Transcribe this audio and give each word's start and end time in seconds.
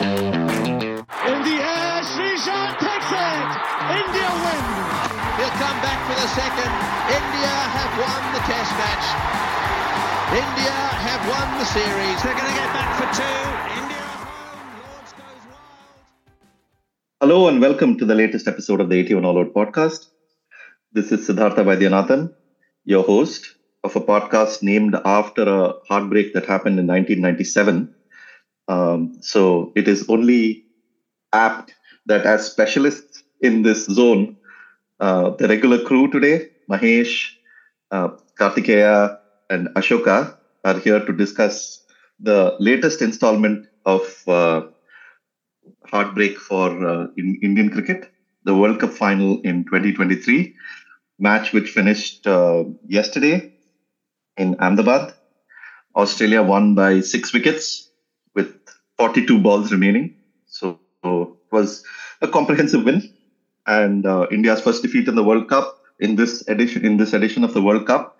In 0.00 0.08
the 0.08 1.56
air, 1.60 2.00
Srijan 2.08 2.72
takes 2.80 3.10
it. 3.12 3.48
India 4.00 4.28
win. 4.32 4.64
He'll 5.36 5.56
come 5.60 5.78
back 5.84 6.00
for 6.08 6.16
the 6.16 6.28
second. 6.32 6.72
India 7.20 7.52
have 7.76 7.92
won 8.00 8.22
the 8.32 8.40
test 8.48 8.72
match. 8.80 9.06
India 10.32 10.72
have 11.04 11.20
won 11.28 11.58
the 11.58 11.66
series. 11.66 12.16
They're 12.22 12.32
going 12.32 12.48
to 12.48 12.56
get 12.56 12.72
back 12.72 12.96
for 12.96 13.08
two. 13.12 13.40
India 13.82 14.00
at 14.00 14.24
home. 14.24 14.80
Lords 14.80 15.12
goes 15.12 15.44
wild. 15.50 15.60
Hello 17.20 17.48
and 17.48 17.60
welcome 17.60 17.98
to 17.98 18.06
the 18.06 18.14
latest 18.14 18.48
episode 18.48 18.80
of 18.80 18.88
the 18.88 18.96
81 18.96 19.26
All 19.26 19.38
Out 19.38 19.52
podcast. 19.52 20.06
This 20.92 21.12
is 21.12 21.26
Siddhartha 21.26 21.62
Vaidyanathan, 21.62 22.32
your 22.86 23.02
host 23.02 23.54
of 23.84 23.94
a 23.96 24.00
podcast 24.00 24.62
named 24.62 24.96
after 25.04 25.42
a 25.42 25.74
heartbreak 25.90 26.32
that 26.32 26.46
happened 26.46 26.78
in 26.78 26.86
1997. 26.86 27.94
Um, 28.70 29.00
so 29.20 29.72
it 29.76 29.88
is 29.88 30.06
only 30.08 30.64
apt 31.32 31.74
that 32.06 32.26
as 32.26 32.46
specialists 32.46 33.22
in 33.40 33.62
this 33.62 33.86
zone, 33.86 34.36
uh, 35.00 35.30
the 35.38 35.48
regular 35.48 35.80
crew 35.84 36.10
today, 36.10 36.48
Mahesh, 36.70 37.14
uh, 37.90 38.10
Kartikeya, 38.40 39.16
and 39.50 39.68
Ashoka, 39.76 40.34
are 40.64 40.78
here 40.78 41.04
to 41.04 41.12
discuss 41.12 41.82
the 42.20 42.56
latest 42.60 43.02
installment 43.02 43.66
of 43.86 44.02
uh, 44.28 44.62
heartbreak 45.86 46.38
for 46.38 46.68
uh, 46.86 47.06
in 47.16 47.38
Indian 47.42 47.70
cricket, 47.70 48.10
the 48.44 48.54
World 48.54 48.80
Cup 48.80 48.92
final 48.92 49.40
in 49.42 49.64
2023, 49.64 50.54
match 51.18 51.52
which 51.52 51.70
finished 51.70 52.26
uh, 52.26 52.64
yesterday 52.86 53.50
in 54.38 54.56
Ahmedabad. 54.60 55.14
Australia 55.96 56.42
won 56.42 56.74
by 56.74 57.00
six 57.00 57.32
wickets 57.34 57.89
42 59.00 59.40
balls 59.40 59.72
remaining. 59.72 60.14
So, 60.46 60.78
so 61.02 61.38
it 61.46 61.54
was 61.56 61.84
a 62.20 62.28
comprehensive 62.28 62.84
win 62.84 63.02
and 63.66 64.04
uh, 64.06 64.26
India's 64.30 64.60
first 64.60 64.82
defeat 64.82 65.08
in 65.08 65.14
the 65.14 65.24
World 65.24 65.48
Cup 65.48 65.78
in 66.00 66.16
this 66.16 66.46
edition 66.48 66.84
in 66.84 66.96
this 66.98 67.12
edition 67.14 67.44
of 67.44 67.54
the 67.54 67.62
World 67.62 67.86
Cup. 67.86 68.16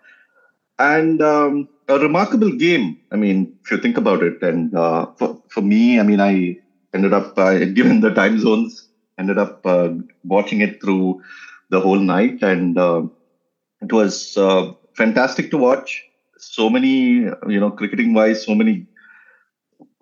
And 0.79 1.21
um, 1.21 1.69
a 1.89 1.99
remarkable 1.99 2.53
game. 2.57 2.99
I 3.13 3.17
mean, 3.17 3.59
if 3.63 3.71
you 3.71 3.79
think 3.79 3.99
about 3.99 4.23
it, 4.23 4.43
and 4.43 4.75
uh, 4.75 5.07
for, 5.19 5.39
for 5.49 5.61
me, 5.61 6.01
I 6.01 6.03
mean, 6.03 6.21
I 6.21 6.57
ended 6.95 7.13
up, 7.13 7.39
uh, 7.39 7.59
given 7.79 8.01
the 8.01 8.15
time 8.15 8.39
zones, 8.39 8.89
ended 9.19 9.39
up 9.39 9.67
uh, 9.67 9.91
watching 10.25 10.63
it 10.63 10.81
through 10.81 11.23
the 11.69 11.81
whole 11.81 11.99
night, 11.99 12.43
and 12.43 12.79
uh, 12.79 13.03
it 13.83 13.93
was 13.93 14.39
uh, 14.39 14.73
fantastic 14.97 15.51
to 15.51 15.59
watch. 15.59 16.03
So 16.39 16.71
many, 16.71 17.29
you 17.55 17.61
know, 17.61 17.71
cricketing 17.71 18.15
wise, 18.15 18.45
so 18.45 18.55
many 18.55 18.87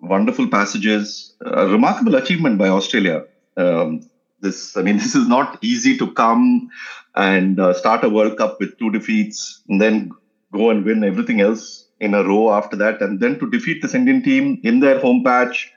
wonderful 0.01 0.47
passages. 0.47 1.35
A 1.41 1.67
remarkable 1.67 2.15
achievement 2.15 2.57
by 2.57 2.69
Australia. 2.69 3.25
Um, 3.57 4.01
this, 4.41 4.77
I 4.77 4.81
mean, 4.81 4.97
this 5.03 5.15
is 5.15 5.27
not 5.27 5.57
easy 5.61 5.97
to 5.97 6.11
come 6.13 6.69
and 7.15 7.59
uh, 7.59 7.73
start 7.73 8.03
a 8.03 8.09
World 8.09 8.37
Cup 8.37 8.59
with 8.59 8.77
two 8.77 8.91
defeats, 8.91 9.61
and 9.67 9.81
then 9.81 10.11
go 10.53 10.69
and 10.69 10.85
win 10.85 11.03
everything 11.03 11.41
else 11.41 11.87
in 11.99 12.13
a 12.13 12.23
row 12.23 12.53
after 12.53 12.77
that, 12.77 13.01
and 13.01 13.19
then 13.19 13.37
to 13.39 13.49
defeat 13.49 13.81
this 13.81 13.93
Indian 13.93 14.23
team 14.23 14.59
in 14.63 14.79
their 14.79 14.99
home 14.99 15.23
patch. 15.23 15.71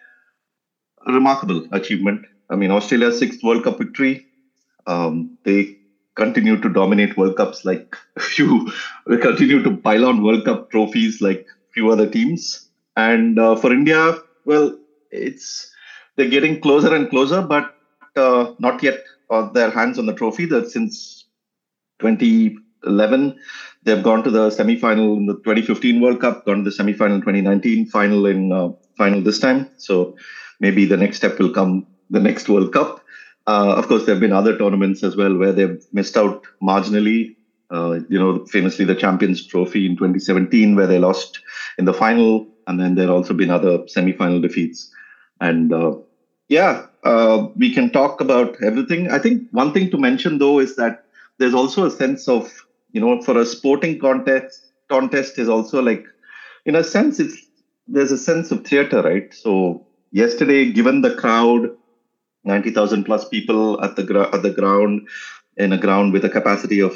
Remarkable 1.07 1.67
achievement. 1.73 2.25
I 2.48 2.55
mean, 2.55 2.70
Australia's 2.70 3.19
sixth 3.19 3.42
World 3.42 3.64
Cup 3.64 3.79
victory. 3.79 4.27
Um, 4.86 5.36
they 5.45 5.79
continue 6.14 6.61
to 6.61 6.69
dominate 6.69 7.17
World 7.17 7.36
Cups 7.36 7.64
like 7.64 7.97
few. 8.19 8.70
They 9.07 9.17
continue 9.17 9.62
to 9.64 9.77
pile 9.79 10.05
on 10.05 10.23
World 10.23 10.45
Cup 10.45 10.70
trophies 10.70 11.20
like 11.20 11.47
few 11.73 11.91
other 11.91 12.09
teams. 12.09 12.69
And 12.97 13.39
uh, 13.39 13.57
for 13.57 13.73
India, 13.73 14.19
well, 14.45 14.79
it's 15.11 15.71
they're 16.17 16.29
getting 16.29 16.61
closer 16.61 16.95
and 16.95 17.09
closer, 17.09 17.43
but 17.43 17.75
uh, 18.17 18.53
not 18.59 18.83
yet 18.83 19.03
on 19.31 19.53
their 19.55 19.71
hands 19.71 19.98
on 19.98 20.07
the 20.07 20.15
trophy. 20.15 20.47
That 20.47 20.71
since 20.71 21.25
2011, 22.01 23.39
they've 23.85 24.02
gone 24.02 24.23
to 24.25 24.31
the 24.31 24.51
semi-final 24.51 25.17
in 25.17 25.27
the 25.27 25.35
2015 25.35 26.01
World 26.01 26.20
Cup, 26.20 26.45
gone 26.45 26.58
to 26.58 26.64
the 26.64 26.73
semi-final 26.73 27.17
in 27.17 27.23
2019, 27.23 27.86
final 27.86 28.27
in 28.27 28.52
uh, 28.52 28.70
final 28.97 29.23
this 29.23 29.39
time. 29.39 29.70
So 29.79 30.17
maybe 30.61 30.85
the 30.85 30.97
next 30.97 31.17
step 31.17 31.39
will 31.39 31.51
come 31.51 31.86
the 32.11 32.20
next 32.20 32.48
World 32.48 32.73
Cup. 32.73 33.02
Uh, 33.47 33.75
of 33.77 33.89
course, 33.89 34.05
there 34.05 34.14
have 34.14 34.20
been 34.20 34.33
other 34.33 34.57
tournaments 34.57 35.02
as 35.02 35.17
well 35.17 35.36
where 35.36 35.52
they've 35.52 35.83
missed 35.92 36.17
out 36.17 36.45
marginally. 36.63 37.36
Uh, 37.70 38.01
you 38.11 38.19
know, 38.19 38.45
famously 38.47 38.85
the 38.85 38.95
Champions 38.95 39.47
Trophy 39.47 39.86
in 39.86 39.97
2017, 39.97 40.77
where 40.77 40.86
they 40.86 40.98
lost 40.98 41.41
in 41.79 41.86
the 41.86 41.95
final, 41.95 42.47
and 42.67 42.80
then 42.80 42.95
there 42.95 43.06
have 43.06 43.17
also 43.17 43.34
been 43.34 43.50
other 43.50 43.86
semi-final 43.89 44.40
defeats. 44.40 44.90
And 45.40 45.73
uh, 45.73 45.96
yeah, 46.48 46.86
uh, 47.05 47.48
we 47.56 47.73
can 47.73 47.90
talk 47.90 48.20
about 48.20 48.62
everything. 48.62 49.11
I 49.11 49.18
think 49.18 49.48
one 49.50 49.73
thing 49.73 49.90
to 49.90 49.98
mention 49.98 50.39
though 50.39 50.58
is 50.58 50.77
that 50.77 51.05
there's 51.39 51.55
also 51.55 51.84
a 51.84 51.90
sense 51.90 52.28
of, 52.28 52.51
you 52.92 53.01
know, 53.01 53.20
for 53.22 53.39
a 53.39 53.46
sporting 53.46 53.98
contest, 53.98 54.72
contest 54.89 55.39
is 55.39 55.48
also 55.48 55.83
like, 55.83 56.05
in 56.64 56.77
a 56.77 56.84
sense, 56.84 57.18
it's 57.18 57.48
there's 57.89 58.12
a 58.12 58.18
sense 58.18 58.52
of 58.52 58.64
theater, 58.64 59.02
right? 59.02 59.33
So 59.34 59.84
yesterday, 60.12 60.70
given 60.72 61.01
the 61.01 61.14
crowd, 61.14 61.70
90,000 62.45 63.05
plus 63.05 63.28
people 63.28 63.83
at 63.83 63.96
the 63.96 64.30
at 64.33 64.42
the 64.42 64.51
ground, 64.51 65.08
in 65.56 65.72
a 65.72 65.78
ground 65.78 66.12
with 66.12 66.24
a 66.24 66.30
capacity 66.30 66.80
of, 66.80 66.95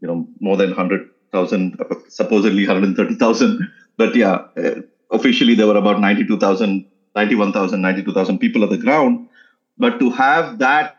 you 0.00 0.08
know, 0.08 0.26
more 0.40 0.56
than 0.56 0.70
100,000, 0.70 1.80
uh, 1.80 1.94
supposedly 2.08 2.66
130,000, 2.66 3.70
but 3.96 4.14
yeah, 4.14 4.46
uh, 4.56 4.80
officially 5.14 5.54
there 5.54 5.66
were 5.66 5.76
about 5.78 6.00
92,000 6.00 6.84
91,000, 7.14 7.80
92,000 7.80 8.38
people 8.38 8.64
on 8.64 8.70
the 8.70 8.78
ground. 8.78 9.28
But 9.78 9.98
to 10.00 10.10
have 10.10 10.58
that 10.58 10.96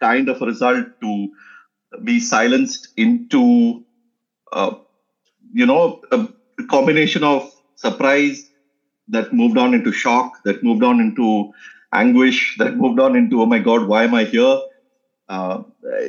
kind 0.00 0.28
of 0.28 0.40
result 0.40 0.86
to 1.02 1.28
be 2.02 2.20
silenced 2.20 2.88
into, 2.96 3.84
uh, 4.52 4.74
you 5.52 5.66
know, 5.66 6.00
a 6.12 6.28
combination 6.68 7.24
of 7.24 7.50
surprise 7.76 8.50
that 9.08 9.32
moved 9.32 9.58
on 9.58 9.74
into 9.74 9.92
shock, 9.92 10.32
that 10.44 10.62
moved 10.62 10.84
on 10.84 11.00
into 11.00 11.50
anguish, 11.92 12.56
that 12.58 12.76
moved 12.76 13.00
on 13.00 13.16
into, 13.16 13.42
oh 13.42 13.46
my 13.46 13.60
God, 13.60 13.86
why 13.88 14.04
am 14.04 14.14
I 14.14 14.24
here? 14.24 14.58
Uh, 15.28 15.62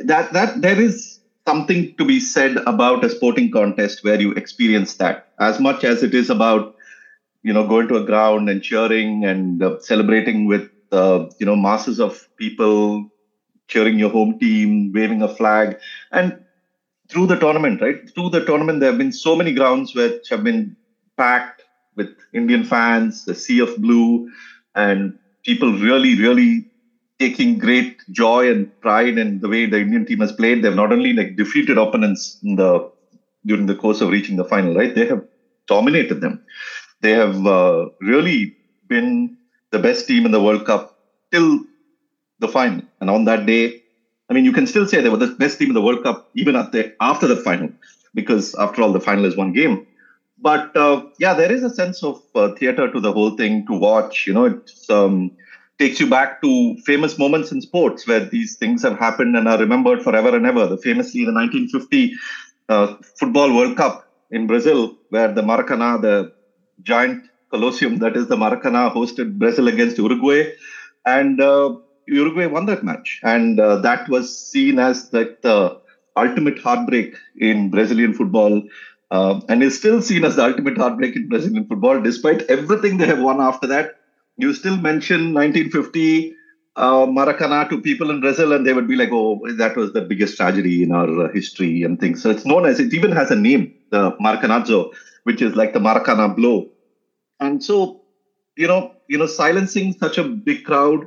that 0.06 0.34
that 0.34 0.62
there 0.62 0.80
is 0.80 1.20
something 1.48 1.96
to 1.98 2.06
be 2.06 2.20
said 2.20 2.58
about 2.68 3.06
a 3.06 3.10
sporting 3.10 3.52
contest 3.52 4.04
where 4.04 4.20
you 4.20 4.34
experience 4.34 4.96
that 4.98 5.28
as 5.40 5.60
much 5.60 5.84
as 5.86 6.04
it 6.04 6.14
is 6.14 6.30
about 6.30 6.75
you 7.48 7.54
know 7.54 7.66
going 7.68 7.88
to 7.90 7.98
a 7.98 8.06
ground 8.12 8.50
and 8.50 8.62
cheering 8.70 9.26
and 9.32 9.64
uh, 9.64 9.78
celebrating 9.92 10.48
with 10.48 10.68
uh, 10.92 11.20
you 11.40 11.46
know 11.46 11.56
masses 11.56 12.00
of 12.00 12.14
people 12.44 13.06
cheering 13.68 14.00
your 14.00 14.12
home 14.12 14.38
team 14.40 14.92
waving 14.94 15.22
a 15.22 15.30
flag. 15.40 15.78
And 16.12 16.40
through 17.10 17.28
the 17.28 17.40
tournament 17.40 17.82
right? 17.82 17.98
Through 18.14 18.30
the 18.32 18.46
tournament 18.46 18.80
there 18.80 18.92
have 18.92 18.98
been 18.98 19.12
so 19.12 19.36
many 19.36 19.54
grounds 19.54 19.94
which 19.96 20.30
have 20.30 20.44
been 20.44 20.76
packed 21.18 21.62
with 21.96 22.10
indian 22.34 22.64
fans 22.72 23.24
the 23.26 23.34
sea 23.34 23.60
of 23.66 23.76
blue 23.78 24.30
and 24.76 25.14
people 25.46 25.72
really 25.88 26.14
really 26.26 26.66
taking 27.20 27.58
great 27.58 27.96
joy 28.12 28.52
and 28.52 28.68
pride 28.82 29.18
in 29.24 29.40
the 29.40 29.50
way 29.54 29.66
the 29.66 29.80
indian 29.80 30.06
team 30.06 30.20
has 30.20 30.34
played. 30.34 30.64
They've 30.64 30.82
not 30.84 30.92
only 30.92 31.14
like 31.14 31.36
defeated 31.38 31.78
opponents 31.78 32.38
in 32.44 32.56
the 32.58 32.72
during 33.46 33.68
the 33.68 33.76
course 33.76 34.02
of 34.02 34.10
reaching 34.10 34.38
the 34.38 34.46
final 34.54 34.76
right? 34.76 34.94
They 34.96 35.06
have 35.08 35.24
dominated 35.68 36.22
them 36.22 36.44
they 37.02 37.12
have 37.12 37.46
uh, 37.46 37.86
really 38.02 38.56
been 38.88 39.38
the 39.72 39.80
best 39.80 40.08
team 40.08 40.26
in 40.26 40.32
the 40.32 40.42
World 40.42 40.66
Cup 40.66 40.92
till 41.32 41.60
the 42.40 42.48
final. 42.48 42.82
And 43.02 43.10
on 43.10 43.26
that 43.26 43.46
day, 43.46 43.74
I 44.30 44.34
mean, 44.34 44.46
you 44.46 44.52
can 44.54 44.68
still 44.68 44.88
say 44.88 45.02
they 45.02 45.10
were 45.10 45.18
the 45.18 45.36
best 45.38 45.60
team 45.60 45.70
in 45.70 45.76
the 45.76 45.82
World 45.82 46.04
Cup 46.04 46.26
even 46.36 46.56
after 46.56 47.28
the 47.28 47.36
final, 47.38 47.70
because 48.14 48.56
after 48.56 48.82
all, 48.82 48.92
the 48.94 49.00
final 49.02 49.26
is 49.26 49.38
one 49.38 49.54
game. 49.54 49.86
But 50.38 50.76
uh, 50.76 51.04
yeah, 51.20 51.34
there 51.34 51.52
is 51.52 51.64
a 51.64 51.70
sense 51.70 52.04
of 52.04 52.18
uh, 52.36 52.50
theater 52.60 52.92
to 52.92 53.00
the 53.00 53.14
whole 53.14 53.36
thing 53.36 53.66
to 53.68 53.74
watch. 53.78 54.26
You 54.28 54.34
know, 54.34 54.46
it 54.46 54.60
um, 54.90 55.32
takes 55.80 56.00
you 56.00 56.08
back 56.08 56.42
to 56.42 56.76
famous 56.86 57.18
moments 57.18 57.52
in 57.52 57.62
sports 57.62 58.08
where 58.08 58.22
these 58.30 58.58
things 58.58 58.84
have 58.84 58.98
happened 59.00 59.36
and 59.38 59.48
are 59.48 59.58
remembered 59.58 60.04
forever 60.04 60.36
and 60.36 60.46
ever. 60.46 60.68
The 60.68 60.78
famously 60.78 61.26
the 61.26 61.32
1950 61.32 62.14
uh, 62.70 62.96
Football 63.20 63.56
World 63.56 63.78
Cup 63.78 64.04
in 64.32 64.48
Brazil, 64.48 64.96
where 65.10 65.32
the 65.32 65.42
Maracanã, 65.42 66.02
the 66.02 66.32
giant 66.84 67.24
Colosseum 67.52 67.98
that 68.00 68.16
is 68.18 68.28
the 68.28 68.36
Maracanã 68.36 68.92
hosted 68.94 69.38
Brazil 69.38 69.68
against 69.68 69.98
Uruguay, 69.98 70.52
and 71.06 71.40
uh, 71.42 71.76
Uruguay 72.08 72.46
won 72.48 72.66
that 72.66 72.84
match, 72.84 73.20
and 73.24 73.60
uh, 73.60 73.78
that 73.78 74.08
was 74.10 74.36
seen 74.38 74.80
as 74.80 75.12
like 75.14 75.42
the 75.42 75.78
ultimate 76.18 76.60
heartbreak 76.60 77.16
in 77.38 77.70
Brazilian 77.70 78.14
football, 78.14 78.62
uh, 79.12 79.40
and 79.50 79.64
is 79.64 79.78
still 79.78 80.02
seen 80.02 80.26
as 80.26 80.36
the 80.36 80.44
ultimate 80.44 80.78
heartbreak 80.78 81.16
in 81.16 81.28
Brazilian 81.30 81.66
football, 81.68 82.02
despite 82.02 82.42
everything 82.44 82.98
they 82.98 83.06
have 83.08 83.20
won 83.22 83.40
after 83.42 83.68
that. 83.68 83.96
You 84.38 84.54
still 84.54 84.78
mention 84.78 85.34
1950 85.34 86.34
uh, 86.76 87.06
Maracanã 87.06 87.70
to 87.70 87.80
people 87.82 88.10
in 88.10 88.20
Brazil, 88.20 88.52
and 88.54 88.66
they 88.66 88.74
would 88.74 88.88
be 88.88 88.96
like, 88.96 89.10
"Oh, 89.12 89.40
that 89.58 89.78
was 89.78 89.94
the 89.94 90.02
biggest 90.02 90.36
tragedy 90.38 90.84
in 90.84 90.92
our 90.92 91.26
uh, 91.28 91.32
history," 91.34 91.84
and 91.84 92.00
things. 92.00 92.22
So 92.22 92.30
it's 92.30 92.46
known 92.46 92.66
as 92.66 92.80
it 92.80 92.94
even 92.94 93.12
has 93.12 93.32
a 93.32 93.36
name, 93.36 93.74
the 93.92 94.12
Maracanazo, 94.14 94.92
which 95.26 95.42
is 95.42 95.56
like 95.56 95.74
the 95.74 95.80
Maracana 95.80 96.34
blow. 96.34 96.70
And 97.40 97.64
so, 97.64 98.02
you 98.56 98.68
know, 98.68 98.94
you 99.10 99.18
know, 99.18 99.26
silencing 99.26 99.94
such 99.94 100.18
a 100.18 100.24
big 100.24 100.64
crowd. 100.64 101.02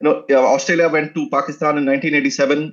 You 0.00 0.04
know, 0.08 0.24
Australia 0.30 0.88
went 0.88 1.14
to 1.14 1.28
Pakistan 1.30 1.76
in 1.78 1.84
1987. 1.84 2.72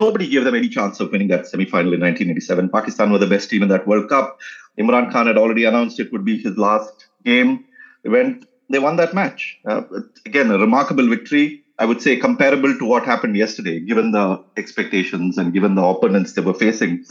Nobody 0.00 0.28
gave 0.28 0.44
them 0.44 0.54
any 0.54 0.68
chance 0.68 0.98
of 1.00 1.12
winning 1.12 1.28
that 1.28 1.46
semi-final 1.46 1.92
in 1.92 2.00
1987. 2.00 2.68
Pakistan 2.70 3.12
were 3.12 3.18
the 3.18 3.26
best 3.26 3.48
team 3.48 3.62
in 3.62 3.68
that 3.68 3.86
World 3.86 4.08
Cup. 4.08 4.38
Imran 4.78 5.12
Khan 5.12 5.26
had 5.26 5.38
already 5.38 5.64
announced 5.64 6.00
it 6.00 6.12
would 6.12 6.24
be 6.24 6.38
his 6.38 6.56
last 6.56 7.06
game. 7.24 7.64
They 8.02 8.10
went, 8.10 8.46
they 8.70 8.78
won 8.78 8.96
that 8.96 9.14
match. 9.14 9.58
Uh, 9.68 9.82
again, 10.26 10.50
a 10.50 10.58
remarkable 10.58 11.08
victory. 11.08 11.62
I 11.78 11.84
would 11.84 12.00
say 12.00 12.16
comparable 12.16 12.76
to 12.78 12.84
what 12.84 13.04
happened 13.04 13.36
yesterday, 13.36 13.80
given 13.80 14.12
the 14.12 14.42
expectations 14.56 15.38
and 15.38 15.52
given 15.52 15.74
the 15.74 15.82
opponents 15.82 16.32
they 16.32 16.42
were 16.42 16.54
facing. 16.54 17.04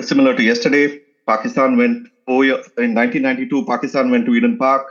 Similar 0.00 0.34
to 0.36 0.42
yesterday, 0.42 1.00
Pakistan 1.26 1.76
went 1.76 2.08
oh 2.28 2.42
yeah, 2.42 2.58
in 2.78 2.94
1992. 2.94 3.64
Pakistan 3.66 4.10
went 4.10 4.26
to 4.26 4.34
Eden 4.34 4.56
Park, 4.58 4.86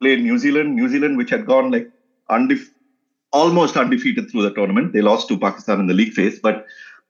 played 0.00 0.20
New 0.22 0.38
Zealand. 0.38 0.74
New 0.74 0.88
Zealand, 0.88 1.16
which 1.16 1.30
had 1.30 1.46
gone 1.46 1.70
like 1.70 1.88
undef- 2.30 2.70
almost 3.32 3.76
undefeated 3.76 4.30
through 4.30 4.42
the 4.42 4.52
tournament, 4.54 4.92
they 4.92 5.02
lost 5.02 5.28
to 5.28 5.38
Pakistan 5.38 5.80
in 5.80 5.86
the 5.86 5.94
league 5.94 6.12
phase. 6.12 6.38
But 6.42 6.64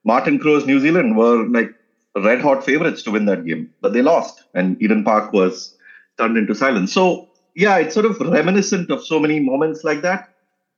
Martin 0.04 0.38
Crowe's 0.38 0.66
New 0.66 0.80
Zealand 0.80 1.16
were 1.16 1.48
like 1.48 1.70
red 2.16 2.40
hot 2.40 2.64
favorites 2.64 3.02
to 3.04 3.10
win 3.10 3.26
that 3.26 3.44
game, 3.44 3.70
but 3.80 3.92
they 3.92 4.02
lost, 4.02 4.44
and 4.54 4.80
Eden 4.82 5.04
Park 5.04 5.32
was 5.32 5.74
turned 6.18 6.36
into 6.36 6.54
silence. 6.54 6.92
So 6.92 7.28
yeah, 7.54 7.78
it's 7.78 7.94
sort 7.94 8.06
of 8.06 8.20
reminiscent 8.20 8.90
of 8.90 9.04
so 9.04 9.20
many 9.20 9.40
moments 9.40 9.84
like 9.84 10.02
that. 10.02 10.28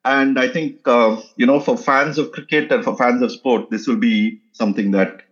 And 0.05 0.39
I 0.39 0.49
think, 0.49 0.77
uh, 0.87 1.21
you 1.37 1.47
know, 1.47 1.61
for 1.61 1.77
fans 1.77 2.19
of 2.19 2.33
cricket 2.33 2.73
and 2.73 2.83
for 2.85 2.97
fans 2.97 3.23
of 3.23 3.33
sport, 3.33 3.71
this 3.71 3.87
will 3.87 3.99
be 3.99 4.41
something 4.53 4.93
that 4.93 5.23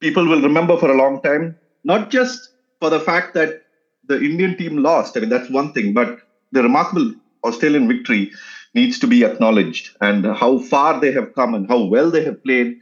people 0.00 0.26
will 0.26 0.42
remember 0.42 0.76
for 0.78 0.90
a 0.90 0.96
long 0.96 1.20
time. 1.22 1.56
Not 1.84 2.10
just 2.10 2.38
for 2.80 2.90
the 2.90 3.00
fact 3.00 3.34
that 3.34 3.60
the 4.06 4.20
Indian 4.20 4.56
team 4.56 4.78
lost. 4.78 5.16
I 5.16 5.20
mean, 5.20 5.30
that's 5.30 5.50
one 5.50 5.72
thing, 5.72 5.94
but 5.94 6.18
the 6.52 6.62
remarkable 6.62 7.14
Australian 7.44 7.88
victory 7.88 8.30
needs 8.74 8.98
to 9.00 9.06
be 9.06 9.24
acknowledged 9.24 9.90
and 10.00 10.24
how 10.26 10.58
far 10.58 11.00
they 11.00 11.12
have 11.12 11.34
come 11.34 11.54
and 11.54 11.68
how 11.68 11.84
well 11.84 12.10
they 12.10 12.24
have 12.24 12.42
played 12.42 12.76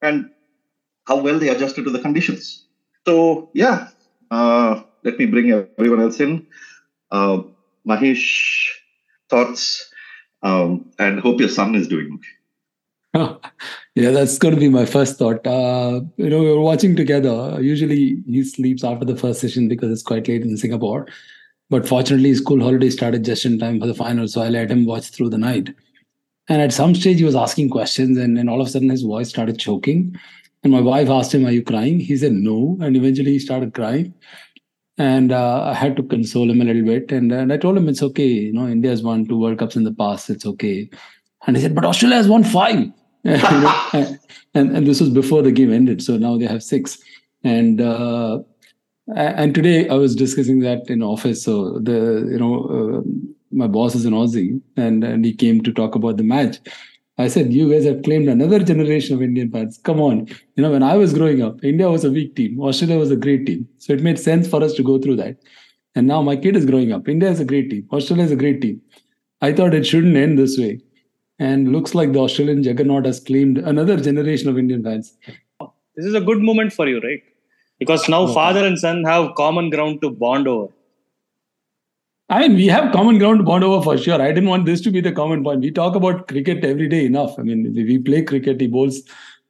and 0.00 0.30
how 1.06 1.20
well 1.20 1.38
they 1.38 1.48
adjusted 1.48 1.84
to 1.84 1.90
the 1.90 1.98
conditions. 2.00 2.66
So, 3.06 3.50
yeah, 3.54 3.88
uh, 4.30 4.82
let 5.04 5.18
me 5.18 5.26
bring 5.26 5.50
everyone 5.78 6.00
else 6.00 6.20
in. 6.20 6.46
Uh, 7.10 7.42
Mahesh, 7.88 8.68
thoughts 9.28 9.90
um, 10.42 10.90
and 10.98 11.20
hope 11.20 11.40
your 11.40 11.48
son 11.48 11.74
is 11.74 11.88
doing 11.88 12.10
okay. 12.14 12.41
yeah, 13.94 14.10
that's 14.10 14.38
going 14.38 14.54
to 14.54 14.60
be 14.60 14.68
my 14.68 14.86
first 14.86 15.18
thought. 15.18 15.46
Uh, 15.46 16.00
you 16.16 16.30
know, 16.30 16.40
we 16.40 16.50
were 16.50 16.60
watching 16.60 16.96
together. 16.96 17.58
Usually 17.60 18.22
he 18.26 18.42
sleeps 18.44 18.84
after 18.84 19.04
the 19.04 19.16
first 19.16 19.40
session 19.40 19.68
because 19.68 19.92
it's 19.92 20.02
quite 20.02 20.28
late 20.28 20.42
in 20.42 20.56
Singapore. 20.56 21.06
But 21.68 21.86
fortunately, 21.86 22.34
school 22.34 22.60
holiday 22.60 22.90
started 22.90 23.24
just 23.24 23.44
in 23.44 23.58
time 23.58 23.80
for 23.80 23.86
the 23.86 23.94
final. 23.94 24.28
So 24.28 24.42
I 24.42 24.48
let 24.48 24.70
him 24.70 24.86
watch 24.86 25.10
through 25.10 25.30
the 25.30 25.38
night. 25.38 25.74
And 26.48 26.60
at 26.60 26.72
some 26.72 26.94
stage, 26.94 27.18
he 27.18 27.24
was 27.24 27.36
asking 27.36 27.70
questions, 27.70 28.18
and 28.18 28.36
then 28.36 28.48
all 28.48 28.60
of 28.60 28.66
a 28.66 28.70
sudden, 28.70 28.90
his 28.90 29.02
voice 29.02 29.28
started 29.28 29.58
choking. 29.58 30.18
And 30.64 30.72
my 30.72 30.80
wife 30.80 31.08
asked 31.08 31.34
him, 31.34 31.46
Are 31.46 31.52
you 31.52 31.62
crying? 31.62 32.00
He 32.00 32.16
said, 32.16 32.32
No. 32.32 32.76
And 32.80 32.96
eventually, 32.96 33.32
he 33.32 33.38
started 33.38 33.74
crying 33.74 34.14
and 34.98 35.32
uh, 35.32 35.62
I 35.64 35.74
had 35.74 35.96
to 35.96 36.02
console 36.02 36.50
him 36.50 36.60
a 36.60 36.64
little 36.64 36.84
bit. 36.84 37.10
And, 37.12 37.32
and 37.32 37.52
I 37.52 37.56
told 37.56 37.76
him 37.76 37.88
it's 37.88 38.02
okay. 38.02 38.28
You 38.28 38.52
know, 38.52 38.68
India 38.68 38.90
has 38.90 39.02
won 39.02 39.26
two 39.26 39.38
World 39.38 39.58
Cups 39.58 39.76
in 39.76 39.84
the 39.84 39.92
past. 39.92 40.30
It's 40.30 40.46
okay. 40.46 40.90
And 41.46 41.56
he 41.56 41.62
said, 41.62 41.74
but 41.74 41.84
Australia 41.84 42.16
has 42.16 42.28
won 42.28 42.44
five. 42.44 42.92
and, 43.24 44.18
and 44.54 44.86
this 44.86 45.00
was 45.00 45.10
before 45.10 45.42
the 45.42 45.52
game 45.52 45.72
ended. 45.72 46.02
So 46.02 46.16
now 46.16 46.36
they 46.36 46.46
have 46.46 46.62
six. 46.62 46.98
And 47.44 47.80
uh, 47.80 48.40
and 49.14 49.54
today 49.54 49.88
I 49.88 49.94
was 49.94 50.14
discussing 50.14 50.60
that 50.60 50.88
in 50.88 51.02
office. 51.02 51.42
So 51.42 51.78
the 51.78 52.28
you 52.30 52.38
know 52.38 52.64
uh, 52.64 53.02
my 53.50 53.66
boss 53.66 53.94
is 53.94 54.04
an 54.04 54.14
Aussie, 54.14 54.60
and 54.76 55.04
and 55.04 55.24
he 55.24 55.34
came 55.34 55.62
to 55.62 55.72
talk 55.72 55.94
about 55.94 56.16
the 56.16 56.24
match. 56.24 56.58
I 57.18 57.28
said, 57.28 57.52
you 57.52 57.70
guys 57.70 57.84
have 57.84 58.02
claimed 58.02 58.28
another 58.28 58.58
generation 58.58 59.14
of 59.14 59.22
Indian 59.22 59.50
fans. 59.50 59.78
Come 59.84 60.00
on. 60.00 60.26
You 60.56 60.62
know, 60.62 60.70
when 60.70 60.82
I 60.82 60.96
was 60.96 61.12
growing 61.12 61.42
up, 61.42 61.62
India 61.62 61.90
was 61.90 62.04
a 62.04 62.10
weak 62.10 62.34
team. 62.34 62.58
Australia 62.60 62.98
was 62.98 63.10
a 63.10 63.16
great 63.16 63.44
team. 63.44 63.68
So 63.78 63.92
it 63.92 64.02
made 64.02 64.18
sense 64.18 64.48
for 64.48 64.62
us 64.64 64.72
to 64.74 64.82
go 64.82 64.98
through 64.98 65.16
that. 65.16 65.36
And 65.94 66.06
now 66.06 66.22
my 66.22 66.36
kid 66.36 66.56
is 66.56 66.64
growing 66.64 66.90
up. 66.90 67.08
India 67.08 67.30
is 67.30 67.38
a 67.38 67.44
great 67.44 67.68
team. 67.68 67.86
Australia 67.92 68.24
is 68.24 68.32
a 68.32 68.36
great 68.36 68.62
team. 68.62 68.80
I 69.42 69.52
thought 69.52 69.74
it 69.74 69.84
shouldn't 69.84 70.16
end 70.16 70.38
this 70.38 70.56
way. 70.56 70.80
And 71.42 71.72
looks 71.72 71.94
like 71.98 72.12
the 72.12 72.20
Australian 72.20 72.62
juggernaut 72.62 73.04
has 73.04 73.18
claimed 73.18 73.58
another 73.58 73.96
generation 73.96 74.48
of 74.48 74.58
Indian 74.58 74.84
fans. 74.84 75.14
This 75.96 76.06
is 76.06 76.14
a 76.14 76.20
good 76.20 76.40
moment 76.40 76.72
for 76.72 76.86
you, 76.86 77.00
right? 77.00 77.22
Because 77.80 78.08
now 78.08 78.20
oh. 78.20 78.32
father 78.32 78.64
and 78.64 78.78
son 78.78 79.02
have 79.04 79.34
common 79.34 79.70
ground 79.70 80.02
to 80.02 80.10
bond 80.10 80.46
over. 80.46 80.68
I 82.28 82.46
mean, 82.46 82.54
we 82.54 82.68
have 82.68 82.92
common 82.92 83.18
ground 83.18 83.40
to 83.40 83.44
bond 83.44 83.64
over 83.64 83.82
for 83.82 83.98
sure. 83.98 84.22
I 84.22 84.28
didn't 84.28 84.50
want 84.50 84.66
this 84.66 84.80
to 84.82 84.92
be 84.92 85.00
the 85.00 85.10
common 85.10 85.42
point. 85.42 85.62
We 85.62 85.72
talk 85.72 85.96
about 85.96 86.28
cricket 86.28 86.64
every 86.64 86.88
day 86.88 87.04
enough. 87.06 87.36
I 87.38 87.42
mean, 87.42 87.74
we 87.74 87.98
play 87.98 88.22
cricket, 88.22 88.60
he 88.60 88.68
bowls 88.68 89.02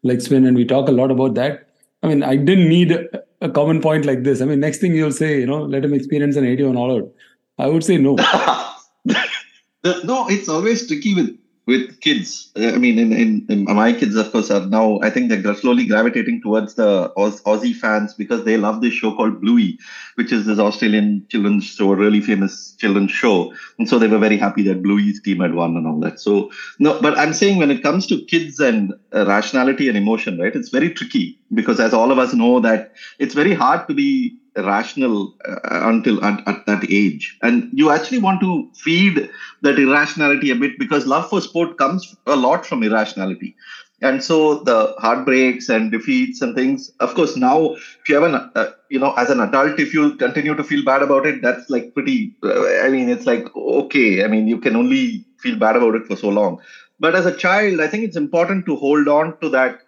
like 0.03 0.23
spin, 0.23 0.47
and 0.47 0.56
we 0.56 0.65
talk 0.65 0.89
a 0.89 0.93
lot 0.93 1.11
about 1.11 1.35
that. 1.35 1.69
I 2.03 2.09
mean, 2.09 2.23
I 2.23 2.37
didn't 2.37 2.71
need 2.71 2.93
a, 3.41 3.50
common 3.50 3.83
point 3.83 4.06
like 4.06 4.23
this. 4.23 4.41
I 4.41 4.47
mean, 4.47 4.61
next 4.61 4.79
thing 4.79 4.94
you'll 4.94 5.12
say, 5.12 5.41
you 5.41 5.47
know, 5.47 5.62
let 5.62 5.85
him 5.85 5.93
experience 5.93 6.37
an 6.37 6.47
81 6.47 6.77
all 6.77 6.97
out. 6.97 7.12
I 7.59 7.67
would 7.67 7.85
say 7.85 7.99
no. 7.99 8.15
no, 9.85 10.27
it's 10.29 10.49
always 10.49 10.87
tricky 10.87 11.15
with 11.15 11.39
with 11.67 12.00
kids. 12.00 12.50
I 12.56 12.76
mean, 12.76 12.99
in, 12.99 13.12
in, 13.12 13.47
in, 13.49 13.64
my 13.64 13.93
kids, 13.93 14.17
of 14.17 14.32
course, 14.32 14.50
are 14.50 14.67
now, 14.67 14.99
I 15.00 15.11
think 15.11 15.29
they're 15.29 15.55
slowly 15.55 15.87
gravitating 15.87 16.43
towards 16.43 16.75
the 16.75 17.12
Aus, 17.17 17.41
Aussie 17.43 17.75
fans 17.75 18.14
because 18.14 18.44
they 18.44 18.56
love 18.56 18.81
this 18.81 18.94
show 18.94 19.14
called 19.14 19.41
Bluey, 19.41 19.79
which 20.17 20.32
is 20.32 20.47
this 20.47 20.59
Australian 20.59 21.25
children's 21.29 21.64
show, 21.64 21.93
really 21.93 22.20
famous 22.20 22.75
children's 22.79 23.12
show. 23.12 23.55
And 23.79 23.88
so 23.88 23.99
they 23.99 24.09
were 24.09 24.19
very 24.19 24.37
happy 24.37 24.62
that 24.64 24.82
Bluey's 24.82 25.23
team 25.23 25.41
had 25.41 25.55
won 25.55 25.76
and 25.76 25.87
all 25.87 26.00
that. 26.00 26.19
So, 26.19 26.50
no, 26.81 27.00
but 27.00 27.17
I'm 27.17 27.32
saying 27.32 27.59
when 27.59 27.70
it 27.70 27.82
comes 27.82 28.08
to 28.08 28.25
kids 28.25 28.58
and 28.58 28.94
uh, 29.15 29.26
rationality 29.26 29.88
and 29.88 29.97
emotion, 29.97 30.41
right, 30.41 30.55
it's 30.55 30.70
very 30.70 30.91
tricky 30.91 31.38
because 31.55 31.79
as 31.79 31.94
all 31.94 32.11
of 32.11 32.19
us 32.19 32.35
know 32.35 32.58
that 32.61 32.93
it's 33.20 33.35
very 33.35 33.55
hard 33.55 33.87
to 33.87 33.94
be 33.94 34.37
rational 34.57 35.35
uh, 35.47 35.59
until 35.89 36.23
at, 36.25 36.47
at, 36.47 36.67
that 36.67 36.85
age. 36.91 37.39
And 37.43 37.69
you 37.73 37.91
actually 37.91 38.19
want 38.19 38.41
to 38.41 38.71
feed 38.75 39.31
that 39.63 39.79
irrationality 39.79 40.51
a 40.51 40.57
bit 40.57 40.73
because 40.79 41.07
love 41.07 41.29
for 41.29 41.41
sport 41.41 41.79
comes 41.79 42.15
a 42.27 42.37
lot 42.37 42.67
from 42.67 42.83
irrationality. 42.83 43.57
And 44.03 44.23
so 44.23 44.65
the 44.65 44.95
heartbreaks 44.99 45.69
and 45.69 45.93
defeats 45.93 46.43
and 46.43 46.57
things 46.57 46.91
of 46.99 47.15
course 47.15 47.37
now 47.37 47.75
if 47.75 48.09
you 48.09 48.17
have 48.17 48.25
an 48.25 48.35
uh, 48.57 48.71
you 48.91 48.99
know 48.99 49.13
as 49.13 49.31
an 49.31 49.39
adult 49.39 49.79
if 49.79 49.95
you 49.95 50.17
continue 50.17 50.57
to 50.57 50.65
feel 50.65 50.85
bad 50.85 51.03
about 51.03 51.25
it 51.25 51.41
that's 51.41 51.71
like 51.71 51.95
pretty 51.95 52.35
uh, 52.43 52.67
i 52.85 52.89
mean 52.89 53.09
it's 53.09 53.27
like 53.27 53.47
okay 53.55 54.25
i 54.25 54.27
mean 54.27 54.49
you 54.49 54.59
can 54.59 54.75
only 54.75 55.25
feel 55.39 55.57
bad 55.57 55.77
about 55.77 55.95
it 55.95 56.05
for 56.05 56.17
so 56.17 56.29
long. 56.29 56.61
But 56.99 57.15
as 57.15 57.27
a 57.27 57.37
child 57.37 57.81
i 57.81 57.87
think 57.87 58.03
it's 58.03 58.17
important 58.17 58.67
to 58.67 58.75
hold 58.75 59.06
on 59.06 59.39
to 59.41 59.49
that 59.51 59.79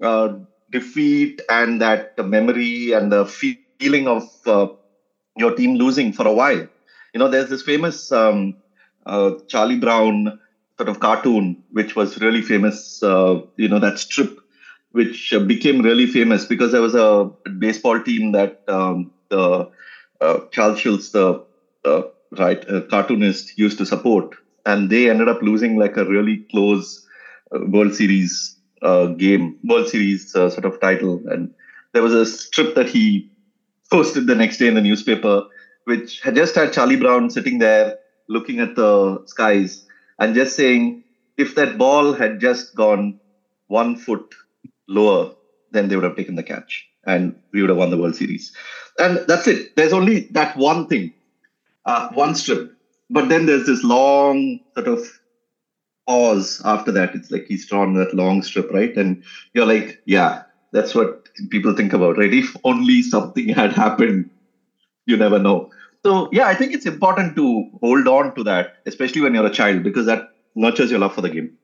uh, 0.00 0.34
defeat 0.70 1.42
and 1.50 1.80
that 1.80 2.16
memory 2.24 2.92
and 2.92 3.10
the 3.10 3.26
feel 3.26 3.56
feeling 3.78 4.08
of 4.08 4.24
uh, 4.46 4.66
your 5.36 5.54
team 5.54 5.74
losing 5.76 6.12
for 6.12 6.26
a 6.26 6.32
while. 6.32 6.66
You 7.14 7.18
know, 7.20 7.28
there's 7.28 7.48
this 7.48 7.62
famous 7.62 8.10
um, 8.12 8.54
uh, 9.06 9.32
Charlie 9.48 9.78
Brown 9.78 10.38
sort 10.78 10.88
of 10.88 11.00
cartoon, 11.00 11.62
which 11.70 11.96
was 11.96 12.20
really 12.20 12.42
famous. 12.42 13.02
Uh, 13.02 13.40
you 13.56 13.68
know, 13.68 13.78
that 13.78 13.98
strip, 13.98 14.38
which 14.92 15.32
uh, 15.32 15.40
became 15.40 15.82
really 15.82 16.06
famous 16.06 16.44
because 16.44 16.72
there 16.72 16.82
was 16.82 16.94
a 16.94 17.30
baseball 17.58 18.00
team 18.00 18.32
that 18.32 18.56
um, 18.68 19.10
the 19.30 19.68
uh, 20.20 20.38
Charles 20.52 20.80
Schulz, 20.80 21.10
the 21.10 21.40
uh, 21.84 22.02
right 22.38 22.64
cartoonist, 22.90 23.56
used 23.56 23.78
to 23.78 23.86
support, 23.86 24.34
and 24.66 24.90
they 24.90 25.08
ended 25.10 25.28
up 25.28 25.42
losing 25.42 25.76
like 25.78 25.96
a 25.96 26.04
really 26.04 26.44
close 26.50 27.04
World 27.52 27.94
Series 27.94 28.56
game, 29.16 29.56
World 29.64 29.88
Series 29.88 30.30
sort 30.30 30.64
of 30.64 30.80
title, 30.80 31.22
and 31.26 31.50
there 31.92 32.02
was 32.02 32.12
a 32.14 32.26
strip 32.26 32.74
that 32.74 32.88
he 32.88 33.28
posted 33.90 34.26
the 34.26 34.34
next 34.34 34.58
day 34.58 34.68
in 34.68 34.74
the 34.74 34.80
newspaper, 34.80 35.42
which 35.84 36.20
had 36.20 36.34
just 36.34 36.54
had 36.54 36.72
Charlie 36.72 36.96
Brown 36.96 37.30
sitting 37.30 37.58
there 37.58 37.96
looking 38.28 38.60
at 38.60 38.76
the 38.76 39.22
skies 39.26 39.84
and 40.18 40.34
just 40.34 40.56
saying, 40.56 41.04
if 41.36 41.54
that 41.54 41.78
ball 41.78 42.12
had 42.12 42.40
just 42.40 42.74
gone 42.74 43.18
one 43.68 43.96
foot 43.96 44.34
lower, 44.88 45.32
then 45.70 45.88
they 45.88 45.96
would 45.96 46.04
have 46.04 46.16
taken 46.16 46.34
the 46.34 46.42
catch 46.42 46.86
and 47.06 47.36
we 47.52 47.60
would 47.60 47.70
have 47.70 47.78
won 47.78 47.90
the 47.90 47.96
World 47.96 48.16
Series. 48.16 48.52
And 48.98 49.24
that's 49.28 49.46
it. 49.46 49.74
There's 49.76 49.92
only 49.92 50.28
that 50.32 50.56
one 50.56 50.86
thing, 50.88 51.14
uh, 51.84 52.08
one 52.12 52.34
strip. 52.34 52.70
But 53.10 53.28
then 53.28 53.46
there's 53.46 53.66
this 53.66 53.82
long 53.84 54.60
sort 54.76 54.88
of 54.88 55.06
pause 56.06 56.60
after 56.64 56.92
that. 56.92 57.14
It's 57.14 57.30
like 57.30 57.46
he's 57.48 57.68
drawn 57.68 57.94
that 57.94 58.14
long 58.14 58.42
strip, 58.42 58.70
right? 58.70 58.94
And 58.96 59.22
you're 59.54 59.66
like, 59.66 59.98
yeah, 60.04 60.42
that's 60.72 60.94
what 60.94 61.27
people 61.50 61.74
think 61.74 61.92
about, 61.92 62.18
right? 62.18 62.32
If 62.32 62.56
only 62.64 63.02
something 63.02 63.48
had 63.48 63.72
happened, 63.72 64.30
you 65.06 65.16
never 65.16 65.38
know. 65.38 65.70
So, 66.04 66.28
yeah, 66.32 66.46
I 66.46 66.54
think 66.54 66.72
it's 66.72 66.86
important 66.86 67.34
to 67.36 67.70
hold 67.80 68.06
on 68.06 68.34
to 68.36 68.44
that, 68.44 68.76
especially 68.86 69.20
when 69.20 69.34
you're 69.34 69.46
a 69.46 69.50
child, 69.50 69.82
because 69.82 70.06
that 70.06 70.30
nurtures 70.54 70.90
your 70.90 71.00
love 71.00 71.14
for 71.14 71.20
the 71.20 71.30
game. 71.30 71.56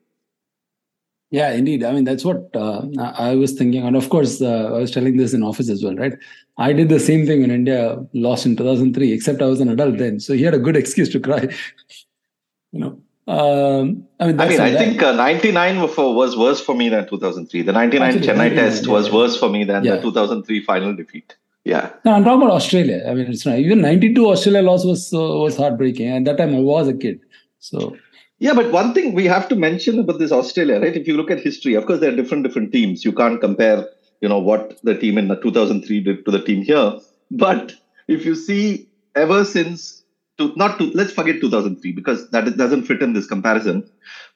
Yeah, 1.30 1.50
indeed. 1.50 1.82
I 1.82 1.92
mean, 1.92 2.04
that's 2.04 2.24
what 2.24 2.54
uh, 2.54 2.86
I 2.98 3.34
was 3.34 3.52
thinking. 3.52 3.84
And 3.84 3.96
of 3.96 4.08
course, 4.08 4.40
uh, 4.40 4.72
I 4.74 4.78
was 4.78 4.90
telling 4.90 5.16
this 5.16 5.34
in 5.34 5.42
office 5.42 5.68
as 5.68 5.82
well, 5.82 5.96
right? 5.96 6.12
I 6.58 6.72
did 6.72 6.88
the 6.88 7.00
same 7.00 7.26
thing 7.26 7.40
when 7.40 7.50
India 7.50 7.98
lost 8.12 8.46
in 8.46 8.56
2003, 8.56 9.12
except 9.12 9.42
I 9.42 9.46
was 9.46 9.60
an 9.60 9.68
adult 9.68 9.98
then. 9.98 10.20
So 10.20 10.34
he 10.34 10.42
had 10.42 10.54
a 10.54 10.60
good 10.60 10.76
excuse 10.76 11.08
to 11.10 11.20
cry. 11.20 11.40
you 12.72 12.80
know, 12.80 13.00
um, 13.26 14.06
I 14.20 14.26
mean, 14.26 14.40
I 14.40 14.48
mean, 14.48 14.60
I 14.60 14.76
think 14.76 15.02
uh, 15.02 15.12
99 15.12 15.80
was 15.80 16.36
worse 16.36 16.60
for 16.60 16.74
me 16.74 16.88
than 16.90 17.08
2003. 17.08 17.62
The 17.62 17.72
99 17.72 18.02
Actually, 18.08 18.26
Chennai 18.26 18.36
99, 18.36 18.56
test 18.56 18.84
yeah, 18.86 18.92
was 18.92 19.08
yeah. 19.08 19.14
worse 19.14 19.36
for 19.38 19.48
me 19.48 19.64
than 19.64 19.84
Yeah. 19.84 19.96
the 19.96 20.02
2003 20.02 20.62
final 20.64 20.94
defeat. 20.94 21.36
Yeah. 21.64 21.90
No, 22.04 22.12
I'm 22.12 22.24
talking 22.24 22.42
about 22.42 22.54
Australia. 22.54 23.02
I 23.08 23.14
mean, 23.14 23.26
it's 23.30 23.46
not 23.46 23.58
even 23.58 23.80
92 23.80 24.26
Australia 24.28 24.62
loss 24.62 24.84
was 24.84 25.12
uh, 25.14 25.18
was 25.18 25.56
heartbreaking. 25.56 26.08
And 26.08 26.26
that 26.26 26.36
time 26.36 26.54
I 26.54 26.60
was 26.60 26.88
a 26.88 26.94
kid. 26.94 27.20
So 27.60 27.96
Yeah, 28.38 28.52
but 28.52 28.70
one 28.72 28.92
thing 28.92 29.14
we 29.14 29.24
have 29.24 29.48
to 29.48 29.56
mention 29.56 29.98
about 29.98 30.18
this 30.18 30.30
Australia, 30.30 30.78
right? 30.78 30.94
If 30.94 31.08
you 31.08 31.16
look 31.16 31.30
at 31.30 31.40
history, 31.40 31.74
of 31.74 31.86
course, 31.86 32.00
there 32.00 32.12
are 32.12 32.16
different 32.16 32.44
different 32.44 32.72
teams. 32.72 33.04
You 33.04 33.12
can't 33.12 33.40
compare, 33.40 33.88
you 34.20 34.28
know, 34.28 34.38
what 34.38 34.78
the 34.82 34.94
team 34.98 35.16
in 35.16 35.28
the 35.28 35.36
2003 35.36 36.00
did 36.00 36.24
to 36.26 36.30
the 36.30 36.42
team 36.42 36.62
here. 36.62 36.98
But 37.30 37.72
if 38.06 38.26
you 38.26 38.34
see, 38.34 38.86
ever 39.14 39.44
since, 39.46 40.03
to, 40.38 40.52
not 40.56 40.78
to 40.78 40.90
let's 40.92 41.12
forget 41.12 41.40
2003 41.40 41.92
because 41.92 42.28
that 42.30 42.56
doesn't 42.56 42.84
fit 42.84 43.02
in 43.02 43.12
this 43.12 43.26
comparison. 43.26 43.84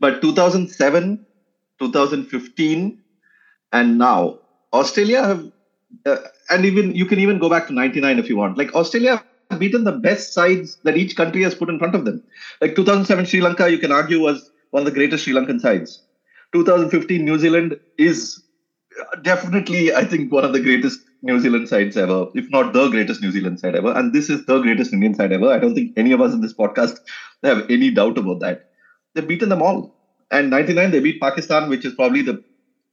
But 0.00 0.20
2007, 0.22 1.24
2015, 1.80 2.98
and 3.72 3.98
now 3.98 4.38
Australia 4.72 5.22
have, 5.22 5.44
uh, 6.06 6.16
and 6.50 6.64
even 6.64 6.94
you 6.94 7.06
can 7.06 7.18
even 7.18 7.38
go 7.38 7.48
back 7.48 7.66
to 7.68 7.72
99 7.72 8.18
if 8.18 8.28
you 8.28 8.36
want. 8.36 8.58
Like 8.58 8.74
Australia 8.74 9.22
have 9.50 9.60
beaten 9.60 9.84
the 9.84 9.92
best 9.92 10.32
sides 10.32 10.78
that 10.84 10.96
each 10.96 11.16
country 11.16 11.42
has 11.42 11.54
put 11.54 11.68
in 11.68 11.78
front 11.78 11.94
of 11.94 12.04
them. 12.04 12.22
Like 12.60 12.76
2007 12.76 13.26
Sri 13.26 13.40
Lanka, 13.40 13.70
you 13.70 13.78
can 13.78 13.92
argue 13.92 14.20
was 14.20 14.50
one 14.70 14.82
of 14.82 14.84
the 14.86 14.92
greatest 14.92 15.24
Sri 15.24 15.32
Lankan 15.32 15.60
sides. 15.60 16.02
2015 16.52 17.24
New 17.24 17.38
Zealand 17.38 17.76
is 17.98 18.42
definitely, 19.22 19.94
I 19.94 20.04
think, 20.04 20.32
one 20.32 20.44
of 20.44 20.52
the 20.52 20.60
greatest 20.60 21.00
New 21.22 21.40
Zealand 21.40 21.68
sides 21.68 21.96
ever, 21.96 22.28
if 22.34 22.48
not 22.50 22.72
the 22.72 22.88
greatest 22.88 23.20
New 23.22 23.30
Zealand 23.30 23.58
side 23.58 23.74
ever. 23.74 23.92
And 23.92 24.12
this 24.12 24.30
is 24.30 24.46
the 24.46 24.60
greatest 24.60 24.92
Indian 24.92 25.14
side 25.14 25.32
ever. 25.32 25.50
I 25.50 25.58
don't 25.58 25.74
think 25.74 25.92
any 25.96 26.12
of 26.12 26.20
us 26.20 26.32
in 26.32 26.40
this 26.40 26.54
podcast 26.54 26.98
have 27.42 27.68
any 27.70 27.90
doubt 27.90 28.18
about 28.18 28.40
that. 28.40 28.70
They've 29.14 29.26
beaten 29.26 29.48
them 29.48 29.62
all. 29.62 29.94
And 30.30 30.50
99, 30.50 30.90
they 30.90 31.00
beat 31.00 31.20
Pakistan, 31.20 31.68
which 31.68 31.84
is 31.84 31.94
probably 31.94 32.22
the, 32.22 32.42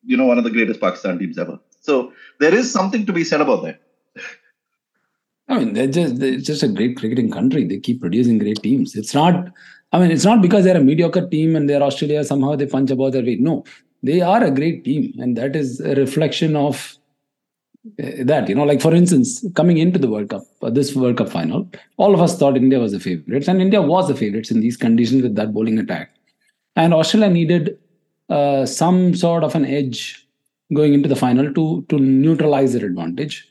you 0.04 0.18
know, 0.18 0.26
one 0.26 0.38
of 0.38 0.44
the 0.44 0.50
greatest 0.50 0.80
Pakistan 0.80 1.20
teams 1.20 1.38
ever. 1.38 1.60
So 1.82 2.14
there 2.40 2.54
is 2.54 2.72
something 2.72 3.06
to 3.06 3.14
be 3.14 3.24
said 3.24 3.42
about 3.42 3.64
that. 3.64 3.82
I 5.48 5.60
mean, 5.60 5.74
they're 5.74 5.88
just 5.88 6.20
they're 6.20 6.38
just 6.38 6.64
a 6.64 6.68
great 6.68 6.98
cricketing 6.98 7.30
country. 7.30 7.66
They 7.66 7.78
keep 7.78 8.02
producing 8.02 8.40
great 8.40 8.64
teams. 8.64 8.96
It's 8.96 9.14
not. 9.14 9.52
I 9.92 10.00
mean, 10.00 10.10
it's 10.10 10.26
not 10.26 10.42
because 10.42 10.64
they're 10.64 10.78
a 10.78 10.84
mediocre 10.84 11.28
team 11.30 11.56
and 11.56 11.70
they're 11.70 11.84
Australia 11.84 12.24
somehow 12.24 12.56
they 12.56 12.66
punch 12.66 12.90
above 12.90 13.12
their 13.12 13.24
weight. 13.24 13.40
No, 13.40 13.64
they 14.02 14.22
are 14.22 14.44
a 14.44 14.50
great 14.50 14.84
team, 14.84 15.14
and 15.20 15.38
that 15.38 15.56
is 15.56 15.80
a 15.80 15.94
reflection 15.96 16.56
of 16.56 16.98
that. 17.98 18.50
You 18.50 18.56
know, 18.56 18.64
like 18.64 18.82
for 18.82 18.94
instance, 18.94 19.46
coming 19.56 19.78
into 19.78 20.00
the 20.00 20.10
World 20.10 20.30
Cup, 20.30 20.44
uh, 20.62 20.70
this 20.70 20.96
World 20.96 21.18
Cup 21.18 21.30
final, 21.30 21.70
all 21.98 22.14
of 22.14 22.22
us 22.22 22.38
thought 22.38 22.58
India 22.58 22.80
was 22.80 22.92
the 22.92 23.00
favorites, 23.00 23.48
and 23.48 23.62
India 23.62 23.82
was 23.82 24.08
the 24.08 24.16
favorites 24.16 24.52
in 24.52 24.60
these 24.60 24.78
conditions 24.78 25.22
with 25.22 25.36
that 25.36 25.54
bowling 25.54 25.80
attack, 25.80 26.12
and 26.76 26.94
Australia 26.94 27.30
needed 27.30 27.78
uh, 28.30 28.66
some 28.66 29.16
sort 29.16 29.44
of 29.44 29.56
an 29.56 29.66
edge 29.66 30.28
going 30.74 30.94
into 30.94 31.08
the 31.08 31.16
final 31.16 31.54
to 31.54 31.86
to 31.90 32.00
neutralize 32.00 32.74
their 32.74 32.86
advantage. 32.86 33.48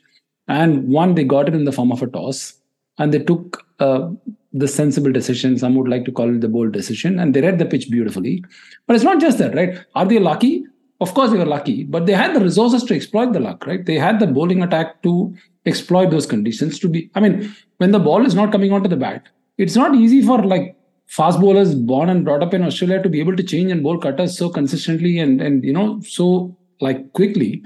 And 0.47 0.87
one, 0.89 1.15
they 1.15 1.23
got 1.23 1.47
it 1.47 1.55
in 1.55 1.65
the 1.65 1.71
form 1.71 1.91
of 1.91 2.03
a 2.03 2.07
toss, 2.07 2.53
and 2.99 3.13
they 3.13 3.19
took 3.19 3.65
uh, 3.79 4.09
the 4.53 4.67
sensible 4.67 5.11
decision. 5.11 5.57
Some 5.57 5.75
would 5.75 5.87
like 5.87 6.05
to 6.05 6.11
call 6.11 6.29
it 6.33 6.41
the 6.41 6.47
bold 6.47 6.71
decision, 6.71 7.19
and 7.19 7.33
they 7.33 7.41
read 7.41 7.57
the 7.57 7.65
pitch 7.65 7.89
beautifully. 7.89 8.43
But 8.85 8.95
it's 8.95 9.03
not 9.03 9.19
just 9.19 9.37
that, 9.39 9.55
right? 9.55 9.79
Are 9.95 10.05
they 10.05 10.19
lucky? 10.19 10.65
Of 11.01 11.13
course, 11.13 11.31
they 11.31 11.37
were 11.37 11.45
lucky, 11.45 11.83
but 11.83 12.05
they 12.05 12.13
had 12.13 12.35
the 12.35 12.39
resources 12.39 12.83
to 12.83 12.95
exploit 12.95 13.33
the 13.33 13.39
luck, 13.39 13.65
right? 13.67 13.85
They 13.85 13.95
had 13.95 14.19
the 14.19 14.27
bowling 14.27 14.63
attack 14.63 15.01
to 15.03 15.35
exploit 15.65 16.09
those 16.09 16.25
conditions. 16.25 16.79
To 16.79 16.87
be, 16.87 17.09
I 17.15 17.19
mean, 17.19 17.53
when 17.77 17.91
the 17.91 17.99
ball 17.99 18.25
is 18.25 18.35
not 18.35 18.51
coming 18.51 18.71
onto 18.71 18.87
the 18.87 18.95
bat, 18.95 19.27
it's 19.57 19.75
not 19.75 19.95
easy 19.95 20.21
for 20.21 20.41
like 20.41 20.75
fast 21.07 21.39
bowlers 21.39 21.75
born 21.75 22.09
and 22.09 22.23
brought 22.23 22.41
up 22.41 22.53
in 22.53 22.63
Australia 22.63 23.01
to 23.03 23.09
be 23.09 23.19
able 23.19 23.35
to 23.35 23.43
change 23.43 23.71
and 23.71 23.83
bowl 23.83 23.97
cutters 23.97 24.37
so 24.37 24.49
consistently 24.49 25.19
and 25.19 25.41
and 25.41 25.63
you 25.63 25.73
know 25.73 25.99
so 26.01 26.55
like 26.79 27.11
quickly. 27.13 27.63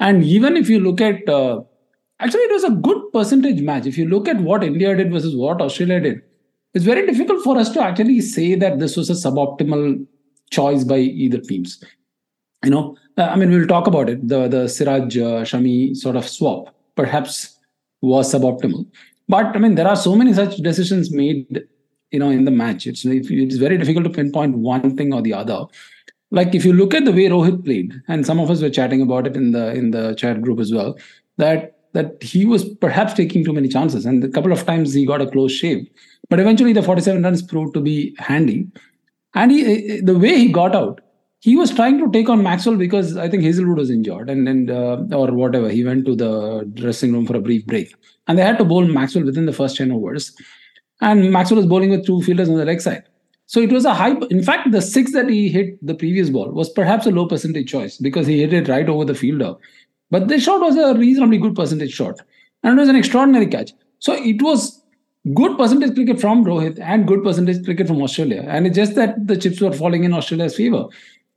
And 0.00 0.24
even 0.24 0.56
if 0.56 0.68
you 0.68 0.80
look 0.80 1.00
at 1.00 1.28
uh, 1.28 1.60
actually 2.20 2.42
it 2.42 2.52
was 2.52 2.64
a 2.64 2.70
good 2.70 3.00
percentage 3.12 3.60
match 3.60 3.86
if 3.86 3.98
you 3.98 4.08
look 4.08 4.28
at 4.28 4.40
what 4.40 4.64
india 4.64 4.96
did 4.96 5.10
versus 5.10 5.36
what 5.36 5.60
australia 5.60 6.00
did 6.00 6.22
it's 6.74 6.84
very 6.84 7.06
difficult 7.06 7.42
for 7.42 7.56
us 7.58 7.70
to 7.70 7.82
actually 7.82 8.20
say 8.20 8.54
that 8.54 8.78
this 8.78 8.96
was 8.96 9.10
a 9.10 9.18
suboptimal 9.24 10.06
choice 10.50 10.84
by 10.84 10.98
either 10.98 11.40
teams 11.40 11.82
you 12.64 12.70
know 12.70 12.96
uh, 13.18 13.28
i 13.32 13.36
mean 13.36 13.50
we'll 13.50 13.66
talk 13.66 13.86
about 13.86 14.08
it 14.08 14.26
the 14.28 14.48
the 14.48 14.62
siraj 14.68 15.16
uh, 15.16 15.42
shami 15.50 15.96
sort 15.96 16.16
of 16.16 16.28
swap 16.28 16.74
perhaps 16.96 17.58
was 18.00 18.32
suboptimal 18.32 18.86
but 19.28 19.56
i 19.56 19.58
mean 19.58 19.74
there 19.74 19.88
are 19.88 19.96
so 19.96 20.14
many 20.14 20.32
such 20.32 20.56
decisions 20.68 21.10
made 21.10 21.62
you 22.10 22.18
know 22.18 22.30
in 22.30 22.44
the 22.44 22.56
match 22.62 22.86
it's 22.86 23.04
it's 23.04 23.56
very 23.66 23.78
difficult 23.82 24.04
to 24.04 24.16
pinpoint 24.18 24.56
one 24.56 24.96
thing 24.96 25.12
or 25.12 25.22
the 25.22 25.34
other 25.42 25.60
like 26.30 26.54
if 26.54 26.64
you 26.64 26.72
look 26.72 26.94
at 26.94 27.04
the 27.04 27.12
way 27.12 27.28
rohit 27.34 27.64
played 27.64 27.94
and 28.08 28.26
some 28.26 28.40
of 28.40 28.50
us 28.50 28.60
were 28.62 28.74
chatting 28.80 29.02
about 29.02 29.26
it 29.26 29.36
in 29.36 29.52
the 29.52 29.72
in 29.74 29.90
the 29.90 30.14
chat 30.14 30.42
group 30.42 30.60
as 30.66 30.72
well 30.72 30.96
that 31.36 31.74
that 31.94 32.22
he 32.22 32.44
was 32.44 32.68
perhaps 32.76 33.14
taking 33.14 33.44
too 33.44 33.52
many 33.52 33.68
chances. 33.68 34.04
And 34.04 34.22
a 34.22 34.28
couple 34.28 34.52
of 34.52 34.66
times 34.66 34.92
he 34.92 35.06
got 35.06 35.22
a 35.22 35.30
close 35.30 35.52
shave. 35.52 35.88
But 36.28 36.40
eventually 36.40 36.72
the 36.72 36.82
47 36.82 37.22
runs 37.22 37.40
proved 37.40 37.72
to 37.74 37.80
be 37.80 38.14
handy. 38.18 38.66
And 39.34 39.50
he, 39.50 40.00
the 40.00 40.18
way 40.18 40.36
he 40.36 40.52
got 40.52 40.74
out, 40.74 41.00
he 41.44 41.56
was 41.56 41.70
trying 41.70 41.98
to 41.98 42.10
take 42.10 42.30
on 42.30 42.42
Maxwell 42.42 42.76
because 42.76 43.18
I 43.18 43.28
think 43.28 43.42
Hazlewood 43.42 43.76
was 43.76 43.90
injured 43.90 44.30
and, 44.30 44.48
and 44.48 44.70
uh, 44.70 44.96
or 45.12 45.30
whatever. 45.30 45.68
He 45.68 45.84
went 45.84 46.06
to 46.06 46.16
the 46.16 46.64
dressing 46.72 47.12
room 47.12 47.26
for 47.26 47.36
a 47.36 47.40
brief 47.40 47.66
break. 47.66 47.94
And 48.26 48.38
they 48.38 48.42
had 48.42 48.56
to 48.56 48.64
bowl 48.64 48.86
Maxwell 48.86 49.26
within 49.26 49.44
the 49.44 49.52
first 49.52 49.76
10 49.76 49.92
overs. 49.92 50.34
And 51.02 51.30
Maxwell 51.30 51.58
was 51.58 51.66
bowling 51.66 51.90
with 51.90 52.06
two 52.06 52.22
fielders 52.22 52.48
on 52.48 52.56
the 52.56 52.64
leg 52.64 52.80
side. 52.80 53.02
So 53.44 53.60
it 53.60 53.70
was 53.70 53.84
a 53.84 53.92
high. 53.92 54.12
In 54.30 54.42
fact, 54.42 54.72
the 54.72 54.80
six 54.80 55.12
that 55.12 55.28
he 55.28 55.50
hit 55.50 55.86
the 55.86 55.94
previous 55.94 56.30
ball 56.30 56.50
was 56.50 56.70
perhaps 56.70 57.04
a 57.04 57.10
low 57.10 57.26
percentage 57.26 57.70
choice 57.70 57.98
because 57.98 58.26
he 58.26 58.40
hit 58.40 58.54
it 58.54 58.68
right 58.68 58.88
over 58.88 59.04
the 59.04 59.14
fielder. 59.14 59.54
But 60.10 60.28
the 60.28 60.40
shot 60.40 60.62
was 60.62 60.78
a 60.78 60.98
reasonably 60.98 61.36
good 61.36 61.54
percentage 61.54 61.92
shot. 61.92 62.22
And 62.62 62.78
it 62.78 62.80
was 62.80 62.88
an 62.88 62.96
extraordinary 62.96 63.48
catch. 63.48 63.72
So 63.98 64.14
it 64.14 64.40
was 64.40 64.82
good 65.34 65.58
percentage 65.58 65.94
cricket 65.94 66.20
from 66.22 66.42
Rohit 66.44 66.78
and 66.80 67.06
good 67.06 67.22
percentage 67.22 67.64
cricket 67.66 67.86
from 67.86 68.02
Australia. 68.02 68.46
And 68.48 68.66
it's 68.66 68.76
just 68.76 68.94
that 68.94 69.26
the 69.26 69.36
chips 69.36 69.60
were 69.60 69.72
falling 69.72 70.04
in 70.04 70.14
Australia's 70.14 70.56
favor. 70.56 70.86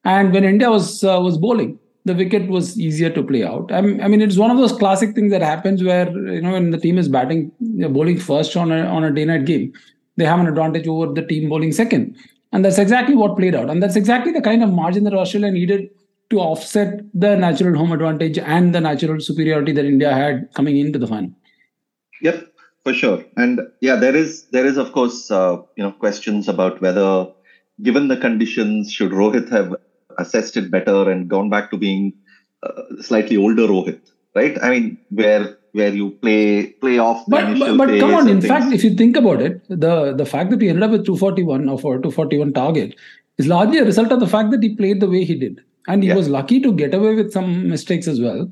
And 0.08 0.32
when 0.32 0.46
India 0.46 0.70
was 0.72 1.04
uh, 1.04 1.20
was 1.22 1.38
bowling, 1.38 1.78
the 2.06 2.16
wicket 2.16 2.48
was 2.48 2.80
easier 2.80 3.10
to 3.10 3.22
play 3.22 3.44
out. 3.44 3.72
I 3.72 3.82
mean, 3.82 4.22
it's 4.22 4.38
one 4.38 4.52
of 4.52 4.58
those 4.58 4.72
classic 4.72 5.14
things 5.14 5.32
that 5.32 5.42
happens 5.42 5.84
where 5.84 6.10
you 6.10 6.42
know 6.42 6.54
when 6.54 6.72
the 6.72 6.78
team 6.78 6.98
is 6.98 7.10
batting, 7.10 7.52
bowling 7.98 8.18
first 8.18 8.56
on 8.56 8.72
a 8.72 8.80
on 8.98 9.04
a 9.04 9.14
day-night 9.14 9.46
game, 9.46 9.74
they 10.16 10.26
have 10.26 10.40
an 10.40 10.48
advantage 10.48 10.88
over 10.88 11.14
the 11.14 11.26
team 11.32 11.50
bowling 11.50 11.74
second, 11.74 12.16
and 12.54 12.64
that's 12.64 12.78
exactly 12.78 13.16
what 13.16 13.36
played 13.38 13.54
out. 13.54 13.70
And 13.70 13.84
that's 13.84 13.98
exactly 13.98 14.32
the 14.32 14.42
kind 14.42 14.64
of 14.64 14.72
margin 14.72 15.04
that 15.04 15.14
Australia 15.14 15.52
needed 15.52 15.90
to 16.30 16.40
offset 16.40 17.02
the 17.14 17.36
natural 17.36 17.78
home 17.78 17.92
advantage 17.92 18.38
and 18.38 18.74
the 18.76 18.82
natural 18.82 19.20
superiority 19.20 19.74
that 19.74 19.86
India 19.86 20.14
had 20.14 20.48
coming 20.54 20.78
into 20.78 21.00
the 21.00 21.08
final. 21.08 21.32
Yep, 22.22 22.48
for 22.86 22.94
sure. 22.94 23.26
And 23.36 23.60
yeah, 23.82 23.98
there 23.98 24.16
is 24.16 24.46
there 24.52 24.66
is 24.66 24.78
of 24.78 24.94
course 24.94 25.30
uh, 25.32 25.58
you 25.76 25.84
know 25.84 25.92
questions 25.92 26.48
about 26.48 26.82
whether, 26.82 27.28
given 27.82 28.08
the 28.08 28.18
conditions, 28.18 28.94
should 28.94 29.12
Rohit 29.12 29.50
have 29.50 29.76
assessed 30.18 30.58
it 30.58 30.72
better 30.72 31.10
and 31.12 31.30
gone 31.30 31.50
back 31.50 31.70
to 31.72 31.78
being 31.78 32.14
uh, 32.64 32.82
slightly 33.02 33.38
older 33.38 33.68
Rohit, 33.68 34.00
right? 34.36 34.58
I 34.64 34.70
mean, 34.72 34.98
where 35.10 35.58
where 35.74 35.94
you 35.94 36.12
play 36.12 36.68
play 36.84 36.98
off 36.98 37.24
But 37.28 37.60
but, 37.60 37.78
but 37.78 38.00
come 38.00 38.14
on, 38.16 38.28
in 38.28 38.42
things. 38.42 38.48
fact, 38.52 38.74
if 38.74 38.84
you 38.84 38.96
think 38.96 39.16
about 39.18 39.42
it, 39.42 39.62
the 39.70 40.14
the 40.14 40.26
fact 40.26 40.50
that 40.52 40.62
he 40.62 40.70
ended 40.70 40.84
up 40.84 40.92
with 40.92 41.06
241 41.06 41.70
or 41.70 41.78
for 41.78 41.96
241 41.98 42.54
target 42.54 42.96
is 43.38 43.48
largely 43.48 43.78
a 43.80 43.86
result 43.86 44.12
of 44.12 44.20
the 44.20 44.28
fact 44.28 44.52
that 44.52 44.64
he 44.64 44.76
played 44.76 45.00
the 45.00 45.10
way 45.10 45.24
he 45.24 45.36
did, 45.36 45.62
and 45.88 46.02
he 46.04 46.10
Yeah. 46.10 46.16
was 46.16 46.30
lucky 46.30 46.60
to 46.62 46.74
get 46.74 46.94
away 46.94 47.14
with 47.16 47.32
some 47.32 47.70
mistakes 47.70 48.08
as 48.08 48.20
well. 48.20 48.52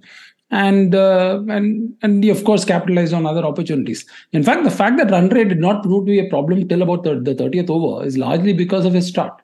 And 0.51 0.93
uh, 0.93 1.41
and 1.49 1.93
and 2.03 2.23
he 2.23 2.29
of 2.29 2.43
course 2.43 2.63
capitalized 2.65 3.13
on 3.13 3.25
other 3.25 3.43
opportunities. 3.43 4.05
In 4.31 4.43
fact, 4.43 4.63
the 4.63 4.69
fact 4.71 4.97
that 4.97 5.09
run 5.09 5.29
rate 5.29 5.49
did 5.49 5.59
not 5.59 5.81
prove 5.83 6.05
to 6.05 6.11
be 6.11 6.19
a 6.19 6.29
problem 6.29 6.67
till 6.67 6.83
about 6.83 7.03
the, 7.03 7.15
the 7.19 7.33
30th 7.33 7.69
over 7.71 8.05
is 8.05 8.17
largely 8.17 8.53
because 8.53 8.85
of 8.85 8.93
his 8.93 9.07
start. 9.07 9.41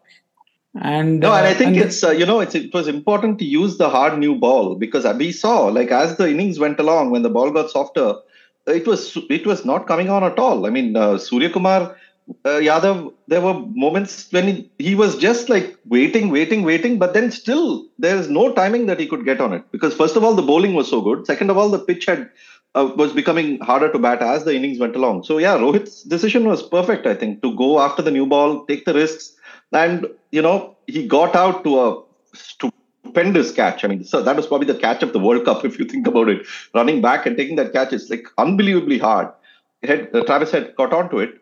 And 0.79 1.19
No, 1.19 1.33
and 1.33 1.45
I 1.45 1.51
uh, 1.51 1.55
think 1.55 1.75
and- 1.75 1.85
it's 1.85 2.03
uh, 2.03 2.11
you 2.11 2.25
know 2.25 2.39
it's 2.39 2.55
it 2.55 2.73
was 2.73 2.87
important 2.87 3.39
to 3.39 3.45
use 3.45 3.77
the 3.77 3.89
hard 3.89 4.17
new 4.17 4.35
ball 4.35 4.75
because 4.75 5.05
we 5.17 5.31
saw 5.31 5.65
like 5.67 5.91
as 5.91 6.17
the 6.17 6.29
innings 6.29 6.59
went 6.59 6.79
along 6.79 7.11
when 7.11 7.23
the 7.23 7.29
ball 7.29 7.51
got 7.51 7.69
softer, 7.69 8.15
it 8.67 8.87
was 8.87 9.17
it 9.29 9.45
was 9.45 9.65
not 9.65 9.87
coming 9.87 10.09
on 10.09 10.23
at 10.23 10.39
all. 10.39 10.65
I 10.65 10.69
mean, 10.69 10.95
uh, 10.95 11.17
Surya 11.17 11.49
Kumar 11.49 11.97
uh, 12.45 12.59
Yadav, 12.69 13.13
there 13.27 13.41
were 13.41 13.53
moments 13.53 14.31
when 14.31 14.47
he, 14.47 14.71
he 14.77 14.95
was 14.95 15.17
just 15.17 15.49
like 15.49 15.75
waiting, 15.85 16.29
waiting, 16.29 16.63
waiting, 16.63 16.97
but 16.99 17.13
then 17.13 17.31
still 17.31 17.85
there 17.99 18.15
is 18.15 18.29
no 18.29 18.53
timing 18.53 18.85
that 18.85 18.99
he 18.99 19.07
could 19.07 19.25
get 19.25 19.41
on 19.41 19.51
it 19.53 19.69
because 19.71 19.93
first 19.93 20.15
of 20.15 20.23
all 20.23 20.35
the 20.35 20.41
bowling 20.41 20.73
was 20.73 20.89
so 20.89 21.01
good, 21.01 21.25
second 21.25 21.49
of 21.49 21.57
all 21.57 21.69
the 21.69 21.79
pitch 21.79 22.05
had 22.05 22.29
uh, 22.75 22.89
was 22.95 23.11
becoming 23.11 23.59
harder 23.59 23.91
to 23.91 23.99
bat 23.99 24.21
as 24.21 24.45
the 24.45 24.55
innings 24.55 24.79
went 24.79 24.95
along. 24.95 25.23
So 25.23 25.37
yeah, 25.37 25.57
Rohit's 25.57 26.03
decision 26.03 26.45
was 26.47 26.63
perfect. 26.63 27.05
I 27.05 27.15
think 27.15 27.41
to 27.41 27.53
go 27.55 27.81
after 27.81 28.01
the 28.01 28.11
new 28.11 28.25
ball, 28.25 28.65
take 28.65 28.85
the 28.85 28.93
risks, 28.93 29.33
and 29.71 30.07
you 30.31 30.41
know 30.41 30.75
he 30.87 31.07
got 31.07 31.35
out 31.35 31.63
to 31.63 31.79
a 31.79 32.03
stupendous 32.33 33.51
catch. 33.51 33.83
I 33.83 33.87
mean, 33.87 34.03
so 34.03 34.21
that 34.21 34.35
was 34.35 34.47
probably 34.47 34.67
the 34.67 34.79
catch 34.79 35.03
of 35.03 35.13
the 35.13 35.19
World 35.19 35.45
Cup 35.45 35.65
if 35.69 35.79
you 35.79 35.85
think 35.85 36.07
about 36.07 36.29
it. 36.29 36.45
Running 36.73 37.01
back 37.01 37.25
and 37.25 37.37
taking 37.37 37.55
that 37.57 37.73
catch 37.73 37.93
is 37.93 38.09
like 38.09 38.27
unbelievably 38.37 38.99
hard. 38.99 39.29
Had, 39.83 40.15
uh, 40.15 40.23
Travis 40.25 40.51
Head 40.51 40.75
caught 40.75 40.93
on 40.93 41.09
to 41.09 41.17
it, 41.17 41.41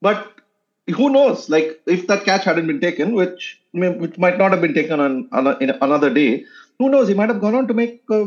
but 0.00 0.40
who 0.88 1.10
knows? 1.10 1.50
Like 1.50 1.80
if 1.86 2.06
that 2.06 2.24
catch 2.24 2.44
hadn't 2.44 2.66
been 2.66 2.80
taken, 2.80 3.14
which 3.14 3.60
which 3.72 4.18
might 4.18 4.38
not 4.38 4.52
have 4.52 4.60
been 4.60 4.74
taken 4.74 5.00
on, 5.00 5.28
on 5.32 5.46
a, 5.46 5.56
in 5.58 5.70
another 5.70 6.12
day, 6.12 6.44
who 6.78 6.88
knows? 6.88 7.08
He 7.08 7.14
might 7.14 7.28
have 7.28 7.40
gone 7.40 7.54
on 7.54 7.68
to 7.68 7.74
make 7.74 8.02
uh, 8.10 8.26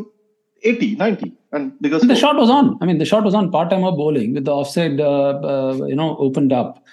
80, 0.63 0.95
90. 0.95 1.33
And 1.51 1.73
because 1.81 2.01
the 2.01 2.15
shot 2.15 2.35
was 2.35 2.49
on. 2.49 2.77
I 2.81 2.85
mean, 2.85 2.97
the 2.97 3.05
shot 3.05 3.23
was 3.23 3.33
on 3.33 3.51
part-timer 3.51 3.91
bowling 3.91 4.33
with 4.33 4.45
the 4.45 4.51
offside, 4.51 4.99
uh, 4.99 5.39
uh, 5.39 5.85
you 5.85 5.95
know, 5.95 6.17
opened 6.17 6.51
up. 6.51 6.83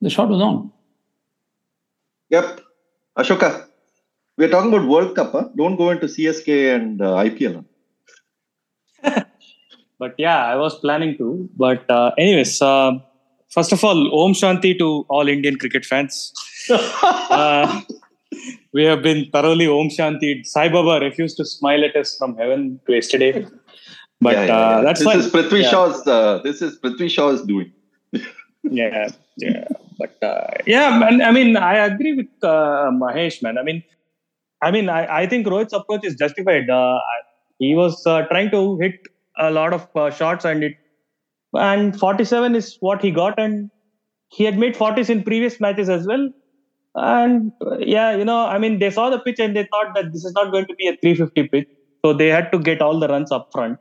The 0.00 0.10
shot 0.10 0.28
was 0.28 0.40
on. 0.40 0.70
Yep. 2.34 2.60
Ashoka, 3.18 3.48
we're 4.36 4.48
talking 4.54 4.72
about 4.72 4.88
World 4.88 5.14
Cup. 5.14 5.32
Huh? 5.32 5.44
Don't 5.56 5.76
go 5.76 5.90
into 5.90 6.06
CSK 6.06 6.74
and 6.74 7.00
uh, 7.00 7.10
IPL. 7.26 7.64
but 10.00 10.14
yeah, 10.18 10.44
I 10.44 10.56
was 10.56 10.78
planning 10.80 11.16
to. 11.18 11.48
But 11.56 11.88
uh, 11.88 12.10
anyways, 12.18 12.60
uh, 12.60 12.92
first 13.50 13.72
of 13.72 13.84
all, 13.84 14.00
Om 14.24 14.32
Shanti 14.32 14.76
to 14.78 15.06
all 15.08 15.28
Indian 15.28 15.56
cricket 15.56 15.84
fans. 15.84 16.32
uh, 16.70 17.82
we 18.72 18.82
have 18.84 19.02
been 19.02 19.30
thoroughly 19.30 19.68
Om 19.68 19.90
Shanti. 19.90 20.44
Sai 20.44 20.68
Baba 20.68 21.04
refused 21.04 21.36
to 21.36 21.44
smile 21.44 21.84
at 21.84 21.94
us 21.94 22.16
from 22.18 22.36
heaven 22.36 22.80
yesterday. 22.88 23.46
But 24.20 24.32
Yeah, 24.32 24.44
yeah, 24.46 24.56
uh, 24.56 24.76
yeah. 24.76 24.82
that's 24.82 25.00
this 25.00 25.08
fine. 25.08 25.18
is 25.20 25.30
Prithvi. 25.30 25.62
Shaw's. 25.70 26.04
Uh, 26.04 26.40
this 26.42 26.60
is 26.62 26.80
Prithvi 26.80 27.08
Shaw's 27.08 27.42
doing. 27.42 27.72
yeah 28.62 29.08
yeah 29.36 29.64
but 29.98 30.14
uh, 30.22 30.46
yeah 30.66 30.90
man 30.98 31.22
i 31.22 31.30
mean 31.36 31.56
i 31.56 31.74
agree 31.88 32.14
with 32.20 32.32
uh, 32.42 32.90
mahesh 33.02 33.36
man. 33.42 33.58
I 33.58 33.62
mean 33.62 33.82
i 34.62 34.70
mean 34.70 34.88
i, 34.88 35.02
I 35.22 35.26
think 35.26 35.46
rohit's 35.46 35.72
approach 35.72 36.04
is 36.04 36.16
justified. 36.16 36.70
Uh, 36.70 36.98
he 37.58 37.74
was 37.74 38.02
uh, 38.06 38.22
trying 38.30 38.50
to 38.52 38.78
hit 38.80 38.94
a 39.38 39.50
lot 39.50 39.72
of 39.72 39.86
uh, 39.96 40.10
shots 40.10 40.44
and 40.44 40.64
it 40.64 40.74
and 41.54 41.98
47 41.98 42.54
is 42.56 42.76
what 42.80 43.02
he 43.02 43.10
got 43.10 43.38
and 43.38 43.70
he 44.30 44.44
had 44.44 44.58
made 44.58 44.76
40s 44.76 45.10
in 45.10 45.22
previous 45.24 45.60
matches 45.60 45.88
as 45.88 46.06
well. 46.06 46.28
And 46.96 47.52
uh, 47.66 47.78
yeah 47.78 48.16
you 48.16 48.24
know 48.24 48.40
i 48.46 48.58
mean 48.58 48.78
they 48.80 48.90
saw 48.90 49.10
the 49.10 49.20
pitch 49.20 49.40
and 49.40 49.56
they 49.56 49.66
thought 49.72 49.94
that 49.96 50.12
this 50.12 50.24
is 50.24 50.32
not 50.34 50.52
going 50.52 50.66
to 50.66 50.74
be 50.78 50.88
a 50.88 50.96
350 51.02 51.48
pitch. 51.48 51.68
So 52.04 52.12
they 52.14 52.28
had 52.28 52.52
to 52.52 52.58
get 52.58 52.82
all 52.82 53.00
the 53.00 53.08
runs 53.08 53.32
up 53.32 53.48
front 53.52 53.78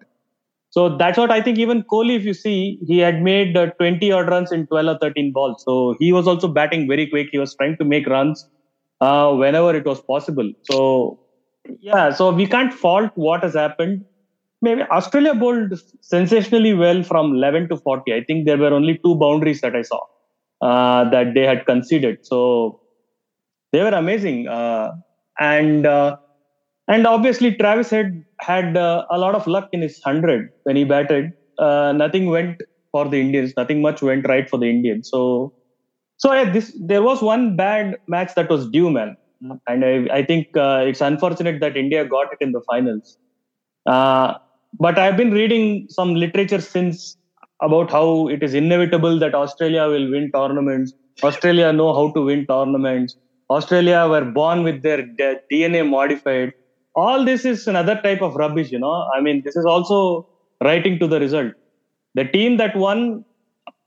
so 0.75 0.98
that's 0.98 1.20
what 1.20 1.30
I 1.32 1.39
think. 1.42 1.60
Even 1.60 1.84
Kohli, 1.84 2.15
if 2.18 2.25
you 2.25 2.34
see, 2.34 2.80
he 2.88 2.98
had 2.98 3.22
made 3.22 3.56
uh, 3.56 3.68
20 3.80 4.12
odd 4.12 4.27
runs 4.27 4.51
in 4.51 4.65
12 4.68 4.88
or 4.96 4.98
13 5.01 5.32
balls. 5.32 5.62
So 5.68 5.96
he 6.00 6.12
was 6.12 6.27
also 6.27 6.48
batting 6.48 6.88
very 6.88 7.08
quick. 7.08 7.27
He 7.32 7.38
was 7.38 7.56
trying 7.56 7.77
to 7.77 7.86
make 7.86 8.08
runs 8.08 8.48
uh, 9.00 9.34
whenever 9.34 9.75
it 9.75 9.86
was 9.86 10.01
possible. 10.10 10.51
So 10.63 11.20
yeah, 11.80 12.12
so 12.12 12.32
we 12.32 12.48
can't 12.48 12.74
fault 12.74 13.12
what 13.15 13.44
has 13.44 13.53
happened. 13.53 14.06
Maybe 14.62 14.84
Australia 14.92 15.36
bowled 15.36 15.80
sensationally 16.01 16.74
well 16.74 17.03
from 17.03 17.34
11 17.36 17.70
to 17.70 17.77
40. 17.77 18.13
I 18.13 18.24
think 18.27 18.46
there 18.48 18.58
were 18.58 18.74
only 18.74 19.00
two 19.06 19.15
boundaries 19.20 19.62
that 19.62 19.75
I 19.75 19.84
saw 19.84 20.01
uh, 20.62 21.10
that 21.12 21.34
they 21.36 21.46
had 21.46 21.65
conceded. 21.65 22.20
So 22.24 22.80
they 23.72 23.82
were 23.82 23.89
amazing. 24.03 24.48
Uh, 24.48 24.92
and 25.39 25.86
uh, 25.86 26.18
and 26.87 27.07
obviously 27.07 27.55
Travis 27.55 27.89
Head 27.89 28.23
had 28.39 28.77
uh, 28.77 29.05
a 29.09 29.17
lot 29.17 29.35
of 29.35 29.47
luck 29.47 29.69
in 29.71 29.81
his 29.81 30.01
hundred 30.03 30.49
when 30.63 30.75
he 30.75 30.83
batted. 30.83 31.31
Uh, 31.57 31.93
nothing 31.95 32.27
went 32.27 32.61
for 32.91 33.07
the 33.07 33.19
Indians. 33.19 33.53
Nothing 33.57 33.81
much 33.81 34.01
went 34.01 34.27
right 34.27 34.49
for 34.49 34.57
the 34.57 34.69
Indians. 34.69 35.09
So, 35.09 35.53
so 36.17 36.33
yeah, 36.33 36.49
this 36.51 36.75
there 36.79 37.03
was 37.03 37.21
one 37.21 37.55
bad 37.55 37.97
match 38.07 38.35
that 38.35 38.49
was 38.49 38.69
due, 38.69 38.89
man. 38.89 39.15
And 39.67 39.83
I, 39.85 40.07
I 40.19 40.23
think 40.23 40.55
uh, 40.55 40.83
it's 40.85 41.01
unfortunate 41.01 41.59
that 41.59 41.75
India 41.75 42.05
got 42.05 42.27
it 42.31 42.37
in 42.41 42.51
the 42.53 42.61
finals. 42.61 43.17
Uh, 43.85 44.35
but 44.79 44.97
I've 44.97 45.17
been 45.17 45.31
reading 45.31 45.87
some 45.89 46.15
literature 46.15 46.61
since 46.61 47.17
about 47.61 47.91
how 47.91 48.27
it 48.27 48.43
is 48.43 48.53
inevitable 48.53 49.19
that 49.19 49.35
Australia 49.35 49.87
will 49.87 50.09
win 50.11 50.31
tournaments. 50.33 50.93
Australia 51.23 51.71
know 51.71 51.93
how 51.93 52.11
to 52.13 52.21
win 52.21 52.45
tournaments. 52.45 53.15
Australia 53.49 54.07
were 54.09 54.25
born 54.25 54.63
with 54.63 54.81
their 54.81 55.03
DNA 55.51 55.87
modified. 55.87 56.53
All 56.95 57.25
this 57.25 57.46
is 57.46 57.68
another 57.68 58.00
type 58.01 58.22
of 58.22 58.35
rubbish, 58.35 58.72
you 58.72 58.79
know. 58.79 59.07
I 59.15 59.22
mean, 59.22 59.41
this 59.44 59.55
is 59.55 59.65
also 59.65 60.27
writing 60.61 61.00
to 61.00 61.07
the 61.07 61.20
result. 61.20 61.53
The 62.15 62.25
team 62.25 62.57
that 62.57 62.75
won 62.75 63.25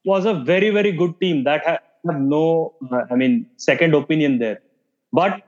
was 0.04 0.24
a 0.24 0.35
very, 0.35 0.70
very 0.70 0.92
good 0.92 1.18
team 1.20 1.44
that 1.44 1.64
had 1.64 1.81
no, 2.04 2.74
uh, 2.90 3.02
I 3.11 3.16
mean, 3.16 3.46
second 3.57 3.94
opinion 3.94 4.38
there. 4.38 4.61
But 5.12 5.42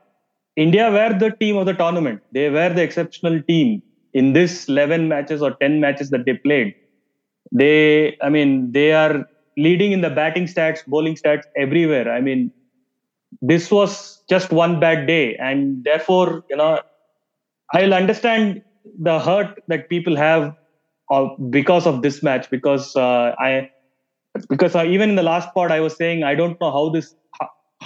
India 0.56 0.90
were 0.90 1.16
the 1.16 1.30
team 1.30 1.56
of 1.56 1.66
the 1.66 1.74
tournament. 1.74 2.20
They 2.32 2.50
were 2.50 2.68
the 2.68 2.82
exceptional 2.82 3.42
team 3.42 3.82
in 4.12 4.32
this 4.32 4.68
11 4.68 5.08
matches 5.08 5.42
or 5.42 5.52
10 5.54 5.80
matches 5.80 6.10
that 6.10 6.24
they 6.24 6.34
played. 6.34 6.74
They, 7.52 8.16
I 8.20 8.28
mean, 8.28 8.72
they 8.72 8.92
are 8.92 9.26
leading 9.56 9.92
in 9.92 10.00
the 10.00 10.10
batting 10.10 10.46
stats, 10.46 10.84
bowling 10.86 11.14
stats 11.14 11.42
everywhere. 11.56 12.10
I 12.10 12.20
mean, 12.20 12.50
this 13.42 13.70
was 13.70 14.22
just 14.28 14.50
one 14.50 14.80
bad 14.80 15.06
day, 15.06 15.36
and 15.36 15.84
therefore, 15.84 16.44
you 16.48 16.56
know, 16.56 16.80
I'll 17.72 17.94
understand 17.94 18.62
the 19.00 19.18
hurt 19.20 19.58
that 19.68 19.88
people 19.88 20.16
have 20.16 20.54
because 21.50 21.86
of 21.86 22.02
this 22.02 22.22
match. 22.22 22.50
Because 22.50 22.94
uh, 22.96 23.34
I, 23.38 23.68
because 24.48 24.74
uh, 24.76 24.84
even 24.84 25.10
in 25.10 25.16
the 25.16 25.22
last 25.22 25.52
part, 25.54 25.70
I 25.70 25.80
was 25.80 25.96
saying 25.96 26.24
I 26.24 26.34
don't 26.34 26.58
know 26.60 26.70
how 26.70 26.90
this, 26.90 27.14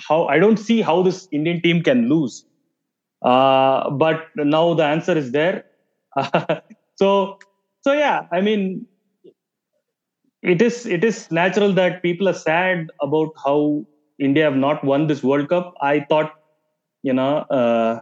how 0.08 0.26
I 0.26 0.38
don't 0.38 0.58
see 0.58 0.80
how 0.82 1.02
this 1.02 1.28
Indian 1.32 1.62
team 1.62 1.82
can 1.82 2.08
lose. 2.08 2.44
Uh, 3.24 3.90
but 3.90 4.22
now 4.36 4.74
the 4.74 4.84
answer 4.84 5.16
is 5.16 5.32
there. 5.32 5.64
so, 6.96 7.38
so 7.82 7.92
yeah, 7.92 8.22
I 8.32 8.40
mean, 8.40 8.86
it 10.42 10.60
is 10.62 10.86
it 10.86 11.04
is 11.04 11.30
natural 11.30 11.72
that 11.72 12.02
people 12.02 12.28
are 12.28 12.34
sad 12.42 12.86
about 13.00 13.30
how 13.44 13.84
India 14.18 14.44
have 14.44 14.56
not 14.56 14.82
won 14.84 15.06
this 15.06 15.22
World 15.22 15.48
Cup. 15.48 15.74
I 15.80 16.04
thought, 16.08 16.32
you 17.02 17.12
know, 17.12 17.38
uh, 17.50 18.00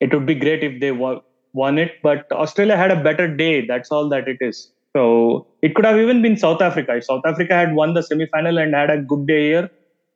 it 0.00 0.12
would 0.14 0.26
be 0.26 0.34
great 0.34 0.62
if 0.62 0.80
they 0.80 0.92
won 0.92 1.78
it, 1.78 1.92
but 2.02 2.30
Australia 2.32 2.76
had 2.76 2.90
a 2.90 3.02
better 3.02 3.28
day. 3.34 3.66
That's 3.66 3.90
all 3.90 4.08
that 4.10 4.28
it 4.28 4.38
is. 4.40 4.72
So 4.96 5.46
it 5.62 5.74
could 5.74 5.84
have 5.84 5.98
even 5.98 6.22
been 6.22 6.36
South 6.36 6.60
Africa. 6.62 6.96
If 6.96 7.04
South 7.04 7.22
Africa 7.24 7.54
had 7.54 7.74
won 7.74 7.94
the 7.94 8.02
semi-final 8.02 8.58
and 8.58 8.74
had 8.74 8.90
a 8.90 8.98
good 9.02 9.26
day 9.26 9.48
here, 9.50 9.70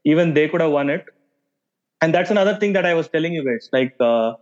even 0.04 0.34
they 0.34 0.48
could 0.48 0.60
have 0.60 0.72
won 0.72 0.90
it. 0.90 1.04
And 2.02 2.14
that's 2.14 2.30
another 2.30 2.56
thing 2.56 2.72
that 2.74 2.84
I 2.86 2.94
was 2.94 3.08
telling 3.08 3.32
you 3.32 3.44
guys. 3.44 3.68
Like 3.72 3.94
uh, 4.00 4.34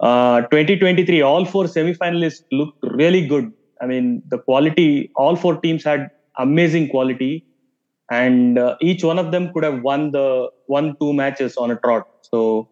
uh, 0.00 0.42
2023, 0.42 1.22
all 1.22 1.44
four 1.44 1.68
semi-finalists 1.68 2.44
looked 2.52 2.78
really 2.82 3.26
good. 3.26 3.52
I 3.80 3.86
mean, 3.86 4.22
the 4.28 4.38
quality, 4.38 5.10
all 5.16 5.36
four 5.36 5.60
teams 5.60 5.84
had 5.84 6.10
amazing 6.38 6.88
quality, 6.90 7.44
and 8.10 8.58
uh, 8.58 8.76
each 8.80 9.04
one 9.04 9.18
of 9.18 9.32
them 9.32 9.52
could 9.52 9.64
have 9.64 9.82
won 9.82 10.10
the 10.12 10.50
one 10.66 10.96
two 11.00 11.12
matches 11.12 11.56
on 11.56 11.70
a 11.70 11.76
trot. 11.76 12.06
So 12.22 12.68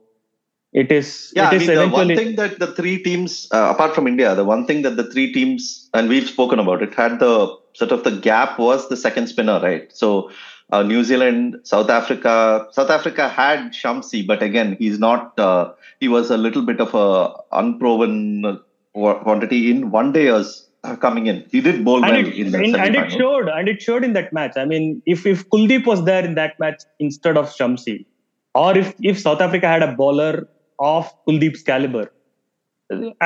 it 0.73 0.93
is. 0.93 1.33
Yeah, 1.35 1.49
it 1.49 1.53
I 1.53 1.57
is 1.57 1.69
mean, 1.69 1.77
the 1.77 1.89
one 1.89 2.09
thing 2.09 2.37
that 2.37 2.59
the 2.59 2.69
three 2.69 3.03
teams, 3.03 3.49
uh, 3.51 3.73
apart 3.75 3.95
from 3.95 4.07
India, 4.07 4.35
the 4.35 4.45
one 4.45 4.67
thing 4.67 4.83
that 4.83 4.97
the 4.97 5.11
three 5.11 5.33
teams, 5.33 5.91
and 5.95 6.09
we've 6.09 6.29
spoken 6.29 6.59
about 6.59 6.83
it, 6.83 6.95
had 6.95 7.19
the 7.19 7.57
sort 7.73 7.93
of 7.93 8.05
the 8.05 8.13
gap 8.13 8.59
was 8.59 8.89
the 8.89 8.97
second 8.97 9.27
spinner, 9.27 9.61
right? 9.61 9.91
So 9.93 10.31
uh, 10.71 10.83
New 10.83 11.03
Zealand, 11.03 11.57
South 11.65 11.91
Africa, 11.91 12.69
South 12.71 12.91
Africa 12.91 13.29
had 13.29 13.73
Shamsi, 13.73 14.25
but 14.27 14.43
again, 14.43 14.77
he's 14.79 14.99
not. 14.99 15.39
Uh, 15.39 15.73
he 15.99 16.09
was 16.09 16.31
a 16.31 16.37
little 16.37 16.63
bit 16.63 16.81
of 16.81 16.95
a 16.95 17.35
unproven 17.53 18.45
uh, 18.45 18.57
quantity 18.95 19.71
in 19.71 19.91
one 19.91 20.13
day 20.13 20.29
as 20.29 20.69
uh, 20.85 20.97
coming 20.97 21.27
in. 21.27 21.45
He 21.51 21.61
did 21.61 21.85
bowl 21.85 22.05
and 22.05 22.13
well 22.13 22.27
it, 22.27 22.35
in 22.35 22.53
the 22.53 22.59
and, 22.59 22.77
and 22.77 22.95
it 22.95 23.11
showed 23.11 23.49
and 23.49 23.69
it 23.69 23.83
showed 23.83 24.05
in 24.05 24.13
that 24.15 24.33
match 24.33 24.53
i 24.57 24.65
mean 24.65 25.03
if 25.05 25.27
if 25.27 25.49
kuldeep 25.51 25.85
was 25.87 26.05
there 26.05 26.25
in 26.25 26.35
that 26.37 26.59
match 26.59 26.83
instead 26.99 27.37
of 27.37 27.47
shamsi 27.57 28.07
or 28.55 28.79
if 28.79 28.95
if 29.01 29.19
south 29.19 29.41
africa 29.41 29.69
had 29.69 29.83
a 29.83 29.93
bowler 29.93 30.49
of 30.81 31.11
kuldeep's 31.29 31.63
caliber 31.63 32.07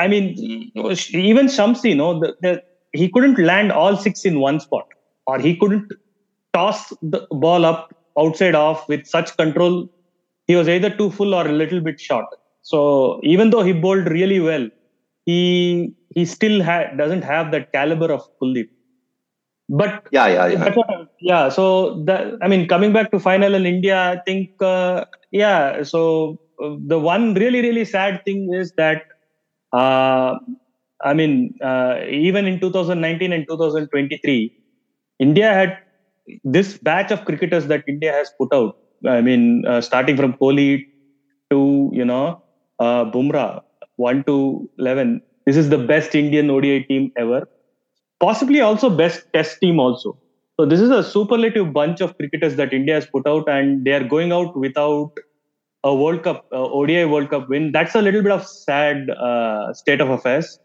i 0.03 0.07
mean 0.11 0.25
even 1.29 1.47
shamsi 1.57 1.89
you 1.91 1.97
know 2.01 2.11
the, 2.21 2.29
the, 2.45 2.51
he 2.99 3.05
couldn't 3.13 3.39
land 3.49 3.71
all 3.71 3.95
six 4.05 4.25
in 4.29 4.35
one 4.47 4.59
spot 4.65 4.85
or 5.27 5.37
he 5.45 5.51
couldn't 5.61 5.87
toss 6.57 6.81
the 7.13 7.21
ball 7.45 7.65
up 7.71 7.81
outside 8.23 8.55
off 8.65 8.81
with 8.91 9.03
such 9.15 9.29
control 9.41 9.75
he 10.47 10.55
was 10.59 10.69
either 10.75 10.91
too 11.01 11.09
full 11.17 11.33
or 11.39 11.45
a 11.47 11.57
little 11.63 11.81
bit 11.89 11.99
short 12.09 12.25
so 12.71 12.81
even 13.33 13.49
though 13.51 13.63
he 13.69 13.73
bowled 13.85 14.07
really 14.19 14.39
well 14.49 14.67
he 15.31 15.39
he 16.15 16.25
still 16.25 16.57
ha- 16.69 16.89
doesn't 17.01 17.23
have 17.23 17.51
that 17.53 17.67
caliber 17.73 18.11
of 18.13 18.21
Kuldeep. 18.41 18.67
But 19.69 20.03
Yeah, 20.11 20.27
yeah, 20.27 20.47
yeah. 20.47 20.75
what 20.75 20.87
yeah, 21.19 21.49
so 21.49 22.03
that 22.05 22.33
I 22.41 22.47
mean, 22.47 22.67
coming 22.67 22.93
back 22.93 23.11
to 23.11 23.19
final 23.19 23.55
in 23.55 23.65
India, 23.65 23.97
I 24.13 24.19
think 24.25 24.49
uh, 24.61 25.05
yeah. 25.31 25.83
So 25.83 26.37
the 26.59 26.99
one 26.99 27.33
really 27.33 27.61
really 27.61 27.85
sad 27.85 28.23
thing 28.25 28.53
is 28.53 28.71
that 28.73 29.03
uh, 29.73 30.35
I 31.03 31.13
mean, 31.13 31.55
uh, 31.61 31.99
even 32.09 32.45
in 32.47 32.59
2019 32.59 33.33
and 33.33 33.45
2023, 33.47 34.53
India 35.19 35.53
had 35.53 35.77
this 36.43 36.77
batch 36.77 37.11
of 37.11 37.25
cricketers 37.25 37.67
that 37.67 37.83
India 37.87 38.11
has 38.11 38.31
put 38.37 38.53
out. 38.53 38.77
I 39.07 39.21
mean, 39.21 39.65
uh, 39.67 39.81
starting 39.81 40.15
from 40.17 40.33
Kohli 40.33 40.85
to 41.51 41.89
you 41.93 42.05
know 42.05 42.41
uh, 42.79 43.05
Bumrah, 43.05 43.61
one 43.97 44.23
to 44.25 44.69
eleven, 44.79 45.21
this 45.45 45.57
is 45.57 45.69
the 45.69 45.77
best 45.77 46.15
Indian 46.15 46.49
ODI 46.49 46.83
team 46.83 47.11
ever, 47.17 47.47
possibly 48.19 48.61
also 48.61 48.89
best 48.89 49.27
Test 49.33 49.59
team 49.59 49.79
also. 49.79 50.17
So 50.59 50.65
this 50.65 50.79
is 50.79 50.89
a 50.89 51.03
superlative 51.03 51.73
bunch 51.73 52.01
of 52.01 52.15
cricketers 52.17 52.55
that 52.55 52.73
India 52.73 52.95
has 52.95 53.05
put 53.05 53.27
out, 53.27 53.49
and 53.49 53.85
they 53.85 53.93
are 53.93 54.03
going 54.03 54.31
out 54.31 54.55
without 54.57 55.11
a 55.85 55.95
World 55.95 56.23
Cup, 56.23 56.45
uh, 56.51 56.63
ODI 56.63 57.05
World 57.05 57.29
Cup 57.29 57.47
win. 57.49 57.71
That's 57.71 57.95
a 57.95 58.01
little 58.01 58.23
bit 58.23 58.31
of 58.31 58.45
sad 58.45 59.09
uh, 59.11 59.73
state 59.73 60.01
of 60.01 60.09
affairs. 60.09 60.59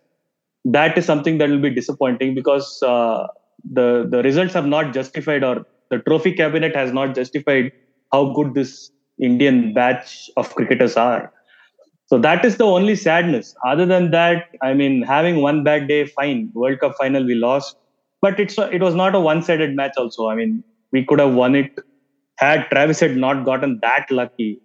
That 0.65 0.97
is 0.99 1.05
something 1.07 1.39
that 1.39 1.51
will 1.51 1.61
be 1.61 1.71
disappointing 1.71 2.35
because 2.35 2.83
uh, 2.83 3.27
the 3.73 4.07
the 4.11 4.23
results 4.23 4.55
have 4.55 4.67
not 4.67 4.95
justified, 4.95 5.45
or 5.45 5.67
the 5.91 5.99
trophy 6.01 6.33
cabinet 6.33 6.75
has 6.75 6.93
not 6.93 7.15
justified 7.15 7.73
how 8.13 8.33
good 8.35 8.55
this 8.55 8.91
Indian 9.21 9.75
batch 9.75 10.31
of 10.37 10.55
cricketers 10.55 10.97
are. 10.97 11.33
So 12.07 12.19
that 12.19 12.45
is 12.45 12.57
the 12.57 12.65
only 12.65 12.97
sadness. 12.97 13.55
Other 13.65 13.87
than 13.87 14.11
that, 14.13 14.49
I 14.63 14.75
mean, 14.75 15.03
having 15.03 15.43
one 15.43 15.63
bad 15.65 15.87
day, 15.89 16.07
fine. 16.07 16.51
World 16.55 16.81
Cup 16.81 16.95
final 16.99 17.25
we 17.25 17.35
lost, 17.35 17.77
but 18.21 18.41
it's 18.41 18.59
it 18.59 18.81
was 18.81 18.95
not 18.95 19.15
a 19.15 19.21
one-sided 19.21 19.77
match. 19.77 19.95
Also, 19.97 20.29
I 20.29 20.35
mean, 20.35 20.65
we 20.93 21.05
could 21.05 21.21
have 21.21 21.35
won 21.35 21.55
it 21.55 21.79
had 22.39 22.69
Travis 22.71 23.01
Head 23.01 23.17
not 23.17 23.45
gotten 23.45 23.79
that 23.83 24.11
lucky. 24.11 24.61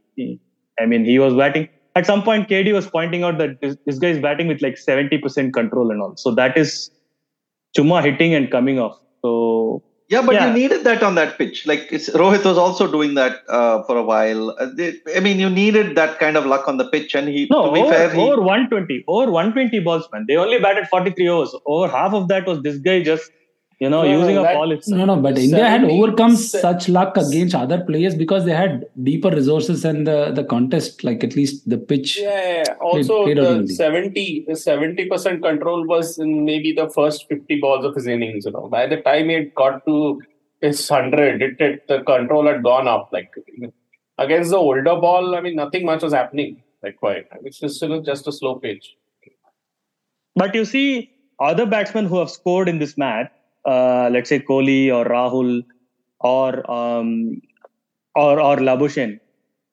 I 0.79 0.85
mean, 0.85 1.05
he 1.05 1.19
was 1.19 1.33
batting. 1.33 1.69
At 1.95 2.05
some 2.05 2.23
point, 2.23 2.49
KD 2.49 2.73
was 2.73 2.87
pointing 2.87 3.23
out 3.23 3.37
that 3.37 3.61
this, 3.61 3.77
this 3.85 3.99
guy 3.99 4.09
is 4.09 4.19
batting 4.19 4.47
with 4.47 4.61
like 4.61 4.75
70% 4.75 5.53
control 5.53 5.91
and 5.91 6.01
all. 6.01 6.13
So 6.17 6.35
that 6.35 6.57
is 6.57 6.89
chuma 7.77 8.03
hitting 8.03 8.33
and 8.33 8.51
coming 8.51 8.79
off. 8.79 8.97
So 9.23 9.81
Yeah, 10.07 10.21
but 10.21 10.35
Yeah. 10.35 10.47
you 10.47 10.53
needed 10.53 10.83
that 10.83 11.01
on 11.01 11.15
that 11.15 11.37
pitch. 11.37 11.65
Like 11.65 11.87
it's, 11.91 12.09
Rohit 12.09 12.43
was 12.45 12.57
also 12.57 12.85
doing 12.91 13.15
that 13.15 13.39
uh, 13.49 13.81
for 13.83 13.97
a 13.97 14.03
while. 14.03 14.51
Uh, 14.59 14.67
they, 14.75 14.93
I 15.15 15.19
mean, 15.19 15.39
you 15.39 15.49
needed 15.49 15.95
that 15.95 16.19
kind 16.19 16.37
of 16.37 16.45
luck 16.45 16.67
on 16.67 16.77
the 16.77 16.87
pitch, 16.89 17.15
and 17.15 17.27
he. 17.27 17.47
no, 17.49 17.67
to 17.67 17.71
be 17.71 17.79
over, 17.79 17.91
fair, 17.91 18.13
he, 18.13 18.19
over 18.19 18.39
120, 18.41 19.03
over 19.07 19.31
120 19.31 19.79
balls, 19.79 20.07
man. 20.13 20.25
They 20.27 20.35
only 20.35 20.59
batted 20.59 20.87
43 20.89 21.27
overs. 21.27 21.55
Over 21.65 21.87
half 21.87 22.13
of 22.13 22.27
that 22.27 22.45
was 22.45 22.61
this 22.61 22.77
guy 22.77 23.01
just, 23.01 23.31
you 23.79 23.89
know, 23.89 24.03
No, 24.03 24.19
using 24.19 24.35
that- 24.35 24.51
up 24.51 24.57
all 24.57 24.69
his. 24.69 24.87
No, 24.87 25.05
no, 25.05 25.15
but 25.17 25.37
India 25.37 25.67
had 25.67 25.83
overcome 25.83 26.35
se- 26.35 26.59
such 26.61 26.87
luck 26.87 27.17
against 27.17 27.55
other 27.55 27.83
players 27.83 28.15
because 28.15 28.45
they 28.45 28.53
had 28.53 28.85
deeper 29.03 29.29
resources 29.29 29.83
and 29.83 30.07
the, 30.07 30.31
the 30.31 30.43
contest, 30.43 31.03
like 31.03 31.23
at 31.23 31.35
least 31.35 31.69
the 31.69 31.77
pitch. 31.77 32.19
Yeah, 32.19 32.29
yeah, 32.29 32.63
yeah. 32.67 32.73
Also, 32.79 33.23
played 33.25 33.39
out 33.39 33.43
the 33.43 33.51
evenly. 33.55 33.73
70 33.75 34.45
the 34.47 34.55
70 34.55 35.05
percent 35.09 35.41
control 35.43 35.85
was 35.85 36.17
in 36.17 36.45
maybe 36.45 36.71
the 36.73 36.89
first 36.89 37.27
50 37.27 37.59
balls 37.59 37.83
of 37.85 37.95
his 37.95 38.07
innings. 38.07 38.45
You 38.45 38.51
know, 38.51 38.67
by 38.69 38.87
the 38.87 39.01
time 39.01 39.29
it 39.29 39.53
got 39.55 39.85
to 39.87 40.21
his 40.61 40.89
100, 40.89 41.41
it, 41.41 41.59
it 41.59 41.87
the 41.87 42.01
control 42.03 42.47
had 42.47 42.63
gone 42.63 42.87
up. 42.87 43.09
Like 43.11 43.31
against 44.17 44.51
the 44.51 44.57
older 44.57 44.83
ball, 44.83 45.35
I 45.35 45.41
mean, 45.41 45.55
nothing 45.57 45.85
much 45.85 46.01
was 46.01 46.13
happening. 46.13 46.61
Like 46.81 46.97
quite, 46.97 47.25
it's 47.43 47.59
just 47.59 47.75
still 47.77 48.01
just 48.01 48.27
a 48.27 48.31
slow 48.31 48.55
pitch. 48.55 48.95
But 50.35 50.53
you 50.55 50.65
see, 50.65 51.11
other 51.39 51.65
batsmen 51.65 52.05
who 52.05 52.19
have 52.19 52.29
scored 52.29 52.69
in 52.69 52.79
this 52.79 52.97
match, 52.97 53.31
uh, 53.65 54.09
let's 54.11 54.29
say 54.29 54.39
Kohli 54.39 54.93
or 54.93 55.05
Rahul 55.05 55.63
or 56.19 56.71
um, 56.71 57.41
or 58.15 58.39
or 58.39 58.57
Labuschagne, 58.57 59.19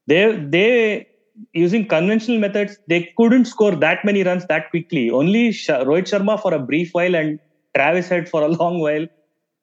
they 0.07 0.37
they 0.37 1.07
using 1.53 1.87
conventional 1.87 2.39
methods 2.39 2.77
they 2.89 3.13
couldn't 3.17 3.47
score 3.47 3.75
that 3.75 4.05
many 4.05 4.23
runs 4.23 4.47
that 4.47 4.71
quickly. 4.71 5.11
Only 5.11 5.51
Rohit 5.51 6.09
Sharma 6.13 6.41
for 6.41 6.53
a 6.55 6.59
brief 6.59 6.91
while 6.93 7.15
and 7.15 7.39
Travis 7.75 8.09
Head 8.09 8.29
for 8.29 8.43
a 8.43 8.49
long 8.61 8.81
while 8.81 9.07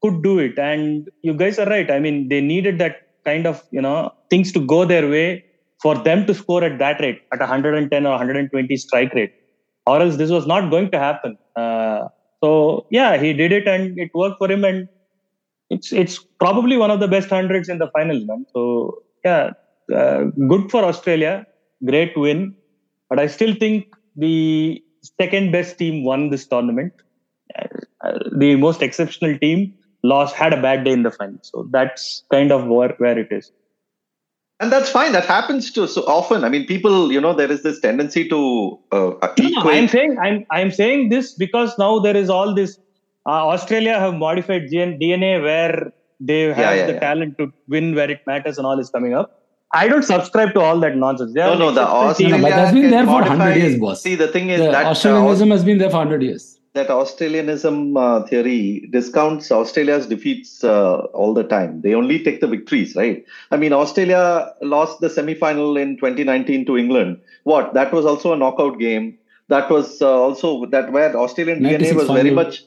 could 0.02 0.24
do 0.24 0.40
it. 0.40 0.58
And 0.58 1.10
you 1.22 1.34
guys 1.34 1.60
are 1.60 1.68
right. 1.68 1.90
I 1.92 2.00
mean, 2.00 2.30
they 2.30 2.42
needed 2.42 2.80
that 2.80 3.08
kind 3.26 3.46
of 3.46 3.64
you 3.72 3.82
know 3.82 4.14
things 4.30 4.52
to 4.54 4.60
go 4.60 4.86
their 4.86 5.10
way 5.10 5.46
for 5.82 5.96
them 5.96 6.26
to 6.26 6.34
score 6.34 6.64
at 6.64 6.78
that 6.80 7.00
rate, 7.00 7.22
at 7.32 7.40
110 7.40 8.06
or 8.06 8.10
120 8.10 8.76
strike 8.78 9.14
rate 9.14 9.34
or 9.90 10.02
else 10.02 10.18
this 10.22 10.32
was 10.38 10.46
not 10.54 10.70
going 10.70 10.90
to 10.92 11.00
happen. 11.00 11.38
Uh, 11.56 12.08
so 12.44 12.86
yeah, 12.90 13.18
he 13.18 13.34
did 13.34 13.52
it 13.52 13.68
and 13.68 13.98
it 14.00 14.12
worked 14.14 14.38
for 14.38 14.52
him, 14.52 14.64
and 14.64 14.88
it's 15.70 15.92
it's 15.92 16.20
probably 16.40 16.78
one 16.78 16.92
of 16.92 17.00
the 17.00 17.08
best 17.08 17.30
hundreds 17.30 17.70
in 17.70 17.80
the 17.80 17.90
final. 17.92 18.20
Man. 18.26 18.46
So 18.54 19.04
yeah, 19.26 19.52
uh, 19.94 20.26
good 20.52 20.70
for 20.72 20.84
Australia, 20.84 21.46
great 21.86 22.18
win, 22.18 22.56
but 23.10 23.20
I 23.20 23.28
still 23.28 23.56
think 23.56 23.96
the 24.16 24.84
second 25.20 25.52
best 25.52 25.78
team 25.78 26.04
won 26.04 26.30
this 26.30 26.48
tournament. 26.48 26.94
Uh, 27.58 28.20
the 28.38 28.56
most 28.56 28.82
exceptional 28.82 29.38
team 29.40 29.74
lost 30.04 30.36
had 30.36 30.54
a 30.54 30.62
bad 30.62 30.84
day 30.86 30.92
in 30.92 31.04
the 31.04 31.12
final, 31.12 31.40
so 31.42 31.68
that's 31.72 32.24
kind 32.32 32.52
of 32.52 32.68
where 32.68 32.96
where 32.98 33.18
it 33.18 33.32
is. 33.32 33.52
And 34.60 34.72
that's 34.72 34.90
fine. 34.90 35.14
That 35.14 35.26
happens 35.26 35.72
to 35.72 35.88
so 35.88 36.02
often. 36.06 36.44
I 36.44 36.50
mean, 36.50 36.66
people, 36.66 37.12
you 37.12 37.22
know, 37.22 37.34
there 37.34 37.52
is 37.52 37.64
this 37.64 37.80
tendency 37.80 38.28
to 38.28 38.80
uh, 38.92 39.12
No, 39.40 39.50
no. 39.50 39.70
I'm 39.70 39.88
saying 39.88 40.18
I'm 40.20 40.46
I'm 40.52 40.72
saying 40.72 41.10
this 41.10 41.34
because 41.34 41.78
now 41.78 42.00
there 42.00 42.16
is 42.16 42.30
all 42.30 42.54
this. 42.54 42.78
Uh, 43.26 43.48
Australia 43.48 44.00
have 44.00 44.16
modified 44.16 44.64
GN, 44.64 45.00
DNA 45.02 45.42
where 45.42 45.94
they 46.20 46.42
have 46.42 46.58
yeah, 46.58 46.86
the 46.88 46.94
yeah. 46.94 47.00
talent 47.00 47.38
to 47.38 47.52
win 47.68 47.96
where 47.96 48.10
it 48.10 48.22
matters 48.28 48.58
and 48.58 48.68
all 48.68 48.80
is 48.80 48.90
coming 48.90 49.14
up. 49.14 49.36
I 49.72 49.88
don't 49.88 50.04
subscribe 50.04 50.54
to 50.56 50.62
all 50.62 50.80
that 50.80 50.96
nonsense. 50.96 51.34
They 51.34 51.42
no, 51.42 51.58
no, 51.58 51.72
the. 51.72 51.82
Australia 51.82 52.42
but 52.42 52.50
that's 52.50 52.74
been 52.74 52.90
there 52.90 53.06
for 53.06 53.22
100 53.22 53.56
years, 53.56 53.80
boss. 53.80 54.02
See, 54.02 54.16
the 54.16 54.28
thing 54.28 54.50
is 54.50 54.60
The 54.60 54.72
that 54.72 54.86
uh, 54.86 54.90
Australianism 54.90 55.52
has 55.52 55.64
been 55.64 55.78
there 55.78 55.90
for 55.90 55.98
100 55.98 56.24
years. 56.24 56.59
That 56.74 56.90
Australianism 56.90 57.98
uh, 57.98 58.26
theory 58.28 58.88
discounts 58.92 59.52
Australia's 59.52 60.06
defeats 60.06 60.64
uh, 60.64 60.98
all 61.14 61.34
the 61.34 61.44
time. 61.44 61.82
They 61.82 61.96
only 61.96 62.24
take 62.24 62.42
the 62.42 62.48
victories, 62.48 62.96
right? 62.96 63.26
I 63.52 63.58
mean, 63.58 63.74
Australia 63.74 64.54
lost 64.62 65.02
the 65.02 65.10
semi-final 65.10 65.78
in 65.78 65.98
2019 65.98 66.66
to 66.68 66.78
England. 66.78 67.20
What? 67.44 67.74
That 67.74 67.92
was 67.92 68.06
also 68.06 68.34
a 68.34 68.38
knockout 68.38 68.78
game. 68.80 69.18
That 69.48 69.70
was 69.70 70.02
uh, 70.02 70.22
also 70.22 70.66
that 70.68 70.92
where 70.92 71.16
Australian 71.18 71.60
DNA 71.60 71.94
96 71.94 71.96
was 71.96 72.08
very 72.10 72.30
much 72.30 72.64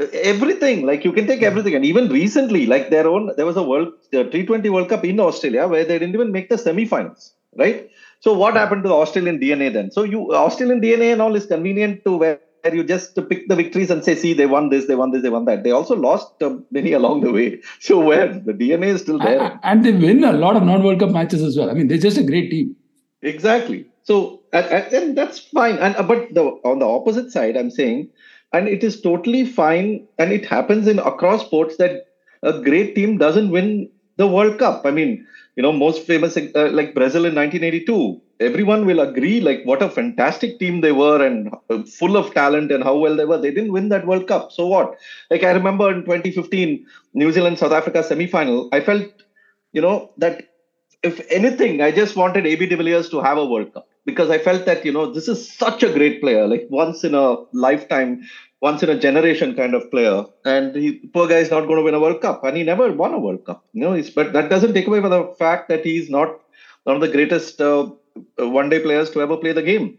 uh, 0.00 0.06
everything. 0.12 0.86
Like 0.86 1.04
you 1.04 1.12
can 1.12 1.26
take 1.26 1.42
everything, 1.42 1.74
and 1.74 1.84
even 1.84 2.08
recently, 2.08 2.64
like 2.64 2.88
their 2.88 3.06
own, 3.06 3.32
there 3.36 3.44
was 3.44 3.58
a 3.58 3.62
world 3.62 3.88
uh, 4.14 4.24
T20 4.24 4.70
World 4.70 4.88
Cup 4.88 5.04
in 5.04 5.20
Australia 5.20 5.68
where 5.68 5.84
they 5.84 5.98
didn't 5.98 6.14
even 6.14 6.32
make 6.32 6.48
the 6.48 6.56
semi-finals, 6.56 7.34
right? 7.56 7.90
So 8.20 8.32
what 8.32 8.54
happened 8.54 8.84
to 8.84 8.88
the 8.88 8.94
Australian 8.94 9.38
DNA 9.38 9.70
then? 9.70 9.90
So 9.90 10.04
you 10.04 10.32
Australian 10.32 10.80
DNA 10.80 11.12
and 11.12 11.20
all 11.20 11.36
is 11.36 11.44
convenient 11.44 12.02
to 12.04 12.16
where 12.16 12.40
you 12.70 12.84
just 12.84 13.16
pick 13.28 13.48
the 13.48 13.56
victories 13.56 13.90
and 13.90 14.04
say, 14.04 14.14
see, 14.14 14.32
they 14.34 14.46
won 14.46 14.68
this, 14.68 14.86
they 14.86 14.94
won 14.94 15.10
this, 15.10 15.22
they 15.22 15.30
won 15.30 15.44
that. 15.46 15.64
They 15.64 15.72
also 15.72 15.96
lost 15.96 16.40
uh, 16.42 16.56
many 16.70 16.92
along 16.92 17.22
the 17.22 17.32
way. 17.32 17.60
So 17.80 17.98
where 18.00 18.28
the 18.32 18.52
DNA 18.52 18.88
is 18.88 19.00
still 19.02 19.18
there. 19.18 19.40
A- 19.40 19.60
And 19.64 19.84
they 19.84 19.92
win 19.92 20.22
a 20.24 20.32
lot 20.32 20.56
of 20.56 20.62
non 20.62 20.82
World 20.82 21.00
Cup 21.00 21.10
matches 21.10 21.42
as 21.42 21.56
well. 21.56 21.70
I 21.70 21.74
mean, 21.74 21.88
they're 21.88 21.98
just 21.98 22.18
a 22.18 22.22
great 22.22 22.50
team. 22.50 22.76
Exactly. 23.22 23.86
So 24.04 24.42
and, 24.52 24.66
and, 24.66 24.92
and 24.92 25.18
that's 25.18 25.38
fine. 25.38 25.76
And 25.78 25.96
uh, 25.96 26.02
but 26.02 26.32
the 26.34 26.42
on 26.64 26.78
the 26.80 26.86
opposite 26.86 27.30
side, 27.30 27.56
I'm 27.56 27.70
saying, 27.70 28.10
and 28.52 28.68
it 28.68 28.82
is 28.84 29.00
totally 29.00 29.44
fine, 29.44 30.06
and 30.18 30.32
it 30.32 30.44
happens 30.46 30.86
in 30.88 30.98
across 30.98 31.44
sports 31.44 31.76
that 31.76 32.06
a 32.42 32.60
great 32.60 32.94
team 32.94 33.18
doesn't 33.18 33.50
win 33.50 33.88
the 34.16 34.26
World 34.26 34.58
Cup. 34.58 34.82
I 34.84 34.90
mean, 34.90 35.26
you 35.56 35.62
know, 35.62 35.72
most 35.72 36.04
famous 36.06 36.36
uh, 36.36 36.68
like 36.72 36.94
Brazil 36.94 37.24
in 37.24 37.34
1982. 37.34 38.20
Everyone 38.42 38.86
will 38.86 39.00
agree 39.00 39.40
like 39.40 39.62
what 39.64 39.82
a 39.82 39.90
fantastic 39.90 40.58
team 40.58 40.80
they 40.80 40.92
were 40.92 41.24
and 41.24 41.54
uh, 41.70 41.82
full 41.84 42.16
of 42.16 42.32
talent 42.34 42.72
and 42.72 42.82
how 42.84 42.96
well 42.96 43.16
they 43.16 43.24
were. 43.24 43.38
They 43.38 43.50
didn't 43.50 43.72
win 43.72 43.88
that 43.90 44.06
World 44.06 44.26
Cup. 44.26 44.52
So 44.52 44.66
what? 44.66 44.96
Like 45.30 45.42
I 45.44 45.52
remember 45.52 45.90
in 45.90 46.04
2015 46.04 46.86
New 47.14 47.32
Zealand 47.32 47.58
South 47.58 47.72
Africa 47.72 48.02
semi-final. 48.02 48.68
I 48.72 48.80
felt, 48.80 49.06
you 49.72 49.80
know, 49.80 50.12
that 50.18 50.42
if 51.02 51.20
anything, 51.30 51.80
I 51.80 51.90
just 51.90 52.16
wanted 52.16 52.46
AB 52.46 52.66
de 52.66 52.76
Villiers 52.76 53.08
to 53.10 53.20
have 53.20 53.38
a 53.38 53.46
World 53.46 53.72
Cup 53.74 53.88
because 54.04 54.30
I 54.30 54.38
felt 54.38 54.66
that, 54.66 54.84
you 54.84 54.92
know, 54.92 55.12
this 55.12 55.28
is 55.28 55.50
such 55.50 55.82
a 55.82 55.92
great 55.92 56.20
player, 56.20 56.46
like 56.46 56.66
once 56.70 57.04
in 57.04 57.14
a 57.14 57.36
lifetime, 57.52 58.22
once 58.60 58.82
in 58.82 58.90
a 58.90 58.98
generation 58.98 59.54
kind 59.54 59.74
of 59.74 59.90
player. 59.90 60.24
And 60.44 60.74
he, 60.76 60.92
poor 61.12 61.28
guy 61.28 61.38
is 61.38 61.50
not 61.50 61.66
going 61.66 61.76
to 61.76 61.82
win 61.82 61.94
a 61.94 62.00
World 62.00 62.20
Cup. 62.20 62.44
And 62.44 62.56
he 62.56 62.62
never 62.62 62.92
won 62.92 63.14
a 63.14 63.18
World 63.18 63.44
Cup. 63.44 63.64
You 63.72 63.82
know, 63.82 64.02
but 64.14 64.32
that 64.32 64.50
doesn't 64.50 64.74
take 64.74 64.86
away 64.86 65.00
from 65.00 65.10
the 65.10 65.34
fact 65.38 65.68
that 65.68 65.84
he's 65.84 66.10
not 66.10 66.40
one 66.84 66.96
of 66.96 67.02
the 67.02 67.08
greatest 67.08 67.60
uh, 67.60 67.90
one 68.38 68.68
day 68.68 68.80
players 68.80 69.10
to 69.10 69.20
ever 69.20 69.36
play 69.36 69.52
the 69.52 69.62
game. 69.62 69.98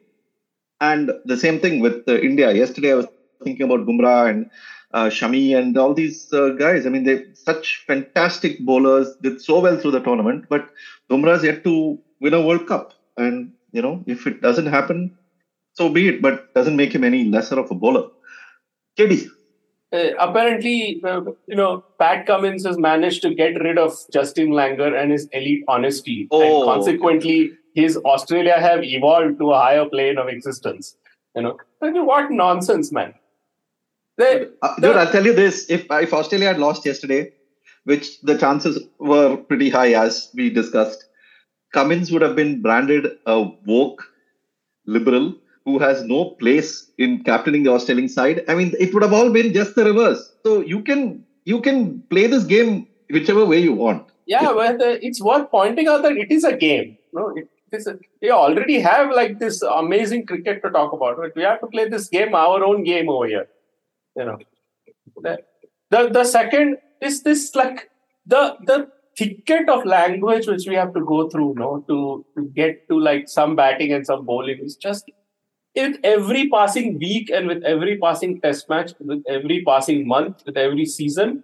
And 0.81 1.11
the 1.25 1.37
same 1.37 1.59
thing 1.59 1.79
with 1.79 2.03
uh, 2.07 2.19
India. 2.19 2.51
Yesterday, 2.51 2.91
I 2.91 2.95
was 2.95 3.07
thinking 3.43 3.65
about 3.65 3.85
Bumrah 3.85 4.29
and 4.29 4.49
uh, 4.93 5.05
Shami 5.05 5.57
and 5.57 5.77
all 5.77 5.93
these 5.93 6.31
uh, 6.33 6.49
guys. 6.49 6.85
I 6.85 6.89
mean, 6.89 7.03
they 7.03 7.25
such 7.33 7.83
fantastic 7.87 8.59
bowlers, 8.59 9.15
did 9.21 9.41
so 9.41 9.59
well 9.59 9.77
through 9.77 9.91
the 9.91 10.01
tournament, 10.01 10.45
but 10.49 10.69
Bumrah's 11.09 11.43
yet 11.43 11.63
to 11.63 11.99
win 12.19 12.33
a 12.33 12.41
World 12.41 12.67
Cup. 12.67 12.93
And, 13.17 13.53
you 13.71 13.81
know, 13.81 14.03
if 14.07 14.27
it 14.27 14.41
doesn't 14.41 14.67
happen, 14.67 15.17
so 15.73 15.89
be 15.89 16.07
it, 16.09 16.21
but 16.21 16.53
doesn't 16.53 16.75
make 16.75 16.93
him 16.93 17.03
any 17.03 17.25
lesser 17.25 17.59
of 17.59 17.71
a 17.71 17.75
bowler. 17.75 18.09
KD. 18.97 19.27
Uh, 19.91 20.09
apparently, 20.19 21.01
uh, 21.03 21.21
you 21.47 21.55
know, 21.55 21.83
Pat 21.99 22.25
Cummins 22.25 22.65
has 22.65 22.77
managed 22.77 23.21
to 23.21 23.33
get 23.33 23.61
rid 23.61 23.77
of 23.77 23.95
Justin 24.11 24.49
Langer 24.49 24.99
and 24.99 25.11
his 25.11 25.27
elite 25.31 25.63
honesty, 25.67 26.27
Oh, 26.31 26.41
and 26.41 26.65
consequently, 26.65 27.51
his 27.73 27.97
Australia 27.97 28.59
have 28.59 28.83
evolved 28.83 29.39
to 29.39 29.51
a 29.51 29.59
higher 29.59 29.85
plane 29.85 30.17
of 30.17 30.27
existence. 30.27 30.95
You 31.35 31.41
know, 31.43 31.57
what 31.79 32.31
nonsense, 32.31 32.91
man! 32.91 33.13
They, 34.17 34.47
Uh, 34.61 34.75
dude, 34.79 34.95
I'll 34.95 35.11
tell 35.11 35.25
you 35.25 35.33
this: 35.33 35.69
if 35.69 35.85
if 35.89 36.13
Australia 36.13 36.47
had 36.47 36.59
lost 36.59 36.85
yesterday, 36.85 37.31
which 37.85 38.21
the 38.21 38.37
chances 38.37 38.79
were 38.99 39.37
pretty 39.37 39.69
high, 39.69 39.93
as 39.93 40.29
we 40.35 40.49
discussed, 40.49 41.05
Cummins 41.73 42.11
would 42.11 42.21
have 42.21 42.35
been 42.35 42.61
branded 42.61 43.07
a 43.25 43.41
woke 43.65 44.03
liberal 44.85 45.33
who 45.65 45.79
has 45.79 46.03
no 46.03 46.31
place 46.41 46.91
in 46.97 47.23
captaining 47.23 47.63
the 47.63 47.71
Australian 47.71 48.09
side. 48.09 48.43
I 48.47 48.55
mean, 48.55 48.73
it 48.79 48.93
would 48.93 49.01
have 49.01 49.13
all 49.13 49.31
been 49.31 49.53
just 49.53 49.75
the 49.75 49.85
reverse. 49.85 50.31
So 50.45 50.61
you 50.61 50.81
can 50.81 51.25
you 51.45 51.61
can 51.61 52.01
play 52.09 52.27
this 52.27 52.43
game 52.43 52.87
whichever 53.09 53.45
way 53.45 53.59
you 53.59 53.73
want. 53.73 54.05
Yeah, 54.25 54.53
but 54.53 54.81
uh, 54.81 54.97
it's 55.01 55.21
worth 55.21 55.49
pointing 55.51 55.87
out 55.87 56.03
that 56.03 56.13
it 56.13 56.31
is 56.31 56.43
a 56.43 56.55
game. 56.55 56.97
No, 57.11 57.29
it 57.35 57.49
A, 57.73 58.29
already 58.31 58.79
have 58.79 59.11
like 59.11 59.39
this 59.39 59.61
amazing 59.61 60.25
cricket 60.25 60.61
to 60.63 60.69
talk 60.69 60.93
about. 60.93 61.17
But 61.17 61.35
we 61.35 61.43
have 61.43 61.59
to 61.61 61.67
play 61.67 61.87
this 61.89 62.07
game, 62.07 62.35
our 62.35 62.63
own 62.63 62.83
game 62.83 63.09
over 63.09 63.27
here. 63.27 63.47
You 64.15 64.25
know, 64.25 64.37
the 65.21 65.39
the, 65.89 66.09
the 66.09 66.23
second 66.23 66.77
is 67.01 67.23
this 67.23 67.55
like 67.55 67.89
the 68.25 68.57
the 68.65 68.89
thicket 69.17 69.69
of 69.69 69.85
language 69.85 70.47
which 70.47 70.67
we 70.67 70.75
have 70.75 70.93
to 70.93 71.01
go 71.01 71.29
through, 71.29 71.55
no, 71.57 71.83
to 71.87 72.25
to 72.37 72.45
get 72.55 72.87
to 72.89 72.99
like 72.99 73.27
some 73.27 73.55
batting 73.55 73.91
and 73.93 74.05
some 74.05 74.25
bowling 74.25 74.59
is 74.59 74.75
just 74.75 75.09
with 75.75 75.97
every 76.03 76.49
passing 76.49 76.99
week 76.99 77.29
and 77.29 77.47
with 77.47 77.63
every 77.63 77.97
passing 77.97 78.39
test 78.41 78.69
match, 78.69 78.91
with 78.99 79.23
every 79.27 79.63
passing 79.65 80.07
month, 80.07 80.43
with 80.45 80.57
every 80.57 80.85
season 80.85 81.43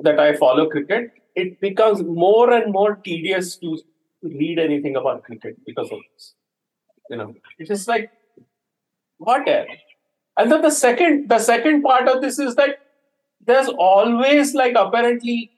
that 0.00 0.18
I 0.18 0.36
follow 0.36 0.68
cricket, 0.68 1.12
it 1.34 1.60
becomes 1.60 2.02
more 2.02 2.52
and 2.52 2.72
more 2.72 2.96
tedious 2.96 3.56
to 3.56 3.78
read 4.22 4.58
anything 4.58 4.96
about 4.96 5.24
cricket 5.24 5.56
because 5.66 5.90
of 5.90 5.98
this. 6.14 6.34
You 7.08 7.16
know, 7.16 7.34
it's 7.58 7.68
just 7.68 7.88
like 7.88 8.10
what? 9.18 9.46
And 10.36 10.50
then 10.50 10.62
the 10.62 10.70
second, 10.70 11.28
the 11.28 11.38
second 11.38 11.82
part 11.82 12.08
of 12.08 12.22
this 12.22 12.38
is 12.38 12.54
that 12.54 12.78
there's 13.44 13.68
always 13.68 14.54
like 14.54 14.74
apparently 14.76 15.50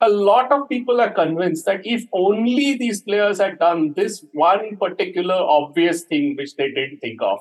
a 0.00 0.08
lot 0.08 0.50
of 0.50 0.68
people 0.68 1.00
are 1.00 1.12
convinced 1.12 1.64
that 1.66 1.80
if 1.84 2.04
only 2.12 2.76
these 2.76 3.02
players 3.02 3.38
had 3.38 3.58
done 3.58 3.92
this 3.94 4.24
one 4.32 4.76
particular 4.76 5.34
obvious 5.34 6.02
thing 6.02 6.34
which 6.36 6.56
they 6.56 6.70
didn't 6.72 6.98
think 6.98 7.22
of, 7.22 7.38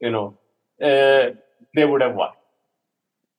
you 0.00 0.10
know, 0.10 0.38
uh, 0.80 1.30
they 1.74 1.84
would 1.84 2.00
have 2.00 2.14
won. 2.14 2.30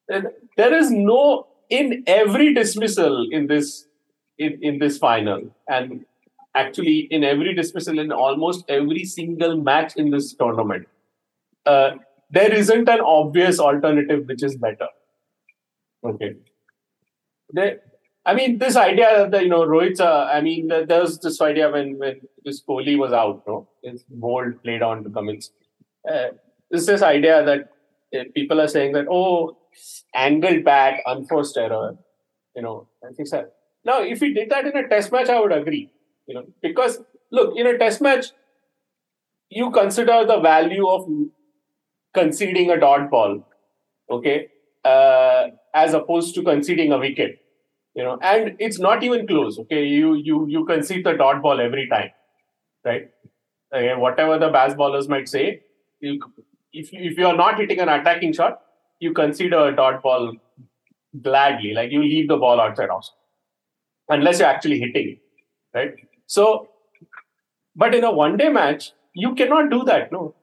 And 0.10 0.28
there 0.58 0.74
is 0.74 0.92
no 0.92 1.48
in 1.70 2.04
every 2.06 2.54
dismissal 2.54 3.30
in 3.32 3.48
this 3.48 3.86
in, 4.42 4.60
in 4.62 4.80
this 4.80 4.98
final, 4.98 5.42
and 5.68 6.06
actually 6.56 7.08
in 7.12 7.24
every 7.24 7.54
dismissal 7.54 8.00
in 8.00 8.12
almost 8.12 8.66
every 8.70 9.04
single 9.06 9.58
match 9.58 9.96
in 9.96 10.10
this 10.12 10.34
tournament, 10.34 10.88
uh, 11.66 11.92
there 12.30 12.54
isn't 12.54 12.90
an 12.90 13.02
obvious 13.02 13.60
alternative 13.60 14.28
which 14.28 14.44
is 14.44 14.58
better. 14.58 14.88
Okay. 16.04 16.36
There, 17.50 17.80
I 18.26 18.34
mean, 18.34 18.58
this 18.58 18.76
idea 18.76 19.30
that 19.30 19.44
you 19.44 19.50
know 19.50 19.66
Rohit's. 19.66 20.00
Uh, 20.00 20.30
I 20.34 20.42
mean, 20.42 20.68
there 20.68 21.02
was 21.02 21.20
this 21.20 21.42
idea 21.42 21.70
when 21.70 21.98
when 21.98 22.22
this 22.46 22.62
Kohli 22.64 22.98
was 22.98 23.14
out, 23.14 23.44
no, 23.48 23.68
his 23.84 24.04
bowled 24.10 24.62
played 24.64 24.82
on 24.82 25.04
to 25.04 25.10
Cummins. 25.10 25.52
Uh, 26.10 26.30
this 26.70 26.86
this 26.86 27.02
idea 27.02 27.44
that 27.44 27.72
uh, 28.20 28.24
people 28.36 28.62
are 28.62 28.68
saying 28.68 28.94
that 28.94 29.08
oh, 29.10 29.58
angled 30.16 30.64
bat, 30.64 31.02
unforced 31.06 31.58
error. 31.58 31.98
You 32.56 32.62
know, 32.62 32.88
I 33.08 33.14
think 33.14 33.28
so. 33.28 33.48
Now, 33.84 34.02
if 34.02 34.22
we 34.22 34.34
did 34.34 34.50
that 34.50 34.66
in 34.66 34.78
a 34.78 34.88
Test 34.88 35.12
match, 35.12 35.30
I 35.30 35.40
would 35.40 35.52
agree. 35.52 35.90
You 36.28 36.36
know, 36.36 36.46
because 36.62 37.00
look, 37.32 37.54
in 37.58 37.68
a 37.68 37.78
Test 37.78 38.02
match, 38.02 38.28
you 39.50 39.72
consider 39.72 40.26
the 40.26 40.40
value 40.40 40.88
of 40.88 41.08
conceding 42.14 42.70
a 42.72 42.80
dot 42.80 43.10
ball, 43.10 43.46
okay, 44.10 44.48
uh, 44.84 45.48
as 45.74 45.94
opposed 45.94 46.36
to 46.36 46.44
conceding 46.44 46.92
a 46.92 46.98
wicket 46.98 47.38
you 47.96 48.04
know 48.04 48.18
and 48.22 48.56
it's 48.60 48.80
not 48.80 49.04
even 49.04 49.28
close 49.28 49.60
okay 49.60 49.84
you 49.86 50.14
you 50.16 50.48
you 50.48 50.66
concede 50.66 51.06
the 51.06 51.14
dot 51.14 51.42
ball 51.42 51.60
every 51.60 51.88
time 51.90 52.10
right 52.86 53.10
okay, 53.74 53.96
whatever 53.96 54.40
the 54.40 54.50
bass 54.50 54.74
bowlers 54.76 55.10
might 55.10 55.28
say 55.28 55.62
you, 56.00 56.20
if, 56.74 56.90
if 56.94 57.18
you 57.18 57.28
are 57.28 57.36
not 57.36 57.60
hitting 57.60 57.80
an 57.80 57.90
attacking 57.90 58.34
shot 58.34 58.62
you 59.00 59.14
concede 59.14 59.54
a 59.54 59.72
dot 59.76 60.02
ball 60.02 60.34
gladly 61.22 61.74
like 61.74 61.92
you 61.92 62.02
leave 62.02 62.28
the 62.28 62.38
ball 62.38 62.62
outside 62.62 62.90
also 62.90 63.12
unless 64.16 64.40
you're 64.40 64.54
actually 64.56 64.80
hitting 64.84 65.10
it 65.14 65.20
right 65.80 65.96
so 66.38 66.48
but 67.76 67.96
in 67.96 68.04
a 68.04 68.12
one 68.12 68.38
day 68.44 68.50
match 68.60 68.92
you 69.14 69.34
cannot 69.36 69.70
do 69.72 69.84
that 69.92 70.12
no 70.12 70.34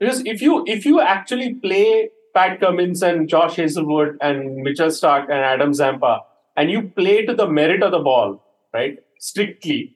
because 0.00 0.22
if 0.34 0.42
you 0.46 0.62
if 0.76 0.86
you 0.90 1.00
actually 1.00 1.52
play 1.66 2.10
pat 2.34 2.58
cummins 2.60 3.02
and 3.10 3.28
josh 3.34 3.56
hazlewood 3.56 4.16
and 4.30 4.56
mitchell 4.68 4.96
starc 5.00 5.36
and 5.36 5.52
adam 5.52 5.74
zampa 5.82 6.14
and 6.56 6.70
you 6.70 6.82
play 6.82 7.24
to 7.26 7.34
the 7.34 7.46
merit 7.46 7.82
of 7.82 7.92
the 7.92 7.98
ball, 7.98 8.42
right, 8.72 8.98
strictly 9.18 9.94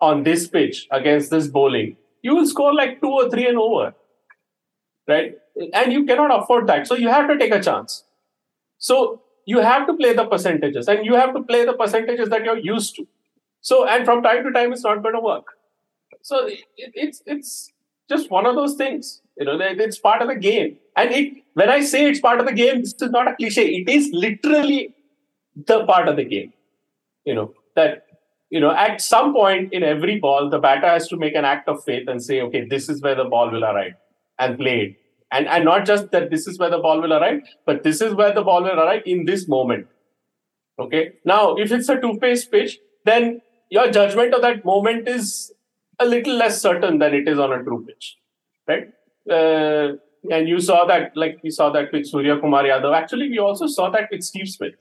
on 0.00 0.22
this 0.22 0.48
pitch 0.48 0.88
against 0.90 1.30
this 1.30 1.46
bowling, 1.46 1.96
you 2.22 2.34
will 2.34 2.46
score 2.46 2.74
like 2.74 3.00
two 3.00 3.10
or 3.10 3.30
three 3.30 3.46
and 3.46 3.58
over, 3.58 3.94
right? 5.06 5.36
And 5.74 5.92
you 5.92 6.04
cannot 6.06 6.42
afford 6.42 6.66
that. 6.68 6.86
So 6.86 6.94
you 6.94 7.08
have 7.08 7.28
to 7.28 7.38
take 7.38 7.52
a 7.52 7.62
chance. 7.62 8.04
So 8.78 9.22
you 9.46 9.58
have 9.58 9.86
to 9.86 9.94
play 9.94 10.12
the 10.12 10.26
percentages 10.26 10.88
and 10.88 11.04
you 11.04 11.14
have 11.14 11.34
to 11.34 11.42
play 11.42 11.64
the 11.64 11.72
percentages 11.72 12.28
that 12.28 12.44
you're 12.44 12.58
used 12.58 12.96
to. 12.96 13.06
So, 13.60 13.86
and 13.86 14.04
from 14.04 14.22
time 14.22 14.44
to 14.44 14.52
time, 14.52 14.72
it's 14.72 14.84
not 14.84 15.02
going 15.02 15.14
to 15.14 15.20
work. 15.20 15.44
So 16.22 16.46
it, 16.46 16.60
it's, 16.76 17.22
it's 17.26 17.72
just 18.08 18.30
one 18.30 18.46
of 18.46 18.54
those 18.54 18.74
things, 18.74 19.22
you 19.36 19.44
know, 19.44 19.58
it's 19.60 19.98
part 19.98 20.22
of 20.22 20.28
the 20.28 20.36
game. 20.36 20.76
And 20.96 21.10
it, 21.10 21.34
when 21.54 21.68
I 21.68 21.80
say 21.80 22.08
it's 22.08 22.20
part 22.20 22.40
of 22.40 22.46
the 22.46 22.52
game, 22.52 22.80
this 22.80 22.94
is 23.00 23.10
not 23.10 23.28
a 23.28 23.36
cliche. 23.36 23.66
It 23.66 23.88
is 23.88 24.10
literally 24.12 24.94
the 25.66 25.84
part 25.86 26.08
of 26.08 26.16
the 26.16 26.24
game. 26.24 26.52
You 27.24 27.34
know, 27.34 27.54
that, 27.76 28.06
you 28.50 28.60
know, 28.60 28.72
at 28.72 29.00
some 29.00 29.32
point 29.32 29.72
in 29.72 29.82
every 29.82 30.18
ball, 30.18 30.50
the 30.50 30.58
batter 30.58 30.88
has 30.88 31.08
to 31.08 31.16
make 31.16 31.34
an 31.34 31.44
act 31.44 31.68
of 31.68 31.82
faith 31.84 32.08
and 32.08 32.22
say, 32.22 32.40
okay, 32.42 32.66
this 32.66 32.88
is 32.88 33.00
where 33.00 33.14
the 33.14 33.24
ball 33.24 33.50
will 33.50 33.64
arrive 33.64 33.94
and 34.38 34.58
play 34.58 34.80
it. 34.80 34.96
And, 35.32 35.48
and 35.48 35.64
not 35.64 35.86
just 35.86 36.10
that 36.12 36.30
this 36.30 36.46
is 36.46 36.58
where 36.58 36.70
the 36.70 36.78
ball 36.78 37.00
will 37.00 37.12
arrive, 37.12 37.40
but 37.66 37.82
this 37.82 38.00
is 38.00 38.14
where 38.14 38.32
the 38.32 38.42
ball 38.42 38.62
will 38.62 38.78
arrive 38.78 39.02
in 39.06 39.24
this 39.24 39.48
moment. 39.48 39.88
Okay. 40.78 41.14
Now, 41.24 41.56
if 41.56 41.72
it's 41.72 41.88
a 41.88 42.00
two 42.00 42.18
pace 42.18 42.44
pitch, 42.44 42.78
then 43.04 43.40
your 43.70 43.90
judgment 43.90 44.34
of 44.34 44.42
that 44.42 44.64
moment 44.64 45.08
is 45.08 45.52
a 45.98 46.06
little 46.06 46.34
less 46.34 46.60
certain 46.60 46.98
than 46.98 47.14
it 47.14 47.26
is 47.26 47.38
on 47.38 47.52
a 47.52 47.62
true 47.62 47.84
pitch. 47.86 48.16
Right. 48.68 48.88
Uh, 49.28 49.96
and 50.30 50.48
you 50.48 50.60
saw 50.60 50.84
that, 50.84 51.16
like 51.16 51.40
we 51.42 51.50
saw 51.50 51.70
that 51.70 51.92
with 51.92 52.06
Surya 52.06 52.38
Kumar 52.38 52.62
Yadav. 52.62 52.94
Actually, 52.94 53.28
we 53.28 53.38
also 53.38 53.66
saw 53.66 53.90
that 53.90 54.08
with 54.10 54.22
Steve 54.22 54.48
Smith 54.48 54.74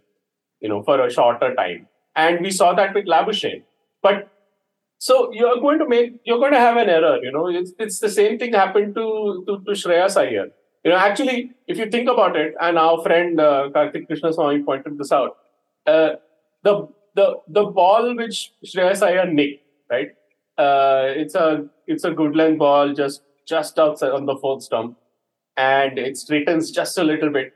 you 0.61 0.69
know, 0.69 0.83
for 0.83 1.03
a 1.05 1.11
shorter 1.11 1.53
time. 1.55 1.87
And 2.15 2.41
we 2.41 2.51
saw 2.51 2.73
that 2.73 2.93
with 2.93 3.05
Labuschagne. 3.05 3.63
But 4.01 4.29
so 5.07 5.31
you're 5.33 5.59
going 5.65 5.79
to 5.79 5.87
make, 5.87 6.09
you're 6.25 6.37
going 6.37 6.53
to 6.53 6.59
have 6.59 6.77
an 6.77 6.89
error, 6.89 7.17
you 7.23 7.31
know, 7.31 7.47
it's, 7.47 7.71
it's 7.79 7.99
the 7.99 8.09
same 8.09 8.37
thing 8.37 8.53
happened 8.53 8.93
to, 8.95 9.43
to, 9.47 9.53
to 9.65 9.71
Shreyas 9.71 10.15
Iyer. 10.15 10.47
You 10.83 10.91
know, 10.91 10.97
actually, 10.97 11.51
if 11.67 11.77
you 11.77 11.89
think 11.89 12.09
about 12.09 12.35
it, 12.35 12.53
and 12.59 12.77
our 12.77 13.01
friend 13.01 13.39
uh, 13.39 13.69
Karthik 13.73 14.07
Krishnaswamy 14.07 14.65
pointed 14.65 14.97
this 14.97 15.11
out, 15.11 15.37
uh, 15.87 16.11
the, 16.63 16.87
the, 17.15 17.37
the 17.47 17.63
ball 17.63 18.15
which 18.15 18.51
Shreyas 18.63 19.01
Iyer 19.01 19.25
nicked, 19.25 19.63
right? 19.89 20.09
Uh, 20.57 21.05
it's 21.15 21.33
a 21.33 21.65
it's 21.87 22.03
a 22.03 22.11
good 22.11 22.35
length 22.35 22.59
ball 22.59 22.93
just 22.93 23.23
just 23.47 23.79
outside 23.79 24.11
on 24.11 24.25
the 24.25 24.35
fourth 24.35 24.61
stump, 24.61 24.97
and 25.57 25.97
it 25.97 26.17
straightens 26.17 26.69
just 26.69 26.97
a 26.99 27.03
little 27.03 27.31
bit 27.31 27.53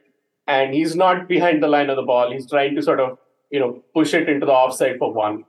and 0.48 0.74
he's 0.74 0.96
not 0.96 1.28
behind 1.28 1.62
the 1.62 1.68
line 1.68 1.90
of 1.90 1.96
the 1.96 2.04
ball. 2.04 2.32
He's 2.32 2.50
trying 2.50 2.76
to 2.76 2.82
sort 2.82 3.00
of, 3.00 3.18
you 3.50 3.60
know, 3.60 3.84
push 3.94 4.14
it 4.14 4.30
into 4.30 4.46
the 4.46 4.52
offside 4.52 4.98
for 5.00 5.14
one. 5.14 5.46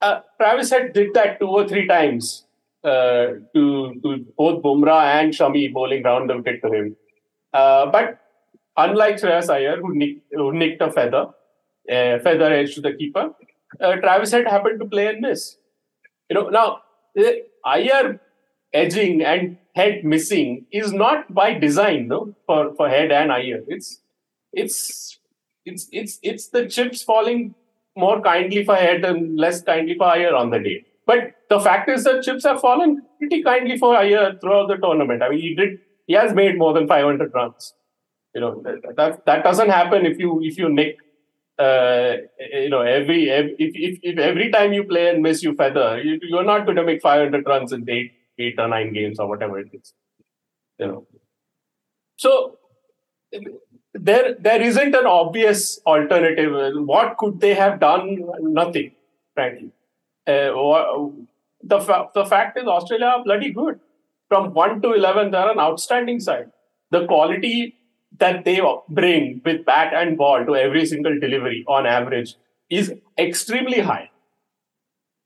Uh, 0.00 0.20
Travis 0.40 0.70
Head 0.70 0.92
did 0.92 1.12
that 1.14 1.40
two 1.40 1.48
or 1.48 1.66
three 1.66 1.86
times 1.86 2.44
uh, 2.84 3.26
to, 3.54 3.94
to 4.02 4.26
both 4.36 4.62
Bumrah 4.62 5.20
and 5.20 5.32
Shami 5.32 5.72
bowling 5.72 6.02
round 6.04 6.30
the 6.30 6.36
wicket 6.36 6.62
to 6.62 6.72
him. 6.72 6.96
Uh, 7.52 7.86
but 7.86 8.20
unlike 8.76 9.16
Shreyas 9.16 9.50
Iyer, 9.50 9.80
who, 9.80 9.94
nick, 9.94 10.18
who 10.30 10.52
nicked 10.52 10.80
a 10.82 10.90
feather, 10.90 11.26
uh, 11.90 12.18
feather 12.20 12.52
edge 12.52 12.74
to 12.76 12.80
the 12.80 12.92
keeper, 12.92 13.32
uh, 13.80 13.96
Travis 13.96 14.30
Head 14.30 14.46
happened 14.46 14.78
to 14.80 14.86
play 14.86 15.08
and 15.08 15.20
miss. 15.20 15.56
You 16.30 16.34
know, 16.34 16.48
now, 16.48 16.82
Iyer 17.64 18.20
edging 18.72 19.22
and 19.22 19.56
head 19.74 20.04
missing 20.04 20.66
is 20.70 20.92
not 20.92 21.32
by 21.32 21.54
design, 21.54 22.08
no, 22.08 22.34
for, 22.46 22.74
for 22.74 22.88
head 22.88 23.10
and 23.10 23.32
Iyer. 23.32 23.62
It's 23.66 24.00
it's 24.52 25.18
it's 25.64 25.88
it's 25.92 26.18
it's 26.22 26.48
the 26.48 26.66
chips 26.66 27.02
falling 27.02 27.54
more 27.98 28.20
kindly 28.20 28.64
for 28.64 28.76
head 28.76 29.04
and 29.04 29.36
less 29.36 29.62
kindly 29.62 29.96
for 29.96 30.06
Iyer 30.06 30.34
on 30.34 30.50
the 30.50 30.58
day. 30.58 30.84
But 31.06 31.34
the 31.48 31.60
fact 31.60 31.88
is 31.88 32.04
that 32.04 32.22
chips 32.22 32.44
have 32.44 32.60
fallen 32.60 33.02
pretty 33.18 33.42
kindly 33.42 33.78
for 33.78 33.96
Iyer 33.96 34.38
throughout 34.40 34.68
the 34.68 34.76
tournament. 34.76 35.22
I 35.22 35.30
mean, 35.30 35.40
he 35.40 35.54
did 35.54 35.78
he 36.06 36.14
has 36.14 36.34
made 36.34 36.58
more 36.58 36.72
than 36.72 36.88
500 36.88 37.32
runs. 37.34 37.74
You 38.34 38.40
know 38.42 38.62
that 38.64 39.24
that 39.26 39.44
doesn't 39.44 39.70
happen 39.70 40.06
if 40.06 40.18
you 40.18 40.40
if 40.42 40.58
you 40.58 40.68
nick 40.68 40.98
uh, 41.58 42.18
you 42.52 42.70
know, 42.70 42.82
every, 42.82 43.30
every 43.30 43.56
if, 43.58 43.72
if, 43.74 43.98
if, 44.02 44.18
every 44.18 44.50
time 44.50 44.72
you 44.72 44.84
play 44.84 45.08
and 45.10 45.22
miss 45.22 45.42
you 45.42 45.54
feather, 45.56 46.00
you, 46.00 46.38
are 46.38 46.44
not 46.44 46.64
going 46.64 46.76
to 46.76 46.84
make 46.84 47.02
500 47.02 47.44
runs 47.46 47.72
in 47.72 47.88
eight 47.90 48.12
eight 48.38 48.54
or 48.58 48.68
nine 48.68 48.92
games 48.92 49.18
or 49.18 49.28
whatever 49.28 49.58
it 49.58 49.68
is. 49.72 49.92
You 50.78 50.86
know. 50.86 51.06
So 52.16 52.58
there 54.00 54.34
there 54.38 54.62
isn't 54.62 54.94
an 54.94 55.06
obvious 55.06 55.80
alternative. 55.86 56.52
What 56.86 57.16
could 57.18 57.40
they 57.40 57.54
have 57.54 57.80
done? 57.80 58.18
Nothing, 58.40 58.92
frankly. 59.34 59.70
Uh, 60.26 61.08
the 61.62 61.80
fa- 61.80 62.08
the 62.14 62.24
fact 62.26 62.58
is 62.58 62.66
Australia 62.66 63.06
are 63.06 63.24
bloody 63.24 63.50
good. 63.50 63.80
From 64.28 64.52
one 64.54 64.80
to 64.82 64.92
eleven, 64.92 65.30
they're 65.30 65.50
an 65.50 65.58
outstanding 65.58 66.20
side. 66.20 66.50
The 66.90 67.06
quality 67.06 67.76
that 68.18 68.44
they 68.44 68.60
bring 68.88 69.40
with 69.44 69.64
bat 69.64 69.92
and 69.94 70.16
ball 70.16 70.44
to 70.44 70.56
every 70.56 70.86
single 70.86 71.18
delivery 71.18 71.64
on 71.66 71.86
average 71.86 72.36
is 72.70 72.92
extremely 73.18 73.80
high. 73.80 74.10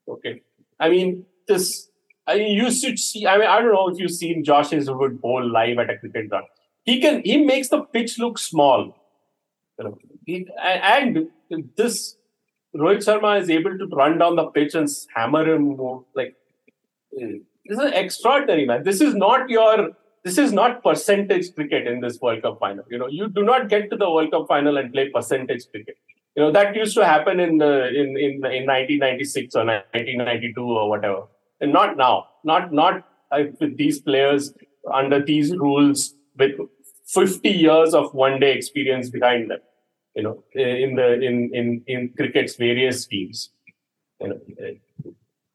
Okay, 0.08 0.42
I 0.78 0.88
mean 0.88 1.26
this. 1.46 1.88
I 2.26 2.36
mean, 2.38 2.56
you 2.56 2.70
should 2.70 2.98
see. 2.98 3.26
I 3.26 3.36
mean, 3.38 3.48
I 3.48 3.60
don't 3.60 3.72
know 3.72 3.88
if 3.88 3.98
you've 3.98 4.12
seen 4.12 4.44
Josh 4.44 4.70
Hazlewood 4.70 5.20
bowl 5.20 5.44
live 5.44 5.78
at 5.78 5.90
a 5.90 5.98
cricket 5.98 6.28
ground. 6.28 6.46
He 6.84 7.00
can. 7.00 7.22
He 7.24 7.38
makes 7.44 7.68
the 7.68 7.80
pitch 7.80 8.18
look 8.18 8.38
small. 8.38 8.96
And 9.78 11.28
this 11.76 12.16
Rohit 12.74 13.04
Sharma 13.06 13.40
is 13.40 13.50
able 13.50 13.76
to 13.78 13.86
run 13.86 14.18
down 14.18 14.36
the 14.36 14.46
pitch 14.46 14.74
and 14.74 14.88
hammer 15.14 15.54
him 15.54 15.76
like 16.14 16.36
this 17.12 17.78
is 17.78 17.92
extraordinary, 17.92 18.66
man. 18.66 18.82
This 18.82 19.00
is 19.00 19.14
not 19.14 19.48
your 19.48 19.90
this 20.24 20.38
is 20.38 20.52
not 20.52 20.82
percentage 20.82 21.54
cricket 21.54 21.86
in 21.86 22.00
this 22.00 22.20
World 22.20 22.42
Cup 22.42 22.58
final. 22.60 22.84
You 22.88 22.98
know, 22.98 23.08
you 23.08 23.28
do 23.28 23.42
not 23.42 23.68
get 23.68 23.90
to 23.90 23.96
the 23.96 24.08
World 24.10 24.30
Cup 24.30 24.46
final 24.48 24.76
and 24.76 24.92
play 24.92 25.08
percentage 25.10 25.68
cricket. 25.70 25.96
You 26.36 26.44
know 26.44 26.52
that 26.52 26.74
used 26.74 26.94
to 26.96 27.04
happen 27.04 27.40
in 27.40 27.58
the 27.58 27.88
in 27.88 28.16
in 28.16 28.32
in 28.58 28.66
1996 28.66 29.54
or 29.54 29.66
1992 29.66 30.62
or 30.62 30.88
whatever, 30.88 31.24
and 31.60 31.72
not 31.72 31.96
now. 31.96 32.28
Not 32.44 32.72
not 32.72 33.06
uh, 33.30 33.44
with 33.60 33.76
these 33.76 34.00
players 34.00 34.54
under 34.92 35.22
these 35.22 35.54
rules 35.54 36.14
with 36.42 36.68
50 37.06 37.48
years 37.48 37.94
of 37.94 38.14
one 38.14 38.40
day 38.40 38.52
experience 38.54 39.10
behind 39.10 39.50
them 39.50 39.60
you 40.14 40.22
know, 40.22 40.44
in 40.54 40.96
the 40.96 41.14
in 41.20 41.50
in 41.52 41.82
in 41.86 42.12
cricket's 42.16 42.56
various 42.56 43.06
teams. 43.06 43.50
You 44.20 44.28
know, 44.28 44.40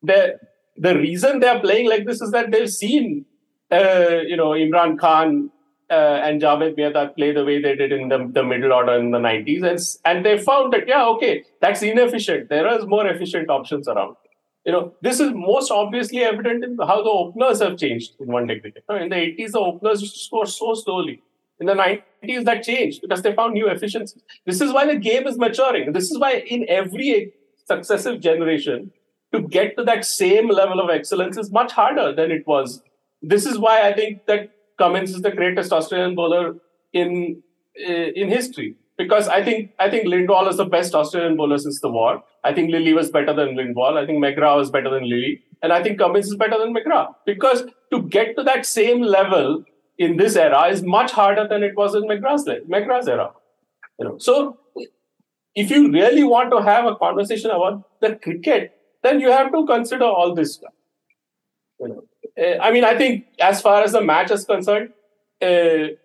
the 0.02 0.40
the 0.78 0.96
reason 0.96 1.40
they 1.40 1.48
are 1.48 1.60
playing 1.60 1.90
like 1.90 2.06
this 2.06 2.22
is 2.22 2.32
that 2.32 2.52
they've 2.52 2.70
seen, 2.70 3.26
uh, 3.72 4.20
you 4.26 4.36
know, 4.36 4.50
Imran 4.50 4.98
Khan 5.00 5.52
uh, 5.90 6.22
and 6.24 6.42
Javed 6.42 6.76
Mehta 6.78 7.14
play 7.16 7.32
the 7.34 7.46
way 7.46 7.62
they 7.62 7.76
did 7.76 7.92
in 7.92 8.10
the, 8.10 8.30
the 8.32 8.44
middle 8.44 8.74
order 8.74 8.94
in 8.94 9.12
the 9.12 9.20
90s, 9.20 9.64
and 9.64 9.80
and 10.06 10.26
they 10.26 10.38
found 10.38 10.74
that 10.74 10.88
yeah, 10.88 11.06
okay, 11.06 11.44
that's 11.62 11.84
inefficient. 11.84 12.50
There 12.50 12.68
are 12.68 12.86
more 12.86 13.08
efficient 13.08 13.50
options 13.50 13.88
around. 13.88 14.16
You 14.68 14.74
know, 14.74 14.94
this 15.02 15.22
is 15.22 15.32
most 15.34 15.72
obviously 15.72 16.24
evident 16.26 16.62
in 16.62 16.78
how 16.78 17.02
the 17.02 17.10
openers 17.10 17.62
have 17.62 17.78
changed 17.78 18.16
in 18.20 18.28
one 18.28 18.48
day 18.48 18.60
cricket. 18.60 18.84
In 18.90 19.08
the 19.08 19.16
80s, 19.16 19.52
the 19.54 19.60
openers 19.60 20.02
used 20.02 20.16
to 20.16 20.20
score 20.20 20.46
so 20.46 20.74
slowly. 20.74 21.22
In 21.62 21.68
the 21.68 21.74
90s, 21.74 22.44
that 22.44 22.64
changed 22.64 23.00
because 23.02 23.22
they 23.22 23.34
found 23.34 23.54
new 23.54 23.70
efficiencies. 23.70 24.22
This 24.46 24.60
is 24.60 24.74
why 24.74 24.86
the 24.86 24.98
game 24.98 25.26
is 25.26 25.38
maturing. 25.38 25.94
This 25.94 26.12
is 26.12 26.20
why 26.20 26.44
in 26.56 26.66
every 26.68 27.32
successive 27.66 28.20
generation, 28.20 28.92
to 29.34 29.42
get 29.42 29.78
to 29.78 29.84
that 29.86 30.04
same 30.04 30.50
level 30.50 30.82
of 30.82 30.90
excellence 30.90 31.38
is 31.38 31.50
much 31.50 31.72
harder 31.72 32.14
than 32.14 32.30
it 32.32 32.46
was. 32.46 32.82
This 33.22 33.46
is 33.46 33.58
why 33.58 33.88
I 33.88 33.94
think 33.94 34.26
that 34.26 34.52
Cummins 34.78 35.12
is 35.16 35.22
the 35.22 35.32
greatest 35.32 35.72
Australian 35.72 36.16
bowler 36.16 36.56
in 36.92 37.42
eh, 37.78 38.12
in 38.16 38.30
history. 38.30 38.76
Because 38.98 39.28
I 39.28 39.44
think 39.44 39.72
I 39.80 39.90
think 39.90 40.08
Lindwall 40.08 40.50
is 40.50 40.58
the 40.58 40.66
best 40.66 40.96
Australian 40.96 41.38
bowler 41.38 41.58
since 41.58 41.80
the 41.82 41.90
war. 41.90 42.24
I 42.44 42.54
think 42.54 42.72
Lillee 42.72 42.96
was 42.96 43.12
better 43.12 43.34
than 43.34 43.56
Lindwall. 43.56 43.98
I 43.98 44.06
think 44.06 44.24
McGrath 44.24 44.58
was 44.58 44.72
better 44.72 44.90
than 44.90 45.04
Lillee. 45.04 45.42
And 45.62 45.72
I 45.74 45.84
think 45.84 46.00
Cummins 46.00 46.28
is 46.28 46.36
better 46.36 46.58
than 46.58 46.74
McGrath. 46.74 47.14
Because 47.26 47.64
to 47.92 48.02
get 48.04 48.36
to 48.38 48.44
that 48.44 48.66
same 48.66 49.02
level 49.02 49.64
in 49.98 50.18
this 50.18 50.36
era 50.36 50.68
is 50.68 50.84
much 50.84 51.12
harder 51.12 51.48
than 51.48 51.64
it 51.64 51.76
was 51.76 51.96
in 51.96 52.04
McGrath's, 52.04 53.08
era. 53.08 53.32
You 54.00 54.06
know, 54.06 54.18
so 54.18 54.58
if 55.56 55.72
you 55.72 55.92
really 55.92 56.24
want 56.24 56.52
to 56.52 56.62
have 56.62 56.86
a 56.86 56.96
conversation 56.96 57.52
about 57.52 57.84
the 58.00 58.16
cricket, 58.16 58.74
then 59.04 59.20
you 59.20 59.32
have 59.32 59.52
to 59.52 59.66
consider 59.66 60.06
all 60.06 60.36
this 60.36 60.56
stuff. 60.56 60.74
You 61.80 61.88
know, 61.90 62.04
uh, 62.40 62.60
I 62.62 62.72
mean, 62.72 62.84
I 62.84 62.98
think 62.98 63.26
as 63.40 63.62
far 63.62 63.82
as 63.82 63.92
the 63.92 64.02
match 64.02 64.32
is 64.32 64.46
concerned, 64.46 64.94
uh, 65.42 65.96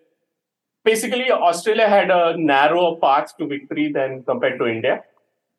basically 0.83 1.31
Australia 1.31 1.87
had 1.87 2.11
a 2.11 2.37
narrower 2.37 2.97
path 2.97 3.35
to 3.37 3.47
victory 3.47 3.91
than 3.91 4.23
compared 4.23 4.59
to 4.59 4.67
India. 4.67 5.03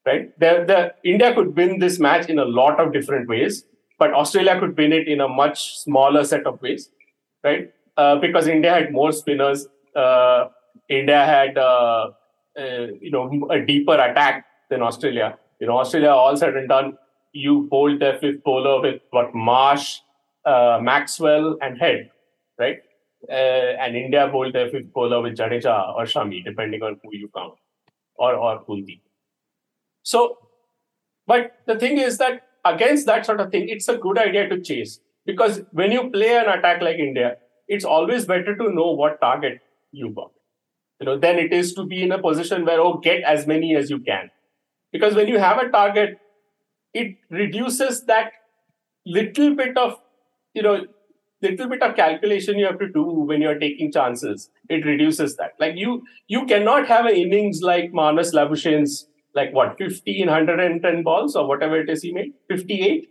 Right? 0.06 0.38
The, 0.38 0.64
the 0.66 1.10
India 1.10 1.34
could 1.34 1.56
win 1.56 1.78
this 1.78 1.98
match 1.98 2.28
in 2.28 2.38
a 2.38 2.44
lot 2.44 2.78
of 2.78 2.92
different 2.92 3.28
ways, 3.28 3.64
but 3.98 4.12
Australia 4.12 4.58
could 4.60 4.76
win 4.76 4.92
it 4.92 5.08
in 5.08 5.20
a 5.20 5.28
much 5.28 5.78
smaller 5.78 6.24
set 6.24 6.46
of 6.46 6.60
ways. 6.60 6.90
Right? 7.42 7.72
Uh, 7.96 8.16
because 8.16 8.46
India 8.46 8.72
had 8.72 8.92
more 8.92 9.12
spinners. 9.12 9.66
Uh, 9.94 10.48
India 10.88 11.24
had 11.24 11.56
uh, 11.56 12.10
uh, 12.58 12.86
you 13.00 13.10
know 13.10 13.48
a 13.50 13.60
deeper 13.60 13.94
attack 13.94 14.46
than 14.70 14.82
Australia. 14.82 15.38
You 15.60 15.68
know, 15.68 15.78
Australia 15.78 16.10
all 16.10 16.36
said 16.36 16.56
and 16.56 16.68
done, 16.68 16.98
you 17.32 17.68
bowled 17.70 18.00
their 18.00 18.18
fifth 18.18 18.42
bowler 18.42 18.80
with 18.82 19.00
what 19.10 19.34
Marsh, 19.34 20.00
uh, 20.44 20.78
Maxwell, 20.82 21.56
and 21.62 21.78
Head, 21.78 22.10
right? 22.58 22.78
Uh, 23.30 23.76
and 23.80 23.96
India 23.96 24.28
bowled 24.28 24.52
their 24.52 24.68
fifth 24.68 24.92
bowler 24.92 25.20
with 25.22 25.36
Jadeja 25.36 25.94
or 25.94 26.04
Shami, 26.04 26.44
depending 26.44 26.82
on 26.82 26.98
who 27.02 27.10
you 27.16 27.30
count, 27.34 27.54
or 28.16 28.34
or 28.34 28.64
Kuldeep. 28.64 29.00
So, 30.02 30.38
but 31.26 31.52
the 31.66 31.78
thing 31.78 31.98
is 31.98 32.18
that 32.18 32.42
against 32.64 33.06
that 33.06 33.26
sort 33.26 33.40
of 33.40 33.50
thing, 33.50 33.68
it's 33.68 33.88
a 33.88 33.96
good 33.96 34.18
idea 34.18 34.48
to 34.48 34.60
chase. 34.60 35.00
Because 35.26 35.62
when 35.72 35.90
you 35.90 36.10
play 36.10 36.36
an 36.36 36.48
attack 36.48 36.82
like 36.82 36.98
India, 36.98 37.36
it's 37.66 37.84
always 37.84 38.26
better 38.26 38.56
to 38.56 38.70
know 38.74 38.90
what 38.92 39.20
target 39.20 39.60
you 39.92 40.10
got. 40.10 40.30
You 41.00 41.06
know 41.06 41.18
than 41.18 41.38
it 41.38 41.52
is 41.52 41.72
to 41.74 41.84
be 41.84 42.02
in 42.02 42.12
a 42.12 42.18
position 42.18 42.64
where 42.64 42.80
oh 42.80 42.98
get 42.98 43.22
as 43.22 43.46
many 43.46 43.74
as 43.76 43.90
you 43.90 43.98
can. 43.98 44.30
Because 44.92 45.14
when 45.14 45.28
you 45.28 45.38
have 45.38 45.58
a 45.58 45.70
target 45.70 46.18
it 46.94 47.16
reduces 47.30 48.04
that 48.04 48.32
little 49.04 49.54
bit 49.54 49.76
of 49.76 49.98
you 50.54 50.62
know 50.62 50.86
little 51.44 51.68
bit 51.68 51.82
of 51.82 51.94
calculation 51.96 52.58
you 52.58 52.66
have 52.66 52.78
to 52.78 52.88
do 52.88 53.04
when 53.30 53.42
you're 53.46 53.58
taking 53.58 53.92
chances 53.92 54.50
it 54.68 54.84
reduces 54.90 55.36
that 55.36 55.54
like 55.64 55.76
you 55.76 56.02
you 56.26 56.44
cannot 56.46 56.86
have 56.86 57.06
an 57.06 57.14
innings 57.14 57.62
like 57.62 57.92
Marnus 57.92 58.34
Labuschagne's 58.40 59.06
like 59.34 59.52
what 59.52 59.78
15 59.78 60.26
110 60.26 61.02
balls 61.02 61.36
or 61.36 61.46
whatever 61.48 61.80
it 61.80 61.90
is 61.96 62.02
he 62.02 62.12
made 62.12 62.32
58 62.48 63.08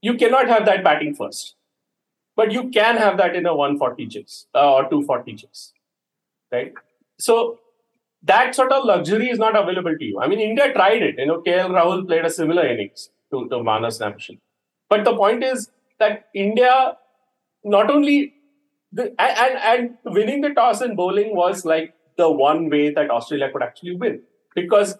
you 0.00 0.14
cannot 0.14 0.48
have 0.48 0.66
that 0.66 0.84
batting 0.84 1.14
first 1.14 1.54
but 2.38 2.52
you 2.52 2.68
can 2.70 2.96
have 2.96 3.16
that 3.18 3.34
in 3.34 3.46
a 3.46 3.54
140 3.54 4.06
chase 4.06 4.46
uh, 4.54 4.74
or 4.74 4.82
240 4.82 5.34
chase, 5.34 5.72
right? 6.52 6.72
So 7.18 7.58
that 8.22 8.54
sort 8.54 8.70
of 8.70 8.84
luxury 8.84 9.28
is 9.28 9.40
not 9.40 9.56
available 9.56 9.96
to 9.98 10.04
you. 10.04 10.20
I 10.20 10.28
mean, 10.28 10.38
India 10.38 10.72
tried 10.72 11.02
it. 11.02 11.16
You 11.18 11.26
know, 11.26 11.42
KL 11.42 11.70
Rahul 11.78 12.06
played 12.06 12.24
a 12.24 12.30
similar 12.30 12.64
innings 12.64 13.10
to, 13.32 13.48
to 13.48 13.56
Marnus 13.56 14.00
Labuschagne's. 14.00 14.40
But 14.88 15.04
the 15.04 15.16
point 15.16 15.42
is 15.42 15.68
that 15.98 16.28
India 16.32 16.96
not 17.68 17.90
only 17.90 18.34
the, 18.92 19.14
and, 19.20 19.58
and 19.58 20.14
winning 20.14 20.40
the 20.40 20.50
toss 20.50 20.80
in 20.80 20.96
bowling 20.96 21.34
was 21.34 21.64
like 21.64 21.94
the 22.16 22.30
one 22.30 22.68
way 22.70 22.90
that 22.90 23.10
Australia 23.10 23.50
could 23.52 23.62
actually 23.62 23.96
win 23.96 24.22
because 24.54 24.96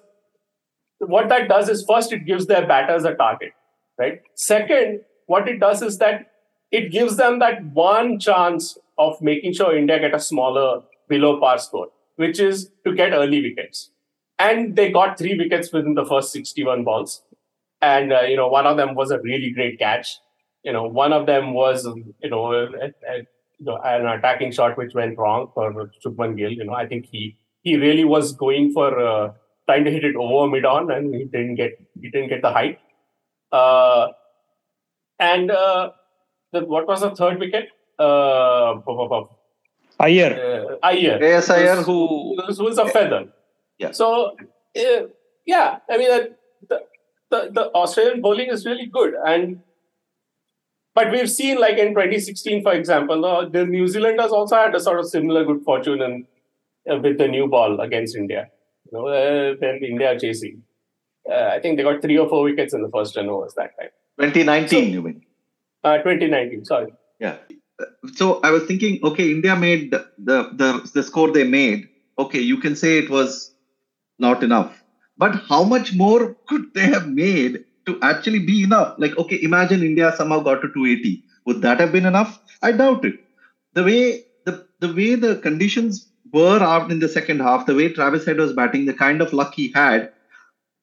what 0.98 1.28
that 1.28 1.48
does 1.48 1.68
is 1.68 1.84
first 1.88 2.12
it 2.12 2.26
gives 2.26 2.46
their 2.46 2.66
batters 2.66 3.04
a 3.04 3.14
target, 3.14 3.52
right? 3.98 4.20
Second, 4.34 5.00
what 5.26 5.48
it 5.48 5.60
does 5.60 5.82
is 5.82 5.98
that 5.98 6.32
it 6.70 6.90
gives 6.90 7.16
them 7.16 7.38
that 7.38 7.64
one 7.66 8.18
chance 8.18 8.76
of 8.98 9.20
making 9.22 9.52
sure 9.54 9.76
India 9.76 9.98
get 9.98 10.14
a 10.14 10.20
smaller 10.20 10.82
below 11.08 11.38
par 11.40 11.58
score, 11.58 11.88
which 12.16 12.40
is 12.40 12.70
to 12.84 12.94
get 12.94 13.12
early 13.12 13.40
wickets. 13.40 13.90
And 14.38 14.76
they 14.76 14.90
got 14.90 15.18
three 15.18 15.36
wickets 15.36 15.72
within 15.72 15.94
the 15.94 16.04
first 16.04 16.32
61 16.32 16.84
balls. 16.84 17.22
And, 17.80 18.12
uh, 18.12 18.22
you 18.22 18.36
know, 18.36 18.48
one 18.48 18.66
of 18.66 18.76
them 18.76 18.94
was 18.94 19.10
a 19.10 19.20
really 19.20 19.50
great 19.50 19.78
catch. 19.78 20.18
You 20.68 20.74
know, 20.74 20.84
one 20.84 21.14
of 21.14 21.24
them 21.24 21.54
was, 21.54 21.86
you 22.22 22.28
know, 22.28 22.52
a, 22.52 22.64
a, 23.12 23.16
you 23.58 23.66
know 23.68 23.76
an 23.82 24.06
attacking 24.06 24.52
shot 24.52 24.76
which 24.76 24.92
went 24.94 25.16
wrong 25.16 25.50
for 25.54 25.90
Shubman 26.04 26.36
Gill. 26.36 26.52
You 26.52 26.64
know, 26.64 26.74
I 26.74 26.86
think 26.86 27.06
he 27.10 27.38
he 27.62 27.76
really 27.78 28.04
was 28.04 28.32
going 28.32 28.72
for 28.74 28.88
uh, 29.00 29.32
trying 29.64 29.86
to 29.86 29.90
hit 29.90 30.04
it 30.04 30.14
over 30.14 30.46
mid 30.46 30.66
on 30.66 30.90
and 30.90 31.14
he 31.14 31.24
didn't 31.24 31.54
get 31.54 31.72
he 32.02 32.10
didn't 32.10 32.28
get 32.28 32.42
the 32.42 32.52
height. 32.52 32.80
Uh, 33.50 34.08
and 35.18 35.50
uh, 35.50 35.92
the, 36.52 36.66
what 36.66 36.86
was 36.86 37.00
the 37.00 37.12
third 37.16 37.38
wicket? 37.38 37.70
Uh, 37.98 38.74
Iyer. 40.00 40.32
Uh, 40.48 40.76
Iyer. 40.82 41.18
AS 41.22 41.48
Iyer, 41.48 41.76
who, 41.76 42.36
who 42.42 42.64
was 42.64 42.76
a 42.76 42.86
feather. 42.90 43.28
Yeah. 43.78 43.92
So, 43.92 44.36
uh, 44.76 45.06
yeah, 45.46 45.78
I 45.88 45.96
mean, 45.96 46.10
uh, 46.10 46.24
the, 46.68 46.82
the, 47.30 47.50
the 47.52 47.64
Australian 47.74 48.20
bowling 48.20 48.50
is 48.50 48.66
really 48.66 48.86
good. 48.86 49.14
And 49.26 49.62
but 50.98 51.12
we've 51.12 51.30
seen, 51.30 51.60
like 51.60 51.78
in 51.78 51.90
2016, 51.90 52.62
for 52.64 52.72
example, 52.72 53.24
uh, 53.24 53.48
the 53.48 53.64
New 53.64 53.86
Zealanders 53.86 54.32
also 54.32 54.56
had 54.56 54.74
a 54.74 54.80
sort 54.80 54.98
of 54.98 55.06
similar 55.08 55.44
good 55.44 55.62
fortune 55.62 56.02
in, 56.02 56.26
uh, 56.90 56.98
with 56.98 57.18
the 57.18 57.28
new 57.28 57.46
ball 57.46 57.80
against 57.80 58.16
India. 58.16 58.48
You 58.86 58.98
know, 58.98 59.06
uh, 59.06 59.54
then 59.60 59.76
India 59.90 60.18
chasing. 60.18 60.64
Uh, 61.30 61.50
I 61.54 61.60
think 61.60 61.76
they 61.76 61.84
got 61.84 62.02
three 62.02 62.18
or 62.18 62.28
four 62.28 62.42
wickets 62.42 62.74
in 62.74 62.82
the 62.82 62.88
first 62.88 63.14
10 63.14 63.28
overs 63.28 63.54
that 63.54 63.78
time. 63.78 63.90
2019, 64.18 64.68
so, 64.68 64.78
you 64.78 65.02
mean? 65.02 65.22
Uh, 65.84 65.98
2019, 65.98 66.64
sorry. 66.64 66.92
Yeah. 67.20 67.36
So 68.14 68.40
I 68.42 68.50
was 68.50 68.64
thinking, 68.64 68.98
okay, 69.04 69.30
India 69.30 69.54
made 69.54 69.92
the, 69.92 70.04
the, 70.18 70.90
the 70.94 71.04
score 71.04 71.30
they 71.30 71.44
made. 71.44 71.88
Okay, 72.18 72.40
you 72.40 72.56
can 72.56 72.74
say 72.74 72.98
it 72.98 73.08
was 73.08 73.54
not 74.18 74.42
enough. 74.42 74.82
But 75.16 75.36
how 75.48 75.62
much 75.62 75.94
more 75.94 76.36
could 76.48 76.74
they 76.74 76.86
have 76.86 77.06
made 77.06 77.64
to 77.88 77.98
actually 78.02 78.40
be 78.50 78.62
enough. 78.62 78.94
Like, 78.98 79.16
okay, 79.18 79.38
imagine 79.42 79.82
India 79.82 80.12
somehow 80.16 80.40
got 80.40 80.62
to 80.62 80.68
280. 80.68 81.22
Would 81.46 81.62
that 81.62 81.80
have 81.80 81.92
been 81.92 82.06
enough? 82.06 82.38
I 82.62 82.72
doubt 82.72 83.04
it. 83.04 83.14
The 83.74 83.84
way 83.84 84.02
the 84.44 84.66
the 84.80 84.92
way 84.92 85.14
the 85.14 85.36
conditions 85.36 86.08
were 86.32 86.60
out 86.60 86.92
in 86.92 87.00
the 87.00 87.08
second 87.08 87.40
half, 87.40 87.66
the 87.66 87.74
way 87.74 87.88
Travis 87.92 88.26
Head 88.26 88.38
was 88.44 88.52
batting, 88.52 88.86
the 88.86 88.94
kind 88.94 89.22
of 89.22 89.32
luck 89.32 89.54
he 89.54 89.72
had, 89.74 90.12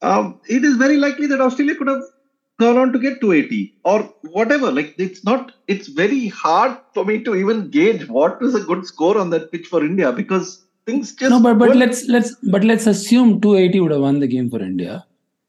um, 0.01 0.39
it 0.47 0.63
is 0.63 0.75
very 0.77 0.97
likely 0.97 1.27
that 1.27 1.41
Australia 1.41 1.75
could 1.75 1.87
have 1.87 2.03
gone 2.59 2.77
on 2.77 2.91
to 2.93 2.99
get 2.99 3.21
280 3.21 3.75
or 3.83 3.99
whatever. 4.37 4.71
Like 4.71 4.95
it's 4.97 5.23
not, 5.23 5.51
it's 5.67 5.87
very 5.87 6.27
hard 6.27 6.77
for 6.93 7.05
me 7.05 7.23
to 7.23 7.35
even 7.35 7.69
gauge 7.69 8.07
what 8.07 8.41
was 8.41 8.55
a 8.55 8.61
good 8.61 8.85
score 8.85 9.17
on 9.17 9.29
that 9.31 9.51
pitch 9.51 9.67
for 9.67 9.83
India 9.83 10.11
because 10.11 10.65
things 10.85 11.13
just 11.13 11.31
no, 11.31 11.41
but 11.41 11.57
but 11.57 11.75
let's 11.75 12.07
let's 12.07 12.35
but 12.51 12.63
let's 12.63 12.87
assume 12.87 13.41
280 13.41 13.79
would 13.79 13.91
have 13.91 14.01
won 14.01 14.19
the 14.19 14.27
game 14.27 14.49
for 14.49 14.61
India. 14.61 15.05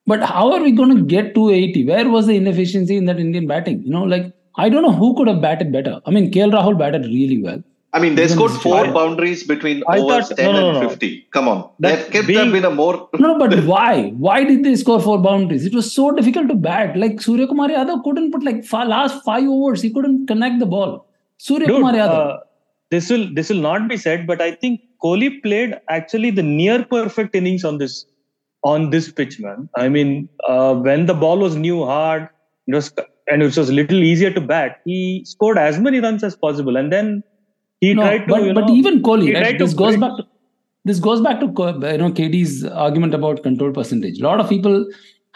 But 0.06 0.22
how 0.22 0.52
are 0.52 0.62
we 0.62 0.72
going 0.72 0.96
to 0.96 1.02
get 1.02 1.34
280? 1.34 1.84
Where 1.86 2.08
was 2.08 2.26
the 2.26 2.36
inefficiency 2.36 2.96
in 2.96 3.06
that 3.06 3.18
Indian 3.18 3.46
batting? 3.46 3.82
You 3.82 3.90
know, 3.90 4.04
like 4.04 4.32
I 4.56 4.68
don't 4.68 4.82
know 4.82 4.92
who 4.92 5.14
could 5.16 5.28
have 5.28 5.40
batted 5.40 5.72
better. 5.72 6.00
I 6.06 6.10
mean, 6.10 6.30
KL 6.32 6.52
Rahul 6.52 6.78
batted 6.78 7.04
really 7.06 7.42
well. 7.42 7.62
I 7.92 7.98
mean, 7.98 8.14
they 8.14 8.28
scored 8.28 8.50
four 8.52 8.84
I- 8.86 8.92
boundaries 8.92 9.42
between 9.44 9.82
I 9.88 9.98
overs 9.98 10.28
thought- 10.28 10.36
10 10.38 10.52
no, 10.54 10.72
no, 10.72 10.80
and 10.80 10.88
50. 10.90 11.26
Come 11.32 11.48
on. 11.48 11.68
That 11.80 11.96
That 11.98 12.12
kept 12.12 12.26
being- 12.28 12.38
have 12.38 12.52
been 12.52 12.64
a 12.64 12.70
more. 12.70 13.08
No, 13.18 13.38
but 13.38 13.54
why? 13.72 14.10
Why 14.26 14.44
did 14.44 14.64
they 14.64 14.76
score 14.76 15.00
four 15.00 15.18
boundaries? 15.18 15.64
It 15.66 15.74
was 15.74 15.92
so 15.92 16.10
difficult 16.12 16.48
to 16.48 16.54
bat. 16.54 16.96
Like 16.96 17.16
Suryakumar 17.26 17.68
Yadav 17.76 18.02
couldn't 18.04 18.32
put 18.32 18.44
like 18.44 18.64
fi- 18.64 18.84
last 18.84 19.24
five 19.24 19.44
overs. 19.48 19.82
He 19.82 19.90
couldn't 19.90 20.26
connect 20.26 20.58
the 20.58 20.66
ball. 20.66 21.06
Surya 21.38 21.66
Dude, 21.66 21.76
Kumar 21.76 21.94
Yadav. 21.94 22.34
uh, 22.34 22.36
this 22.90 23.10
will 23.10 23.26
this 23.34 23.48
will 23.50 23.64
not 23.70 23.88
be 23.88 23.96
said, 23.96 24.26
but 24.26 24.40
I 24.40 24.52
think 24.52 24.80
Kohli 25.02 25.42
played 25.42 25.74
actually 25.88 26.30
the 26.30 26.42
near 26.42 26.84
perfect 26.84 27.34
innings 27.34 27.64
on 27.64 27.78
this 27.78 28.06
on 28.72 28.90
this 28.90 29.10
pitch, 29.10 29.38
man. 29.40 29.68
I 29.76 29.88
mean, 29.88 30.28
uh, 30.48 30.74
when 30.74 31.06
the 31.06 31.14
ball 31.14 31.38
was 31.38 31.56
new 31.56 31.84
hard, 31.84 32.28
it 32.66 32.74
was 32.74 32.92
and 33.28 33.42
it 33.42 33.56
was 33.56 33.68
a 33.68 33.72
little 33.72 34.02
easier 34.02 34.30
to 34.30 34.40
bat. 34.40 34.80
He 34.84 35.24
scored 35.24 35.58
as 35.58 35.78
many 35.78 36.00
runs 36.00 36.24
as 36.24 36.36
possible, 36.36 36.76
and 36.76 36.92
then 36.92 37.22
he 37.80 37.94
no, 37.94 38.02
tried 38.02 38.26
to. 38.26 38.26
but, 38.26 38.54
but 38.54 38.66
know, 38.68 38.74
even 38.74 39.02
Kohli, 39.02 39.34
right? 39.34 39.58
This 39.58 39.74
goes 39.74 39.96
back 39.96 40.16
to 40.16 40.26
this 40.84 41.00
goes 41.00 41.20
back 41.20 41.40
to 41.40 41.46
you 41.46 41.98
know 42.02 42.10
KD's 42.20 42.64
argument 42.86 43.14
about 43.14 43.42
control 43.42 43.72
percentage. 43.72 44.20
A 44.20 44.24
lot 44.24 44.40
of 44.40 44.48
people 44.48 44.84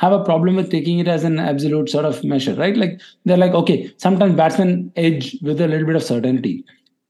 have 0.03 0.13
a 0.13 0.25
problem 0.25 0.57
with 0.57 0.71
taking 0.71 0.99
it 0.99 1.09
as 1.15 1.25
an 1.25 1.39
absolute 1.39 1.91
sort 1.95 2.07
of 2.11 2.23
measure, 2.25 2.55
right? 2.55 2.77
Like 2.77 3.01
they're 3.25 3.37
like, 3.37 3.53
okay, 3.63 3.93
sometimes 3.99 4.35
batsmen 4.35 4.93
edge 4.97 5.37
with 5.43 5.61
a 5.61 5.69
little 5.69 5.87
bit 5.87 5.97
of 5.97 6.03
certainty. 6.03 6.65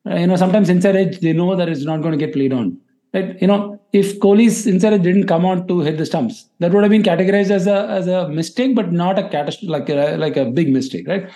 Uh, 0.07 0.17
you 0.17 0.27
know, 0.27 0.37
sometimes 0.37 0.69
inside 0.69 0.97
edge 0.97 1.21
they 1.21 1.33
know 1.33 1.55
that 1.55 1.69
it's 1.69 1.85
not 1.85 2.01
going 2.03 2.19
to 2.19 2.25
get 2.25 2.33
played 2.35 2.53
on. 2.53 2.79
Right? 3.13 3.41
You 3.41 3.49
know, 3.49 3.81
if 3.93 4.21
Kohli's 4.21 4.67
inside 4.67 5.03
didn't 5.03 5.27
come 5.27 5.45
out 5.45 5.67
to 5.67 5.81
hit 5.81 5.99
the 5.99 6.07
stumps, 6.07 6.47
that 6.61 6.73
would 6.73 6.85
have 6.85 6.91
been 6.91 7.03
categorized 7.03 7.51
as 7.51 7.67
a 7.67 7.89
as 7.89 8.07
a 8.07 8.29
mistake, 8.29 8.77
but 8.77 8.93
not 8.93 9.19
a 9.19 9.25
catastrophe 9.25 9.67
like 9.67 9.89
a, 9.89 10.17
like 10.17 10.37
a 10.37 10.45
big 10.45 10.73
mistake, 10.73 11.09
right? 11.09 11.29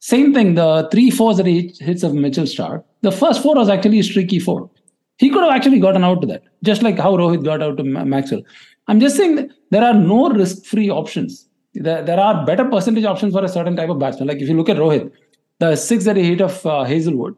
Same 0.00 0.34
thing, 0.34 0.56
the 0.56 0.88
three 0.90 1.10
fours 1.10 1.36
that 1.36 1.46
he 1.46 1.72
hits 1.78 2.02
of 2.02 2.12
Mitchell 2.12 2.46
Stark, 2.46 2.84
the 3.02 3.12
first 3.12 3.40
four 3.40 3.54
was 3.54 3.68
actually 3.68 4.00
a 4.00 4.02
streaky 4.02 4.40
four. 4.40 4.68
He 5.18 5.30
could 5.30 5.44
have 5.44 5.52
actually 5.52 5.78
gotten 5.78 6.02
out 6.02 6.20
to 6.22 6.26
that, 6.26 6.42
just 6.64 6.82
like 6.82 6.98
how 6.98 7.16
Rohit 7.16 7.44
got 7.44 7.62
out 7.62 7.76
to 7.76 7.84
Maxwell. 7.84 8.42
I'm 8.88 8.98
just 8.98 9.16
saying 9.16 9.48
there 9.70 9.84
are 9.84 9.94
no 9.94 10.30
risk 10.30 10.64
free 10.64 10.90
options. 10.90 11.48
There, 11.74 12.02
there 12.02 12.18
are 12.18 12.44
better 12.44 12.64
percentage 12.64 13.04
options 13.04 13.32
for 13.32 13.44
a 13.44 13.48
certain 13.48 13.76
type 13.76 13.90
of 13.90 14.00
batsman. 14.00 14.26
Like 14.26 14.38
if 14.38 14.48
you 14.48 14.56
look 14.56 14.68
at 14.68 14.76
Rohit, 14.76 15.12
the 15.60 15.76
six 15.76 16.04
that 16.06 16.16
he 16.16 16.24
hit 16.24 16.40
of 16.40 16.66
uh, 16.66 16.82
Hazlewood 16.82 17.36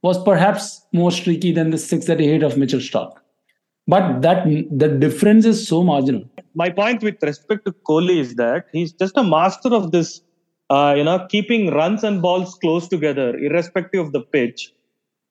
was 0.00 0.22
perhaps 0.24 0.86
more 0.94 1.12
streaky 1.12 1.52
than 1.52 1.68
the 1.68 1.76
six 1.76 2.06
that 2.06 2.18
he 2.18 2.28
hit 2.28 2.42
of 2.42 2.56
Mitchell 2.56 2.80
Stark. 2.80 3.22
But 3.88 4.22
that 4.22 4.44
the 4.44 4.88
difference 4.88 5.44
is 5.44 5.66
so 5.66 5.82
marginal. 5.82 6.24
my 6.54 6.70
point 6.70 7.02
with 7.02 7.22
respect 7.22 7.64
to 7.66 7.72
Kohli 7.88 8.18
is 8.18 8.34
that 8.36 8.66
he's 8.72 8.92
just 8.92 9.16
a 9.16 9.22
master 9.22 9.72
of 9.72 9.92
this, 9.92 10.22
uh, 10.70 10.94
you 10.96 11.04
know, 11.04 11.26
keeping 11.28 11.70
runs 11.70 12.02
and 12.02 12.20
balls 12.20 12.54
close 12.60 12.88
together, 12.88 13.36
irrespective 13.36 14.06
of 14.06 14.12
the 14.12 14.22
pitch. 14.22 14.72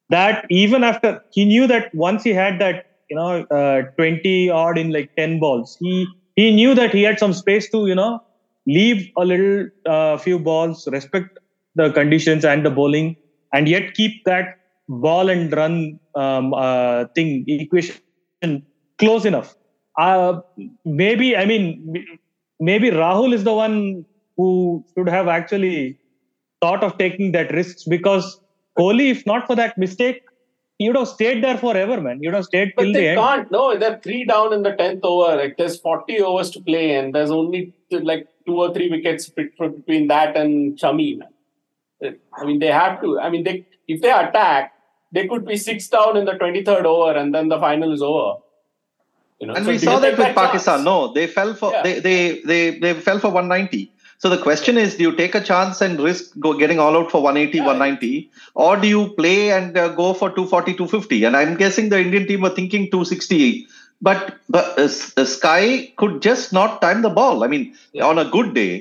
That 0.10 0.46
even 0.50 0.84
after 0.84 1.22
he 1.32 1.46
knew 1.46 1.68
that 1.68 1.94
once 1.94 2.24
he 2.24 2.32
had 2.32 2.60
that, 2.60 2.86
you 3.10 3.16
know, 3.18 3.44
uh, 3.46 3.82
20 3.98 4.50
odd 4.52 4.78
in 4.78 4.92
like 4.92 5.16
10 5.16 5.40
balls, 5.40 5.78
he 5.80 6.08
he 6.36 6.54
knew 6.54 6.76
that 6.76 6.92
he 6.92 7.04
had 7.04 7.20
some 7.20 7.34
space 7.34 7.70
to, 7.72 7.88
you 7.88 7.96
know, 7.96 8.22
leave 8.68 9.10
a 9.18 9.26
little 9.26 9.68
uh, 9.86 10.18
few 10.18 10.38
balls, 10.40 10.88
respect 10.92 11.40
the 11.76 11.92
conditions 11.92 12.46
and 12.46 12.66
the 12.66 12.70
bowling, 12.70 13.16
and 13.52 13.68
yet 13.68 13.94
keep 13.96 14.24
that 14.26 14.60
ball 14.88 15.30
and 15.30 15.52
run 15.54 16.00
um, 16.14 16.54
uh, 16.54 17.06
thing 17.16 17.44
equation 17.48 17.96
close 19.00 19.26
enough. 19.26 19.56
Uh, 19.98 20.42
maybe 20.84 21.36
I 21.38 21.46
mean 21.46 22.06
maybe 22.60 22.90
Rahul 22.92 23.34
is 23.34 23.44
the 23.44 23.54
one 23.54 24.06
who 24.38 24.84
should 24.94 25.10
have 25.10 25.28
actually 25.28 25.98
thought 26.62 26.84
of 26.84 26.98
taking 26.98 27.32
that 27.34 27.52
risks 27.54 27.84
because 27.86 28.40
Kohli, 28.78 29.10
if 29.12 29.26
not 29.26 29.48
for 29.48 29.56
that 29.56 29.78
mistake, 29.78 30.22
he 30.78 30.90
would 30.90 30.98
have 30.98 31.08
stayed 31.08 31.42
there 31.44 31.58
forever, 31.58 32.02
man. 32.02 32.20
He 32.20 32.28
would 32.28 32.36
have 32.36 32.46
stayed 32.46 32.74
But 32.76 32.84
till 32.84 32.94
the 32.94 33.00
they 33.00 33.08
end. 33.10 33.20
can't. 33.20 33.52
No, 33.52 33.78
they're 33.78 34.00
three 34.04 34.26
down 34.26 34.52
in 34.54 34.64
the 34.64 34.72
tenth 34.82 35.00
over. 35.04 35.38
Like 35.38 35.56
there's 35.58 35.80
40 35.80 36.20
overs 36.22 36.50
to 36.52 36.62
play, 36.62 36.96
and 36.98 37.16
there's 37.16 37.32
only 37.32 37.74
like 37.92 38.28
two 38.46 38.58
or 38.62 38.74
three 38.74 38.90
wickets 38.90 39.30
between 39.30 40.08
that 40.10 40.36
and 40.36 40.78
Shami. 40.78 41.18
Man. 41.20 41.30
I 42.38 42.46
mean, 42.46 42.60
they 42.60 42.68
have 42.82 43.02
to. 43.02 43.20
I 43.20 43.30
mean, 43.30 43.44
they 43.46 43.66
if 43.88 44.02
they 44.02 44.12
attack, 44.12 44.74
they 45.16 45.28
could 45.32 45.46
be 45.52 45.58
six 45.68 45.88
down 45.96 46.18
in 46.20 46.26
the 46.30 46.34
23rd 46.44 46.86
over, 46.94 47.12
and 47.24 47.34
then 47.36 47.50
the 47.56 47.60
final 47.66 47.94
is 47.98 48.02
over. 48.12 48.28
You 49.40 49.48
know, 49.48 49.54
And 49.56 49.66
so 49.66 49.72
we 49.72 49.78
saw 49.78 49.98
that 50.06 50.18
with 50.18 50.36
Pakistan. 50.36 50.78
chance? 50.80 50.86
No, 50.86 50.98
they 51.18 51.28
fell 51.28 51.54
for 51.62 51.72
Yeah. 51.74 51.84
they, 51.88 51.94
they 52.08 52.18
they 52.52 52.62
they 52.86 52.94
fell 53.10 53.20
for 53.26 53.32
190. 53.32 53.92
So 54.24 54.30
the 54.34 54.38
question 54.44 54.78
is, 54.82 54.96
do 55.00 55.04
you 55.06 55.14
take 55.22 55.34
a 55.40 55.42
chance 55.48 55.82
and 55.86 56.00
risk 56.00 56.38
go 56.46 56.52
getting 56.62 56.80
all 56.84 56.96
out 57.00 57.10
for 57.14 57.22
180, 57.22 57.58
Yeah. 57.58 57.66
190, 57.66 58.30
or 58.68 58.72
do 58.84 58.88
you 58.94 59.02
play 59.18 59.52
and 59.58 59.78
uh, 59.78 59.90
go 60.02 60.14
for 60.22 60.30
240, 60.38 60.74
250? 60.82 61.24
And 61.30 61.36
I'm 61.42 61.56
guessing 61.64 61.90
the 61.96 62.00
Indian 62.06 62.26
team 62.30 62.42
were 62.48 62.54
thinking 62.62 62.90
260. 62.92 63.68
But 64.02 64.38
the, 64.56 64.62
uh, 64.86 65.26
sky 65.26 65.92
could 65.98 66.22
just 66.30 66.54
not 66.60 66.82
time 66.86 67.02
the 67.08 67.14
ball. 67.20 67.44
I 67.44 67.48
mean, 67.56 67.68
Yeah. 67.94 68.06
on 68.12 68.18
a 68.24 68.26
good 68.38 68.54
day, 68.62 68.72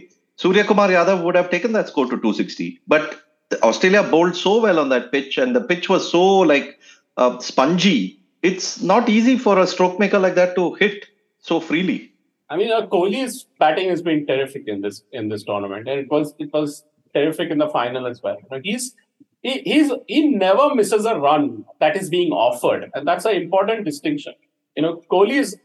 Suryakumar 0.45 0.89
Yadav 0.99 1.22
would 1.24 1.37
have 1.41 1.51
taken 1.51 1.72
that 1.78 1.89
score 1.93 2.07
to 2.07 2.16
260. 2.16 2.80
But 2.95 3.20
Australia 3.62 4.03
bowled 4.03 4.36
so 4.36 4.61
well 4.61 4.78
on 4.78 4.88
that 4.88 5.12
pitch, 5.12 5.38
and 5.38 5.55
the 5.55 5.61
pitch 5.61 5.88
was 5.88 6.11
so 6.11 6.38
like 6.38 6.78
uh, 7.16 7.38
spongy. 7.38 8.20
It's 8.42 8.82
not 8.82 9.09
easy 9.09 9.38
for 9.38 9.59
a 9.59 9.66
stroke 9.66 9.99
maker 9.99 10.18
like 10.18 10.34
that 10.34 10.55
to 10.57 10.74
hit 10.74 11.07
so 11.38 11.61
freely. 11.61 12.12
I 12.51 12.57
mean, 12.57 12.70
uh, 12.70 12.86
Kohli's 12.86 13.47
batting 13.59 13.88
has 13.88 14.03
been 14.03 14.26
terrific 14.26 14.68
in 14.68 14.80
this 14.80 15.03
in 15.12 15.28
this 15.28 15.45
tournament, 15.45 15.88
and 15.88 16.01
it 16.01 16.11
was 16.11 16.34
it 16.38 16.53
was 16.53 16.84
terrific 17.14 17.51
in 17.51 17.59
the 17.59 17.68
final 17.68 18.07
as 18.07 18.22
well. 18.22 18.36
Know, 18.51 18.61
he's 18.62 18.95
he, 19.42 19.61
he's 19.61 19.90
he 20.09 20.28
never 20.28 20.74
misses 20.74 21.05
a 21.05 21.18
run 21.18 21.64
that 21.80 21.97
is 21.97 22.11
being 22.11 22.32
offered, 22.32 22.90
and 22.95 23.07
that's 23.07 23.24
an 23.24 23.36
important 23.36 23.84
distinction. 23.84 24.34
You 24.76 24.82
know, 24.82 25.03
Kohli 25.11 25.38
is 25.38 25.57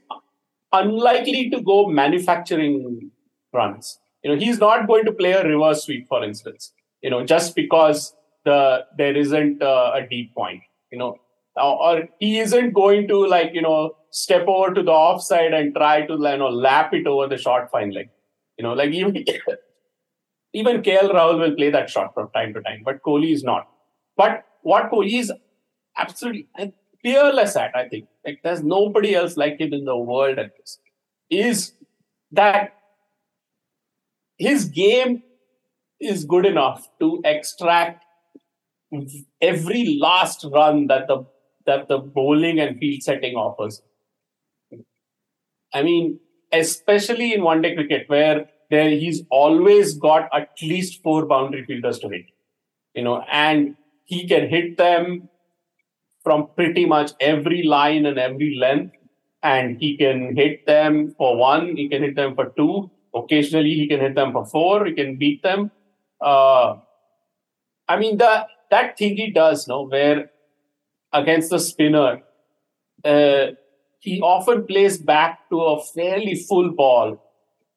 unlikely 0.72 1.50
to 1.50 1.62
go 1.62 1.88
manufacturing 1.88 3.12
runs. 3.54 4.00
You 4.24 4.32
know, 4.32 4.40
he's 4.40 4.60
not 4.60 4.88
going 4.88 5.06
to 5.06 5.12
play 5.12 5.32
a 5.32 5.44
reverse 5.44 5.84
sweep, 5.84 6.08
for 6.08 6.24
instance. 6.24 6.74
You 7.02 7.10
know, 7.10 7.26
just 7.26 7.56
because 7.56 8.14
the 8.46 8.86
there 8.98 9.16
isn't 9.16 9.62
uh, 9.62 9.92
a 9.96 10.08
deep 10.10 10.34
point. 10.36 10.62
You 10.92 10.98
know, 10.98 11.18
or, 11.56 12.08
he 12.20 12.40
isn't 12.40 12.74
going 12.74 13.08
to 13.08 13.26
like 13.28 13.52
you 13.54 13.62
know 13.62 13.96
step 14.12 14.48
over 14.48 14.74
to 14.74 14.84
the 14.84 14.92
offside 14.92 15.54
and 15.54 15.74
try 15.76 16.06
to 16.06 16.14
you 16.14 16.38
know 16.38 16.50
lap 16.50 16.94
it 16.94 17.08
over 17.08 17.28
the 17.28 17.38
short 17.38 17.70
fine 17.72 17.92
leg. 17.92 18.10
You 18.58 18.64
know, 18.64 18.74
like 18.74 18.92
even 18.92 19.24
even 20.54 20.82
KL 20.82 21.14
Rahul 21.14 21.40
will 21.40 21.56
play 21.56 21.70
that 21.70 21.90
shot 21.90 22.14
from 22.14 22.30
time 22.32 22.54
to 22.54 22.62
time, 22.62 22.82
but 22.84 23.02
Kohli 23.04 23.34
is 23.34 23.44
not. 23.44 23.68
But 24.18 24.46
what 24.62 24.92
Kohli 24.92 25.20
is 25.20 25.32
absolutely 25.98 26.48
fearless 27.02 27.56
at, 27.56 27.76
I 27.76 27.88
think, 27.88 28.08
like 28.26 28.40
there's 28.44 28.64
nobody 28.64 29.16
else 29.16 29.38
like 29.38 29.60
him 29.60 29.74
in 29.74 29.86
the 29.86 29.96
world 29.98 30.40
at 30.40 30.58
this, 30.58 30.80
is 31.30 31.74
that 32.32 32.74
his 34.38 34.66
game 34.66 35.24
is 36.00 36.26
good 36.26 36.46
enough 36.46 36.88
to 37.00 37.22
extract 37.26 38.06
every 39.42 39.98
last 40.00 40.46
run 40.52 40.88
that 40.88 41.08
the 41.08 41.26
that 41.66 41.88
the 41.88 41.98
bowling 41.98 42.60
and 42.60 42.80
field 42.80 43.04
setting 43.04 43.36
offers. 43.36 43.82
I 45.74 45.84
mean, 45.84 46.20
especially 46.52 47.34
in 47.34 47.44
one 47.44 47.62
day 47.62 47.76
cricket 47.76 48.06
where 48.08 48.50
there 48.70 48.90
he's 48.90 49.24
always 49.30 49.96
got 49.96 50.30
at 50.34 50.50
least 50.62 51.02
four 51.04 51.26
boundary 51.26 51.66
fielders 51.66 52.00
to 52.00 52.10
hit. 52.10 52.26
You 52.96 53.04
know, 53.04 53.24
and 53.32 53.76
he 54.06 54.28
can 54.28 54.50
hit 54.50 54.78
them 54.78 55.30
from 56.24 56.50
pretty 56.56 56.86
much 56.86 57.12
every 57.20 57.64
line 57.64 58.06
and 58.06 58.18
every 58.18 58.56
length. 58.56 58.96
And 59.42 59.78
he 59.80 59.96
can 59.96 60.36
hit 60.36 60.66
them 60.66 61.16
for 61.18 61.38
one, 61.38 61.78
he 61.78 61.88
can 61.88 62.04
hit 62.04 62.16
them 62.16 62.36
for 62.36 62.52
two. 62.58 62.92
Occasionally, 63.16 63.74
he 63.74 63.88
can 63.88 64.02
hit 64.02 64.16
them 64.16 64.34
for 64.34 64.46
four, 64.46 64.86
he 64.86 64.94
can 64.94 65.18
beat 65.18 65.42
them. 65.44 65.72
Uh, 66.22 66.78
I 67.88 67.98
mean, 67.98 68.18
the, 68.18 68.48
that 68.72 68.98
thing 68.98 69.16
he 69.16 69.32
does, 69.32 69.68
no, 69.68 69.88
where 69.88 70.30
against 71.12 71.50
the 71.50 71.60
spinner, 71.60 72.22
uh, 73.04 73.48
he 74.00 74.22
often 74.22 74.66
plays 74.66 74.98
back 74.98 75.50
to 75.50 75.60
a 75.60 75.84
fairly 75.84 76.36
full 76.36 76.72
ball 76.72 77.22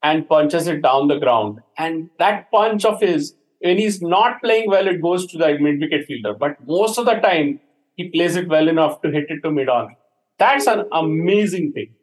and 0.03 0.28
punches 0.28 0.66
it 0.66 0.82
down 0.82 1.09
the 1.09 1.18
ground. 1.18 1.61
And 1.78 2.11
that 2.18 2.51
punch 2.51 2.84
of 2.84 3.01
his, 3.01 3.34
when 3.61 3.78
he's 3.78 4.03
not 4.03 4.40
playing 4.43 4.68
well, 4.68 4.86
it 4.88 5.01
goes 5.01 5.26
to 5.28 5.38
the 5.38 5.59
mid 5.59 5.80
wicket 5.80 6.07
fielder. 6.07 6.34
But 6.34 6.66
most 6.66 6.99
of 6.99 7.07
the 7.07 7.14
time, 7.14 7.61
he 7.97 8.09
plays 8.09 8.36
it 8.36 8.49
well 8.49 8.68
enough 8.68 9.01
to 9.03 9.11
hit 9.11 9.26
it 9.28 9.40
to 9.43 9.51
mid 9.51 9.68
on. 9.68 9.95
That's 10.38 10.66
an 10.66 10.84
amazing 10.93 11.72
thing. 11.72 11.95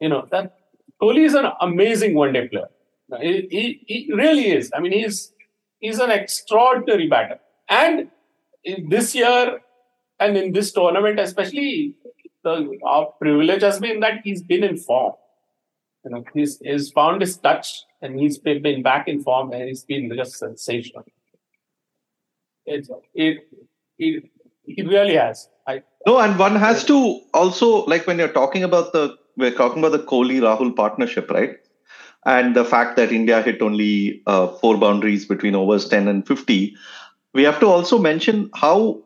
You 0.00 0.10
know, 0.10 0.28
that 0.30 0.56
Kohli 1.00 1.24
is 1.24 1.34
an 1.34 1.46
amazing 1.60 2.14
one 2.14 2.32
day 2.32 2.48
player. 2.48 2.68
He, 3.20 3.48
he, 3.50 3.84
he 3.86 4.12
really 4.12 4.50
is. 4.50 4.70
I 4.74 4.80
mean, 4.80 4.92
he's 4.92 5.32
he's 5.80 5.98
an 5.98 6.10
extraordinary 6.10 7.08
batter. 7.08 7.38
And 7.68 8.08
this 8.88 9.14
year 9.14 9.60
and 10.20 10.36
in 10.36 10.52
this 10.52 10.72
tournament, 10.72 11.20
especially, 11.20 11.94
the 12.42 12.78
our 12.84 13.06
privilege 13.20 13.62
has 13.62 13.78
been 13.78 14.00
that 14.00 14.20
he's 14.24 14.42
been 14.42 14.64
in 14.64 14.76
form. 14.76 15.14
You 16.04 16.10
know, 16.12 16.24
he's, 16.34 16.58
he's 16.60 16.90
found 16.90 17.20
his 17.20 17.36
touch 17.36 17.84
and 18.00 18.18
he's 18.18 18.38
been, 18.38 18.62
been 18.62 18.82
back 18.82 19.08
in 19.08 19.22
form 19.22 19.52
and 19.52 19.64
he's 19.64 19.84
been 19.84 20.10
just 20.16 20.38
sensational. 20.38 21.04
It, 22.66 22.88
it, 23.14 23.48
it, 23.98 24.24
he 24.64 24.82
really 24.82 25.16
has. 25.16 25.48
I, 25.66 25.82
No, 26.06 26.18
and 26.18 26.38
one 26.38 26.56
has 26.56 26.84
to 26.84 27.20
also 27.34 27.84
like 27.86 28.06
when 28.06 28.18
you're 28.18 28.28
talking 28.28 28.62
about 28.62 28.92
the 28.92 29.16
we're 29.36 29.54
talking 29.54 29.78
about 29.84 29.92
the 29.92 30.04
Kohli 30.04 30.40
Rahul 30.40 30.74
partnership, 30.74 31.30
right? 31.30 31.56
And 32.28 32.54
the 32.54 32.64
fact 32.64 32.96
that 32.96 33.10
India 33.10 33.40
hit 33.40 33.62
only 33.62 34.22
uh, 34.26 34.48
four 34.48 34.76
boundaries 34.76 35.24
between 35.24 35.54
overs 35.54 35.88
10 35.88 36.08
and 36.08 36.28
50, 36.28 36.76
we 37.32 37.42
have 37.42 37.58
to 37.60 37.66
also 37.66 37.98
mention 37.98 38.50
how 38.54 39.02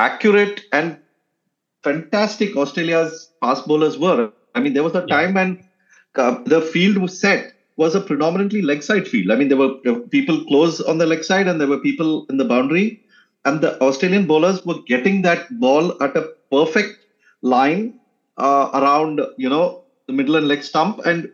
accurate 0.00 0.62
and 0.72 0.98
fantastic 1.84 2.56
Australia's 2.56 3.30
fast 3.40 3.66
bowlers 3.68 3.98
were. 3.98 4.32
I 4.56 4.60
mean, 4.60 4.74
there 4.74 4.82
was 4.82 4.96
a 4.96 5.06
time 5.06 5.34
when 5.34 5.64
uh, 6.16 6.42
the 6.44 6.60
field 6.60 6.98
was 6.98 7.20
set 7.20 7.52
was 7.76 7.94
a 7.94 8.00
predominantly 8.00 8.62
leg 8.62 8.82
side 8.82 9.06
field. 9.06 9.30
I 9.30 9.36
mean, 9.36 9.48
there 9.48 9.58
were 9.58 10.00
people 10.10 10.44
close 10.46 10.80
on 10.80 10.98
the 10.98 11.06
leg 11.06 11.22
side 11.22 11.46
and 11.46 11.60
there 11.60 11.68
were 11.68 11.78
people 11.78 12.26
in 12.30 12.38
the 12.38 12.44
boundary. 12.44 13.02
And 13.44 13.60
the 13.60 13.80
Australian 13.80 14.26
bowlers 14.26 14.66
were 14.66 14.82
getting 14.88 15.22
that 15.22 15.46
ball 15.60 16.02
at 16.02 16.16
a 16.16 16.30
perfect 16.50 16.98
line 17.42 18.00
uh, 18.38 18.70
around, 18.74 19.20
you 19.36 19.48
know, 19.48 19.84
the 20.08 20.14
middle 20.14 20.34
and 20.36 20.48
leg 20.48 20.64
stump. 20.64 21.06
And 21.06 21.30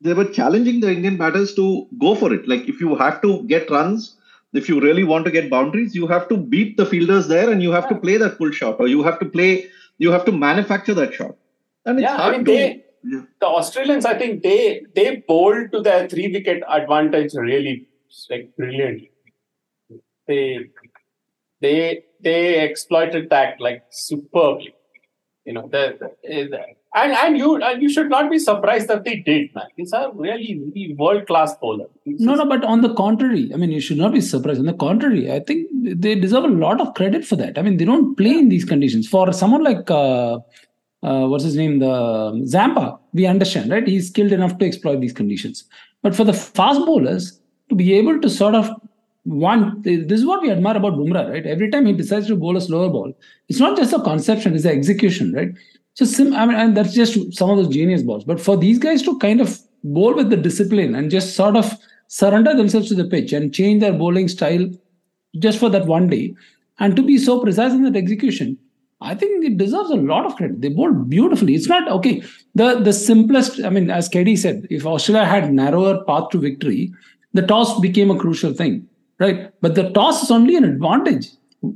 they 0.00 0.12
were 0.14 0.24
challenging 0.26 0.80
the 0.80 0.90
Indian 0.90 1.16
batters 1.16 1.54
to 1.54 1.86
go 1.98 2.14
for 2.14 2.32
it. 2.32 2.48
Like, 2.48 2.68
if 2.68 2.80
you 2.80 2.94
have 2.96 3.20
to 3.22 3.42
get 3.44 3.70
runs, 3.70 4.16
if 4.52 4.68
you 4.68 4.80
really 4.80 5.04
want 5.04 5.24
to 5.26 5.30
get 5.30 5.50
boundaries, 5.50 5.94
you 5.94 6.06
have 6.06 6.28
to 6.28 6.36
beat 6.36 6.76
the 6.76 6.86
fielders 6.86 7.28
there 7.28 7.50
and 7.50 7.62
you 7.62 7.72
have 7.72 7.88
to 7.88 7.94
play 7.94 8.16
that 8.16 8.38
pull 8.38 8.50
shot 8.50 8.76
or 8.80 8.88
you 8.88 9.02
have 9.02 9.18
to 9.20 9.26
play, 9.26 9.68
you 9.98 10.10
have 10.12 10.24
to 10.26 10.32
manufacture 10.32 10.94
that 10.94 11.14
shot. 11.14 11.36
And 11.84 11.98
it's 11.98 12.04
yeah, 12.04 12.16
hard 12.16 12.34
I 12.34 12.36
mean, 12.38 12.44
to. 12.46 12.52
they, 12.52 12.82
Yeah. 13.04 13.22
the 13.40 13.46
Australians, 13.46 14.04
I 14.04 14.14
think 14.18 14.42
they 14.42 14.82
they 14.94 15.22
bowled 15.28 15.70
to 15.72 15.80
their 15.80 16.08
three 16.08 16.28
wicket 16.36 16.62
advantage 16.76 17.34
really 17.34 17.74
like 18.30 18.46
brilliantly. 18.56 19.10
They 20.26 20.70
they 21.60 22.04
they 22.20 22.60
exploited 22.68 23.30
that 23.30 23.60
like 23.60 23.84
superbly. 23.90 24.74
You 25.44 25.52
know, 25.52 25.68
the, 25.68 25.96
the, 26.24 26.60
and 26.94 27.12
and 27.12 27.36
you 27.36 27.62
and 27.62 27.82
you 27.82 27.90
should 27.90 28.08
not 28.08 28.30
be 28.30 28.38
surprised 28.38 28.88
that 28.88 29.04
they 29.04 29.16
did, 29.16 29.54
man. 29.54 29.66
These 29.76 29.92
are 29.92 30.12
really, 30.12 30.58
really 30.58 30.94
world 30.94 31.26
class 31.26 31.54
bowler. 31.56 31.86
No, 32.06 32.34
no, 32.34 32.46
but 32.46 32.64
on 32.64 32.80
the 32.80 32.94
contrary, 32.94 33.50
I 33.52 33.56
mean, 33.56 33.70
you 33.70 33.80
should 33.80 33.98
not 33.98 34.12
be 34.12 34.20
surprised. 34.20 34.60
On 34.60 34.66
the 34.66 34.72
contrary, 34.72 35.30
I 35.30 35.40
think 35.40 35.68
they 35.72 36.14
deserve 36.14 36.44
a 36.44 36.48
lot 36.48 36.80
of 36.80 36.94
credit 36.94 37.24
for 37.24 37.36
that. 37.36 37.58
I 37.58 37.62
mean, 37.62 37.76
they 37.76 37.84
don't 37.84 38.16
play 38.16 38.30
in 38.30 38.48
these 38.48 38.64
conditions. 38.64 39.08
For 39.08 39.32
someone 39.32 39.62
like, 39.62 39.90
uh, 39.90 40.38
uh, 41.02 41.26
what's 41.26 41.44
his 41.44 41.56
name, 41.56 41.80
the 41.80 42.42
Zampa, 42.46 42.98
we 43.12 43.26
understand, 43.26 43.70
right? 43.70 43.86
He's 43.86 44.08
skilled 44.08 44.32
enough 44.32 44.56
to 44.58 44.66
exploit 44.66 45.00
these 45.00 45.12
conditions. 45.12 45.64
But 46.02 46.14
for 46.14 46.24
the 46.24 46.32
fast 46.32 46.80
bowlers, 46.80 47.40
to 47.68 47.74
be 47.74 47.92
able 47.94 48.20
to 48.20 48.30
sort 48.30 48.54
of 48.54 48.70
one, 49.24 49.82
this 49.82 50.20
is 50.20 50.24
what 50.24 50.40
we 50.40 50.50
admire 50.50 50.76
about 50.76 50.94
Bumrah, 50.94 51.28
right? 51.28 51.44
Every 51.44 51.68
time 51.68 51.84
he 51.84 51.92
decides 51.92 52.28
to 52.28 52.36
bowl 52.36 52.56
a 52.56 52.60
slower 52.60 52.88
ball, 52.88 53.12
it's 53.48 53.58
not 53.58 53.76
just 53.76 53.92
a 53.92 54.00
conception, 54.00 54.54
it's 54.54 54.62
the 54.62 54.70
execution, 54.70 55.32
right? 55.32 55.48
So, 55.96 56.04
sim, 56.04 56.34
I 56.34 56.44
mean, 56.44 56.56
and 56.56 56.76
that's 56.76 56.92
just 56.92 57.34
some 57.34 57.50
of 57.50 57.56
those 57.56 57.68
genius 57.68 58.02
balls. 58.02 58.24
But 58.24 58.40
for 58.40 58.56
these 58.56 58.78
guys 58.78 59.02
to 59.02 59.18
kind 59.18 59.40
of 59.40 59.58
bowl 59.82 60.14
with 60.14 60.30
the 60.30 60.36
discipline 60.36 60.94
and 60.94 61.10
just 61.10 61.34
sort 61.34 61.56
of 61.56 61.72
surrender 62.08 62.54
themselves 62.54 62.88
to 62.88 62.94
the 62.94 63.04
pitch 63.04 63.32
and 63.32 63.54
change 63.54 63.80
their 63.80 63.92
bowling 63.92 64.28
style 64.28 64.68
just 65.38 65.58
for 65.58 65.70
that 65.70 65.86
one 65.86 66.08
day 66.08 66.34
and 66.78 66.96
to 66.96 67.02
be 67.02 67.18
so 67.18 67.40
precise 67.40 67.72
in 67.72 67.82
that 67.82 67.96
execution 67.96 68.56
i 69.00 69.14
think 69.14 69.44
it 69.44 69.56
deserves 69.56 69.90
a 69.90 69.96
lot 69.96 70.24
of 70.24 70.36
credit. 70.36 70.60
They 70.60 70.68
bowled 70.68 71.10
beautifully. 71.10 71.54
It's 71.54 71.68
not 71.68 71.88
okay 71.88 72.22
the 72.54 72.80
the 72.80 72.92
simplest 72.92 73.62
i 73.64 73.70
mean 73.70 73.90
as 73.90 74.08
KD 74.08 74.38
said 74.38 74.66
if 74.70 74.86
australia 74.86 75.26
had 75.26 75.52
narrower 75.52 76.04
path 76.04 76.30
to 76.30 76.38
victory 76.38 76.92
the 77.32 77.42
toss 77.42 77.78
became 77.80 78.10
a 78.10 78.18
crucial 78.18 78.54
thing 78.54 78.88
right? 79.18 79.50
But 79.62 79.74
the 79.74 79.90
toss 79.90 80.22
is 80.22 80.30
only 80.30 80.56
an 80.56 80.64
advantage 80.64 81.28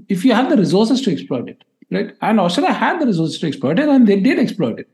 if 0.09 0.25
you 0.25 0.35
have 0.35 0.51
the 0.51 0.57
resources 0.57 1.01
to 1.03 1.13
exploit 1.13 1.49
it 1.49 1.65
right 1.91 2.17
and 2.21 2.41
australia 2.41 2.73
had 2.73 3.01
the 3.01 3.07
resources 3.07 3.39
to 3.39 3.47
exploit 3.47 3.79
it 3.79 3.89
and 3.89 4.07
they 4.07 4.19
did 4.29 4.39
exploit 4.39 4.79
it 4.85 4.89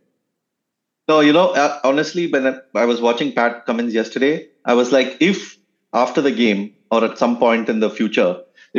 No, 1.09 1.21
you 1.21 1.33
know, 1.33 1.51
uh, 1.51 1.79
honestly, 1.85 2.27
when 2.31 2.47
I- 2.49 2.81
I 2.83 2.85
was 2.85 3.01
watching 3.01 3.33
Pat 3.33 3.65
Cummins 3.67 3.95
yesterday, 3.95 4.49
I 4.65 4.75
was 4.75 4.91
like, 4.95 5.17
if 5.27 5.57
after 5.93 6.21
the 6.21 6.33
game 6.33 6.63
or 6.91 7.05
at 7.05 7.19
some 7.19 7.37
point 7.43 7.69
in 7.69 7.79
the 7.85 7.91
future, 7.99 8.31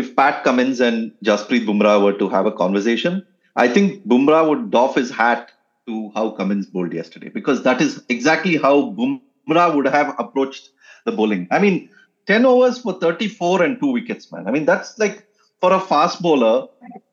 if 0.01 0.09
Pat 0.17 0.43
Cummins 0.47 0.81
and 0.87 1.13
Jasprit 1.23 1.65
Bumrah 1.69 2.03
were 2.03 2.13
to 2.23 2.27
have 2.33 2.45
a 2.45 2.51
conversation, 2.51 3.25
I 3.55 3.67
think 3.69 4.05
Bumrah 4.05 4.47
would 4.49 4.71
doff 4.71 4.95
his 4.95 5.09
hat 5.09 5.53
to 5.87 6.11
how 6.15 6.25
Cummins 6.31 6.67
bowled 6.67 6.93
yesterday 6.93 7.29
because 7.29 7.63
that 7.63 7.81
is 7.87 8.03
exactly 8.09 8.57
how 8.57 8.75
Bumrah 8.99 9.73
would 9.75 9.87
have 9.87 10.13
approached 10.19 10.69
the 11.05 11.13
bowling. 11.13 11.47
I 11.49 11.59
mean, 11.59 11.89
10 12.25 12.45
overs 12.45 12.79
for 12.79 12.93
34 12.93 13.63
and 13.63 13.79
two 13.79 13.93
wickets, 13.99 14.31
man. 14.33 14.47
I 14.47 14.51
mean, 14.51 14.65
that's 14.65 14.99
like 14.99 15.25
for 15.61 15.71
a 15.71 15.79
fast 15.79 16.21
bowler 16.21 16.67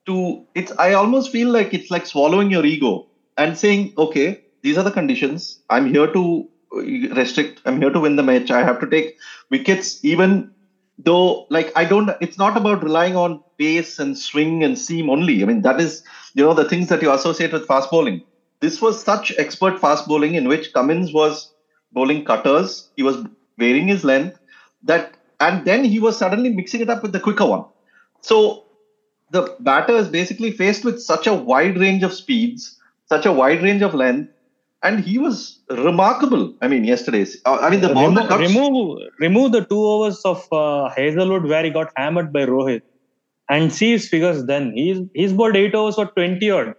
to 0.06 0.46
it's 0.54 0.72
I 0.78 0.92
almost 0.92 1.30
feel 1.30 1.50
like 1.50 1.74
it's 1.74 1.90
like 1.90 2.06
swallowing 2.06 2.50
your 2.50 2.64
ego 2.64 3.06
and 3.36 3.56
saying, 3.56 3.94
okay, 3.98 4.44
these 4.62 4.78
are 4.78 4.84
the 4.84 4.90
conditions. 4.90 5.60
I'm 5.70 5.92
here 5.92 6.06
to 6.12 6.48
restrict. 6.72 7.60
I'm 7.64 7.80
here 7.80 7.90
to 7.90 8.00
win 8.00 8.16
the 8.16 8.22
match. 8.22 8.50
I 8.50 8.62
have 8.62 8.80
to 8.80 8.88
take 8.88 9.16
wickets, 9.50 10.04
even 10.04 10.50
though, 10.98 11.46
like, 11.50 11.72
I 11.76 11.84
don't. 11.84 12.10
It's 12.20 12.38
not 12.38 12.56
about 12.56 12.82
relying 12.82 13.16
on 13.16 13.42
pace 13.58 13.98
and 13.98 14.18
swing 14.18 14.64
and 14.64 14.78
seam 14.78 15.10
only. 15.10 15.42
I 15.42 15.46
mean, 15.46 15.62
that 15.62 15.80
is, 15.80 16.02
you 16.34 16.42
know, 16.42 16.54
the 16.54 16.68
things 16.68 16.88
that 16.88 17.02
you 17.02 17.12
associate 17.12 17.52
with 17.52 17.66
fast 17.66 17.90
bowling. 17.90 18.22
This 18.60 18.80
was 18.80 19.02
such 19.02 19.32
expert 19.38 19.80
fast 19.80 20.06
bowling 20.06 20.34
in 20.34 20.48
which 20.48 20.72
Cummins 20.72 21.12
was 21.12 21.52
bowling 21.92 22.24
cutters. 22.24 22.90
He 22.96 23.02
was 23.02 23.24
varying 23.58 23.88
his 23.88 24.04
length. 24.04 24.38
That 24.82 25.16
and 25.40 25.64
then 25.64 25.84
he 25.84 25.98
was 25.98 26.16
suddenly 26.16 26.50
mixing 26.50 26.80
it 26.80 26.90
up 26.90 27.02
with 27.02 27.12
the 27.12 27.20
quicker 27.20 27.46
one. 27.46 27.64
So 28.20 28.63
the 29.34 29.42
batter 29.60 29.96
is 30.02 30.08
basically 30.08 30.50
faced 30.52 30.84
with 30.84 31.00
such 31.02 31.26
a 31.26 31.34
wide 31.34 31.76
range 31.78 32.02
of 32.02 32.12
speeds, 32.12 32.78
such 33.14 33.26
a 33.26 33.32
wide 33.32 33.62
range 33.62 33.82
of 33.82 33.94
length, 33.94 34.30
and 34.82 35.00
he 35.04 35.18
was 35.18 35.60
remarkable. 35.70 36.54
I 36.62 36.68
mean, 36.68 36.84
yesterday's. 36.84 37.36
uh, 37.46 37.58
I 37.60 37.70
mean, 37.70 37.80
the 37.80 37.92
ball 37.98 38.12
that 38.12 38.30
remove, 38.30 38.54
remove 38.54 38.98
remove 39.26 39.52
the 39.52 39.64
two 39.64 39.82
overs 39.94 40.20
of 40.32 40.46
uh, 40.52 40.90
Hazlewood 40.96 41.44
where 41.52 41.64
he 41.64 41.70
got 41.70 41.92
hammered 41.96 42.32
by 42.32 42.46
Rohit 42.46 42.82
and 43.48 43.72
see 43.72 43.92
his 43.92 44.08
figures 44.08 44.44
then. 44.46 44.72
He's 44.74 45.00
he's 45.14 45.32
bowled 45.32 45.56
eight 45.56 45.74
overs 45.74 45.96
for 45.96 46.06
20 46.06 46.50
odd. 46.50 46.74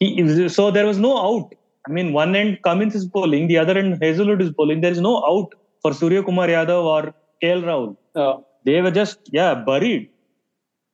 He, 0.00 0.48
so 0.48 0.70
there 0.70 0.86
was 0.86 0.98
no 0.98 1.12
out. 1.18 1.54
I 1.88 1.92
mean, 1.92 2.12
one 2.12 2.34
end 2.36 2.58
Cummins 2.62 2.94
is 2.94 3.06
bowling, 3.06 3.48
the 3.48 3.58
other 3.58 3.76
end 3.78 3.98
Hazlewood 4.02 4.42
is 4.42 4.50
bowling. 4.50 4.80
There 4.80 4.92
is 4.92 5.00
no 5.00 5.16
out 5.32 5.54
for 5.82 5.92
Suryakumar 5.92 6.48
Yadav 6.56 6.84
or 6.94 7.14
KL 7.42 7.62
Rahul. 7.70 7.96
Uh, 8.14 8.40
They 8.66 8.80
were 8.84 8.90
just 8.90 9.18
yeah 9.38 9.54
buried. 9.54 10.10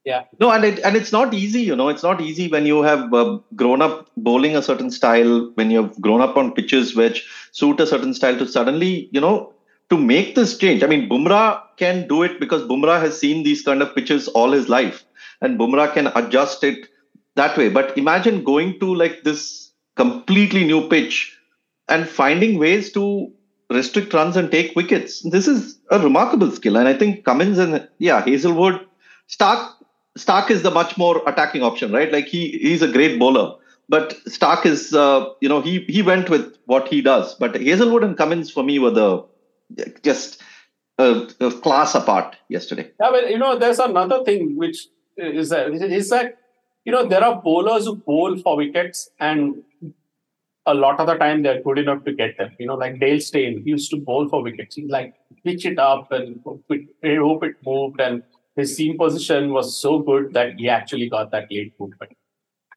Yeah, 0.04 0.22
no, 0.40 0.50
and 0.50 0.64
it 0.64 0.78
and 0.78 0.96
it's 0.96 1.12
not 1.12 1.34
easy. 1.34 1.60
You 1.60 1.76
know, 1.76 1.88
it's 1.90 2.02
not 2.02 2.22
easy 2.22 2.48
when 2.48 2.64
you 2.64 2.80
have 2.82 3.12
uh, 3.12 3.38
grown 3.54 3.82
up 3.82 4.08
bowling 4.16 4.56
a 4.56 4.62
certain 4.62 4.90
style, 4.90 5.50
when 5.56 5.70
you've 5.70 6.00
grown 6.00 6.22
up 6.22 6.38
on 6.38 6.52
pitches 6.54 6.96
which 6.96 7.28
suit 7.52 7.80
a 7.80 7.86
certain 7.86 8.14
style, 8.14 8.38
to 8.38 8.46
suddenly, 8.48 9.10
you 9.12 9.20
know, 9.20 9.52
to 9.90 9.98
make 9.98 10.34
this 10.34 10.56
change. 10.56 10.82
I 10.82 10.86
mean, 10.86 11.06
Bumrah 11.06 11.62
can 11.76 12.08
do 12.08 12.22
it 12.22 12.40
because 12.40 12.62
Bumrah 12.62 12.98
has 12.98 13.18
seen 13.18 13.42
these 13.42 13.60
kind 13.62 13.82
of 13.82 13.94
pitches 13.94 14.26
all 14.28 14.52
his 14.52 14.70
life, 14.70 15.04
and 15.42 15.58
Bumrah 15.58 15.92
can 15.92 16.06
adjust 16.14 16.64
it 16.64 16.88
that 17.36 17.58
way. 17.58 17.68
But 17.68 17.96
imagine 17.98 18.42
going 18.42 18.80
to 18.80 18.94
like 18.94 19.22
this 19.22 19.70
completely 19.96 20.64
new 20.64 20.88
pitch 20.88 21.36
and 21.88 22.08
finding 22.08 22.58
ways 22.58 22.90
to 22.92 23.30
restrict 23.68 24.14
runs 24.14 24.36
and 24.36 24.50
take 24.50 24.74
wickets. 24.74 25.20
This 25.30 25.46
is 25.46 25.78
a 25.90 25.98
remarkable 25.98 26.50
skill, 26.52 26.78
and 26.78 26.88
I 26.88 26.94
think 26.94 27.24
Cummins 27.26 27.58
and 27.58 27.86
yeah 27.98 28.22
Hazlewood, 28.24 28.86
Stark. 29.26 29.76
Stark 30.20 30.50
is 30.50 30.62
the 30.62 30.70
much 30.70 30.96
more 30.98 31.22
attacking 31.26 31.62
option, 31.62 31.92
right? 31.92 32.12
Like 32.12 32.26
he 32.26 32.42
he's 32.58 32.82
a 32.82 32.92
great 32.96 33.18
bowler, 33.18 33.54
but 33.88 34.16
Stark 34.26 34.66
is 34.66 34.92
uh, 34.94 35.26
you 35.40 35.48
know 35.48 35.60
he 35.60 35.80
he 35.96 36.02
went 36.02 36.28
with 36.28 36.56
what 36.66 36.88
he 36.88 37.00
does. 37.00 37.34
But 37.34 37.56
Hazlewood 37.56 38.04
and 38.04 38.16
Cummins 38.16 38.50
for 38.50 38.62
me 38.62 38.78
were 38.78 38.90
the 38.90 39.24
just 40.02 40.42
a, 40.98 41.28
a 41.40 41.50
class 41.50 41.94
apart 41.94 42.36
yesterday. 42.48 42.90
Yeah, 43.00 43.10
but 43.10 43.30
you 43.30 43.38
know, 43.38 43.58
there's 43.58 43.78
another 43.78 44.22
thing 44.24 44.56
which 44.56 44.86
is 45.16 45.48
that 45.50 45.72
is 45.72 46.10
that 46.10 46.38
you 46.84 46.92
know 46.92 47.06
there 47.06 47.24
are 47.24 47.40
bowlers 47.40 47.86
who 47.86 47.96
bowl 47.96 48.36
for 48.38 48.56
wickets 48.56 49.10
and 49.18 49.62
a 50.66 50.74
lot 50.74 51.00
of 51.00 51.06
the 51.06 51.14
time 51.14 51.42
they're 51.42 51.62
good 51.62 51.78
enough 51.78 52.04
to 52.04 52.12
get 52.12 52.36
them. 52.36 52.50
You 52.58 52.66
know, 52.66 52.74
like 52.74 53.00
Dale 53.00 53.20
Steyn 53.20 53.62
he 53.64 53.70
used 53.70 53.90
to 53.90 53.96
bowl 53.96 54.28
for 54.28 54.42
wickets. 54.42 54.76
He 54.76 54.86
like 54.86 55.14
pitch 55.44 55.64
it 55.64 55.78
up 55.78 56.12
and 56.12 56.40
hope 56.44 56.64
it, 56.68 57.18
hope 57.18 57.44
it 57.44 57.56
moved, 57.64 58.00
and 58.00 58.22
his 58.56 58.76
seam 58.76 58.98
position 58.98 59.52
was 59.52 59.80
so 59.80 59.98
good 59.98 60.32
that 60.34 60.54
he 60.58 60.68
actually 60.68 61.08
got 61.08 61.30
that 61.32 61.50
late 61.50 61.72
movement. 61.78 62.16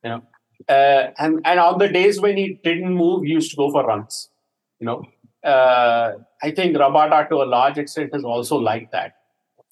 You 0.04 0.10
know, 0.10 0.24
uh, 0.68 1.12
and 1.18 1.42
and 1.46 1.60
on 1.60 1.80
the 1.80 1.88
days 1.88 2.20
when 2.20 2.38
he 2.38 2.60
didn't 2.64 2.94
move, 2.94 3.24
he 3.24 3.32
used 3.32 3.52
to 3.52 3.58
go 3.58 3.72
for 3.72 3.86
runs. 3.86 4.30
You 4.80 4.88
know, 4.88 5.06
uh, 5.44 6.14
I 6.42 6.52
think 6.52 6.76
Rabada 6.76 7.28
to 7.30 7.36
a 7.44 7.50
large 7.58 7.78
extent 7.78 8.12
is 8.14 8.24
also 8.24 8.58
like 8.58 8.92
that. 8.92 9.16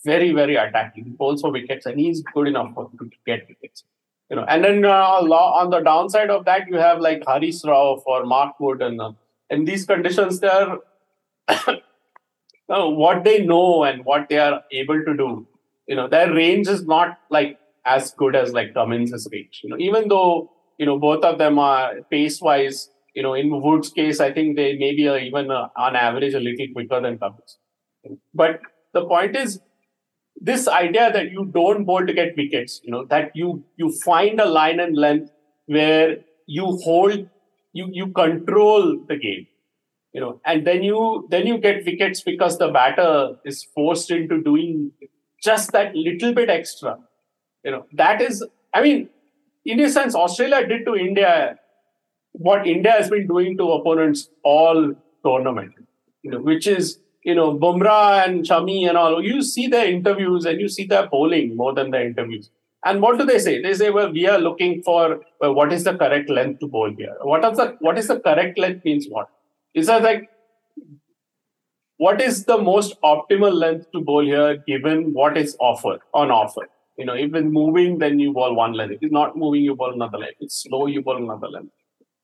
Very 0.04 0.32
very 0.32 0.56
attacking. 0.56 1.16
also 1.20 1.52
wickets, 1.52 1.86
and 1.86 1.99
he's 1.99 2.24
good 2.34 2.47
enough 2.47 2.74
for, 2.74 2.89
to 2.97 3.10
get 3.26 3.47
wickets 3.47 3.84
you 4.32 4.38
know, 4.38 4.45
and 4.47 4.64
then 4.64 4.86
uh, 4.86 4.89
on 4.89 5.70
the 5.70 5.82
downside 5.82 6.30
of 6.30 6.45
that, 6.45 6.70
you 6.70 6.78
have 6.78 7.02
like 7.02 7.22
Haris 7.28 7.64
Rauf 7.66 8.02
or 8.06 8.26
Mark 8.26 8.58
Wood, 8.62 8.82
and 8.82 9.02
uh, 9.02 9.12
in 9.49 9.66
these 9.66 9.86
conditions, 9.86 10.39
they 10.39 10.47
are 10.47 10.80
uh, 11.49 12.88
what 12.88 13.26
they 13.26 13.45
know 13.45 13.84
and 13.84 14.06
what 14.06 14.30
they 14.30 14.38
are 14.38 14.64
able 14.72 15.04
to 15.04 15.18
do. 15.18 15.45
You 15.92 15.98
know, 15.98 16.08
their 16.08 16.34
range 16.34 16.68
is 16.70 16.86
not 16.86 17.20
like 17.30 17.58
as 17.86 18.12
good 18.14 18.36
as 18.36 18.54
like 18.54 18.74
Cummins' 18.74 19.28
range. 19.32 19.62
You 19.64 19.72
know, 19.72 19.78
even 19.80 20.08
though 20.08 20.52
you 20.78 20.86
know 20.86 20.98
both 20.98 21.26
of 21.26 21.38
them 21.38 21.60
are 21.60 21.96
pace 22.10 22.42
wise. 22.42 22.89
You 23.16 23.24
know, 23.24 23.34
in 23.34 23.50
Wood's 23.62 23.89
case, 23.89 24.22
I 24.22 24.32
think 24.32 24.56
they 24.56 24.78
maybe 24.78 25.08
are 25.10 25.20
even 25.20 25.52
uh, 25.52 25.68
on 25.78 25.98
average 25.98 26.34
a 26.34 26.39
little 26.39 26.68
quicker 26.74 27.02
than 27.02 27.18
Cummins. 27.20 27.58
But 28.34 28.62
the 28.94 29.06
point 29.06 29.36
is, 29.36 29.60
this 30.39 30.68
idea 30.68 31.12
that 31.12 31.32
you 31.32 31.46
don't 31.54 31.86
bowl 31.86 32.06
to 32.06 32.14
get 32.14 32.38
wickets, 32.38 32.80
you 32.84 32.92
know, 32.92 33.06
that 33.06 33.32
you 33.36 33.64
you 33.78 33.92
find 34.06 34.39
a 34.39 34.46
line 34.46 34.80
and 34.80 34.98
length 34.98 35.32
where 35.66 36.18
you 36.48 36.66
hold, 36.86 37.28
you 37.74 37.89
you 37.92 38.08
control 38.14 38.98
the 39.10 39.18
game, 39.18 39.48
you 40.14 40.22
know, 40.22 40.39
and 40.46 40.66
then 40.66 40.84
you 40.84 41.28
then 41.30 41.48
you 41.48 41.58
get 41.58 41.86
wickets 41.86 42.22
because 42.22 42.58
the 42.58 42.70
batter 42.70 43.36
is 43.46 43.64
forced 43.76 44.12
into 44.12 44.42
doing 44.42 44.92
just 45.42 45.72
that 45.72 45.96
little 45.96 46.34
bit 46.34 46.50
extra. 46.50 46.98
You 47.64 47.72
know, 47.72 47.86
that 47.94 48.22
is, 48.22 48.44
I 48.74 48.82
mean, 48.82 49.10
in 49.66 49.80
a 49.80 49.89
sense, 49.89 50.16
Australia 50.16 50.68
did 50.68 50.86
to 50.86 50.96
India 50.96 51.58
what 52.34 52.66
India 52.66 52.92
has 52.92 53.10
been 53.10 53.28
doing 53.28 53.58
to 53.58 53.72
opponents 53.72 54.30
all 54.44 54.94
tournament, 55.24 55.74
you 56.24 56.32
know, 56.32 56.39
which 56.39 56.66
is 56.66 57.00
you 57.24 57.36
know, 57.36 57.58
Bumrah 57.58 58.26
and 58.26 58.44
Shami 58.44 58.88
and 58.88 58.98
all, 58.98 59.24
you 59.24 59.42
see 59.42 59.68
their 59.68 59.86
interviews 59.86 60.46
and 60.46 60.60
you 60.60 60.68
see 60.68 60.86
their 60.86 61.08
polling 61.08 61.56
more 61.56 61.74
than 61.74 61.92
their 61.92 62.06
interviews. 62.06 62.50
And 62.84 63.02
what 63.02 63.20
do 63.20 63.26
they 63.26 63.38
say? 63.38 63.62
They 63.62 63.74
say, 63.76 63.92
well, 63.92 64.12
we 64.12 64.28
are 64.28 64.39
looking 64.39 64.82
for 64.82 65.22
well, 65.39 65.54
what 65.54 65.72
is 65.72 65.84
the 65.84 65.96
correct 65.96 66.30
length 66.30 66.62
to 66.62 66.68
bowl 66.68 66.92
here. 66.98 67.16
What 67.22 67.46
is 67.46 67.58
the 67.58 67.78
what 67.80 67.98
is 68.00 68.08
the 68.08 68.20
correct 68.20 68.58
length 68.58 68.84
means 68.84 69.06
what? 69.08 69.30
Is 69.76 69.86
that 69.86 70.02
like 70.02 70.30
what 72.04 72.22
is 72.28 72.45
the 72.45 72.58
most 72.58 72.99
optimal 73.02 73.54
length 73.64 73.91
to 73.91 74.02
bowl 74.02 74.26
here 74.26 74.58
given 74.68 75.14
what 75.14 75.38
is 75.38 75.56
offered 75.60 75.99
on 76.14 76.32
offer? 76.32 76.68
You 76.97 77.06
know, 77.06 77.14
if 77.14 77.36
it's 77.36 77.54
moving, 77.60 77.99
then 77.99 78.20
you 78.20 78.34
bowl 78.34 78.56
one 78.56 78.74
length. 78.74 78.93
If 78.93 79.04
it's 79.04 79.14
not 79.14 79.38
moving, 79.38 79.64
you 79.64 79.76
bowl 79.76 79.93
another 79.93 80.18
length. 80.18 80.38
If 80.39 80.45
it's 80.47 80.64
slow, 80.64 80.88
you 80.88 81.02
bowl 81.02 81.18
another 81.18 81.47
length 81.47 81.72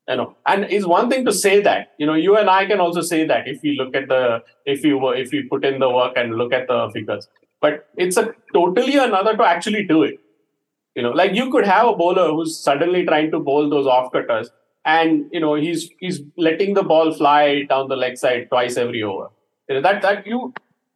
you 0.09 0.15
know 0.15 0.35
and 0.45 0.65
it's 0.65 0.85
one 0.85 1.09
thing 1.09 1.25
to 1.25 1.33
say 1.33 1.61
that 1.61 1.93
you 1.97 2.05
know 2.05 2.13
you 2.13 2.37
and 2.37 2.49
i 2.49 2.65
can 2.65 2.79
also 2.79 3.01
say 3.01 3.25
that 3.25 3.47
if 3.47 3.61
we 3.61 3.75
look 3.77 3.95
at 3.95 4.07
the 4.07 4.41
if 4.65 4.83
you 4.83 4.97
were 4.97 5.15
if 5.15 5.31
we 5.31 5.43
put 5.43 5.65
in 5.65 5.79
the 5.79 5.89
work 5.89 6.13
and 6.15 6.35
look 6.35 6.53
at 6.53 6.67
the 6.67 6.89
figures 6.93 7.27
but 7.61 7.87
it's 7.97 8.17
a 8.17 8.33
totally 8.53 8.97
another 8.97 9.35
to 9.35 9.43
actually 9.43 9.83
do 9.85 10.03
it 10.03 10.19
you 10.95 11.03
know 11.03 11.11
like 11.11 11.33
you 11.33 11.49
could 11.51 11.65
have 11.65 11.87
a 11.87 11.95
bowler 11.95 12.29
who's 12.29 12.57
suddenly 12.57 13.05
trying 13.05 13.31
to 13.31 13.39
bowl 13.39 13.69
those 13.69 13.87
off 13.87 14.11
cutters 14.11 14.49
and 14.85 15.25
you 15.31 15.39
know 15.39 15.55
he's 15.55 15.89
he's 15.99 16.21
letting 16.37 16.73
the 16.73 16.83
ball 16.83 17.11
fly 17.13 17.63
down 17.63 17.89
the 17.89 17.95
leg 17.95 18.17
side 18.17 18.47
twice 18.49 18.77
every 18.77 19.03
over 19.03 19.27
you 19.27 19.36
that 19.67 20.01
that 20.01 20.27
you 20.27 20.53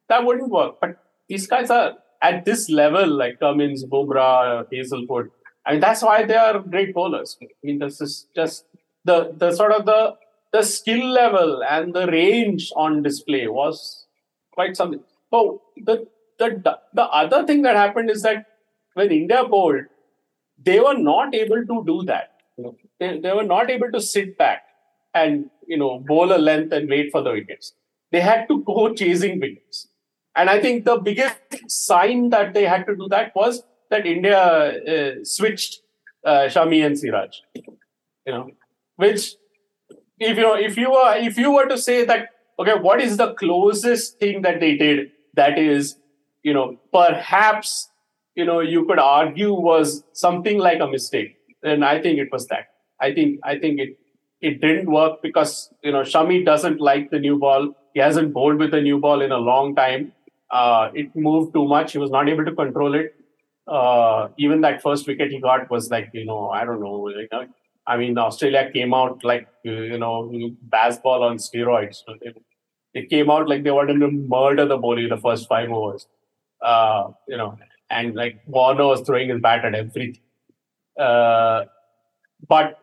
that 0.08 0.24
wouldn't 0.24 0.50
work 0.50 0.76
but 0.80 0.96
these 1.28 1.46
guys 1.46 1.70
are 1.70 1.94
at 2.22 2.44
this 2.44 2.70
level 2.70 3.06
like 3.08 3.40
Cummins, 3.40 3.84
Bumrah, 3.84 4.66
Hazlewood, 4.72 5.30
mean 5.70 5.80
that's 5.80 6.02
why 6.02 6.24
they 6.24 6.36
are 6.36 6.60
great 6.60 6.94
bowlers. 6.94 7.36
I 7.42 7.46
mean 7.62 7.78
this 7.78 8.00
is 8.00 8.26
just 8.34 8.64
the 9.04 9.32
the 9.36 9.52
sort 9.52 9.72
of 9.72 9.86
the 9.86 10.16
the 10.52 10.62
skill 10.62 11.04
level 11.06 11.62
and 11.68 11.94
the 11.94 12.06
range 12.06 12.70
on 12.76 13.02
display 13.02 13.48
was 13.48 14.06
quite 14.52 14.76
something. 14.76 15.00
Oh, 15.32 15.62
the 15.76 16.06
the 16.38 16.78
the 16.92 17.02
other 17.02 17.46
thing 17.46 17.62
that 17.62 17.76
happened 17.76 18.10
is 18.10 18.22
that 18.22 18.46
when 18.94 19.10
India 19.10 19.44
bowled, 19.44 19.84
they 20.62 20.78
were 20.80 20.96
not 20.96 21.34
able 21.34 21.64
to 21.66 21.84
do 21.86 22.02
that. 22.04 22.28
They, 23.00 23.18
they 23.18 23.32
were 23.32 23.44
not 23.44 23.70
able 23.70 23.90
to 23.90 24.00
sit 24.00 24.36
back 24.38 24.62
and 25.14 25.50
you 25.66 25.76
know 25.76 25.98
bowl 25.98 26.32
a 26.32 26.38
length 26.38 26.72
and 26.72 26.88
wait 26.88 27.10
for 27.10 27.22
the 27.22 27.32
wickets. 27.32 27.72
They 28.12 28.20
had 28.20 28.46
to 28.48 28.62
go 28.62 28.94
chasing 28.94 29.40
wickets. 29.40 29.88
And 30.36 30.48
I 30.48 30.60
think 30.60 30.84
the 30.84 30.96
biggest 30.96 31.36
sign 31.68 32.30
that 32.30 32.54
they 32.54 32.64
had 32.64 32.86
to 32.86 32.96
do 32.96 33.08
that 33.10 33.34
was 33.34 33.62
that 33.90 34.06
India 34.06 34.38
uh, 34.38 35.24
switched 35.24 35.80
uh, 36.24 36.46
Shami 36.54 36.84
and 36.84 36.98
Siraj. 36.98 37.36
You 37.54 38.32
know, 38.32 38.50
which 38.96 39.34
if 40.18 40.36
you 40.36 40.42
know 40.42 40.54
if 40.54 40.76
you 40.76 40.90
were 40.90 41.14
if 41.16 41.36
you 41.36 41.52
were 41.52 41.66
to 41.66 41.78
say 41.78 42.04
that 42.04 42.28
okay 42.58 42.74
what 42.74 43.00
is 43.00 43.16
the 43.16 43.34
closest 43.34 44.18
thing 44.18 44.42
that 44.42 44.60
they 44.60 44.76
did 44.76 45.10
that 45.34 45.58
is 45.58 45.96
you 46.42 46.54
know 46.54 46.76
perhaps 46.92 47.90
you 48.34 48.44
know 48.44 48.60
you 48.60 48.84
could 48.86 48.98
argue 48.98 49.52
was 49.52 50.04
something 50.12 50.58
like 50.58 50.80
a 50.80 50.86
mistake 50.86 51.36
and 51.62 51.84
i 51.84 52.00
think 52.00 52.18
it 52.18 52.30
was 52.32 52.46
that 52.48 52.68
i 53.00 53.12
think 53.12 53.40
i 53.42 53.58
think 53.58 53.80
it 53.80 53.98
it 54.40 54.60
didn't 54.60 54.90
work 54.90 55.20
because 55.22 55.72
you 55.82 55.92
know 55.92 56.02
shami 56.02 56.44
doesn't 56.44 56.80
like 56.80 57.10
the 57.10 57.18
new 57.18 57.38
ball 57.38 57.74
he 57.94 58.00
hasn't 58.00 58.32
bowled 58.32 58.58
with 58.58 58.70
the 58.70 58.80
new 58.80 58.98
ball 58.98 59.22
in 59.22 59.32
a 59.32 59.38
long 59.38 59.74
time 59.74 60.12
uh, 60.50 60.90
it 60.94 61.14
moved 61.14 61.52
too 61.54 61.66
much 61.66 61.92
he 61.92 61.98
was 61.98 62.10
not 62.10 62.28
able 62.28 62.44
to 62.44 62.54
control 62.54 62.94
it 62.94 63.14
uh, 63.68 64.28
even 64.38 64.60
that 64.60 64.82
first 64.82 65.06
wicket 65.06 65.30
he 65.30 65.40
got 65.40 65.70
was 65.70 65.90
like 65.90 66.10
you 66.12 66.24
know 66.24 66.50
i 66.50 66.64
don't 66.64 66.80
know 66.80 66.96
like 67.18 67.48
I 67.86 67.96
mean, 67.96 68.16
Australia 68.16 68.70
came 68.72 68.94
out 68.94 69.24
like, 69.24 69.48
you 69.64 69.98
know, 69.98 70.30
baseball 70.70 71.24
on 71.24 71.38
steroids. 71.38 71.98
They, 72.20 72.32
they 72.94 73.06
came 73.06 73.30
out 73.30 73.48
like 73.48 73.64
they 73.64 73.70
wanted 73.70 73.98
to 74.00 74.10
murder 74.10 74.66
the 74.66 74.76
bowling 74.76 75.04
in 75.04 75.10
the 75.10 75.16
first 75.16 75.48
five 75.48 75.70
overs. 75.70 76.06
Uh, 76.60 77.10
you 77.26 77.36
know, 77.36 77.58
and 77.90 78.14
like 78.14 78.40
Warner 78.46 78.86
was 78.86 79.00
throwing 79.00 79.30
his 79.30 79.40
bat 79.40 79.64
at 79.64 79.74
everything. 79.74 80.18
Uh, 80.98 81.64
but 82.48 82.78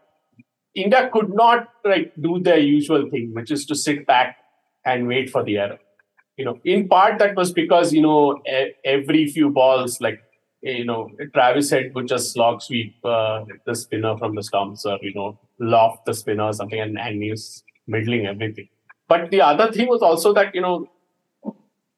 India 0.75 1.09
could 1.13 1.33
not 1.33 1.69
like 1.85 2.11
do 2.19 2.39
their 2.39 2.59
usual 2.59 3.09
thing, 3.09 3.33
which 3.33 3.51
is 3.51 3.65
to 3.67 3.75
sit 3.75 4.05
back 4.05 4.35
and 4.85 5.07
wait 5.07 5.29
for 5.29 5.43
the 5.43 5.57
error. 5.57 5.79
You 6.37 6.45
know, 6.45 6.59
in 6.63 6.87
part 6.87 7.19
that 7.19 7.35
was 7.35 7.51
because 7.51 7.91
you 7.91 8.01
know 8.01 8.41
every 8.85 9.27
few 9.27 9.49
balls, 9.49 9.99
like 9.99 10.21
you 10.61 10.85
know, 10.85 11.09
Travis 11.33 11.69
Head 11.69 11.93
would 11.95 12.07
just 12.07 12.33
slog 12.33 12.61
sweep 12.61 12.95
uh, 13.03 13.45
the 13.65 13.75
spinner 13.75 14.17
from 14.17 14.35
the 14.35 14.43
stumps 14.43 14.85
or, 14.85 14.97
you 15.01 15.13
know, 15.13 15.39
loft 15.59 16.05
the 16.05 16.13
spinner 16.13 16.43
or 16.43 16.53
something 16.53 16.79
and, 16.79 16.99
and 16.99 17.23
he's 17.23 17.63
middling 17.87 18.25
everything. 18.25 18.67
But 19.07 19.31
the 19.31 19.41
other 19.41 19.71
thing 19.71 19.87
was 19.87 20.01
also 20.01 20.33
that, 20.33 20.53
you 20.53 20.61
know, 20.61 20.89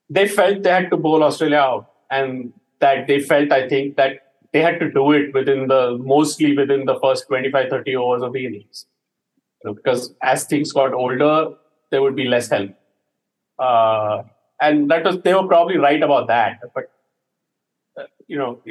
they 0.10 0.28
felt 0.28 0.64
they 0.64 0.70
had 0.70 0.90
to 0.92 0.98
bowl 0.98 1.24
Australia 1.24 1.58
out 1.58 1.92
and 2.10 2.54
that 2.80 3.08
they 3.08 3.20
felt, 3.20 3.52
I 3.52 3.68
think, 3.68 3.96
that 3.98 4.34
they 4.54 4.62
had 4.62 4.80
to 4.80 4.92
do 4.92 5.12
it 5.12 5.34
within 5.34 5.68
the, 5.68 5.98
mostly 6.00 6.56
within 6.56 6.86
the 6.86 7.00
first 7.00 7.28
25, 7.28 7.70
30 7.70 7.96
overs 7.96 8.22
of 8.22 8.34
the 8.34 8.46
innings. 8.46 8.86
You 9.64 9.70
know, 9.70 9.74
because 9.74 10.14
as 10.22 10.46
things 10.46 10.72
got 10.72 10.94
older, 10.94 11.56
there 11.92 12.02
would 12.02 12.16
be 12.16 12.26
less 12.26 12.50
help. 12.50 12.72
Uh, 13.60 14.24
and 14.60 14.89
that 14.89 15.04
was, 15.04 15.22
they 15.22 15.34
were 15.34 15.48
probably 15.48 15.78
right 15.78 16.02
about 16.02 16.28
that. 16.28 16.60
But 16.74 16.92
you 18.28 18.38
know, 18.38 18.62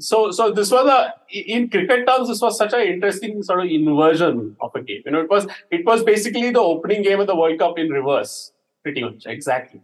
so 0.00 0.30
so 0.30 0.50
this 0.50 0.70
was 0.70 0.86
a 0.86 1.14
in 1.30 1.68
cricket 1.68 2.06
terms 2.06 2.28
this 2.28 2.40
was 2.40 2.56
such 2.56 2.72
an 2.72 2.80
interesting 2.80 3.42
sort 3.42 3.60
of 3.60 3.66
inversion 3.66 4.56
of 4.60 4.74
a 4.74 4.82
game. 4.82 5.02
You 5.04 5.12
know, 5.12 5.20
it 5.20 5.30
was 5.30 5.46
it 5.70 5.84
was 5.84 6.02
basically 6.02 6.50
the 6.50 6.60
opening 6.60 7.02
game 7.02 7.20
of 7.20 7.26
the 7.26 7.36
World 7.36 7.58
Cup 7.58 7.78
in 7.78 7.90
reverse, 7.90 8.52
pretty 8.82 9.02
much 9.02 9.26
exactly. 9.26 9.82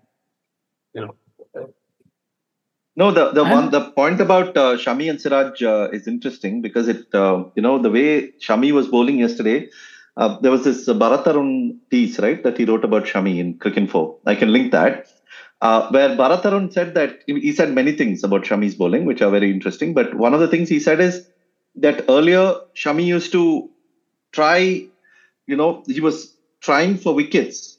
You 0.95 1.03
know. 1.03 1.15
No, 2.99 3.11
the 3.13 3.31
the 3.33 3.45
one 3.45 3.71
the 3.71 3.91
point 3.91 4.23
about 4.23 4.57
uh, 4.57 4.77
Shami 4.77 5.11
and 5.11 5.21
Siraj 5.21 5.63
uh, 5.63 5.91
is 5.93 6.09
interesting 6.09 6.63
because 6.63 6.89
it 6.89 7.15
uh, 7.15 7.45
you 7.55 7.63
know 7.63 7.79
the 7.79 7.91
way 7.91 8.33
Shami 8.41 8.73
was 8.73 8.89
bowling 8.89 9.19
yesterday. 9.19 9.69
Uh, 10.17 10.39
there 10.41 10.51
was 10.51 10.65
this 10.65 10.89
Bharat 10.89 11.27
Arun 11.27 11.79
piece, 11.91 12.19
right, 12.19 12.43
that 12.43 12.57
he 12.57 12.65
wrote 12.65 12.85
about 12.85 13.05
Shami 13.05 13.39
in 13.39 13.59
Cricinfo. 13.59 14.17
I 14.25 14.35
can 14.35 14.53
link 14.53 14.73
that 14.73 15.07
uh, 15.61 15.89
where 15.91 16.11
Bharat 16.11 16.45
Arun 16.45 16.71
said 16.71 16.95
that 16.95 17.23
he 17.27 17.53
said 17.53 17.73
many 17.73 17.93
things 17.93 18.23
about 18.23 18.45
Shami's 18.45 18.75
bowling, 18.75 19.05
which 19.05 19.23
are 19.23 19.31
very 19.31 19.51
interesting. 19.51 19.95
But 19.95 20.15
one 20.15 20.35
of 20.35 20.41
the 20.41 20.49
things 20.49 20.69
he 20.69 20.81
said 20.81 21.01
is 21.01 21.27
that 21.77 22.05
earlier 22.09 22.55
Shami 22.75 23.05
used 23.05 23.33
to 23.33 23.71
try, 24.33 24.87
you 25.47 25.57
know, 25.57 25.83
he 25.87 26.01
was 26.01 26.35
trying 26.61 26.97
for 26.97 27.15
wickets 27.15 27.79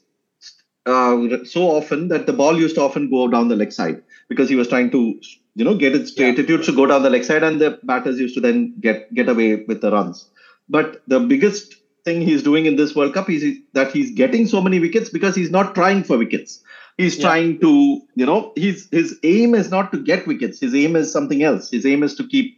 uh, 0.86 1.44
so 1.44 1.62
often 1.62 2.08
that 2.08 2.26
the 2.26 2.32
ball 2.32 2.58
used 2.58 2.74
to 2.76 2.82
often 2.82 3.10
go 3.10 3.28
down 3.28 3.48
the 3.48 3.56
leg 3.56 3.72
side 3.72 4.02
because 4.28 4.48
he 4.48 4.56
was 4.56 4.68
trying 4.68 4.90
to, 4.90 5.20
you 5.54 5.64
know, 5.64 5.76
get 5.76 5.94
its 5.94 6.16
yeah. 6.16 6.28
attitude 6.28 6.64
to 6.64 6.72
go 6.72 6.86
down 6.86 7.02
the 7.02 7.10
leg 7.10 7.24
side, 7.24 7.42
and 7.42 7.60
the 7.60 7.78
batters 7.84 8.18
used 8.18 8.34
to 8.34 8.40
then 8.40 8.74
get 8.80 9.12
get 9.14 9.28
away 9.28 9.64
with 9.68 9.80
the 9.80 9.90
runs. 9.90 10.28
But 10.68 11.02
the 11.06 11.20
biggest 11.20 11.76
thing 12.08 12.22
he's 12.22 12.42
doing 12.42 12.66
in 12.66 12.76
this 12.76 12.94
World 12.96 13.14
Cup 13.14 13.30
is 13.30 13.44
that 13.74 13.92
he's 13.92 14.10
getting 14.22 14.46
so 14.46 14.60
many 14.60 14.80
wickets 14.80 15.10
because 15.10 15.36
he's 15.36 15.50
not 15.50 15.74
trying 15.74 16.02
for 16.04 16.18
wickets. 16.18 16.62
He's 16.96 17.16
Yeah. 17.16 17.26
trying 17.26 17.60
to, 17.60 17.72
you 18.16 18.26
know, 18.26 18.52
his 18.56 18.88
his 18.98 19.16
aim 19.34 19.54
is 19.54 19.70
not 19.70 19.92
to 19.92 19.98
get 20.10 20.26
wickets. 20.32 20.60
His 20.66 20.74
aim 20.74 20.96
is 21.02 21.12
something 21.12 21.42
else. 21.42 21.70
His 21.70 21.86
aim 21.86 22.02
is 22.08 22.16
to 22.20 22.26
keep 22.34 22.56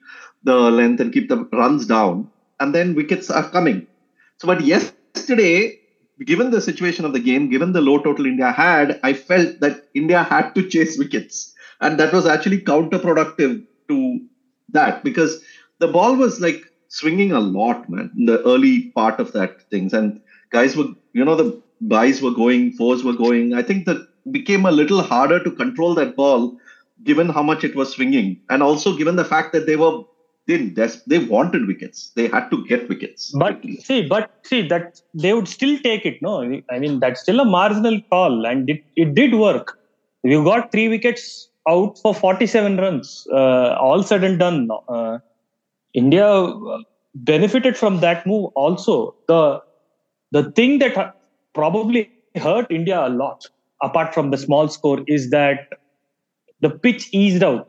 the 0.50 0.58
length 0.80 1.00
and 1.00 1.12
keep 1.12 1.28
the 1.28 1.38
runs 1.62 1.86
down, 1.86 2.28
and 2.60 2.74
then 2.74 2.94
wickets 3.00 3.30
are 3.30 3.48
coming. 3.56 3.86
So, 4.38 4.46
but 4.46 4.62
yesterday, 4.64 5.78
given 6.24 6.50
the 6.50 6.60
situation 6.60 7.04
of 7.04 7.12
the 7.12 7.20
game, 7.20 7.50
given 7.50 7.72
the 7.72 7.80
low 7.80 7.98
total 7.98 8.26
India 8.26 8.50
had, 8.52 8.98
I 9.02 9.12
felt 9.12 9.60
that 9.60 9.82
India 9.94 10.22
had 10.22 10.54
to 10.54 10.68
chase 10.68 10.98
wickets, 10.98 11.54
and 11.80 11.98
that 12.00 12.12
was 12.12 12.26
actually 12.26 12.62
counterproductive 12.62 13.66
to 13.88 14.20
that 14.70 15.04
because 15.04 15.42
the 15.78 15.88
ball 15.88 16.16
was 16.16 16.40
like 16.40 16.64
swinging 16.90 17.32
a 17.32 17.40
lot, 17.40 17.88
man, 17.88 18.10
in 18.16 18.26
the 18.26 18.42
early 18.42 18.90
part 18.90 19.18
of 19.18 19.32
that 19.32 19.62
things, 19.70 19.92
and 19.92 20.20
guys 20.50 20.76
were, 20.76 20.88
you 21.12 21.24
know, 21.24 21.36
the 21.36 21.60
buys 21.80 22.20
were 22.20 22.32
going, 22.32 22.72
fours 22.72 23.02
were 23.02 23.14
going. 23.14 23.54
I 23.54 23.62
think 23.62 23.86
that 23.86 24.06
became 24.30 24.66
a 24.66 24.70
little 24.70 25.02
harder 25.02 25.42
to 25.42 25.50
control 25.50 25.94
that 25.94 26.14
ball, 26.16 26.58
given 27.02 27.28
how 27.28 27.42
much 27.42 27.64
it 27.64 27.74
was 27.74 27.94
swinging, 27.94 28.40
and 28.50 28.62
also 28.62 28.96
given 28.96 29.16
the 29.16 29.24
fact 29.24 29.52
that 29.54 29.66
they 29.66 29.76
were 29.76 30.02
they 30.46 30.58
des- 30.68 31.02
they 31.06 31.18
wanted 31.18 31.66
wickets. 31.66 32.12
They 32.16 32.26
had 32.28 32.50
to 32.50 32.66
get 32.66 32.88
wickets. 32.88 33.32
But 33.38 33.62
see, 33.80 34.06
but 34.06 34.30
see 34.44 34.66
that 34.68 35.00
they 35.14 35.32
would 35.32 35.48
still 35.48 35.78
take 35.78 36.04
it. 36.04 36.20
No, 36.22 36.42
I 36.70 36.78
mean 36.78 37.00
that's 37.00 37.20
still 37.22 37.40
a 37.40 37.44
marginal 37.44 38.00
call, 38.10 38.46
and 38.46 38.68
it, 38.68 38.82
it 38.96 39.14
did 39.14 39.34
work. 39.34 39.78
You 40.22 40.44
got 40.44 40.72
three 40.72 40.88
wickets 40.88 41.48
out 41.68 41.98
for 41.98 42.14
47 42.14 42.76
runs. 42.76 43.26
Uh, 43.32 43.76
all 43.80 44.02
said 44.02 44.24
and 44.24 44.38
done, 44.38 44.68
uh, 44.88 45.18
India 45.94 46.26
uh, 46.26 46.78
benefited 47.14 47.76
from 47.76 48.00
that 48.00 48.26
move. 48.26 48.50
Also, 48.54 49.14
the 49.28 49.62
the 50.32 50.50
thing 50.52 50.78
that 50.78 51.16
probably 51.54 52.10
hurt 52.36 52.70
India 52.70 53.06
a 53.06 53.08
lot, 53.08 53.46
apart 53.82 54.14
from 54.14 54.30
the 54.30 54.38
small 54.38 54.68
score, 54.68 55.00
is 55.06 55.30
that 55.30 55.68
the 56.60 56.70
pitch 56.70 57.08
eased 57.12 57.42
out. 57.42 57.68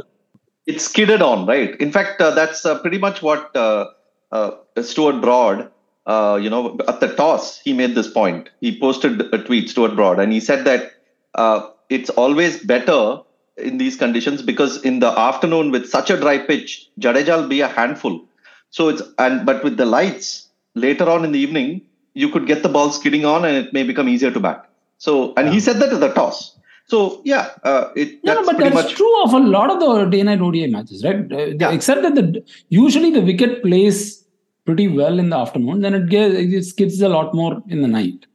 it 0.67 0.79
skidded 0.81 1.21
on, 1.21 1.45
right? 1.45 1.75
In 1.79 1.91
fact, 1.91 2.21
uh, 2.21 2.31
that's 2.31 2.65
uh, 2.65 2.79
pretty 2.79 2.97
much 2.97 3.21
what 3.21 3.55
uh, 3.55 3.87
uh, 4.31 4.51
Stuart 4.81 5.21
Broad, 5.21 5.69
uh, 6.05 6.39
you 6.41 6.49
know, 6.49 6.77
at 6.87 6.99
the 6.99 7.13
toss, 7.15 7.59
he 7.59 7.73
made 7.73 7.95
this 7.95 8.09
point. 8.11 8.49
He 8.61 8.79
posted 8.79 9.21
a 9.33 9.43
tweet, 9.43 9.69
Stuart 9.69 9.95
Broad, 9.95 10.19
and 10.19 10.31
he 10.31 10.39
said 10.39 10.65
that 10.65 10.93
uh, 11.35 11.69
it's 11.89 12.09
always 12.11 12.63
better 12.63 13.19
in 13.57 13.77
these 13.77 13.95
conditions 13.95 14.41
because 14.41 14.81
in 14.83 14.99
the 14.99 15.07
afternoon 15.19 15.71
with 15.71 15.89
such 15.89 16.09
a 16.09 16.17
dry 16.19 16.37
pitch, 16.37 16.89
Jadeja 16.99 17.37
will 17.37 17.47
be 17.47 17.61
a 17.61 17.67
handful. 17.67 18.25
So 18.69 18.89
it's 18.89 19.01
and 19.17 19.45
but 19.45 19.63
with 19.63 19.77
the 19.77 19.85
lights 19.85 20.49
later 20.75 21.09
on 21.09 21.25
in 21.25 21.31
the 21.31 21.39
evening, 21.39 21.81
you 22.13 22.29
could 22.29 22.47
get 22.47 22.63
the 22.63 22.69
ball 22.69 22.91
skidding 22.91 23.25
on 23.25 23.45
and 23.45 23.57
it 23.57 23.73
may 23.73 23.83
become 23.83 24.07
easier 24.07 24.31
to 24.31 24.39
bat. 24.39 24.69
So 24.97 25.33
and 25.35 25.49
he 25.49 25.59
said 25.59 25.79
that 25.79 25.91
at 25.91 25.99
the 25.99 26.13
toss. 26.13 26.57
So 26.85 27.21
yeah, 27.25 27.51
uh, 27.63 27.89
it 27.95 28.19
Yeah, 28.23 28.33
no, 28.33 28.43
that's 28.43 28.47
but 28.47 28.57
that's 28.59 28.73
much 28.73 28.93
true 28.93 29.23
of 29.23 29.33
a 29.33 29.39
lot 29.39 29.69
of 29.69 29.79
the 29.79 30.05
day 30.05 30.23
night 30.23 30.41
ODI 30.41 30.67
matches, 30.67 31.03
right? 31.03 31.31
Uh, 31.31 31.45
Yeah. 31.59 31.71
Except 31.71 32.01
that 32.03 32.15
the 32.15 32.43
usually 32.69 33.11
the 33.11 33.21
wicket 33.21 33.61
plays 33.63 34.25
pretty 34.65 34.87
well 34.87 35.19
in 35.19 35.29
the 35.29 35.37
afternoon, 35.37 35.81
then 35.81 35.93
it 35.93 36.09
gets 36.09 36.35
it 36.35 36.63
skids 36.63 37.01
a 37.01 37.09
lot 37.09 37.33
more 37.33 37.61
in 37.67 37.81
the 37.81 37.87
night. 37.87 38.25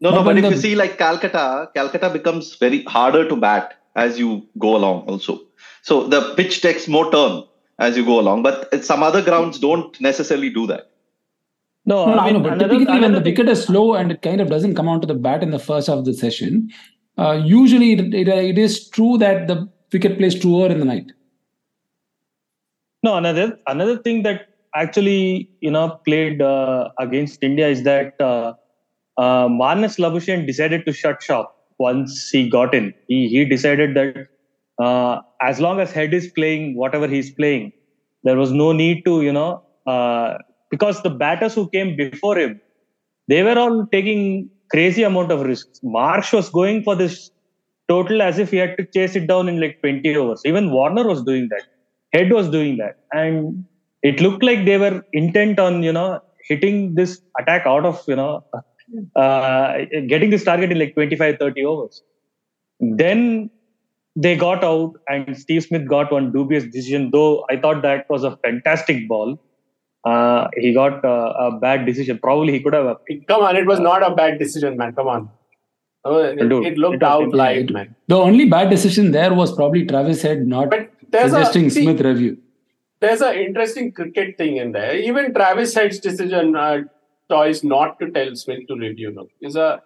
No, 0.00 0.10
But 0.10 0.16
no, 0.16 0.24
but 0.24 0.38
if 0.38 0.44
the- 0.44 0.50
you 0.50 0.56
see 0.56 0.74
like 0.74 0.98
Calcutta, 0.98 1.70
Calcutta 1.74 2.10
becomes 2.10 2.56
very 2.56 2.82
harder 2.84 3.28
to 3.28 3.36
bat 3.36 3.74
as 3.94 4.18
you 4.18 4.46
go 4.58 4.76
along 4.76 5.06
also. 5.08 5.40
So 5.82 6.06
the 6.08 6.34
pitch 6.36 6.60
takes 6.62 6.88
more 6.88 7.10
turn 7.10 7.44
as 7.78 7.96
you 7.96 8.04
go 8.04 8.20
along, 8.20 8.42
but 8.42 8.84
some 8.84 9.02
other 9.02 9.22
grounds 9.22 9.58
don't 9.58 9.98
necessarily 10.00 10.50
do 10.50 10.66
that. 10.68 10.90
No, 11.86 12.06
No, 12.06 12.14
no, 12.14 12.20
I 12.20 12.26
know, 12.30 12.32
mean, 12.34 12.42
but 12.42 12.52
another- 12.54 12.74
typically 12.78 13.00
when 13.00 13.12
the 13.12 13.20
wicket 13.20 13.48
is 13.48 13.64
slow 13.64 13.94
and 13.94 14.10
it 14.10 14.22
kind 14.22 14.40
of 14.40 14.48
doesn't 14.48 14.74
come 14.74 14.88
onto 14.88 15.06
the 15.06 15.14
bat 15.14 15.42
in 15.42 15.50
the 15.50 15.58
first 15.58 15.88
half 15.88 15.98
of 15.98 16.04
the 16.06 16.14
session, 16.14 16.70
uh, 17.18 17.32
usually 17.44 17.92
it, 17.92 18.14
it, 18.14 18.28
it 18.28 18.58
is 18.58 18.88
true 18.88 19.18
that 19.18 19.48
the 19.48 19.68
wicket 19.92 20.16
plays 20.18 20.38
truer 20.40 20.66
in 20.68 20.78
the 20.78 20.84
night. 20.86 21.12
No, 23.02 23.16
another 23.16 23.58
another 23.66 23.98
thing 23.98 24.22
that 24.22 24.48
actually 24.74 25.50
you 25.60 25.70
know 25.70 26.00
played 26.06 26.40
uh, 26.40 26.88
against 26.98 27.42
India 27.42 27.68
is 27.68 27.82
that 27.82 28.14
uh, 28.20 28.54
uh, 29.18 29.46
Marnus 29.48 29.98
Labuschagne 29.98 30.46
decided 30.46 30.86
to 30.86 30.92
shut 30.92 31.22
shop 31.22 31.53
once 31.78 32.30
he 32.30 32.48
got 32.48 32.74
in. 32.74 32.92
He 33.08 33.28
he 33.28 33.44
decided 33.44 33.94
that 33.94 34.28
uh, 34.82 35.20
as 35.40 35.60
long 35.60 35.80
as 35.80 35.92
Head 35.92 36.14
is 36.14 36.28
playing 36.28 36.76
whatever 36.76 37.08
he's 37.08 37.30
playing, 37.32 37.72
there 38.24 38.36
was 38.36 38.52
no 38.52 38.72
need 38.72 39.04
to 39.04 39.22
you 39.22 39.32
know 39.32 39.62
uh, 39.86 40.38
because 40.70 41.02
the 41.02 41.10
batters 41.10 41.54
who 41.54 41.68
came 41.70 41.96
before 41.96 42.38
him, 42.38 42.60
they 43.28 43.42
were 43.42 43.58
all 43.58 43.86
taking 43.92 44.50
crazy 44.70 45.02
amount 45.02 45.30
of 45.32 45.42
risks. 45.42 45.80
Marsh 45.82 46.32
was 46.32 46.48
going 46.50 46.82
for 46.82 46.94
this 46.96 47.30
total 47.88 48.22
as 48.22 48.38
if 48.38 48.50
he 48.50 48.56
had 48.56 48.76
to 48.78 48.86
chase 48.94 49.14
it 49.14 49.26
down 49.26 49.48
in 49.48 49.60
like 49.60 49.78
20 49.80 50.16
overs. 50.16 50.42
Even 50.44 50.70
Warner 50.70 51.06
was 51.06 51.22
doing 51.22 51.48
that. 51.50 51.62
Head 52.12 52.32
was 52.32 52.48
doing 52.48 52.76
that, 52.78 52.96
and 53.12 53.64
it 54.02 54.20
looked 54.20 54.42
like 54.44 54.64
they 54.64 54.78
were 54.78 55.04
intent 55.12 55.58
on 55.58 55.82
you 55.82 55.92
know 55.92 56.20
hitting 56.48 56.94
this 56.94 57.20
attack 57.40 57.66
out 57.66 57.84
of 57.84 58.02
you 58.06 58.16
know 58.16 58.44
uh, 59.16 59.78
getting 60.08 60.30
this 60.30 60.44
target 60.44 60.70
in 60.72 60.78
like 60.78 60.94
25 60.94 61.38
30 61.38 61.64
overs 61.64 62.02
then 62.80 63.50
they 64.16 64.36
got 64.36 64.62
out 64.64 64.92
and 65.08 65.36
steve 65.36 65.62
smith 65.64 65.86
got 65.88 66.12
one 66.12 66.30
dubious 66.32 66.64
decision 66.64 67.10
though 67.12 67.44
i 67.50 67.56
thought 67.56 67.82
that 67.82 68.08
was 68.10 68.24
a 68.24 68.36
fantastic 68.38 69.08
ball 69.08 69.38
uh, 70.04 70.48
he 70.56 70.72
got 70.74 71.04
uh, 71.04 71.32
a 71.46 71.58
bad 71.58 71.86
decision 71.86 72.18
probably 72.18 72.52
he 72.52 72.60
could 72.60 72.74
have 72.74 72.98
Come 73.26 73.42
on, 73.42 73.56
it 73.56 73.66
was 73.66 73.80
not 73.80 74.02
a 74.02 74.14
bad 74.14 74.38
decision, 74.38 74.76
man. 74.76 74.92
Come 74.94 75.08
on. 75.08 75.30
Oh, 76.04 76.18
it, 76.22 76.36
Dude, 76.46 76.66
it 76.66 76.76
looked 76.76 76.96
it 76.96 77.02
out 77.02 77.22
yeah, 77.22 77.36
live, 77.42 77.56
it- 77.56 77.70
man. 77.72 77.96
The 78.08 78.16
only 78.16 78.44
bad 78.46 78.68
decision 78.68 79.12
there 79.12 79.32
was 79.32 79.54
probably 79.54 79.86
Travis 79.86 80.20
Head 80.20 80.46
not 80.46 80.74
suggesting 81.10 81.66
a 81.66 81.70
see, 81.70 81.82
Smith 81.84 82.00
review. 82.02 82.36
there's 83.00 83.22
an 83.22 83.34
interesting 83.34 83.92
cricket 83.92 84.36
thing 84.36 84.58
in 84.58 84.72
there. 84.72 84.94
Even 84.94 85.32
Travis 85.32 85.74
Head's 85.74 85.98
decision 85.98 86.54
uh, 86.54 86.80
choice 87.30 87.62
not 87.64 87.98
to 88.00 88.10
tell 88.10 88.34
Smith 88.36 88.66
to 88.68 88.76
review 88.76 89.12
no, 89.12 89.28
is 89.40 89.56
a 89.56 89.82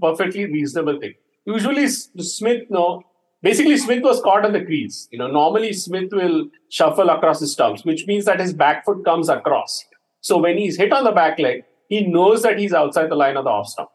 perfectly 0.00 0.46
reasonable 0.46 0.98
thing. 1.00 1.14
Usually, 1.44 1.86
Smith, 1.88 2.64
no, 2.70 3.02
basically, 3.42 3.76
Smith 3.76 4.02
was 4.02 4.20
caught 4.20 4.44
on 4.44 4.52
the 4.52 4.64
crease. 4.64 5.08
You 5.10 5.18
know, 5.18 5.28
normally 5.28 5.72
Smith 5.72 6.12
will 6.12 6.48
shuffle 6.68 7.08
across 7.10 7.40
his 7.40 7.52
stumps, 7.52 7.84
which 7.84 8.06
means 8.06 8.24
that 8.24 8.40
his 8.40 8.52
back 8.52 8.84
foot 8.84 9.04
comes 9.04 9.28
across. 9.28 9.84
So 10.20 10.38
when 10.38 10.58
he's 10.58 10.76
hit 10.76 10.92
on 10.92 11.04
the 11.04 11.12
back 11.12 11.38
leg, 11.38 11.64
he 11.88 12.06
knows 12.06 12.42
that 12.42 12.58
he's 12.58 12.72
outside 12.72 13.10
the 13.10 13.14
line 13.14 13.36
of 13.36 13.44
the 13.44 13.50
off 13.50 13.68
stump. 13.68 13.90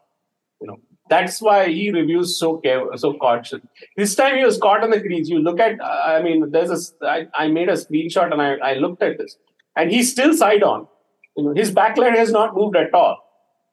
You 0.60 0.68
know, 0.68 0.80
that's 1.10 1.42
why 1.42 1.68
he 1.68 1.90
reviews 1.90 2.38
so 2.38 2.56
care, 2.56 2.84
so 2.96 3.12
cautious. 3.12 3.60
This 3.98 4.14
time 4.14 4.36
he 4.36 4.44
was 4.44 4.56
caught 4.56 4.82
on 4.82 4.88
the 4.88 5.00
crease. 5.00 5.28
You 5.28 5.40
look 5.40 5.60
at, 5.60 5.78
I 5.84 6.22
mean, 6.22 6.50
there's 6.50 6.70
a, 6.70 7.06
I, 7.06 7.26
I 7.34 7.48
made 7.48 7.68
a 7.68 7.72
screenshot 7.72 8.32
and 8.32 8.40
I, 8.40 8.54
I 8.54 8.74
looked 8.74 9.02
at 9.02 9.18
this, 9.18 9.36
and 9.76 9.90
he's 9.90 10.10
still 10.10 10.32
side 10.34 10.62
on. 10.62 10.88
You 11.36 11.44
know, 11.44 11.54
his 11.54 11.70
back 11.70 11.96
leg 11.96 12.14
has 12.14 12.30
not 12.30 12.54
moved 12.54 12.76
at 12.76 12.92
all. 12.94 13.18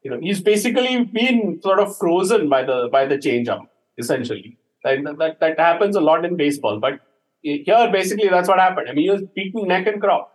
You 0.03 0.11
know, 0.11 0.19
he's 0.21 0.41
basically 0.41 1.03
been 1.03 1.59
sort 1.61 1.79
of 1.79 1.95
frozen 1.97 2.49
by 2.49 2.63
the 2.63 2.89
by 2.91 3.05
the 3.05 3.17
change 3.17 3.49
up, 3.49 3.61
essentially. 3.97 4.57
Like 4.83 5.03
that, 5.03 5.39
that 5.41 5.59
happens 5.59 5.95
a 5.97 6.01
lot 6.01 6.23
in 6.23 6.37
baseball, 6.37 6.79
but 6.79 7.01
here 7.41 7.89
basically 7.91 8.29
that's 8.29 8.47
what 8.47 8.59
happened. 8.59 8.87
I 8.89 8.93
mean, 8.93 9.05
he 9.05 9.09
was 9.09 9.23
beaten 9.35 9.67
neck 9.67 9.87
and 9.87 10.01
crop. 10.01 10.31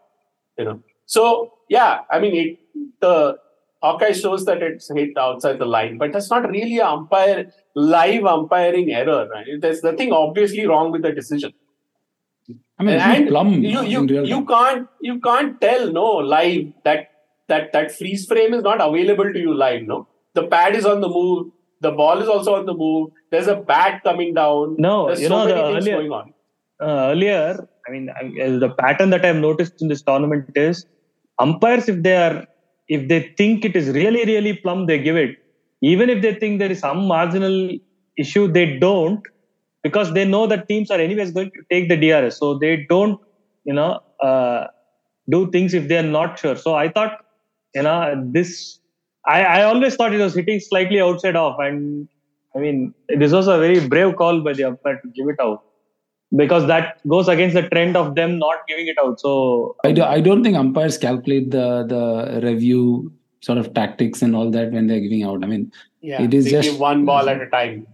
You 0.58 0.64
know, 0.66 0.80
so 1.06 1.54
yeah, 1.68 2.00
I 2.10 2.18
mean, 2.20 2.36
it, 2.36 2.58
the 3.00 3.38
Hawkeye 3.82 4.12
shows 4.12 4.44
that 4.44 4.62
it's 4.62 4.90
hit 4.92 5.16
outside 5.16 5.58
the 5.58 5.66
line, 5.66 5.96
but 5.98 6.12
that's 6.12 6.30
not 6.30 6.48
really 6.48 6.78
an 6.78 6.86
umpire 6.86 7.52
live 7.74 8.24
umpiring 8.24 8.90
error. 8.90 9.28
Right? 9.32 9.46
There's 9.60 9.82
nothing 9.82 10.12
obviously 10.12 10.66
wrong 10.66 10.92
with 10.92 11.02
the 11.02 11.12
decision. 11.12 11.52
I 12.78 12.82
mean, 12.82 12.98
and 12.98 13.28
plumb 13.28 13.52
you 13.62 13.82
you, 13.82 14.24
you 14.24 14.44
can't 14.44 14.88
you 15.00 15.20
can't 15.20 15.60
tell 15.60 15.92
no 15.92 16.06
live 16.16 16.72
that 16.84 17.08
that 17.48 17.72
that 17.72 17.92
freeze 17.92 18.26
frame 18.26 18.54
is 18.54 18.62
not 18.62 18.80
available 18.80 19.32
to 19.32 19.38
you 19.38 19.54
live. 19.54 19.82
No, 19.82 20.08
the 20.34 20.46
pad 20.46 20.74
is 20.74 20.86
on 20.86 21.00
the 21.00 21.08
move. 21.08 21.52
The 21.80 21.90
ball 21.92 22.20
is 22.22 22.28
also 22.28 22.54
on 22.54 22.66
the 22.66 22.74
move. 22.74 23.10
There's 23.30 23.46
a 23.48 23.56
bat 23.56 24.02
coming 24.04 24.32
down. 24.34 24.76
No, 24.78 25.06
There's 25.08 25.20
you 25.20 25.28
so 25.28 25.38
know, 25.38 25.44
many 25.46 25.60
the 25.60 25.66
things 25.72 25.86
earlier- 25.88 25.96
going 25.98 26.12
on. 26.12 26.34
uh, 26.80 27.10
earlier, 27.12 27.68
I 27.86 27.92
mean, 27.92 28.08
I, 28.10 28.22
uh, 28.44 28.58
the 28.58 28.70
pattern 28.70 29.10
that 29.10 29.24
I've 29.24 29.36
noticed 29.36 29.82
in 29.82 29.88
this 29.88 30.02
tournament 30.02 30.50
is 30.56 30.86
umpires, 31.38 31.88
if 31.88 32.02
they 32.02 32.16
are, 32.16 32.46
if 32.88 33.08
they 33.08 33.20
think 33.36 33.64
it 33.64 33.76
is 33.76 33.88
really, 33.90 34.24
really 34.24 34.54
plumb, 34.54 34.86
they 34.86 34.98
give 34.98 35.16
it. 35.16 35.36
Even 35.82 36.08
if 36.08 36.22
they 36.22 36.34
think 36.34 36.58
there 36.58 36.70
is 36.72 36.78
some 36.78 37.06
marginal 37.06 37.70
issue, 38.16 38.50
they 38.50 38.78
don't, 38.78 39.20
because 39.82 40.14
they 40.14 40.24
know 40.24 40.46
that 40.46 40.66
teams 40.68 40.90
are 40.90 40.98
anyways 40.98 41.32
going 41.32 41.50
to 41.50 41.62
take 41.70 41.88
the 41.90 41.96
DRS. 41.96 42.38
So 42.38 42.56
they 42.58 42.86
don't, 42.88 43.20
you 43.64 43.74
know, 43.74 44.00
uh, 44.22 44.66
do 45.28 45.50
things 45.50 45.74
if 45.74 45.88
they 45.88 45.98
are 45.98 46.02
not 46.18 46.38
sure. 46.38 46.56
So 46.56 46.74
I 46.74 46.88
thought, 46.88 47.18
you 47.74 47.82
know, 47.82 48.22
this, 48.32 48.78
I, 49.26 49.42
I 49.42 49.62
always 49.64 49.96
thought 49.96 50.12
it 50.14 50.18
was 50.18 50.34
hitting 50.34 50.60
slightly 50.60 51.00
outside 51.00 51.36
off. 51.36 51.58
And 51.58 52.08
I 52.54 52.58
mean, 52.58 52.94
this 53.08 53.32
was 53.32 53.48
a 53.48 53.58
very 53.58 53.86
brave 53.88 54.16
call 54.16 54.40
by 54.40 54.52
the 54.52 54.64
umpire 54.64 55.00
to 55.02 55.08
give 55.08 55.28
it 55.28 55.40
out 55.40 55.62
because 56.36 56.66
that 56.66 57.00
goes 57.08 57.28
against 57.28 57.54
the 57.54 57.68
trend 57.68 57.96
of 57.96 58.14
them 58.14 58.38
not 58.38 58.66
giving 58.68 58.86
it 58.88 58.96
out. 58.98 59.20
So 59.20 59.76
I, 59.84 59.92
do, 59.92 60.02
I 60.02 60.20
don't 60.20 60.42
think 60.44 60.56
umpires 60.56 60.98
calculate 60.98 61.50
the 61.50 61.84
the 61.86 62.40
review 62.46 63.12
sort 63.40 63.58
of 63.58 63.74
tactics 63.74 64.22
and 64.22 64.34
all 64.34 64.50
that 64.50 64.72
when 64.72 64.86
they're 64.86 65.00
giving 65.00 65.22
out. 65.22 65.42
I 65.44 65.46
mean, 65.46 65.70
Yeah, 66.00 66.22
It 66.22 66.32
is 66.34 66.50
just- 66.50 66.78
one 66.78 67.04
ball 67.04 67.28
at 67.28 67.40
a 67.40 67.48
time. 67.50 67.86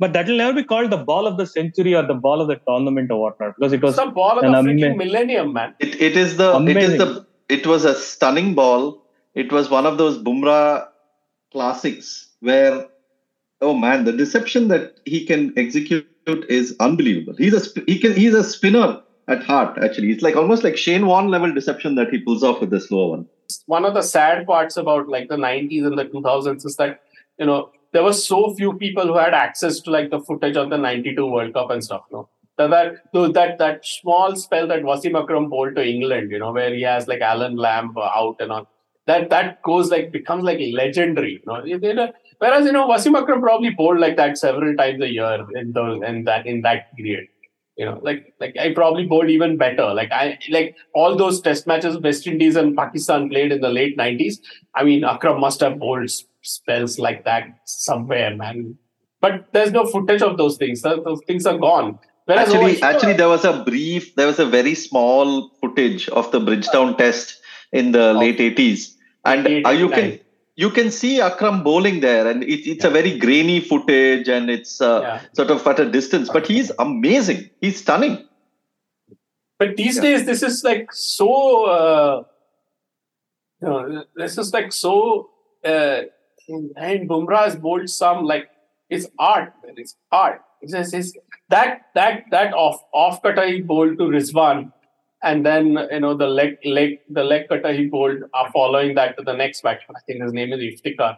But 0.00 0.12
that 0.12 0.28
will 0.28 0.36
never 0.36 0.52
be 0.52 0.62
called 0.62 0.90
the 0.90 0.96
ball 0.96 1.26
of 1.26 1.36
the 1.38 1.44
century 1.44 1.92
or 1.94 2.02
the 2.06 2.14
ball 2.14 2.40
of 2.40 2.46
the 2.46 2.56
tournament 2.68 3.10
or 3.10 3.20
whatnot 3.20 3.56
because 3.56 3.72
it 3.72 3.82
was 3.82 3.96
It's 3.98 4.04
the 4.04 4.10
ball 4.12 4.38
of 4.38 4.42
the 4.42 4.48
ama- 4.48 4.62
freaking 4.70 4.96
millennium, 4.96 5.52
man. 5.52 5.74
It, 5.80 6.00
it 6.00 6.16
is 6.16 6.36
the 6.36 6.50
it 6.74 6.76
is 6.76 6.98
the 6.98 7.26
it 7.48 7.66
was 7.66 7.84
a 7.84 7.94
stunning 7.94 8.54
ball. 8.54 9.04
It 9.34 9.52
was 9.52 9.70
one 9.70 9.86
of 9.86 9.98
those 9.98 10.18
Bumrah 10.18 10.88
classics 11.52 12.28
where 12.40 12.86
oh 13.60 13.74
man, 13.74 14.04
the 14.04 14.12
deception 14.12 14.68
that 14.68 14.98
he 15.04 15.24
can 15.24 15.52
execute 15.56 16.06
is 16.26 16.76
unbelievable. 16.80 17.34
He's 17.36 17.54
a 17.54 17.82
he 17.86 17.98
can 17.98 18.14
he's 18.14 18.34
a 18.34 18.44
spinner 18.44 19.00
at 19.28 19.42
heart. 19.42 19.78
Actually, 19.82 20.10
it's 20.10 20.22
like 20.22 20.36
almost 20.36 20.64
like 20.64 20.76
Shane 20.76 21.06
Warne 21.06 21.28
level 21.28 21.52
deception 21.52 21.94
that 21.96 22.10
he 22.10 22.18
pulls 22.18 22.42
off 22.42 22.60
with 22.60 22.70
the 22.70 22.80
slower 22.80 23.10
one. 23.10 23.26
One 23.66 23.84
of 23.84 23.94
the 23.94 24.02
sad 24.02 24.46
parts 24.46 24.76
about 24.76 25.08
like 25.08 25.28
the 25.28 25.36
90s 25.36 25.86
and 25.86 25.98
the 25.98 26.04
2000s 26.04 26.66
is 26.66 26.76
that 26.76 27.00
you 27.38 27.46
know 27.46 27.70
there 27.92 28.02
were 28.02 28.12
so 28.12 28.54
few 28.54 28.74
people 28.74 29.06
who 29.06 29.16
had 29.16 29.34
access 29.34 29.80
to 29.80 29.90
like 29.90 30.10
the 30.10 30.20
footage 30.20 30.56
of 30.56 30.70
the 30.70 30.76
92 30.76 31.24
World 31.24 31.54
Cup 31.54 31.70
and 31.70 31.82
stuff. 31.82 32.02
No, 32.12 32.28
that 32.58 32.70
that 32.70 32.94
so 33.14 33.28
that 33.28 33.58
that 33.58 33.86
small 33.86 34.34
spell 34.36 34.66
that 34.66 34.82
Wasim 34.82 35.20
Akram 35.20 35.48
bowled 35.48 35.76
to 35.76 35.86
England, 35.86 36.30
you 36.30 36.38
know, 36.38 36.52
where 36.52 36.74
he 36.74 36.82
has 36.82 37.08
like 37.08 37.20
Alan 37.20 37.56
Lamb 37.56 37.94
out 37.96 38.36
and 38.40 38.52
on. 38.52 38.66
That 39.06 39.30
that 39.30 39.62
goes 39.62 39.90
like 39.90 40.12
becomes 40.12 40.44
like 40.44 40.58
legendary. 40.72 41.40
You 41.64 41.94
know, 41.94 42.12
whereas 42.38 42.66
you 42.66 42.72
know 42.72 42.88
Wasim 42.88 43.18
Akram 43.20 43.40
probably 43.40 43.70
bowled 43.70 44.00
like 44.00 44.16
that 44.16 44.36
several 44.36 44.76
times 44.76 45.00
a 45.00 45.08
year 45.08 45.46
in 45.54 45.72
those 45.72 46.02
in 46.06 46.24
that 46.24 46.46
in 46.46 46.62
that 46.62 46.94
period. 46.96 47.26
You 47.76 47.84
know, 47.84 48.00
like 48.02 48.34
like 48.40 48.56
I 48.58 48.74
probably 48.74 49.06
bowled 49.06 49.30
even 49.30 49.56
better. 49.56 49.94
Like 49.94 50.10
I 50.10 50.38
like 50.50 50.74
all 50.94 51.16
those 51.16 51.40
test 51.40 51.66
matches 51.66 51.96
West 51.98 52.26
Indies 52.26 52.56
and 52.56 52.76
Pakistan 52.76 53.30
played 53.30 53.52
in 53.52 53.60
the 53.60 53.68
late 53.68 53.96
nineties. 53.96 54.40
I 54.74 54.82
mean, 54.82 55.04
Akram 55.04 55.40
must 55.40 55.60
have 55.60 55.78
bowled 55.78 56.10
spells 56.42 56.98
like 56.98 57.24
that 57.24 57.44
somewhere, 57.66 58.34
man. 58.36 58.76
But 59.20 59.46
there's 59.52 59.72
no 59.72 59.86
footage 59.86 60.22
of 60.22 60.36
those 60.36 60.56
things. 60.56 60.82
Those 60.82 61.20
things 61.26 61.46
are 61.46 61.58
gone. 61.58 61.98
Whereas 62.28 62.48
Actually, 62.52 62.82
actually, 62.82 63.12
there 63.14 63.28
was 63.28 63.46
a 63.46 63.64
brief, 63.64 64.14
there 64.14 64.26
was 64.26 64.38
a 64.38 64.44
very 64.44 64.74
small 64.74 65.48
footage 65.62 66.10
of 66.10 66.30
the 66.30 66.38
Bridgetown 66.38 66.94
Test 66.98 67.40
in 67.72 67.92
the 67.92 68.12
late 68.12 68.38
eighties, 68.38 68.98
and 69.24 69.46
uh, 69.66 69.70
you 69.70 69.88
can 69.88 70.20
you 70.56 70.68
can 70.68 70.90
see 70.90 71.22
Akram 71.22 71.62
bowling 71.62 72.00
there, 72.00 72.26
and 72.28 72.42
it, 72.42 72.68
it's 72.68 72.84
a 72.84 72.90
very 72.90 73.18
grainy 73.18 73.60
footage, 73.60 74.28
and 74.28 74.50
it's 74.50 74.82
uh, 74.82 75.00
Yeah. 75.00 75.20
sort 75.32 75.50
of 75.50 75.66
at 75.66 75.80
a 75.80 75.88
distance. 75.90 76.28
But 76.28 76.46
he's 76.46 76.70
amazing. 76.78 77.48
He's 77.62 77.80
stunning. 77.80 78.28
But 79.58 79.78
these 79.78 79.98
days, 79.98 80.26
this 80.26 80.42
is 80.42 80.62
like 80.62 80.92
so. 80.92 81.64
Uh, 81.64 82.24
you 83.62 83.68
know, 83.68 84.04
this 84.16 84.36
is 84.36 84.52
like 84.52 84.70
so. 84.72 85.30
Uh, 85.64 86.02
and 86.76 87.08
Bumrah 87.08 87.44
has 87.44 87.56
bowled 87.56 87.88
some 87.88 88.24
like 88.24 88.50
it's 88.90 89.06
art. 89.18 89.54
It's 89.64 89.96
art. 90.12 90.42
It's 90.60 90.92
it's, 90.92 91.16
that 91.50 91.82
that 91.94 92.24
that 92.30 92.52
off 92.54 92.82
off 92.92 93.22
cutter 93.22 93.46
he 93.46 93.60
bowled 93.60 93.98
to 93.98 94.04
Rizwan, 94.04 94.72
and 95.22 95.44
then 95.44 95.78
you 95.90 96.00
know 96.00 96.14
the 96.16 96.26
leg 96.26 96.58
leg 96.64 97.00
the 97.08 97.24
leg 97.24 97.48
cutter 97.48 97.72
he 97.72 97.86
bowled 97.86 98.22
are 98.34 98.50
following 98.52 98.94
that 98.96 99.16
to 99.16 99.24
the 99.24 99.32
next 99.32 99.62
batsman. 99.62 99.96
I 99.96 100.00
think 100.06 100.22
his 100.22 100.32
name 100.32 100.52
is 100.52 100.60
Iftikhar. 100.60 101.16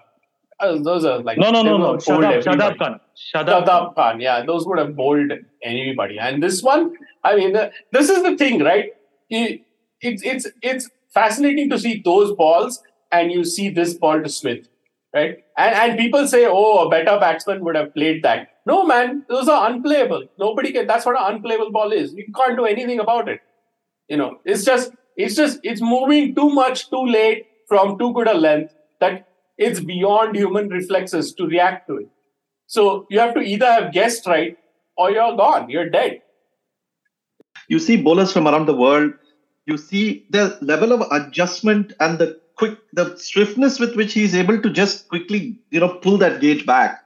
Uh, 0.60 0.78
those 0.78 1.04
are 1.04 1.20
like 1.20 1.38
no 1.38 1.50
no 1.50 1.62
no 1.62 1.78
no 1.78 1.92
have 1.92 2.04
bowled 2.04 2.24
Shadab, 2.24 2.32
everybody. 2.32 2.58
Shadab 2.58 2.78
Khan 2.78 3.00
Shadab 3.34 3.66
Khan. 3.66 3.66
Shadab 3.66 3.94
Khan, 3.94 4.20
yeah, 4.20 4.44
those 4.44 4.66
would 4.66 4.78
have 4.78 4.94
bowled 4.94 5.32
anybody. 5.62 6.18
And 6.18 6.42
this 6.42 6.62
one, 6.62 6.94
I 7.24 7.36
mean, 7.36 7.56
uh, 7.56 7.70
this 7.92 8.10
is 8.10 8.22
the 8.22 8.36
thing, 8.36 8.62
right? 8.62 8.90
It, 9.30 9.62
it's 10.00 10.22
it's 10.22 10.46
it's 10.62 10.90
fascinating 11.12 11.70
to 11.70 11.78
see 11.78 12.02
those 12.04 12.32
balls, 12.36 12.82
and 13.10 13.32
you 13.32 13.44
see 13.44 13.68
this 13.70 13.94
ball 13.94 14.22
to 14.22 14.28
Smith, 14.28 14.68
right? 15.14 15.38
And 15.56 15.74
and 15.74 15.98
people 15.98 16.26
say, 16.26 16.46
oh, 16.46 16.86
a 16.86 16.90
better 16.90 17.18
batsman 17.18 17.64
would 17.64 17.76
have 17.76 17.94
played 17.94 18.22
that. 18.22 18.48
No, 18.66 18.84
man, 18.84 19.24
those 19.28 19.48
are 19.48 19.70
unplayable. 19.70 20.24
Nobody 20.38 20.72
can. 20.72 20.86
That's 20.86 21.06
what 21.06 21.20
an 21.20 21.34
unplayable 21.36 21.70
ball 21.70 21.92
is. 21.92 22.12
You 22.14 22.26
can't 22.34 22.56
do 22.56 22.66
anything 22.66 23.00
about 23.00 23.28
it. 23.28 23.40
You 24.08 24.16
know, 24.16 24.40
it's 24.44 24.64
just 24.64 24.92
it's 25.16 25.34
just 25.34 25.60
it's 25.62 25.80
moving 25.80 26.34
too 26.34 26.50
much, 26.50 26.90
too 26.90 27.04
late, 27.06 27.46
from 27.68 27.98
too 27.98 28.12
good 28.12 28.28
a 28.28 28.34
length 28.34 28.74
that 29.00 29.28
it's 29.56 29.80
beyond 29.80 30.36
human 30.36 30.68
reflexes 30.68 31.32
to 31.34 31.46
react 31.46 31.86
to 31.88 31.98
it. 31.98 32.08
So 32.66 33.06
you 33.10 33.18
have 33.18 33.34
to 33.34 33.40
either 33.40 33.66
have 33.66 33.92
guessed 33.92 34.26
right 34.26 34.56
or 34.96 35.10
you're 35.10 35.36
gone. 35.36 35.70
You're 35.70 35.88
dead. 35.88 36.22
You 37.68 37.78
see 37.78 37.96
bowlers 37.96 38.32
from 38.32 38.46
around 38.48 38.66
the 38.66 38.74
world. 38.74 39.12
You 39.66 39.76
see 39.76 40.26
the 40.30 40.58
level 40.60 40.92
of 40.92 41.02
adjustment 41.12 41.92
and 42.00 42.18
the 42.18 42.40
quick, 42.56 42.78
the 42.92 43.16
swiftness 43.16 43.78
with 43.78 43.96
which 43.96 44.12
he's 44.12 44.34
able 44.34 44.60
to 44.60 44.70
just 44.70 45.08
quickly, 45.08 45.58
you 45.70 45.80
know, 45.80 45.88
pull 45.88 46.18
that 46.18 46.40
gauge 46.40 46.66
back, 46.66 47.00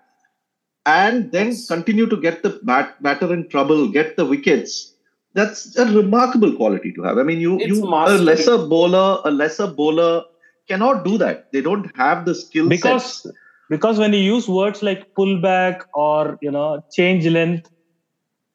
and 0.86 1.32
then 1.32 1.54
continue 1.68 2.06
to 2.06 2.16
get 2.16 2.42
the 2.42 2.60
bat, 2.62 3.02
batter 3.02 3.32
in 3.32 3.48
trouble, 3.48 3.88
get 3.88 4.16
the 4.16 4.24
wickets. 4.24 4.94
That's 5.32 5.76
a 5.76 5.86
remarkable 5.86 6.52
quality 6.54 6.92
to 6.92 7.02
have. 7.02 7.18
I 7.18 7.22
mean, 7.22 7.40
you, 7.40 7.58
It's 7.58 7.76
you 7.78 7.84
a 7.84 8.18
lesser 8.18 8.58
bowler, 8.58 9.20
a 9.24 9.30
lesser 9.30 9.66
bowler 9.66 10.22
cannot 10.68 11.04
do 11.04 11.18
that. 11.18 11.50
They 11.52 11.60
don't 11.60 11.90
have 11.96 12.24
the 12.24 12.34
skill 12.34 12.68
Because- 12.68 13.22
sets. 13.22 13.36
because 13.70 13.98
when 13.98 14.12
you 14.12 14.20
use 14.20 14.46
words 14.46 14.82
like 14.82 15.00
pullback 15.18 15.80
or 15.94 16.38
you 16.46 16.50
know 16.56 16.84
change 16.96 17.26
length 17.36 17.70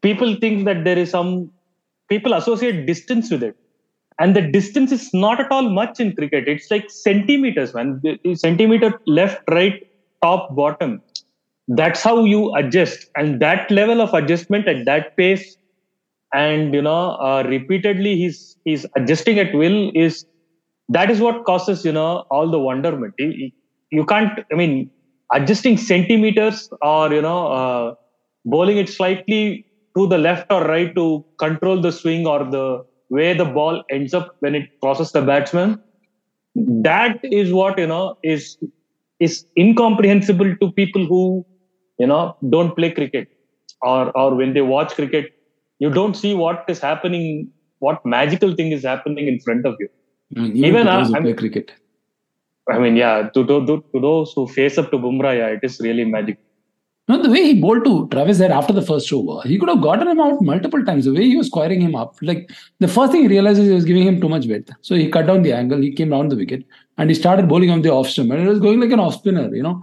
people 0.07 0.35
think 0.43 0.65
that 0.67 0.83
there 0.87 0.99
is 1.03 1.09
some 1.15 1.31
people 2.13 2.33
associate 2.39 2.85
distance 2.89 3.31
with 3.33 3.41
it 3.47 3.55
and 4.19 4.35
the 4.35 4.43
distance 4.57 4.91
is 4.97 5.05
not 5.23 5.39
at 5.43 5.51
all 5.55 5.67
much 5.79 5.99
in 6.03 6.11
cricket 6.19 6.47
it's 6.53 6.69
like 6.73 6.85
centimeters 6.97 7.73
man 7.77 7.89
The- 8.03 8.19
the 8.27 8.35
centimeter 8.45 8.91
left 9.19 9.41
right 9.57 9.79
top 10.27 10.43
bottom 10.61 10.93
that's 11.69 12.03
how 12.03 12.25
you 12.25 12.53
adjust. 12.55 13.09
And 13.15 13.39
that 13.41 13.69
level 13.71 14.01
of 14.01 14.13
adjustment 14.13 14.67
at 14.67 14.85
that 14.85 15.15
pace 15.17 15.57
and 16.33 16.73
you 16.73 16.81
know 16.81 17.17
uh, 17.21 17.43
repeatedly 17.47 18.15
he's 18.17 18.57
he's 18.65 18.85
adjusting 18.97 19.39
at 19.39 19.53
will 19.55 19.91
is 19.95 20.25
that 20.89 21.09
is 21.11 21.21
what 21.21 21.45
causes 21.45 21.85
you 21.85 21.91
know 21.91 22.25
all 22.31 22.49
the 22.51 22.59
wonderment. 22.59 23.13
You, 23.91 24.05
can't 24.05 24.39
i 24.51 24.55
mean 24.55 24.91
adjusting 25.33 25.77
centimeters 25.77 26.69
or 26.81 27.11
you 27.13 27.21
know 27.21 27.47
uh, 27.47 27.95
bowling 28.45 28.77
it 28.77 28.89
slightly 28.89 29.65
to 29.97 30.07
the 30.07 30.17
left 30.19 30.51
or 30.51 30.63
right 30.65 30.93
to 30.95 31.25
control 31.39 31.81
the 31.81 31.91
swing 31.91 32.27
or 32.27 32.43
the 32.43 32.85
way 33.09 33.33
the 33.33 33.45
ball 33.45 33.83
ends 33.89 34.13
up 34.13 34.35
when 34.41 34.55
it 34.55 34.69
crosses 34.81 35.11
the 35.11 35.21
batsman 35.21 35.81
that 36.55 37.19
is 37.23 37.53
what 37.53 37.77
you 37.79 37.87
know 37.87 38.17
is 38.23 38.57
is 39.19 39.45
incomprehensible 39.57 40.55
to 40.57 40.71
people 40.73 41.05
who 41.05 41.45
you 42.01 42.07
know 42.11 42.21
don't 42.55 42.73
play 42.79 42.89
cricket 42.99 43.27
or 43.91 44.01
or 44.21 44.27
when 44.39 44.53
they 44.57 44.65
watch 44.75 44.91
cricket 44.99 45.27
you 45.83 45.89
don't 45.99 46.15
see 46.23 46.33
what 46.43 46.65
is 46.73 46.79
happening 46.89 47.25
what 47.87 48.05
magical 48.17 48.51
thing 48.59 48.71
is 48.77 48.83
happening 48.93 49.27
in 49.33 49.37
front 49.47 49.65
of 49.71 49.75
you 49.83 49.89
I 50.37 50.41
even, 50.45 50.65
Even, 50.69 50.87
who 50.87 51.15
I'm- 51.15 51.23
play 51.27 51.35
cricket. 51.43 51.69
i 52.73 52.77
mean 52.83 52.95
yeah 53.03 53.15
to, 53.35 53.41
to, 53.49 53.55
to, 53.67 53.75
to 53.93 53.99
those 54.07 54.33
who 54.35 54.43
face 54.57 54.75
up 54.81 54.87
to 54.93 54.97
bumrah 55.05 55.33
yeah 55.41 55.49
it 55.57 55.63
is 55.69 55.75
really 55.89 56.05
magic 56.17 56.37
No, 57.11 57.15
the 57.21 57.29
way 57.33 57.39
he 57.45 57.53
bowled 57.61 57.83
to 57.85 57.93
Travis 58.09 58.39
Head 58.41 58.51
after 58.55 58.73
the 58.79 58.83
first 58.89 59.07
over, 59.17 59.35
he 59.51 59.55
could 59.61 59.69
have 59.71 59.79
gotten 59.85 60.09
him 60.11 60.19
out 60.25 60.41
multiple 60.49 60.83
times. 60.89 61.05
The 61.07 61.13
way 61.15 61.23
he 61.29 61.37
was 61.39 61.47
squaring 61.51 61.81
him 61.85 61.95
up, 62.01 62.11
like 62.29 62.41
the 62.85 62.89
first 62.95 63.13
thing 63.13 63.23
he 63.25 63.29
realizes 63.31 63.63
he 63.69 63.73
was 63.77 63.87
giving 63.91 64.05
him 64.09 64.17
too 64.25 64.29
much 64.33 64.45
width. 64.51 64.69
So 64.89 64.99
he 64.99 65.05
cut 65.15 65.25
down 65.29 65.41
the 65.47 65.53
angle, 65.61 65.81
he 65.87 65.89
came 65.99 66.11
down 66.15 66.29
the 66.33 66.37
wicket, 66.41 66.61
and 66.99 67.13
he 67.13 67.15
started 67.21 67.49
bowling 67.53 67.71
on 67.77 67.81
the 67.87 67.91
off 67.95 68.09
stump, 68.13 68.35
and 68.35 68.43
it 68.45 68.51
was 68.53 68.61
going 68.67 68.79
like 68.83 68.93
an 68.97 69.01
off 69.05 69.15
spinner. 69.21 69.47
You 69.61 69.63
know, 69.69 69.75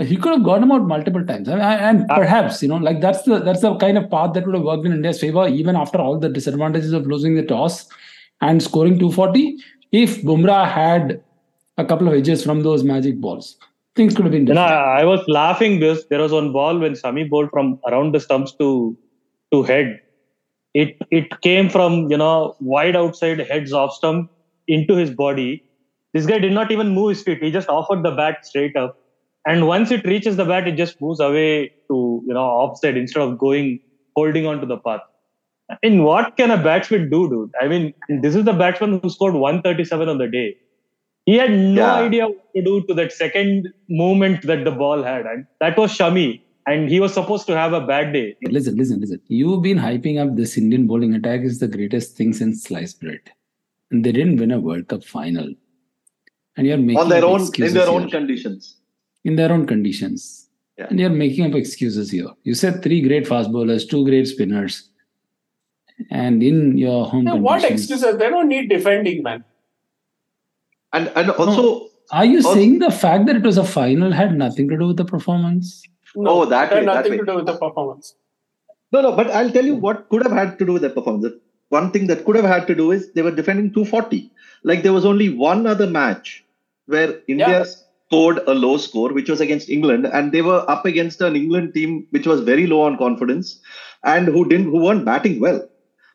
he 0.00 0.16
could 0.16 0.32
have 0.32 0.44
got 0.44 0.62
him 0.62 0.72
out 0.72 0.86
multiple 0.86 1.24
times, 1.24 1.48
and, 1.48 1.62
and 1.62 2.08
perhaps 2.08 2.60
you 2.62 2.68
know, 2.68 2.76
like 2.76 3.00
that's 3.00 3.22
the 3.22 3.38
that's 3.38 3.60
the 3.60 3.76
kind 3.76 3.96
of 3.96 4.10
path 4.10 4.32
that 4.34 4.44
would 4.44 4.54
have 4.56 4.64
worked 4.64 4.84
in 4.84 4.92
India's 4.92 5.20
favor, 5.20 5.46
even 5.46 5.76
after 5.76 5.98
all 5.98 6.18
the 6.18 6.28
disadvantages 6.28 6.92
of 6.92 7.06
losing 7.06 7.36
the 7.36 7.44
toss 7.44 7.86
and 8.40 8.62
scoring 8.62 8.98
240. 8.98 9.56
If 9.92 10.22
Bumrah 10.22 10.68
had 10.68 11.22
a 11.78 11.84
couple 11.84 12.08
of 12.08 12.14
edges 12.14 12.42
from 12.42 12.64
those 12.64 12.82
magic 12.82 13.20
balls, 13.20 13.56
things 13.94 14.14
could 14.16 14.24
have 14.24 14.32
been 14.32 14.46
different. 14.46 14.68
I 14.68 15.02
I 15.02 15.04
was 15.04 15.20
laughing 15.28 15.78
because 15.78 16.06
there 16.08 16.20
was 16.20 16.32
one 16.32 16.52
ball 16.52 16.78
when 16.78 16.94
Shami 16.94 17.28
bowled 17.30 17.50
from 17.50 17.78
around 17.86 18.14
the 18.14 18.20
stumps 18.20 18.52
to 18.56 18.96
to 19.52 19.62
head. 19.62 20.00
It 20.74 20.96
it 21.12 21.40
came 21.40 21.68
from 21.68 22.10
you 22.10 22.16
know 22.16 22.56
wide 22.58 22.96
outside 22.96 23.38
heads 23.38 23.72
off 23.72 23.94
stump 23.94 24.30
into 24.66 24.96
his 24.96 25.10
body. 25.10 25.62
This 26.12 26.26
guy 26.26 26.38
did 26.38 26.52
not 26.52 26.72
even 26.72 26.88
move 26.88 27.10
his 27.10 27.22
feet. 27.22 27.42
He 27.42 27.52
just 27.52 27.68
offered 27.68 28.02
the 28.02 28.10
bat 28.10 28.44
straight 28.46 28.76
up, 28.76 28.98
and 29.46 29.66
once 29.66 29.90
it 29.90 30.04
reaches 30.04 30.36
the 30.36 30.44
bat, 30.44 30.66
it 30.68 30.76
just 30.76 31.00
moves 31.00 31.20
away 31.20 31.68
to 31.88 32.22
you 32.26 32.34
know 32.34 32.44
offside 32.62 32.96
instead 32.96 33.22
of 33.22 33.38
going 33.38 33.80
holding 34.16 34.46
on 34.46 34.60
to 34.60 34.66
the 34.66 34.78
path. 34.78 35.00
I 35.70 35.76
mean, 35.82 36.02
what 36.04 36.36
can 36.36 36.50
a 36.50 36.56
batsman 36.62 37.08
do, 37.10 37.28
dude? 37.30 37.52
I 37.60 37.68
mean, 37.68 37.94
this 38.08 38.34
is 38.34 38.44
the 38.44 38.52
batsman 38.52 39.00
who 39.00 39.08
scored 39.10 39.34
137 39.34 40.08
on 40.08 40.18
the 40.18 40.28
day. 40.28 40.56
He 41.26 41.36
had 41.36 41.50
no 41.52 41.82
Yeah. 41.82 41.94
idea 42.06 42.26
what 42.28 42.52
to 42.54 42.62
do 42.62 42.82
to 42.88 42.94
that 42.94 43.12
second 43.12 43.68
movement 43.88 44.42
that 44.42 44.64
the 44.64 44.70
ball 44.70 45.02
had. 45.02 45.24
And 45.24 45.46
that 45.60 45.78
was 45.78 45.90
Shami. 45.96 46.42
And 46.66 46.90
he 46.90 47.00
was 47.00 47.14
supposed 47.14 47.46
to 47.46 47.56
have 47.56 47.72
a 47.72 47.80
bad 47.80 48.12
day. 48.12 48.36
Listen, 48.42 48.76
listen, 48.76 49.00
listen. 49.00 49.20
You've 49.28 49.62
been 49.62 49.78
hyping 49.78 50.18
up 50.22 50.36
this 50.36 50.56
Indian 50.58 50.86
bowling 50.86 51.14
attack 51.14 51.40
is 51.40 51.58
the 51.60 51.68
greatest 51.68 52.14
thing 52.16 52.32
since 52.34 52.62
sliced 52.64 53.00
bread. 53.00 53.20
And 53.90 54.04
they 54.04 54.12
didn't 54.12 54.36
win 54.36 54.50
a 54.50 54.60
World 54.60 54.88
Cup 54.88 55.02
final. 55.04 55.54
and 56.56 56.66
you're 56.68 56.76
making 56.76 56.98
on 56.98 57.08
their 57.08 57.24
own 57.24 57.40
in 57.58 57.74
their 57.74 57.88
own 57.88 58.02
here. 58.02 58.10
conditions. 58.10 58.76
In 59.24 59.36
their 59.36 59.52
own 59.52 59.66
conditions. 59.66 60.48
Yeah. 60.78 60.86
And 60.90 60.98
you're 60.98 61.10
making 61.10 61.46
up 61.46 61.54
excuses 61.54 62.10
here. 62.10 62.28
You 62.42 62.54
said 62.54 62.82
three 62.82 63.00
great 63.00 63.26
fast 63.26 63.50
bowlers, 63.52 63.86
two 63.86 64.04
great 64.04 64.26
spinners, 64.26 64.88
and 66.10 66.42
in 66.42 66.76
your 66.76 67.06
home 67.06 67.26
Yeah, 67.26 67.34
what 67.34 67.62
excuses? 67.64 68.16
They 68.18 68.28
don't 68.28 68.48
need 68.48 68.68
defending, 68.68 69.22
man. 69.22 69.44
And 70.92 71.10
and 71.16 71.30
also 71.30 71.88
Are 72.10 72.24
you 72.24 72.36
Also- 72.38 72.54
saying 72.54 72.78
the 72.80 72.90
fact 72.90 73.26
that 73.26 73.36
it 73.36 73.42
was 73.42 73.56
a 73.56 73.64
final 73.64 74.12
had 74.12 74.36
nothing 74.36 74.68
to 74.68 74.76
do 74.76 74.88
with 74.88 74.96
the 74.98 75.04
performance? 75.06 75.82
No, 76.16 76.30
Oh, 76.42 76.44
that 76.44 76.68
had 76.68 76.80
way, 76.80 76.84
that 76.86 76.94
nothing 76.96 77.12
way. 77.12 77.18
to 77.18 77.24
do 77.30 77.36
with 77.36 77.46
the 77.46 77.56
performance. 77.62 78.14
no 78.92 79.00
no, 79.06 79.12
but 79.20 79.30
I'll 79.38 79.50
tell 79.54 79.64
you 79.70 79.74
what 79.84 80.08
could 80.10 80.22
have 80.26 80.32
had 80.40 80.58
to 80.58 80.66
do 80.66 80.74
with 80.74 80.82
the 80.82 80.90
performance. 80.90 81.32
One 81.70 81.90
thing 81.94 82.06
that 82.08 82.24
could 82.26 82.36
have 82.36 82.44
had 82.44 82.66
to 82.68 82.74
do 82.80 82.90
is 82.96 83.06
they 83.14 83.22
were 83.22 83.32
defending 83.38 83.72
240. 83.72 84.20
Like 84.72 84.82
there 84.84 84.92
was 84.98 85.04
only 85.12 85.30
one 85.46 85.66
other 85.72 85.86
match 85.96 86.44
where 86.86 87.08
India 87.26 87.48
Yeah. 87.60 87.64
Scored 88.14 88.40
a 88.46 88.54
low 88.54 88.76
score, 88.76 89.12
which 89.12 89.28
was 89.28 89.40
against 89.40 89.68
England, 89.68 90.06
and 90.06 90.32
they 90.32 90.42
were 90.42 90.64
up 90.70 90.86
against 90.86 91.20
an 91.20 91.36
England 91.36 91.74
team 91.74 92.06
which 92.10 92.26
was 92.26 92.40
very 92.40 92.66
low 92.66 92.82
on 92.82 92.96
confidence 92.96 93.60
and 94.04 94.28
who 94.28 94.48
didn't 94.48 94.70
who 94.70 94.82
weren't 94.82 95.04
batting 95.04 95.40
well. 95.40 95.66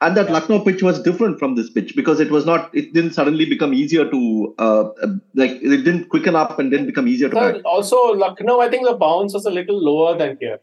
And 0.01 0.15
that 0.15 0.31
Lucknow 0.31 0.63
pitch 0.63 0.81
was 0.81 1.01
different 1.01 1.39
from 1.39 1.55
this 1.55 1.69
pitch 1.69 1.93
because 1.93 2.21
it 2.21 2.31
was 2.31 2.45
not. 2.45 2.73
It 2.73 2.93
didn't 2.93 3.11
suddenly 3.11 3.45
become 3.53 3.73
easier 3.73 4.09
to 4.09 4.55
uh, 4.57 4.83
uh, 5.07 5.07
like 5.35 5.51
it 5.51 5.83
didn't 5.87 6.07
quicken 6.07 6.37
up 6.41 6.57
and 6.57 6.71
didn't 6.71 6.85
become 6.85 7.09
easier 7.09 7.27
to 7.27 7.35
bat. 7.35 7.61
Also, 7.65 7.97
Lucknow, 8.13 8.61
I 8.61 8.69
think 8.69 8.87
the 8.87 8.95
bounce 8.95 9.33
was 9.33 9.45
a 9.45 9.51
little 9.51 9.83
lower 9.89 10.17
than 10.17 10.37
here. 10.39 10.59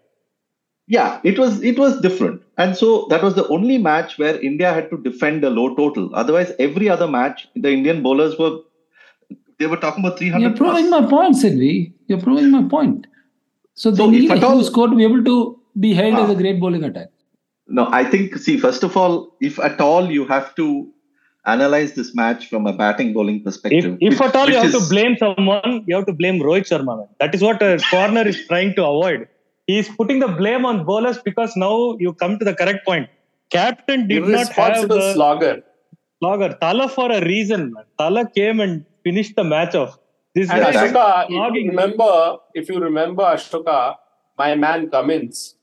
Yeah, 0.88 1.20
it 1.24 1.38
was 1.38 1.62
it 1.62 1.78
was 1.78 2.00
different, 2.00 2.42
and 2.56 2.74
so 2.76 3.06
that 3.10 3.22
was 3.22 3.34
the 3.34 3.46
only 3.48 3.76
match 3.76 4.16
where 4.22 4.40
India 4.40 4.72
had 4.72 4.88
to 4.90 5.02
defend 5.08 5.44
a 5.44 5.50
low 5.50 5.74
total. 5.74 6.08
Otherwise, 6.14 6.52
every 6.58 6.88
other 6.88 7.08
match, 7.18 7.46
the 7.56 7.72
Indian 7.78 8.02
bowlers 8.02 8.38
were 8.38 8.60
they 9.58 9.66
were 9.66 9.76
talking 9.76 10.04
about 10.04 10.18
300 10.18 10.42
You're 10.46 10.56
proving 10.56 10.88
plus. 10.88 11.02
my 11.02 11.08
point, 11.10 11.36
Sidvee. 11.36 11.92
You're 12.08 12.20
proving 12.20 12.50
my 12.50 12.62
point. 12.68 13.06
So 13.74 13.90
they 13.90 13.96
So 13.96 14.04
if 14.06 14.10
need 14.20 14.30
a 14.30 14.46
all- 14.46 14.56
huge 14.56 14.66
score 14.66 14.88
to 14.88 14.96
be 14.96 15.04
able 15.04 15.24
to 15.24 15.36
be 15.80 15.94
hailed 15.94 16.14
Ah. 16.18 16.24
as 16.24 16.30
a 16.30 16.34
great 16.42 16.60
bowling 16.60 16.84
attack. 16.84 17.08
No, 17.68 17.88
I 18.00 18.04
think 18.04 18.36
see 18.36 18.56
first 18.58 18.82
of 18.88 18.96
all, 18.96 19.14
if 19.40 19.58
at 19.68 19.80
all 19.80 20.10
you 20.16 20.24
have 20.26 20.54
to 20.60 20.66
analyze 21.54 21.92
this 21.94 22.14
match 22.20 22.46
from 22.50 22.66
a 22.66 22.72
batting 22.72 23.12
bowling 23.16 23.42
perspective, 23.42 23.96
if 24.00 24.12
which- 24.20 24.20
at 24.28 24.36
all 24.36 24.48
you 24.52 24.54
which 24.60 24.72
have 24.72 24.82
to 24.82 24.88
blame 24.94 25.16
someone, 25.24 25.82
you 25.86 25.94
have 25.96 26.06
to 26.06 26.12
blame 26.22 26.38
Rohit 26.48 26.68
Sharma. 26.70 26.96
That 27.20 27.34
is 27.34 27.42
what 27.48 27.62
a 27.62 27.72
corner 27.90 28.26
is 28.32 28.38
trying 28.46 28.74
to 28.78 28.84
avoid. 28.92 29.26
He 29.66 29.78
is 29.82 29.88
putting 30.00 30.20
the 30.24 30.28
blame 30.40 30.64
on 30.70 30.84
bowlers 30.90 31.18
because 31.28 31.56
now 31.56 31.96
you 31.98 32.12
come 32.24 32.38
to 32.40 32.44
the 32.44 32.54
correct 32.54 32.84
point. 32.86 33.08
Captain 33.50 34.06
did 34.08 34.22
not 34.22 34.30
have 34.30 34.36
Irresponsible 34.38 34.96
the 34.96 35.12
slogger. 35.14 35.54
slogger. 36.20 36.50
Tala 36.60 36.88
for 36.88 37.10
a 37.12 37.20
reason. 37.24 37.72
Man. 37.74 37.84
Tala 37.98 38.22
came 38.38 38.60
and 38.60 38.84
finished 39.06 39.36
the 39.36 39.44
match 39.44 39.74
off. 39.74 39.98
This 40.34 40.50
And 40.50 40.60
guy 40.62 40.72
Ashoka, 40.72 41.26
if 41.30 41.54
you 41.54 41.68
remember, 41.70 42.12
if 42.54 42.68
you 42.70 42.78
remember 42.80 43.22
Ashoka, 43.22 43.96
my 44.38 44.54
man 44.54 44.90
Cummins, 44.90 45.56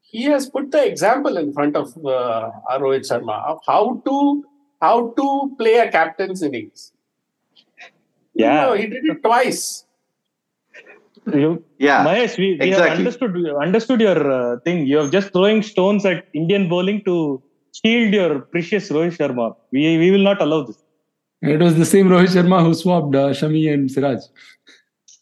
he 0.00 0.24
has 0.24 0.48
put 0.48 0.70
the 0.70 0.82
example 0.86 1.36
in 1.38 1.52
front 1.52 1.76
of 1.76 1.88
uh, 2.04 2.50
Rohit 2.84 3.04
Sharma 3.10 3.36
of 3.52 3.58
how 3.66 3.82
to 4.06 4.44
how 4.80 4.96
to 5.20 5.26
play 5.58 5.76
a 5.86 5.90
captain's 5.90 6.42
innings. 6.42 6.92
You 8.34 8.44
Yeah. 8.46 8.64
know, 8.64 8.72
he 8.74 8.86
did 8.86 9.04
it 9.14 9.22
twice. 9.22 9.84
You, 11.32 11.62
yeah, 11.78 12.04
Mahesh, 12.06 12.38
we, 12.38 12.56
we 12.60 12.70
have 12.70 12.86
understood 12.98 13.34
understood 13.66 14.00
your 14.00 14.20
uh, 14.32 14.60
thing. 14.64 14.86
You 14.86 15.00
are 15.00 15.10
just 15.10 15.32
throwing 15.32 15.62
stones 15.62 16.06
at 16.06 16.26
Indian 16.32 16.68
bowling 16.68 17.02
to 17.08 17.42
shield 17.78 18.14
your 18.14 18.40
precious 18.54 18.88
Rohit 18.90 19.16
Sharma. 19.18 19.46
We 19.72 19.98
we 20.02 20.10
will 20.14 20.24
not 20.30 20.40
allow 20.40 20.60
this. 20.68 20.78
It 21.42 21.60
was 21.60 21.76
the 21.76 21.86
same 21.86 22.08
Rohit 22.08 22.28
Sharma 22.28 22.62
who 22.64 22.74
swapped 22.74 23.14
uh, 23.14 23.30
Shami 23.30 23.72
and 23.72 23.90
Siraj. 23.90 24.20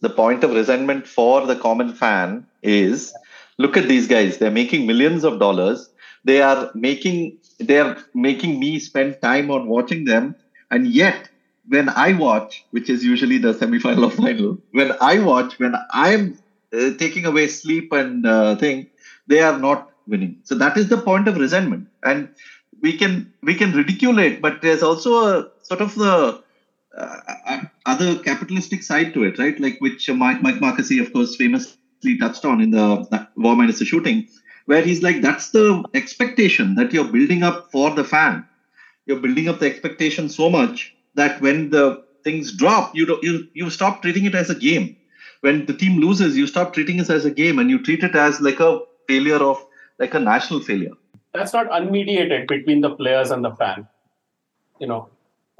the 0.00 0.10
point 0.10 0.44
of 0.44 0.52
resentment 0.52 1.06
for 1.06 1.46
the 1.46 1.56
common 1.56 1.92
fan 1.92 2.46
is 2.62 3.14
look 3.58 3.76
at 3.76 3.88
these 3.88 4.06
guys. 4.06 4.38
They're 4.38 4.50
making 4.50 4.86
millions 4.86 5.24
of 5.24 5.38
dollars. 5.38 5.88
They 6.24 6.42
are 6.42 6.70
making 6.74 7.38
they're 7.58 7.96
making 8.14 8.58
me 8.60 8.78
spend 8.78 9.20
time 9.22 9.50
on 9.50 9.68
watching 9.68 10.04
them. 10.04 10.34
And 10.70 10.86
yet 10.86 11.28
when 11.68 11.88
i 11.88 12.12
watch 12.12 12.64
which 12.70 12.88
is 12.88 13.02
usually 13.04 13.38
the 13.38 13.52
semi-final 13.52 14.04
or 14.04 14.10
final 14.10 14.56
when 14.70 14.92
i 15.00 15.18
watch 15.18 15.58
when 15.58 15.74
i'm 15.92 16.38
uh, 16.72 16.90
taking 16.96 17.24
away 17.26 17.48
sleep 17.48 17.92
and 17.92 18.24
uh, 18.24 18.54
thing 18.56 18.86
they 19.26 19.40
are 19.40 19.58
not 19.58 19.90
winning. 20.06 20.38
So 20.44 20.54
that 20.54 20.76
is 20.76 20.88
the 20.88 20.98
point 20.98 21.26
of 21.26 21.36
resentment. 21.36 21.88
And 22.04 22.28
we 22.80 22.96
can 22.96 23.32
we 23.42 23.54
can 23.54 23.72
ridicule 23.72 24.18
it 24.18 24.40
but 24.40 24.62
there's 24.62 24.82
also 24.82 25.14
a 25.26 25.50
sort 25.66 25.80
of 25.80 25.94
the 25.94 26.42
uh, 26.96 27.60
other 27.84 28.18
capitalistic 28.18 28.82
side 28.82 29.12
to 29.14 29.24
it, 29.24 29.38
right? 29.38 29.58
Like 29.60 29.80
which 29.80 30.08
uh, 30.08 30.14
Mike, 30.14 30.42
Mike 30.42 30.56
Marqusee, 30.56 31.00
of 31.00 31.12
course, 31.12 31.36
famously 31.36 32.18
touched 32.18 32.44
on 32.44 32.60
in 32.60 32.70
the, 32.70 33.28
War 33.36 33.56
Minus 33.56 33.78
the 33.78 33.84
Shooting, 33.84 34.28
where 34.66 34.82
he's 34.82 35.02
like, 35.02 35.20
that's 35.22 35.50
the 35.50 35.84
expectation 35.94 36.74
that 36.76 36.92
you're 36.92 37.04
building 37.04 37.42
up 37.42 37.70
for 37.70 37.90
the 37.90 38.04
fan. 38.04 38.46
You're 39.06 39.20
building 39.20 39.48
up 39.48 39.60
the 39.60 39.66
expectation 39.66 40.28
so 40.28 40.48
much 40.50 40.94
that 41.14 41.40
when 41.40 41.70
the 41.70 42.04
things 42.24 42.52
drop, 42.52 42.94
you 42.94 43.06
don't, 43.06 43.22
you 43.22 43.46
you 43.54 43.70
stop 43.70 44.02
treating 44.02 44.24
it 44.24 44.34
as 44.34 44.50
a 44.50 44.54
game. 44.54 44.96
When 45.42 45.66
the 45.66 45.74
team 45.74 46.00
loses, 46.00 46.36
you 46.36 46.46
stop 46.46 46.72
treating 46.72 46.98
it 46.98 47.10
as 47.10 47.24
a 47.24 47.30
game 47.30 47.58
and 47.58 47.70
you 47.70 47.82
treat 47.82 48.02
it 48.02 48.16
as 48.16 48.40
like 48.40 48.58
a 48.58 48.80
failure 49.06 49.36
of 49.36 49.64
like 49.98 50.14
a 50.14 50.18
national 50.18 50.60
failure. 50.60 50.92
That's 51.34 51.52
not 51.52 51.68
unmediated 51.70 52.48
between 52.48 52.80
the 52.80 52.96
players 52.96 53.30
and 53.30 53.44
the 53.44 53.52
fan. 53.52 53.86
You 54.80 54.88
know, 54.88 55.08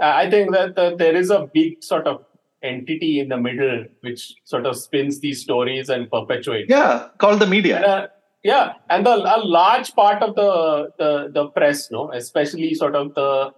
I 0.01 0.23
I 0.27 0.31
think 0.31 0.53
that 0.53 0.79
uh, 0.79 0.95
there 0.97 1.17
is 1.17 1.31
a 1.31 1.49
big 1.53 1.83
sort 1.83 2.07
of 2.07 2.25
entity 2.63 3.21
in 3.21 3.29
the 3.29 3.37
middle 3.37 3.85
which 4.01 4.35
sort 4.45 4.67
of 4.67 4.77
spins 4.77 5.21
these 5.21 5.43
stories 5.43 5.89
and 5.89 6.11
perpetuates. 6.11 6.69
Yeah, 6.71 7.09
called 7.19 7.41
the 7.41 7.45
And, 7.45 7.51
media. 7.51 7.81
uh, 7.81 8.07
yeah, 8.43 8.75
and 8.91 9.05
the, 9.07 9.15
a 9.15 9.39
large 9.45 9.95
part 9.95 10.23
of 10.23 10.35
the, 10.35 10.91
the 10.99 11.31
the 11.33 11.47
press, 11.49 11.91
no, 11.91 12.11
especially 12.13 12.75
sort 12.75 12.95
of 12.95 13.15
the 13.15 13.53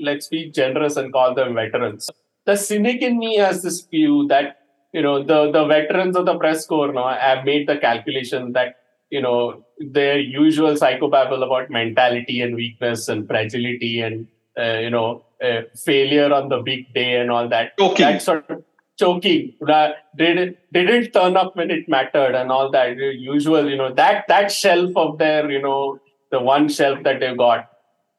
let's 0.00 0.28
be 0.28 0.50
generous 0.50 0.96
and 0.96 1.12
call 1.12 1.34
them 1.34 1.54
veterans. 1.54 2.10
The 2.46 2.56
cynic 2.56 3.02
in 3.02 3.18
me 3.18 3.36
has 3.36 3.62
this 3.62 3.80
view 3.86 4.26
that 4.28 4.58
you 4.92 5.02
know 5.02 5.22
the 5.22 5.50
the 5.50 5.64
veterans 5.66 6.16
of 6.16 6.26
the 6.26 6.38
press 6.38 6.66
corps 6.66 6.92
no, 6.92 7.08
have 7.08 7.44
made 7.44 7.68
the 7.68 7.76
calculation 7.76 8.52
that 8.52 8.76
you 9.10 9.20
know 9.20 9.64
their 9.78 10.18
usual 10.18 10.74
psychobabble 10.74 11.44
about 11.44 11.70
mentality 11.70 12.40
and 12.40 12.54
weakness 12.54 13.08
and 13.08 13.26
fragility 13.26 14.00
and 14.00 14.26
uh, 14.58 14.78
you 14.78 14.90
know 14.90 15.24
uh, 15.42 15.62
failure 15.74 16.32
on 16.32 16.48
the 16.48 16.58
big 16.58 16.92
day 16.94 17.20
and 17.20 17.30
all 17.30 17.48
that. 17.48 17.76
Choking. 17.78 18.06
that 18.06 18.22
sort 18.22 18.50
of 18.50 18.64
choking. 18.98 19.54
That 19.60 20.06
didn't 20.16 20.58
didn't 20.72 21.12
turn 21.12 21.36
up 21.36 21.56
when 21.56 21.70
it 21.70 21.88
mattered 21.88 22.34
and 22.34 22.50
all 22.50 22.70
that 22.70 22.96
The 22.96 23.14
usual 23.14 23.68
you 23.68 23.76
know 23.76 23.92
that 23.94 24.24
that 24.28 24.50
shelf 24.50 24.96
of 24.96 25.18
their 25.18 25.50
you 25.50 25.62
know 25.62 25.98
the 26.30 26.40
one 26.40 26.68
shelf 26.68 27.02
that 27.04 27.20
they've 27.20 27.36
got 27.36 27.60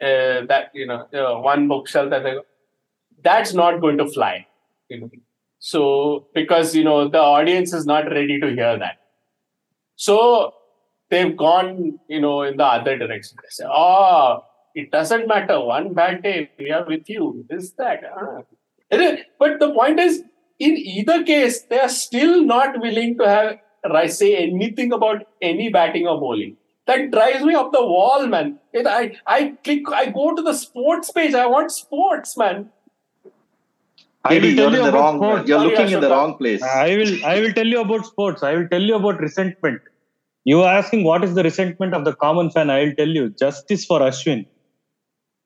uh, 0.01 0.45
that 0.47 0.71
you 0.73 0.87
know 0.87 1.07
uh, 1.13 1.39
one 1.41 1.67
bookshelf 1.67 2.09
that 2.09 2.23
they 2.23 2.33
got, 2.35 2.45
that's 3.23 3.53
not 3.53 3.81
going 3.81 3.97
to 3.97 4.07
fly 4.07 4.45
you 4.89 5.01
know. 5.01 5.09
So 5.59 6.27
because 6.33 6.75
you 6.75 6.83
know 6.83 7.07
the 7.07 7.19
audience 7.19 7.73
is 7.73 7.85
not 7.85 8.05
ready 8.05 8.39
to 8.39 8.47
hear 8.47 8.77
that. 8.79 8.97
So 9.95 10.53
they've 11.09 11.35
gone 11.35 11.99
you 12.07 12.21
know 12.21 12.43
in 12.43 12.57
the 12.57 12.63
other 12.63 12.97
direction. 12.97 13.37
They 13.41 13.49
say 13.49 13.65
oh 13.67 14.45
it 14.79 14.91
doesn't 14.91 15.27
matter 15.27 15.59
one 15.59 15.93
bad 15.93 16.21
day 16.23 16.49
we 16.59 16.71
are 16.77 16.85
with 16.93 17.09
you 17.15 17.45
this 17.49 17.71
that 17.83 18.03
ah. 18.15 18.41
But 19.39 19.59
the 19.59 19.71
point 19.73 19.99
is 19.99 20.23
in 20.59 20.77
either 20.77 21.23
case 21.23 21.61
they 21.63 21.79
are 21.79 21.89
still 21.89 22.43
not 22.43 22.79
willing 22.79 23.17
to 23.19 23.27
have 23.27 23.59
I 23.99 24.07
say 24.07 24.35
anything 24.37 24.91
about 24.91 25.25
any 25.41 25.69
batting 25.69 26.07
or 26.07 26.19
bowling 26.19 26.57
that 26.87 27.11
drives 27.11 27.43
me 27.43 27.53
up 27.55 27.71
the 27.71 27.85
wall 27.85 28.25
man 28.27 28.59
it, 28.73 28.87
i 28.87 29.15
i 29.27 29.37
click 29.63 29.91
i 30.01 30.05
go 30.17 30.35
to 30.35 30.41
the 30.41 30.53
sports 30.53 31.11
page 31.11 31.33
i 31.33 31.45
want 31.45 31.71
sports 31.71 32.35
man 32.37 32.69
I 34.23 34.33
will 34.33 34.41
Maybe 34.41 34.55
tell 34.55 34.71
you're 34.71 34.79
you 34.79 34.79
in 34.79 34.83
the 34.83 34.89
about 34.89 34.99
wrong. 34.99 35.17
sports. 35.17 35.47
You're 35.49 35.59
Sorry, 35.59 35.69
looking 35.69 35.91
in 35.93 36.01
the 36.01 36.09
wrong 36.09 36.37
place. 36.37 36.61
I 36.61 36.97
will 36.97 37.25
I 37.25 37.39
will 37.39 37.53
tell 37.53 37.65
you 37.67 37.81
about 37.81 38.05
sports. 38.05 38.43
I 38.43 38.53
will 38.55 38.67
tell 38.67 38.81
you 38.81 38.95
about 38.95 39.19
resentment. 39.19 39.81
You 40.43 40.61
are 40.61 40.73
asking 40.73 41.03
what 41.05 41.23
is 41.23 41.35
the 41.35 41.43
resentment 41.43 41.93
of 41.93 42.03
the 42.05 42.13
common 42.15 42.49
fan. 42.49 42.69
I 42.69 42.83
will 42.83 42.95
tell 42.95 43.07
you. 43.07 43.29
Justice 43.29 43.85
for 43.85 43.99
Ashwin. 44.01 44.45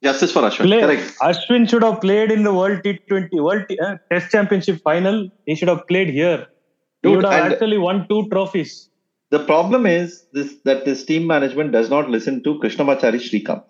Justice 0.04 0.32
for 0.32 0.42
Ashwin. 0.42 0.66
Play, 0.66 0.82
Correct. 0.82 1.14
Ashwin 1.22 1.70
should 1.70 1.84
have 1.84 2.02
played 2.02 2.32
in 2.32 2.44
the 2.44 2.54
World 2.54 2.82
T20 2.84 3.30
World 3.42 3.66
T, 3.70 3.80
uh, 3.80 3.96
Test 4.12 4.32
Championship 4.32 4.82
final. 4.84 5.30
He 5.46 5.56
should 5.56 5.70
have 5.70 5.88
played 5.88 6.10
here. 6.10 6.48
He 7.02 7.10
would 7.10 7.24
have 7.24 7.52
actually 7.52 7.78
won 7.78 8.08
two 8.08 8.28
trophies. 8.30 8.90
The 9.32 9.44
problem 9.46 9.86
is 9.86 10.26
this 10.34 10.56
that 10.64 10.86
this 10.86 11.04
team 11.06 11.26
management 11.26 11.72
does 11.72 11.90
not 11.90 12.10
listen 12.10 12.44
to 12.44 12.60
Krishnamachari 12.60 13.20
Srikkanth. 13.28 13.64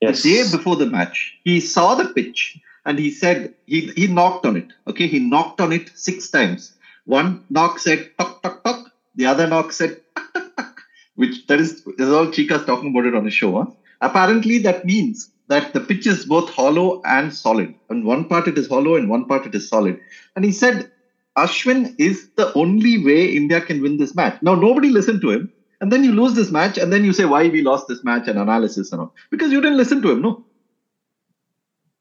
Yes. 0.00 0.22
The 0.22 0.34
day 0.34 0.50
before 0.56 0.76
the 0.76 0.86
match, 0.86 1.36
he 1.44 1.60
saw 1.60 1.94
the 1.94 2.08
pitch 2.14 2.58
and 2.86 2.98
he 2.98 3.10
said 3.10 3.54
he 3.66 3.88
he 3.96 4.06
knocked 4.06 4.46
on 4.46 4.56
it. 4.56 4.72
Okay, 4.86 5.06
he 5.06 5.18
knocked 5.18 5.60
on 5.60 5.72
it 5.72 5.90
six 5.94 6.30
times. 6.30 6.74
One 7.04 7.44
knock 7.50 7.78
said 7.78 8.10
tuck 8.18 8.42
tuck 8.42 8.64
tuck. 8.64 8.90
The 9.16 9.26
other 9.26 9.46
knock 9.46 9.72
said 9.72 10.00
tuck 10.16 10.32
tuck 10.32 10.56
tuck. 10.56 10.82
Which 11.16 11.46
that 11.48 11.60
is 11.60 11.84
is 11.98 12.08
all 12.08 12.28
Cheeka's 12.28 12.64
talking 12.64 12.90
about 12.90 13.06
it 13.06 13.14
on 13.14 13.24
the 13.24 13.30
show. 13.30 13.52
Huh? 13.58 13.70
Apparently, 14.00 14.58
that 14.58 14.84
means 14.84 15.30
that 15.49 15.73
the 15.73 15.79
pitch 15.79 16.07
is 16.07 16.25
both 16.25 16.49
hollow 16.49 17.01
and 17.05 17.33
solid. 17.33 17.73
And 17.89 18.05
one 18.05 18.25
part 18.25 18.47
it 18.47 18.57
is 18.57 18.67
hollow 18.67 18.95
and 18.95 19.09
one 19.09 19.25
part 19.25 19.45
it 19.45 19.55
is 19.55 19.69
solid. 19.69 19.99
And 20.35 20.43
he 20.43 20.51
said, 20.51 20.91
Ashwin 21.37 21.93
is 21.99 22.29
the 22.35 22.53
only 22.53 23.03
way 23.03 23.35
India 23.35 23.61
can 23.61 23.81
win 23.81 23.97
this 23.97 24.15
match. 24.15 24.41
Now, 24.41 24.55
nobody 24.55 24.89
listened 24.89 25.21
to 25.21 25.31
him. 25.31 25.51
And 25.81 25.91
then 25.91 26.03
you 26.05 26.13
lose 26.13 26.35
this 26.35 26.51
match, 26.51 26.77
and 26.77 26.91
then 26.91 27.03
you 27.03 27.11
say 27.11 27.25
why 27.25 27.49
we 27.49 27.61
lost 27.61 27.89
this 27.89 28.01
match 28.03 28.29
and 28.29 28.39
analysis 28.39 28.93
and 28.93 29.01
all. 29.01 29.13
Because 29.29 29.51
you 29.51 29.59
didn't 29.59 29.77
listen 29.77 30.01
to 30.01 30.11
him, 30.11 30.21
no? 30.21 30.43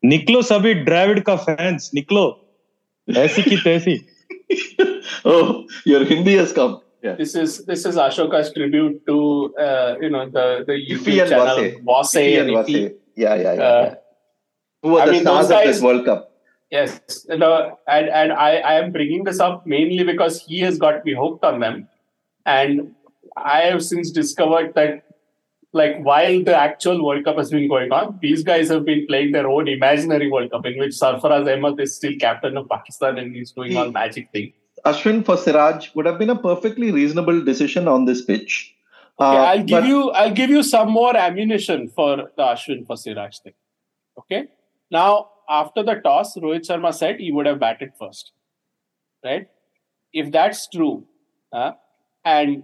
निकलो 0.05 0.41
सभी 0.43 0.73
ड्राविड 0.85 1.23
का 1.25 1.35
fans 1.45 1.91
निकलो 1.95 2.25
ऐसी 3.19 3.43
की 3.43 3.57
तैसी 3.65 4.01
oh, 5.25 5.65
your 5.85 6.05
Hindi 6.05 6.37
has 6.37 6.53
come. 6.53 6.81
Yeah. 7.03 7.15
This 7.17 7.35
is 7.35 7.65
this 7.67 7.85
is 7.87 7.97
Ashoka's 7.97 8.53
tribute 8.53 9.07
to 9.07 9.55
uh, 9.61 9.95
you 10.01 10.11
know 10.11 10.29
the 10.37 10.65
the 10.67 10.75
Iffy 10.75 11.17
YouTube 11.17 11.21
and 11.23 11.31
channel 11.31 11.57
Vase. 11.57 11.75
Vase 11.89 12.15
Iffy 12.15 12.41
and 12.41 12.51
and 12.51 12.59
Iffy. 12.59 12.83
Vase. 12.83 12.93
Yeah, 13.20 13.36
yeah, 13.36 13.54
yeah. 13.54 13.62
Uh, 13.62 13.84
yeah. 13.84 13.96
Who 14.82 14.90
were 14.94 15.02
I 15.02 15.06
the 15.08 15.12
mean, 15.12 15.22
stars 15.22 15.52
of 15.52 15.64
this 15.64 15.78
guys- 15.78 15.84
World 15.84 16.06
Cup? 16.06 16.26
Yes, 16.72 17.26
and 17.28 17.44
and 17.44 18.34
I 18.48 18.50
I 18.72 18.74
am 18.80 18.92
bringing 18.96 19.24
this 19.28 19.40
up 19.46 19.66
mainly 19.76 20.04
because 20.10 20.36
he 20.50 20.60
has 20.66 20.78
got 20.84 21.04
me 21.04 21.16
hooked 21.22 21.44
on 21.44 21.60
them, 21.64 21.88
and 22.46 22.92
I 23.36 23.62
have 23.62 23.84
since 23.84 24.12
discovered 24.12 24.76
that 24.76 25.00
like 25.80 25.98
while 26.10 26.44
the 26.44 26.56
actual 26.56 27.04
World 27.06 27.26
Cup 27.26 27.38
has 27.38 27.50
been 27.56 27.68
going 27.68 27.92
on, 27.92 28.20
these 28.22 28.44
guys 28.44 28.70
have 28.70 28.86
been 28.86 29.06
playing 29.08 29.32
their 29.32 29.50
own 29.56 29.68
imaginary 29.68 30.30
World 30.36 30.52
Cup 30.52 30.66
in 30.66 30.80
which 30.80 30.94
Sarfaraz 31.00 31.52
Ahmed 31.56 31.80
is 31.80 31.96
still 31.96 32.14
captain 32.20 32.58
of 32.58 32.70
Pakistan 32.70 33.18
and 33.18 33.36
he's 33.36 33.52
doing 33.52 33.76
all 33.76 33.92
magic 33.92 34.30
things. 34.32 34.54
Ashwin 34.86 35.26
for 35.26 35.38
Siraj 35.38 35.90
would 35.96 36.06
have 36.06 36.20
been 36.20 36.30
a 36.30 36.40
perfectly 36.48 36.92
reasonable 36.92 37.44
decision 37.44 37.88
on 37.88 38.06
this 38.06 38.24
pitch. 38.24 38.76
Okay, 39.22 39.38
Uh, 39.38 39.44
I'll 39.44 39.64
give 39.64 39.82
but- 39.82 39.88
you 39.88 40.12
I'll 40.12 40.34
give 40.34 40.50
you 40.50 40.64
some 40.64 40.92
more 40.92 41.16
ammunition 41.16 41.90
for 41.90 42.16
the 42.38 42.44
Ashwin 42.44 42.86
for 42.88 42.96
Siraj 42.98 43.40
thing. 43.40 43.54
Okay. 44.18 44.48
Now, 44.92 45.30
after 45.50 45.84
the 45.84 45.96
toss, 45.96 46.36
Rohit 46.38 46.66
Sharma 46.68 46.94
said 46.94 47.20
he 47.20 47.32
would 47.32 47.46
have 47.46 47.60
batted 47.60 47.92
first. 48.00 48.32
Right? 49.24 49.48
If 50.14 50.32
that's 50.32 50.68
true, 50.70 51.06
uh, 51.52 51.72
and 52.24 52.64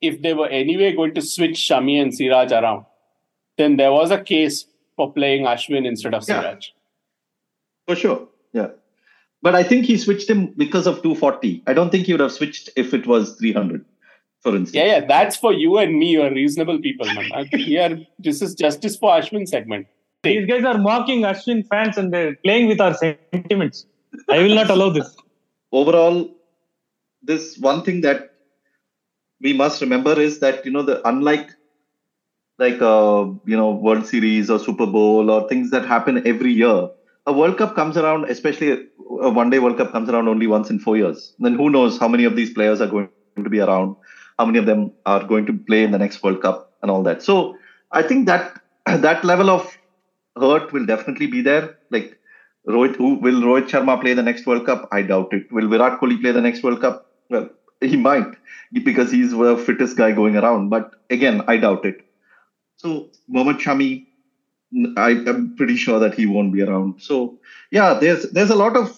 if 0.00 0.20
they 0.22 0.34
were 0.34 0.48
anyway 0.48 0.92
going 0.94 1.14
to 1.14 1.22
switch 1.22 1.54
Shami 1.68 2.00
and 2.00 2.14
Siraj 2.14 2.52
around, 2.52 2.84
then 3.56 3.76
there 3.76 3.90
was 3.92 4.10
a 4.10 4.22
case 4.22 4.66
for 4.96 5.12
playing 5.12 5.44
Ashwin 5.46 5.86
instead 5.86 6.14
of 6.14 6.28
Yeah. 6.28 6.40
Siraj. 6.42 6.68
For 7.86 7.96
sure. 7.96 8.28
Yeah. 8.52 8.68
But 9.40 9.54
I 9.54 9.62
think 9.62 9.86
he 9.86 9.96
switched 9.96 10.28
him 10.28 10.48
because 10.56 10.86
of 10.86 11.02
240. 11.02 11.62
I 11.66 11.72
don't 11.72 11.90
think 11.90 12.06
he 12.06 12.12
would 12.12 12.20
have 12.20 12.32
switched 12.32 12.68
if 12.76 12.92
it 12.92 13.06
was 13.06 13.36
300, 13.36 13.84
for 14.42 14.54
instance. 14.56 14.74
Yeah, 14.74 14.86
yeah, 14.86 15.06
that's 15.06 15.36
for 15.36 15.52
you 15.52 15.78
and 15.78 15.98
me, 15.98 16.12
you're 16.12 16.32
reasonable 16.32 16.78
people, 16.80 17.06
man. 17.06 17.46
Here, 17.52 18.06
this 18.18 18.42
is 18.42 18.54
justice 18.54 18.96
for 18.96 19.10
Ashwin 19.10 19.48
segment. 19.48 19.86
These 20.22 20.46
guys 20.46 20.64
are 20.64 20.78
mocking 20.78 21.22
Ashwin 21.22 21.66
fans 21.66 21.96
and 21.96 22.12
they're 22.12 22.36
playing 22.44 22.68
with 22.68 22.80
our 22.80 22.94
sentiments. 22.94 23.86
I 24.28 24.38
will 24.38 24.54
not 24.54 24.70
allow 24.70 24.90
this. 24.90 25.14
Overall, 25.70 26.34
this 27.22 27.58
one 27.58 27.82
thing 27.82 28.00
that 28.02 28.32
we 29.40 29.52
must 29.52 29.80
remember 29.80 30.18
is 30.20 30.40
that, 30.40 30.64
you 30.64 30.72
know, 30.72 30.82
the 30.82 31.06
unlike 31.06 31.50
like 32.58 32.82
uh, 32.82 33.26
you 33.44 33.56
know 33.56 33.70
World 33.70 34.06
Series 34.06 34.50
or 34.50 34.58
Super 34.58 34.86
Bowl 34.86 35.30
or 35.30 35.48
things 35.48 35.70
that 35.70 35.84
happen 35.84 36.26
every 36.26 36.52
year. 36.52 36.88
A 37.26 37.32
World 37.32 37.58
Cup 37.58 37.74
comes 37.74 37.96
around, 37.96 38.24
especially 38.24 38.88
a 39.20 39.30
one 39.30 39.50
day 39.50 39.58
World 39.58 39.76
Cup 39.76 39.92
comes 39.92 40.08
around 40.08 40.28
only 40.28 40.46
once 40.46 40.70
in 40.70 40.78
four 40.78 40.96
years. 40.96 41.34
Then 41.38 41.54
who 41.54 41.70
knows 41.70 41.98
how 41.98 42.08
many 42.08 42.24
of 42.24 42.36
these 42.36 42.52
players 42.52 42.80
are 42.80 42.86
going 42.86 43.10
to 43.36 43.50
be 43.50 43.60
around, 43.60 43.96
how 44.38 44.44
many 44.44 44.58
of 44.58 44.66
them 44.66 44.92
are 45.06 45.24
going 45.24 45.46
to 45.46 45.52
play 45.66 45.82
in 45.82 45.90
the 45.90 45.98
next 45.98 46.22
World 46.22 46.40
Cup 46.40 46.70
and 46.82 46.90
all 46.90 47.02
that. 47.02 47.22
So 47.22 47.56
I 47.90 48.02
think 48.02 48.26
that 48.26 48.60
that 48.86 49.24
level 49.24 49.50
of 49.50 49.76
hurt 50.38 50.72
will 50.72 50.86
definitely 50.86 51.26
be 51.26 51.42
there. 51.42 51.76
Like 51.90 52.18
Rohit, 52.66 52.98
will 52.98 53.40
Rohit 53.42 53.68
Sharma 53.68 54.00
play 54.00 54.14
the 54.14 54.22
next 54.22 54.46
World 54.46 54.66
Cup? 54.66 54.88
I 54.92 55.02
doubt 55.02 55.32
it. 55.32 55.50
Will 55.50 55.68
Virat 55.68 56.00
Kohli 56.00 56.20
play 56.20 56.32
the 56.32 56.40
next 56.40 56.62
World 56.62 56.80
Cup? 56.80 57.06
Well, 57.30 57.48
he 57.80 57.96
might 57.96 58.34
because 58.84 59.10
he's 59.10 59.30
the 59.30 59.56
fittest 59.56 59.96
guy 59.96 60.12
going 60.12 60.36
around. 60.36 60.68
But 60.68 60.90
again, 61.10 61.42
I 61.48 61.56
doubt 61.56 61.84
it. 61.84 61.96
So 62.76 63.10
Mohammad 63.28 63.56
Shami, 63.56 64.06
I 64.96 65.10
am 65.10 65.54
pretty 65.56 65.76
sure 65.76 65.98
that 65.98 66.14
he 66.14 66.26
won't 66.26 66.52
be 66.52 66.62
around. 66.62 67.00
So 67.00 67.38
yeah, 67.70 67.94
there's 67.94 68.30
there's 68.30 68.50
a 68.50 68.56
lot 68.56 68.76
of 68.76 68.96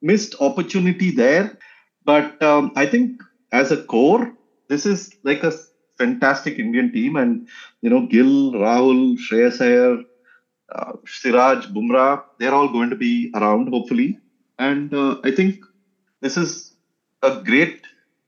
missed 0.00 0.34
opportunity 0.40 1.10
there. 1.10 1.58
But 2.04 2.40
um, 2.42 2.72
I 2.76 2.86
think 2.86 3.20
as 3.52 3.70
a 3.72 3.82
core, 3.84 4.32
this 4.68 4.86
is 4.86 5.10
like 5.24 5.42
a 5.44 5.52
fantastic 5.98 6.58
Indian 6.58 6.92
team, 6.92 7.16
and 7.16 7.46
you 7.82 7.90
know 7.90 8.06
Gill, 8.06 8.52
Rahul, 8.52 9.16
Shreyas 9.18 9.60
Iyer, 9.60 9.98
uh, 10.74 10.92
Siraj, 11.06 11.66
Bumrah, 11.68 12.22
they're 12.38 12.54
all 12.54 12.68
going 12.68 12.90
to 12.90 12.96
be 12.96 13.30
around 13.34 13.68
hopefully. 13.68 14.18
And 14.58 14.92
uh, 14.94 15.16
I 15.24 15.30
think 15.30 15.60
this 16.20 16.36
is 16.36 16.74
a 17.22 17.42
great 17.44 17.80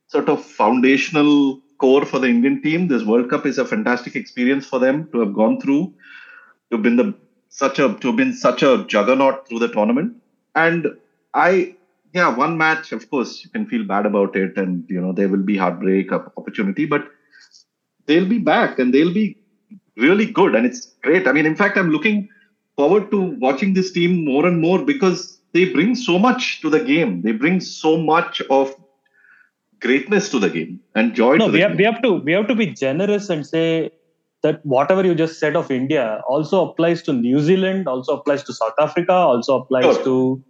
sort 0.09 0.29
of 0.29 0.45
foundational 0.45 1.61
core 1.79 2.05
for 2.05 2.19
the 2.19 2.29
Indian 2.29 2.63
team. 2.63 2.89
This 2.89 3.05
World 3.05 3.31
Cup 3.31 3.47
is 3.47 3.59
a 3.59 3.65
fantastic 3.65 4.17
experience 4.17 4.67
for 4.67 4.79
them 4.79 5.09
to 5.13 5.21
have 5.21 5.35
gone 5.35 5.61
through, 5.61 5.93
to 6.71 6.77
have 6.77 6.83
been 6.83 6.97
the 6.97 7.15
such 7.49 7.79
a 7.79 7.95
to 7.95 8.09
have 8.09 8.17
been 8.17 8.33
such 8.33 8.63
a 8.63 8.85
juggernaut 8.89 9.49
through 9.49 9.61
the 9.61 9.69
tournament. 9.69 10.17
And 10.55 10.89
I 11.35 11.77
yeah, 12.13 12.35
one 12.35 12.57
match, 12.59 12.93
of 12.93 13.09
course, 13.11 13.45
you 13.45 13.51
can 13.51 13.67
feel 13.67 13.85
bad 13.85 14.07
about 14.07 14.37
it, 14.37 14.57
and 14.57 14.85
you 14.89 15.01
know 15.01 15.13
there 15.13 15.29
will 15.29 15.43
be 15.43 15.57
heartbreak 15.57 16.13
opportunity, 16.13 16.87
but 16.87 17.07
they'll 18.07 18.29
be 18.29 18.39
back 18.39 18.79
and 18.79 18.93
they'll 18.93 19.15
be 19.15 19.39
really 19.97 20.27
good, 20.27 20.55
and 20.55 20.67
it's 20.67 20.87
great. 21.03 21.27
I 21.29 21.33
mean, 21.33 21.47
in 21.47 21.57
fact, 21.57 21.77
I'm 21.77 21.91
looking 21.91 22.29
forward 22.77 23.11
to 23.11 23.21
watching 23.39 23.75
this 23.75 23.93
team 23.93 24.25
more 24.25 24.47
and 24.47 24.61
more 24.61 24.85
because 24.85 25.41
they 25.53 25.67
bring 25.73 25.95
so 25.95 26.19
much 26.19 26.61
to 26.63 26.71
the 26.71 26.81
game. 26.81 27.23
They 27.23 27.33
bring 27.33 27.61
so 27.61 27.97
much 27.97 28.41
of 28.51 28.75
greatness 29.81 30.29
to 30.31 30.39
the 30.39 30.49
game 30.51 30.81
and 30.95 31.15
joy 31.15 31.37
No, 31.37 31.47
to 31.47 31.53
the 31.53 31.57
we 31.57 31.61
have, 31.61 31.71
game. 31.71 31.79
we 31.79 31.85
have 31.85 32.03
to 32.03 32.13
we 32.29 32.33
have 32.33 32.47
to 32.49 32.55
be 32.55 32.67
generous 32.67 33.31
and 33.31 33.47
say 33.47 33.91
that 34.43 34.65
whatever 34.65 35.05
you 35.05 35.15
just 35.15 35.39
said 35.39 35.57
of 35.57 35.71
India 35.71 36.23
also 36.29 36.69
applies 36.71 37.03
to 37.03 37.13
New 37.13 37.41
Zealand, 37.41 37.89
also 37.89 38.17
applies 38.19 38.43
to 38.45 38.53
South 38.55 38.75
Africa, 38.79 39.13
also 39.13 39.61
applies 39.63 39.85
Sure. 39.85 40.05
to 40.05 40.45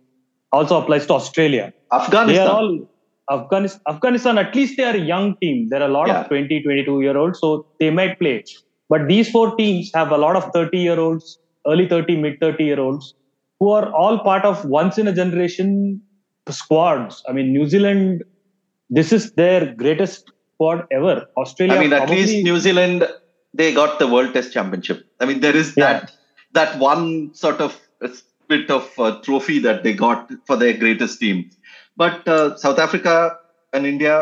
also 0.53 0.81
applies 0.81 1.07
to 1.07 1.15
Australia. 1.15 1.73
They 1.91 1.97
Afghanistan. 1.97 2.47
are 2.47 2.51
all 2.55 2.89
Afghanistan, 3.31 3.81
Afghanistan, 3.89 4.39
at 4.39 4.55
least 4.55 4.77
they 4.77 4.85
are 4.85 4.95
a 4.97 5.05
young 5.13 5.37
team. 5.43 5.69
There 5.71 5.81
are 5.83 5.89
a 5.89 5.93
lot 5.93 6.09
Yeah. 6.09 6.21
of 6.23 6.29
20, 6.29 6.63
22 6.63 7.01
year 7.03 7.17
olds, 7.17 7.39
so 7.41 7.67
they 7.79 7.91
might 7.91 8.19
play. 8.19 8.43
But 8.89 9.07
these 9.09 9.31
four 9.31 9.55
teams 9.57 9.91
have 9.95 10.11
a 10.11 10.19
lot 10.19 10.35
of 10.37 10.51
30 10.53 10.79
year 10.79 10.99
olds, 10.99 11.39
early 11.67 11.87
30, 11.89 12.17
mid 12.17 12.41
30 12.41 12.65
year 12.65 12.81
olds, 12.81 13.15
who 13.61 13.71
are 13.71 13.93
all 13.93 14.19
part 14.19 14.45
of 14.45 14.65
once 14.65 14.99
in 14.99 15.07
a 15.07 15.13
generation 15.13 16.01
squads. 16.49 17.23
I 17.29 17.33
mean, 17.33 17.53
New 17.53 17.69
Zealand, 17.69 18.25
this 18.89 19.13
is 19.13 19.33
their 19.33 19.75
greatest 19.75 20.33
squad 20.55 20.87
ever. 20.91 21.27
Australia, 21.37 21.77
I 21.77 21.81
mean, 21.81 21.93
at 21.93 21.99
probably- 21.99 22.17
least 22.27 22.45
New 22.45 22.59
Zealand, 22.59 23.07
they 23.55 23.73
got 23.73 23.99
the 24.01 24.09
World 24.09 24.33
Test 24.35 24.53
Championship. 24.53 25.05
I 25.21 25.27
mean, 25.27 25.41
there 25.41 25.57
is 25.57 25.77
Yeah. 25.77 25.85
that 25.93 26.13
that 26.53 26.79
one 26.81 27.33
sort 27.35 27.61
of 27.61 27.81
bit 28.53 28.71
of 28.71 28.85
trophy 29.25 29.59
that 29.67 29.83
they 29.85 29.93
got 29.95 30.31
for 30.47 30.57
their 30.57 30.75
greatest 30.83 31.21
team. 31.21 31.51
But 31.97 32.27
uh, 32.29 32.57
South 32.57 32.79
Africa 32.79 33.15
and 33.73 33.87
India 33.95 34.15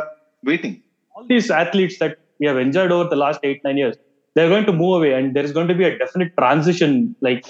waiting. 0.45 0.75
all 1.15 1.27
these 1.33 1.51
athletes 1.63 1.97
that 2.03 2.13
we 2.41 2.47
have 2.51 2.59
enjoyed 2.59 2.93
over 2.97 3.09
the 3.13 3.17
last 3.23 3.41
eight 3.49 3.61
nine 3.67 3.79
years 3.83 3.97
they're 4.35 4.51
going 4.55 4.67
to 4.71 4.75
move 4.83 4.93
away 4.99 5.13
and 5.19 5.35
there 5.37 5.45
is 5.49 5.53
going 5.57 5.69
to 5.73 5.77
be 5.81 5.85
a 5.89 5.99
definite 6.03 6.31
transition 6.41 6.93
like 7.27 7.45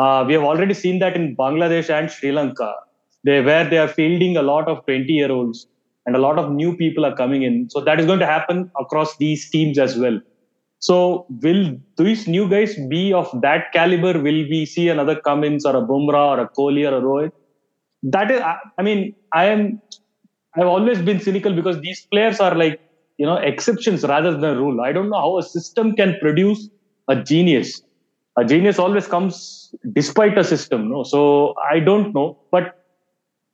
uh, 0.00 0.24
we 0.26 0.34
have 0.36 0.46
already 0.50 0.74
seen 0.82 0.96
that 1.04 1.14
in 1.20 1.24
bangladesh 1.42 1.88
and 1.98 2.10
sri 2.16 2.32
lanka 2.38 2.70
they 3.28 3.36
where 3.48 3.66
they 3.72 3.78
are 3.84 3.92
fielding 4.00 4.34
a 4.42 4.46
lot 4.52 4.66
of 4.72 4.84
20 4.86 5.12
year 5.20 5.30
olds 5.38 5.60
and 6.06 6.14
a 6.20 6.22
lot 6.26 6.38
of 6.42 6.52
new 6.60 6.72
people 6.82 7.04
are 7.08 7.16
coming 7.22 7.42
in 7.48 7.56
so 7.74 7.80
that 7.88 8.00
is 8.02 8.06
going 8.10 8.22
to 8.26 8.30
happen 8.36 8.58
across 8.84 9.16
these 9.24 9.44
teams 9.56 9.78
as 9.86 9.94
well 10.04 10.18
so 10.86 10.96
will 11.44 11.62
these 11.98 12.22
new 12.34 12.44
guys 12.54 12.72
be 12.94 13.02
of 13.20 13.28
that 13.46 13.64
caliber 13.76 14.12
will 14.26 14.42
we 14.54 14.60
see 14.74 14.86
another 14.94 15.16
cummins 15.28 15.64
or 15.70 15.74
a 15.80 15.84
bumrah 15.90 16.26
or 16.32 16.40
a 16.44 16.48
kohli 16.58 16.84
or 16.90 16.94
a 16.98 17.02
rohit 17.08 17.32
that 18.16 18.30
is 18.36 18.40
I- 18.52 18.82
mean 18.88 19.00
i 19.42 19.46
am 19.54 19.62
I've 20.56 20.66
always 20.66 21.00
been 21.02 21.20
cynical 21.20 21.52
because 21.54 21.80
these 21.80 22.06
players 22.10 22.40
are 22.40 22.54
like, 22.54 22.78
you 23.18 23.26
know, 23.26 23.36
exceptions 23.36 24.04
rather 24.04 24.36
than 24.36 24.56
rule. 24.58 24.80
I 24.80 24.92
don't 24.92 25.10
know 25.10 25.18
how 25.18 25.38
a 25.38 25.42
system 25.42 25.94
can 25.94 26.16
produce 26.20 26.68
a 27.08 27.16
genius. 27.22 27.82
A 28.38 28.44
genius 28.44 28.78
always 28.78 29.06
comes 29.06 29.70
despite 29.92 30.38
a 30.38 30.44
system, 30.44 30.88
no? 30.90 31.02
So 31.04 31.54
I 31.70 31.80
don't 31.80 32.14
know. 32.14 32.38
But 32.50 32.72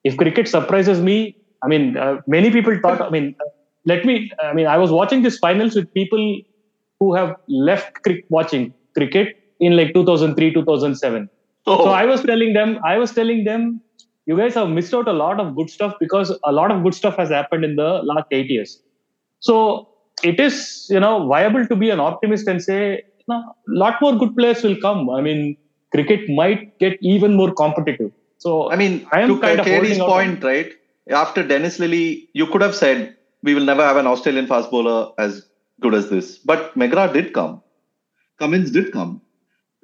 if 0.04 0.16
cricket 0.16 0.48
surprises 0.48 1.00
me, 1.00 1.36
I 1.64 1.68
mean, 1.68 1.96
uh, 1.96 2.16
many 2.26 2.50
people 2.50 2.78
thought, 2.82 3.00
I 3.00 3.10
mean, 3.10 3.34
uh, 3.40 3.48
let 3.86 4.04
me, 4.04 4.30
I 4.42 4.52
mean, 4.52 4.66
I 4.66 4.78
was 4.78 4.90
watching 4.90 5.22
this 5.22 5.38
finals 5.38 5.74
with 5.76 5.92
people 5.94 6.40
who 7.02 7.08
have 7.18 7.30
left 7.68 8.02
crick 8.06 8.24
watching 8.38 8.66
cricket 8.98 9.38
in 9.60 9.76
like 9.76 9.94
2003, 9.94 10.52
2007 10.54 11.28
Oh, 11.64 11.84
so 11.84 11.90
i 11.96 12.04
was 12.10 12.22
telling 12.28 12.52
them 12.54 12.70
i 12.84 12.94
was 13.02 13.12
telling 13.18 13.44
them 13.48 13.66
you 14.30 14.36
guys 14.38 14.54
have 14.60 14.70
missed 14.78 14.94
out 14.98 15.08
a 15.12 15.12
lot 15.18 15.42
of 15.42 15.54
good 15.58 15.70
stuff 15.74 15.92
because 16.00 16.32
a 16.52 16.52
lot 16.58 16.72
of 16.74 16.82
good 16.86 16.96
stuff 17.00 17.16
has 17.22 17.28
happened 17.36 17.64
in 17.68 17.76
the 17.82 17.90
last 18.10 18.34
eight 18.38 18.50
years 18.54 18.72
so 19.48 19.56
it 20.30 20.40
is 20.46 20.86
you 20.94 21.00
know 21.04 21.14
viable 21.26 21.64
to 21.72 21.76
be 21.84 21.90
an 21.90 22.00
optimist 22.00 22.48
and 22.48 22.62
say 22.70 22.80
a 23.30 23.42
lot 23.68 24.00
more 24.00 24.16
good 24.16 24.36
players 24.36 24.62
will 24.62 24.76
come. 24.76 25.10
I 25.10 25.20
mean, 25.20 25.56
cricket 25.92 26.28
might 26.28 26.78
get 26.78 26.98
even 27.00 27.34
more 27.34 27.52
competitive. 27.54 28.10
So 28.38 28.70
I 28.70 28.76
mean, 28.76 29.06
I 29.12 29.20
am 29.20 29.28
to 29.28 29.40
kind 29.40 29.60
of 29.60 29.66
out 29.66 29.86
on- 29.86 30.10
point, 30.10 30.44
right? 30.44 30.72
After 31.10 31.42
Dennis 31.42 31.78
Lillee, 31.78 32.28
you 32.32 32.46
could 32.46 32.62
have 32.62 32.74
said 32.74 33.16
we 33.42 33.54
will 33.54 33.64
never 33.64 33.84
have 33.84 33.96
an 33.96 34.06
Australian 34.06 34.46
fast 34.46 34.70
bowler 34.70 35.12
as 35.18 35.46
good 35.80 35.94
as 35.94 36.10
this. 36.10 36.38
But 36.38 36.74
McGrath 36.74 37.12
did 37.12 37.32
come. 37.32 37.62
Cummins 38.38 38.70
did 38.70 38.92
come. 38.92 39.20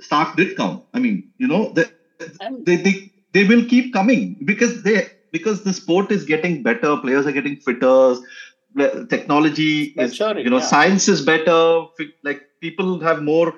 Stark 0.00 0.36
did 0.36 0.56
come. 0.56 0.82
I 0.94 0.98
mean, 0.98 1.30
you 1.38 1.48
know, 1.48 1.72
they, 1.72 1.84
they, 2.64 2.76
they, 2.76 3.12
they 3.32 3.44
will 3.44 3.64
keep 3.64 3.92
coming 3.92 4.36
because 4.44 4.82
they 4.82 5.10
because 5.32 5.62
the 5.62 5.72
sport 5.72 6.10
is 6.10 6.24
getting 6.24 6.62
better. 6.62 6.96
Players 6.96 7.26
are 7.26 7.32
getting 7.32 7.56
fitter. 7.56 8.16
Technology 9.08 9.84
is, 9.96 10.12
Maturing, 10.12 10.44
you 10.44 10.50
know, 10.50 10.58
yeah. 10.58 10.64
science 10.64 11.08
is 11.08 11.24
better. 11.24 11.84
Like 12.22 12.42
people 12.60 13.00
have 13.00 13.22
more 13.22 13.54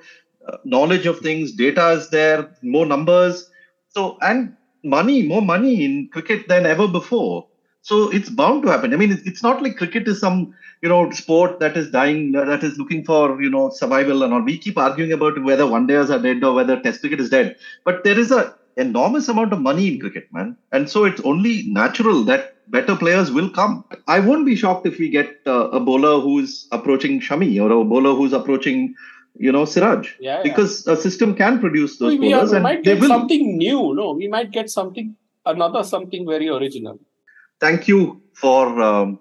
uh, 0.46 0.56
knowledge 0.64 1.06
of 1.06 1.18
things. 1.20 1.52
Data 1.52 1.90
is 1.90 2.08
there. 2.10 2.50
More 2.62 2.86
numbers. 2.86 3.50
So 3.88 4.16
and 4.22 4.56
money, 4.82 5.22
more 5.22 5.42
money 5.42 5.84
in 5.84 6.08
cricket 6.08 6.48
than 6.48 6.64
ever 6.66 6.88
before. 6.88 7.46
So 7.82 8.10
it's 8.10 8.30
bound 8.30 8.62
to 8.62 8.70
happen. 8.70 8.92
I 8.92 8.96
mean, 8.96 9.20
it's 9.24 9.42
not 9.42 9.62
like 9.62 9.76
cricket 9.76 10.06
is 10.08 10.20
some 10.20 10.54
you 10.82 10.88
know 10.88 11.10
sport 11.10 11.58
that 11.60 11.76
is 11.76 11.90
dying, 11.90 12.32
that 12.32 12.62
is 12.64 12.78
looking 12.78 13.04
for 13.04 13.40
you 13.42 13.50
know 13.50 13.70
survival 13.70 14.22
and 14.22 14.32
all. 14.32 14.42
We 14.42 14.58
keep 14.58 14.78
arguing 14.78 15.12
about 15.12 15.42
whether 15.42 15.66
one 15.66 15.86
days 15.86 16.10
are 16.10 16.18
dead 16.18 16.42
or 16.44 16.54
whether 16.54 16.80
Test 16.80 17.00
cricket 17.00 17.20
is 17.20 17.30
dead, 17.30 17.56
but 17.84 18.04
there 18.04 18.18
is 18.18 18.30
a 18.30 18.54
enormous 18.76 19.28
amount 19.28 19.52
of 19.52 19.60
money 19.60 19.88
in 19.92 20.00
cricket, 20.00 20.28
man, 20.32 20.56
and 20.72 20.88
so 20.88 21.04
it's 21.04 21.20
only 21.22 21.64
natural 21.66 22.22
that 22.24 22.54
better 22.70 22.94
players 22.96 23.30
will 23.32 23.50
come. 23.50 23.84
I 24.06 24.20
won't 24.20 24.46
be 24.46 24.54
shocked 24.56 24.86
if 24.86 24.98
we 24.98 25.08
get 25.10 25.38
uh, 25.46 25.68
a 25.70 25.80
bowler 25.80 26.20
who's 26.20 26.68
approaching 26.72 27.20
Shami 27.20 27.60
or 27.60 27.70
a 27.72 27.84
bowler 27.84 28.14
who's 28.14 28.32
approaching 28.32 28.94
you 29.36 29.52
know 29.52 29.64
Siraj, 29.64 30.08
Yeah, 30.20 30.36
yeah. 30.36 30.42
because 30.42 30.86
a 30.86 30.96
system 30.96 31.34
can 31.34 31.60
produce 31.60 31.98
those 31.98 32.12
we, 32.12 32.18
we, 32.18 32.32
bowlers 32.32 32.50
are, 32.50 32.52
we 32.52 32.56
and 32.56 32.62
might 32.62 32.84
they 32.84 32.92
get 32.94 33.00
will. 33.00 33.08
something 33.08 33.58
new. 33.58 33.94
No, 33.94 34.12
we 34.12 34.28
might 34.28 34.50
get 34.50 34.70
something 34.70 35.14
another 35.46 35.82
something 35.82 36.26
very 36.26 36.48
original. 36.48 36.98
thank 37.60 37.88
you 37.88 38.20
for 38.34 38.80
um, 38.82 39.18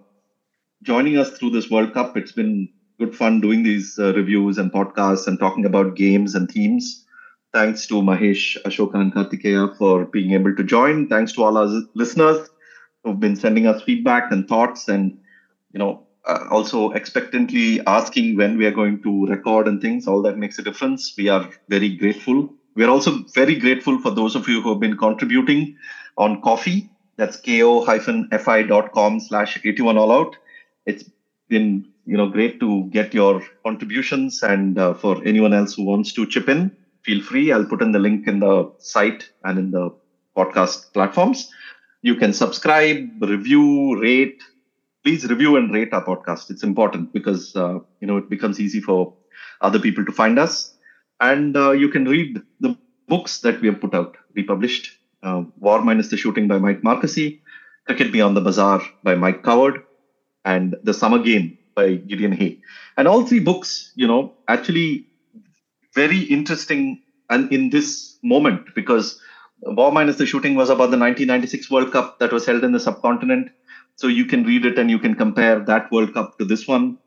joining 0.84 1.18
us 1.18 1.32
through 1.32 1.52
this 1.52 1.70
World 1.70 1.94
Cup. 1.94 2.16
It's 2.18 2.32
been 2.32 2.70
good 3.00 3.16
fun 3.16 3.42
doing 3.42 3.64
these 3.64 3.98
uh, 4.00 4.14
reviews 4.14 4.58
and 4.58 4.72
podcasts 4.72 5.28
and 5.28 5.40
talking 5.40 5.66
about 5.66 5.96
games 5.96 6.36
and 6.36 6.50
themes. 6.50 7.06
Thanks 7.54 7.88
to 7.88 7.96
Mahesh, 7.96 8.58
Ashoka, 8.66 8.96
and 8.96 9.14
Kartikeya 9.14 9.76
for 9.78 10.06
being 10.06 10.32
able 10.34 10.56
to 10.56 10.64
join. 10.64 11.08
Thanks 11.08 11.34
to 11.34 11.44
all 11.44 11.58
our 11.58 11.82
listeners 11.96 12.48
who've 13.04 13.20
been 13.20 13.36
sending 13.36 13.66
us 13.66 13.82
feedback 13.82 14.32
and 14.32 14.48
thoughts, 14.48 14.88
and 14.88 15.18
you 15.74 15.80
know, 15.80 16.06
uh, 16.28 16.46
also 16.52 16.92
expectantly 16.92 17.82
asking 17.88 18.38
when 18.38 18.58
we 18.58 18.66
are 18.66 18.72
going 18.72 19.02
to 19.02 19.26
record 19.28 19.68
and 19.68 19.82
things. 19.82 20.08
All 20.08 20.22
that 20.24 20.38
makes 20.38 20.60
a 20.60 20.62
difference. 20.62 21.14
We 21.18 21.30
are 21.30 21.50
very 21.70 21.96
grateful. 21.98 22.54
We 22.76 22.84
are 22.84 22.90
also 22.90 23.24
very 23.34 23.56
grateful 23.56 24.00
for 24.00 24.12
those 24.12 24.36
of 24.36 24.48
you 24.48 24.62
who 24.62 24.70
have 24.70 24.80
been 24.80 24.98
contributing 24.98 25.76
on 26.18 26.42
Ko-Fi. 26.42 26.88
That's 27.18 27.38
ko-fi.com 27.42 29.20
slash 29.20 29.60
81 29.66 29.98
all 29.98 30.12
out. 30.12 30.36
It's 30.90 31.06
been 31.54 31.68
you 32.06 32.18
know 32.18 32.30
great 32.36 32.60
to 32.64 32.70
get 32.98 33.14
your 33.14 33.42
contributions 33.66 34.42
and 34.44 34.78
uh, 34.78 34.94
for 34.94 35.14
anyone 35.32 35.54
else 35.54 35.74
who 35.76 35.84
wants 35.92 36.14
to 36.14 36.26
chip 36.34 36.48
in, 36.50 36.62
feel 37.04 37.22
free. 37.22 37.52
I'll 37.52 37.66
put 37.74 37.82
in 37.82 37.92
the 37.92 38.00
link 38.08 38.28
in 38.28 38.40
the 38.40 38.72
site 38.80 39.30
and 39.44 39.60
in 39.64 39.72
the 39.72 39.86
podcast 40.38 40.94
platforms. 40.94 41.52
You 42.02 42.16
can 42.16 42.34
subscribe, 42.34 43.00
review, 43.22 44.00
rate. 44.02 44.42
Please 45.04 45.26
review 45.34 45.56
and 45.58 45.74
rate 45.74 45.94
our 45.94 46.04
podcast. 46.04 46.50
It's 46.50 46.64
important 46.64 47.14
because 47.14 47.56
uh, 47.56 47.80
you 48.02 48.08
know 48.08 48.18
it 48.18 48.30
becomes 48.30 48.60
easy 48.60 48.82
for 48.82 49.14
other 49.62 49.80
people 49.80 50.06
to 50.06 50.12
find 50.12 50.40
us. 50.40 50.76
And 51.20 51.56
uh, 51.58 51.72
you 51.72 51.90
can 51.90 52.06
read 52.06 52.42
the 52.60 52.78
books 53.08 53.40
that 53.42 53.60
we 53.62 53.68
have 53.68 53.82
put 53.82 53.94
out, 53.94 54.16
republished. 54.36 54.96
Uh, 55.22 55.44
War 55.58 55.82
Minus 55.84 56.10
the 56.10 56.18
Shooting 56.18 56.48
by 56.48 56.58
Mike 56.60 56.82
Marqusee, 56.82 57.42
Cricket 57.86 58.12
Beyond 58.14 58.38
the 58.38 58.42
Bazaar 58.42 58.82
by 59.04 59.16
Mike 59.16 59.44
Coward, 59.44 59.84
and 60.50 60.76
The 60.84 60.94
Summer 60.94 61.20
Game 61.20 61.58
by 61.76 61.96
Gideon 61.96 62.32
Haigh. 62.32 62.58
And 62.98 63.08
all 63.08 63.26
three 63.26 63.40
books, 63.40 63.92
you 63.96 64.08
know, 64.08 64.34
actually 64.48 65.06
very 65.96 66.20
interesting 66.38 67.02
and 67.30 67.52
in 67.52 67.70
this 67.70 68.18
moment 68.24 68.74
because 68.76 69.20
War 69.62 69.92
Minus 69.92 70.18
the 70.18 70.26
Shooting 70.26 70.56
was 70.56 70.70
about 70.70 70.92
the 70.94 70.98
1996 70.98 71.70
World 71.70 71.92
Cup 71.92 72.20
that 72.20 72.32
was 72.32 72.46
held 72.46 72.64
in 72.64 72.72
the 72.72 72.80
subcontinent. 72.80 73.50
So 73.96 74.08
you 74.08 74.26
can 74.26 74.44
read 74.44 74.66
it 74.66 74.80
and 74.80 74.90
you 74.90 75.00
can 75.00 75.16
compare 75.16 75.60
that 75.60 75.92
World 75.92 76.14
Cup 76.14 76.38
to 76.40 76.46
this 76.46 76.68
one. 76.68 76.98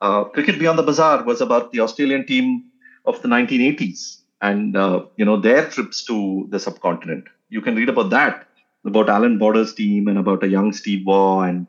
Uh, 0.00 0.24
Cricket 0.24 0.58
Beyond 0.58 0.78
the 0.78 0.82
Bazaar 0.82 1.22
was 1.24 1.40
about 1.40 1.70
the 1.72 1.80
Australian 1.80 2.26
team 2.26 2.64
of 3.04 3.22
the 3.22 3.28
1980s 3.28 4.18
and 4.40 4.76
uh, 4.76 5.04
you 5.16 5.24
know 5.24 5.40
their 5.40 5.68
trips 5.68 6.04
to 6.04 6.46
the 6.50 6.58
subcontinent. 6.58 7.28
You 7.48 7.60
can 7.60 7.76
read 7.76 7.88
about 7.88 8.10
that, 8.10 8.48
about 8.84 9.08
Allan 9.08 9.38
Border's 9.38 9.74
team 9.74 10.08
and 10.08 10.18
about 10.18 10.42
a 10.42 10.48
young 10.48 10.72
Steve 10.72 11.06
Waugh 11.06 11.42
and 11.42 11.66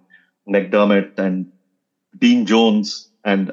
McDermott 0.47 1.17
and 1.17 1.47
Dean 2.19 2.45
Jones 2.45 3.09
and 3.23 3.51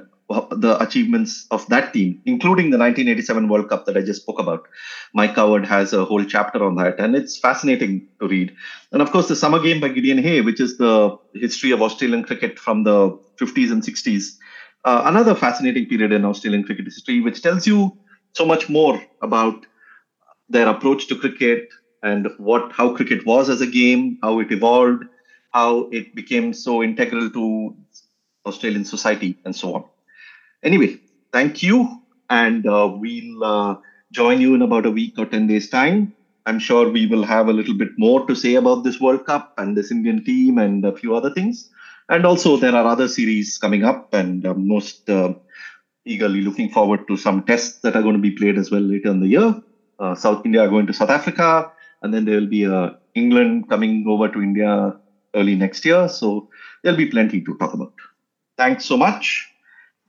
the 0.50 0.76
achievements 0.80 1.46
of 1.50 1.66
that 1.68 1.92
team, 1.92 2.20
including 2.24 2.70
the 2.70 2.78
1987 2.78 3.48
World 3.48 3.68
Cup 3.68 3.84
that 3.86 3.96
I 3.96 4.02
just 4.02 4.22
spoke 4.22 4.38
about. 4.38 4.60
Mike 5.12 5.34
Coward 5.34 5.66
has 5.66 5.92
a 5.92 6.04
whole 6.04 6.24
chapter 6.24 6.64
on 6.64 6.76
that, 6.76 7.00
and 7.00 7.16
it's 7.16 7.38
fascinating 7.38 8.06
to 8.20 8.28
read. 8.28 8.52
And 8.92 9.02
of 9.02 9.10
course, 9.10 9.26
the 9.28 9.34
Summer 9.36 9.58
Game 9.58 9.80
by 9.80 9.88
Gideon 9.88 10.18
Haigh, 10.18 10.42
which 10.42 10.60
is 10.60 10.76
the 10.76 11.16
history 11.34 11.72
of 11.72 11.82
Australian 11.82 12.22
cricket 12.22 12.58
from 12.58 12.84
the 12.84 13.16
50s 13.38 13.72
and 13.72 13.82
60s. 13.82 14.36
Uh, 14.84 15.02
another 15.04 15.34
fascinating 15.34 15.86
period 15.86 16.12
in 16.12 16.24
Australian 16.24 16.62
cricket 16.64 16.84
history, 16.86 17.20
which 17.20 17.42
tells 17.42 17.66
you 17.66 17.90
so 18.34 18.46
much 18.46 18.68
more 18.68 19.02
about 19.22 19.66
their 20.48 20.68
approach 20.68 21.06
to 21.08 21.16
cricket 21.16 21.64
and 22.02 22.28
what 22.38 22.72
how 22.72 22.94
cricket 22.94 23.24
was 23.26 23.48
as 23.48 23.60
a 23.60 23.66
game, 23.66 24.18
how 24.22 24.38
it 24.40 24.50
evolved, 24.52 25.04
how 25.52 25.88
it 25.90 26.14
became 26.14 26.52
so 26.52 26.82
integral 26.82 27.30
to 27.30 27.74
Australian 28.46 28.84
society, 28.84 29.38
and 29.44 29.54
so 29.54 29.74
on. 29.74 29.84
Anyway, 30.62 30.98
thank 31.32 31.62
you, 31.62 31.88
and 32.28 32.66
uh, 32.66 32.90
we'll 32.92 33.44
uh, 33.44 33.76
join 34.12 34.40
you 34.40 34.54
in 34.54 34.62
about 34.62 34.86
a 34.86 34.90
week 34.90 35.14
or 35.18 35.26
10 35.26 35.46
days' 35.46 35.68
time. 35.68 36.12
I'm 36.46 36.58
sure 36.58 36.88
we 36.88 37.06
will 37.06 37.22
have 37.24 37.48
a 37.48 37.52
little 37.52 37.74
bit 37.74 37.90
more 37.98 38.26
to 38.26 38.34
say 38.34 38.54
about 38.54 38.82
this 38.82 39.00
World 39.00 39.24
Cup 39.26 39.52
and 39.58 39.76
this 39.76 39.90
Indian 39.90 40.24
team 40.24 40.58
and 40.58 40.84
a 40.84 40.96
few 40.96 41.14
other 41.14 41.30
things. 41.30 41.70
And 42.08 42.26
also, 42.26 42.56
there 42.56 42.74
are 42.74 42.86
other 42.86 43.08
series 43.08 43.58
coming 43.58 43.84
up, 43.84 44.12
and 44.12 44.44
I'm 44.44 44.66
most 44.66 45.08
uh, 45.08 45.34
eagerly 46.04 46.42
looking 46.42 46.70
forward 46.70 47.06
to 47.08 47.16
some 47.16 47.44
tests 47.44 47.80
that 47.82 47.94
are 47.96 48.02
going 48.02 48.16
to 48.16 48.20
be 48.20 48.32
played 48.32 48.58
as 48.58 48.70
well 48.70 48.80
later 48.80 49.10
in 49.10 49.20
the 49.20 49.28
year. 49.28 49.54
Uh, 49.98 50.14
South 50.14 50.44
India 50.44 50.62
are 50.62 50.68
going 50.68 50.86
to 50.86 50.92
South 50.92 51.10
Africa, 51.10 51.70
and 52.02 52.12
then 52.12 52.24
there 52.24 52.40
will 52.40 52.48
be 52.48 52.66
uh, 52.66 52.90
England 53.14 53.68
coming 53.68 54.04
over 54.08 54.28
to 54.28 54.42
India 54.42 54.98
early 55.34 55.54
next 55.54 55.84
year. 55.84 56.08
So 56.08 56.48
there'll 56.82 56.98
be 56.98 57.06
plenty 57.06 57.40
to 57.42 57.56
talk 57.58 57.74
about. 57.74 57.92
Thanks 58.56 58.84
so 58.84 58.96
much. 58.96 59.48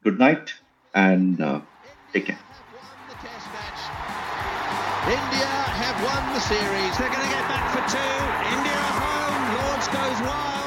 Good 0.03 0.19
night, 0.19 0.53
and 0.93 1.39
uh, 1.39 1.61
take 2.11 2.25
care. 2.25 2.39
India 5.07 5.51
have 5.81 5.97
won 6.03 6.33
the 6.33 6.39
series. 6.39 6.97
They're 6.97 7.09
going 7.09 7.25
to 7.25 7.33
get 7.33 7.47
back 7.49 7.65
for 7.73 7.83
two. 7.89 7.97
India 8.55 8.73
are 8.73 8.95
home. 9.01 9.43
Lords 9.57 9.87
goes 9.87 10.21
wild. 10.27 10.60